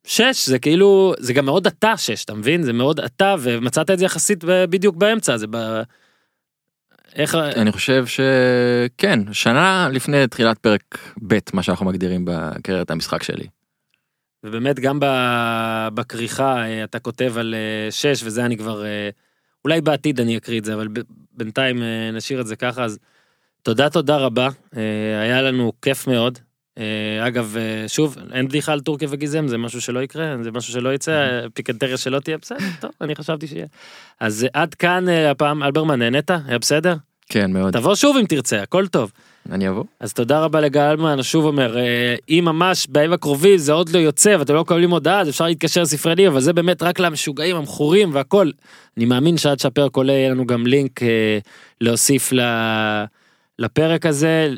שש 0.08 0.50
זה 0.50 0.60
כאילו 0.60 1.14
זה 1.20 1.34
גם 1.34 1.46
מאוד 1.46 1.68
אתה 1.68 1.98
שש 1.98 2.26
אתה 2.26 2.34
מבין 2.34 2.64
זה 2.64 2.74
מאוד 2.74 3.00
אתה 3.00 3.36
ומצאת 3.40 3.90
את 3.90 4.00
זה 4.00 4.06
יחסית 4.06 4.44
בדיוק 4.44 4.96
באמצע 4.96 5.38
זה 5.38 5.48
ב... 5.50 5.82
איך 7.16 7.36
אני 7.36 7.72
חושב 7.72 8.06
שכן, 8.06 9.34
שנה 9.34 9.90
לפני 9.92 10.28
תחילת 10.28 10.58
פרק 10.58 10.98
ב', 11.28 11.38
מה 11.54 11.64
שאנחנו 11.64 11.86
מגדירים 11.86 12.26
בקריירת 12.26 12.92
המשחק 12.92 13.24
שלי. 13.24 13.48
ובאמת 14.44 14.80
גם 14.80 15.00
בכריכה 15.94 16.58
אה, 16.58 16.84
אתה 16.84 17.00
כותב 17.00 17.34
על 17.38 17.56
אה, 17.56 17.92
שש 17.92 18.22
וזה 18.24 18.46
אני 18.46 18.58
כבר 18.58 18.84
אולי 19.68 19.82
בעתיד 19.82 20.20
אני 20.20 20.38
אקריא 20.38 20.60
את 20.60 20.66
זה 20.66 20.74
אבל 20.74 20.88
בינתיים 21.34 21.84
אה, 21.84 22.12
נשאיר 22.14 22.42
את 22.42 22.48
זה 22.48 22.56
ככה 22.56 22.84
אז 22.84 23.00
תודה 23.64 23.90
תודה 23.90 24.18
רבה 24.18 24.50
אה, 24.78 25.22
היה 25.22 25.42
לנו 25.42 25.72
כיף 25.82 26.08
מאוד. 26.08 26.40
אה, 26.78 27.28
אגב 27.28 27.56
שוב 27.88 28.18
אין 28.34 28.48
בדיחה 28.48 28.74
על 28.74 28.80
טורקיה 28.80 29.08
וגיזם 29.12 29.48
זה 29.48 29.58
משהו 29.58 29.82
שלא 29.82 30.04
יקרה 30.04 30.36
זה 30.42 30.52
משהו 30.52 30.74
שלא 30.74 30.94
יצא 30.94 31.42
פיקנטריה 31.54 31.98
שלא 31.98 32.20
תהיה 32.20 32.38
בסדר 32.38 32.58
טוב 32.82 32.92
אני 33.02 33.16
חשבתי 33.16 33.48
שיהיה. 33.48 33.66
אז 34.20 34.48
עד 34.54 34.74
כאן 34.74 35.10
הפעם 35.10 35.64
אלברמן 35.64 36.00
נהנית 36.00 36.32
היה 36.48 36.60
בסדר 36.60 36.96
כן, 37.30 37.52
מאוד. 37.52 37.74
תבוא 37.74 37.96
שוב 37.96 38.18
אם 38.18 38.26
תרצה 38.26 38.62
הכל 38.62 38.88
טוב. 38.88 39.12
אני 39.52 39.70
אבוא. 39.70 39.84
אז 40.00 40.14
תודה 40.14 40.40
רבה 40.40 40.62
לגל 40.62 40.82
אלמן, 40.82 41.24
שוב 41.24 41.46
אומר, 41.46 41.78
אה, 41.78 42.16
אם 42.30 42.44
ממש 42.46 42.88
בימים 42.90 43.14
הקרובים 43.14 43.58
זה 43.58 43.74
עוד 43.74 43.90
לא 43.90 44.00
יוצא 44.00 44.36
ואתם 44.40 44.54
לא 44.54 44.62
מקבלים 44.62 44.92
הודעה, 44.92 45.22
אז 45.22 45.30
אפשר 45.30 45.46
להתקשר 45.46 45.82
לספרי 45.82 46.16
לי, 46.16 46.28
אבל 46.28 46.40
זה 46.40 46.54
באמת 46.54 46.84
רק 46.84 47.00
למשוגעים, 47.00 47.56
המכורים 47.56 48.10
והכל. 48.14 48.52
אני 48.98 49.06
מאמין 49.06 49.38
שעד 49.38 49.60
שהפרק 49.60 49.96
עולה 49.96 50.14
יהיה 50.14 50.30
לנו 50.30 50.46
גם 50.46 50.68
לינק 50.68 51.04
אה, 51.04 51.40
להוסיף 51.82 52.34
ל, 52.34 52.42
לפרק 53.60 54.06
הזה, 54.06 54.54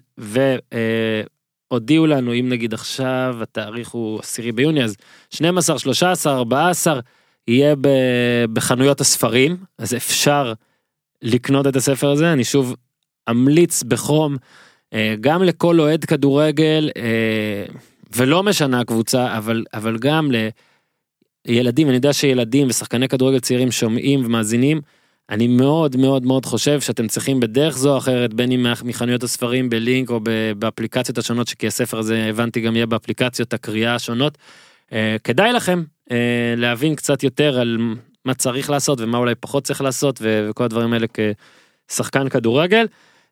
והודיעו 1.71 2.07
לנו, 2.07 2.33
אם 2.33 2.49
נגיד 2.49 2.73
עכשיו 2.73 3.37
התאריך 3.41 3.89
הוא 3.89 4.19
10 4.19 4.43
ביוני, 4.55 4.83
אז 4.83 4.95
12, 5.29 5.79
13, 5.79 6.37
14, 6.37 6.99
יהיה 7.47 7.75
ב, 7.75 7.87
בחנויות 8.53 9.01
הספרים, 9.01 9.57
אז 9.77 9.93
אפשר 9.93 10.53
לקנות 11.21 11.67
את 11.67 11.75
הספר 11.75 12.11
הזה, 12.11 12.33
אני 12.33 12.43
שוב 12.43 12.75
אמליץ 13.29 13.83
בחום. 13.83 14.37
אה, 14.93 15.15
גם 15.21 15.43
לכל 15.43 15.79
אוהד 15.79 16.05
כדורגל 16.05 16.89
אה, 16.97 17.65
ולא 18.15 18.43
משנה 18.43 18.79
הקבוצה 18.79 19.37
אבל 19.37 19.63
אבל 19.73 19.97
גם 19.97 20.31
לילדים 21.47 21.87
אני 21.87 21.95
יודע 21.95 22.13
שילדים 22.13 22.67
ושחקני 22.67 23.07
כדורגל 23.07 23.39
צעירים 23.39 23.71
שומעים 23.71 24.25
ומאזינים. 24.25 24.81
אני 25.29 25.47
מאוד 25.47 25.95
מאוד 25.95 26.25
מאוד 26.25 26.45
חושב 26.45 26.81
שאתם 26.81 27.07
צריכים 27.07 27.39
בדרך 27.39 27.77
זו 27.77 27.93
או 27.93 27.97
אחרת 27.97 28.33
בין 28.33 28.51
אם 28.51 28.65
מחנויות 28.83 29.23
הספרים 29.23 29.69
בלינק 29.69 30.09
או 30.09 30.19
באפליקציות 30.57 31.17
השונות 31.17 31.47
שכי 31.47 31.67
הספר 31.67 31.97
הזה 31.97 32.25
הבנתי 32.29 32.61
גם 32.61 32.75
יהיה 32.75 32.85
באפליקציות 32.85 33.53
הקריאה 33.53 33.95
השונות. 33.95 34.37
אה, 34.93 35.15
כדאי 35.23 35.53
לכם 35.53 35.83
להבין 36.57 36.95
קצת 36.95 37.23
יותר 37.23 37.59
על 37.59 37.77
מה 38.25 38.33
צריך 38.33 38.69
לעשות 38.69 39.01
ומה 39.01 39.17
אולי 39.17 39.35
פחות 39.35 39.63
צריך 39.63 39.81
לעשות 39.81 40.21
וכל 40.21 40.63
הדברים 40.63 40.93
האלה 40.93 41.07
כשחקן 41.87 42.29
כדורגל. 42.29 42.85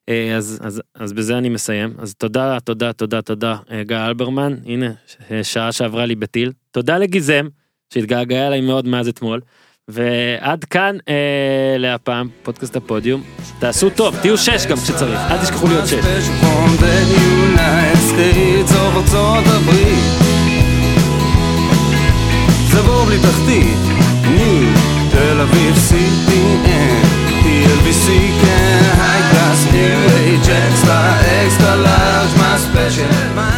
אה, 0.09 0.35
אז, 0.37 0.59
אז, 0.63 0.81
אז 0.95 1.13
בזה 1.13 1.37
אני 1.37 1.49
מסיים. 1.49 1.93
אז 1.99 2.13
תודה, 2.15 2.57
תודה, 2.59 2.93
תודה, 2.93 3.21
תודה, 3.21 3.55
אה, 3.71 3.83
גיא 3.83 3.97
אלברמן. 3.97 4.55
הנה, 4.65 4.91
ש- 5.07 5.53
שעה 5.53 5.71
שעברה 5.71 6.05
לי 6.05 6.15
בטיל. 6.15 6.51
תודה 6.71 6.97
לגיזם, 6.97 7.47
שהתגעגע 7.93 8.47
אליי 8.47 8.61
מאוד 8.61 8.87
מאז 8.87 9.07
אתמול. 9.07 9.41
ועד 9.87 10.63
כאן 10.63 10.97
אה, 11.09 11.13
להפעם, 11.79 12.29
פודקאסט 12.43 12.75
הפודיום. 12.75 13.23
תעשו 13.59 13.89
טוב, 13.89 14.15
תהיו 14.21 14.37
שש 14.37 14.65
גם 14.65 14.77
כשצריך, 14.77 15.19
אל 15.31 15.37
תשכחו 15.43 15.67
להיות 15.67 15.87
שש. 15.87 15.93
Special 15.93 16.43
from 16.45 16.81
the 16.81 16.97
United 17.17 17.99
States 18.11 18.71
of 18.71 18.97
ארצות 18.97 19.43
הברית 19.47 20.03
זה 22.71 22.81
בור 22.81 23.05
בלי 23.05 23.17
תחתית, 23.17 23.77
ניו 24.35 24.73
תל 25.11 25.39
אביב 25.41 25.75
He'll 27.47 27.83
be 27.83 27.93
seeking 27.93 28.83
high 29.03 29.23
class, 29.31 29.59
new 29.71 29.97
age, 30.19 30.47
extra, 30.47 30.99
extra 31.39 31.73
large, 31.87 32.33
my 32.41 32.55
special, 32.57 33.07
my 33.35 33.56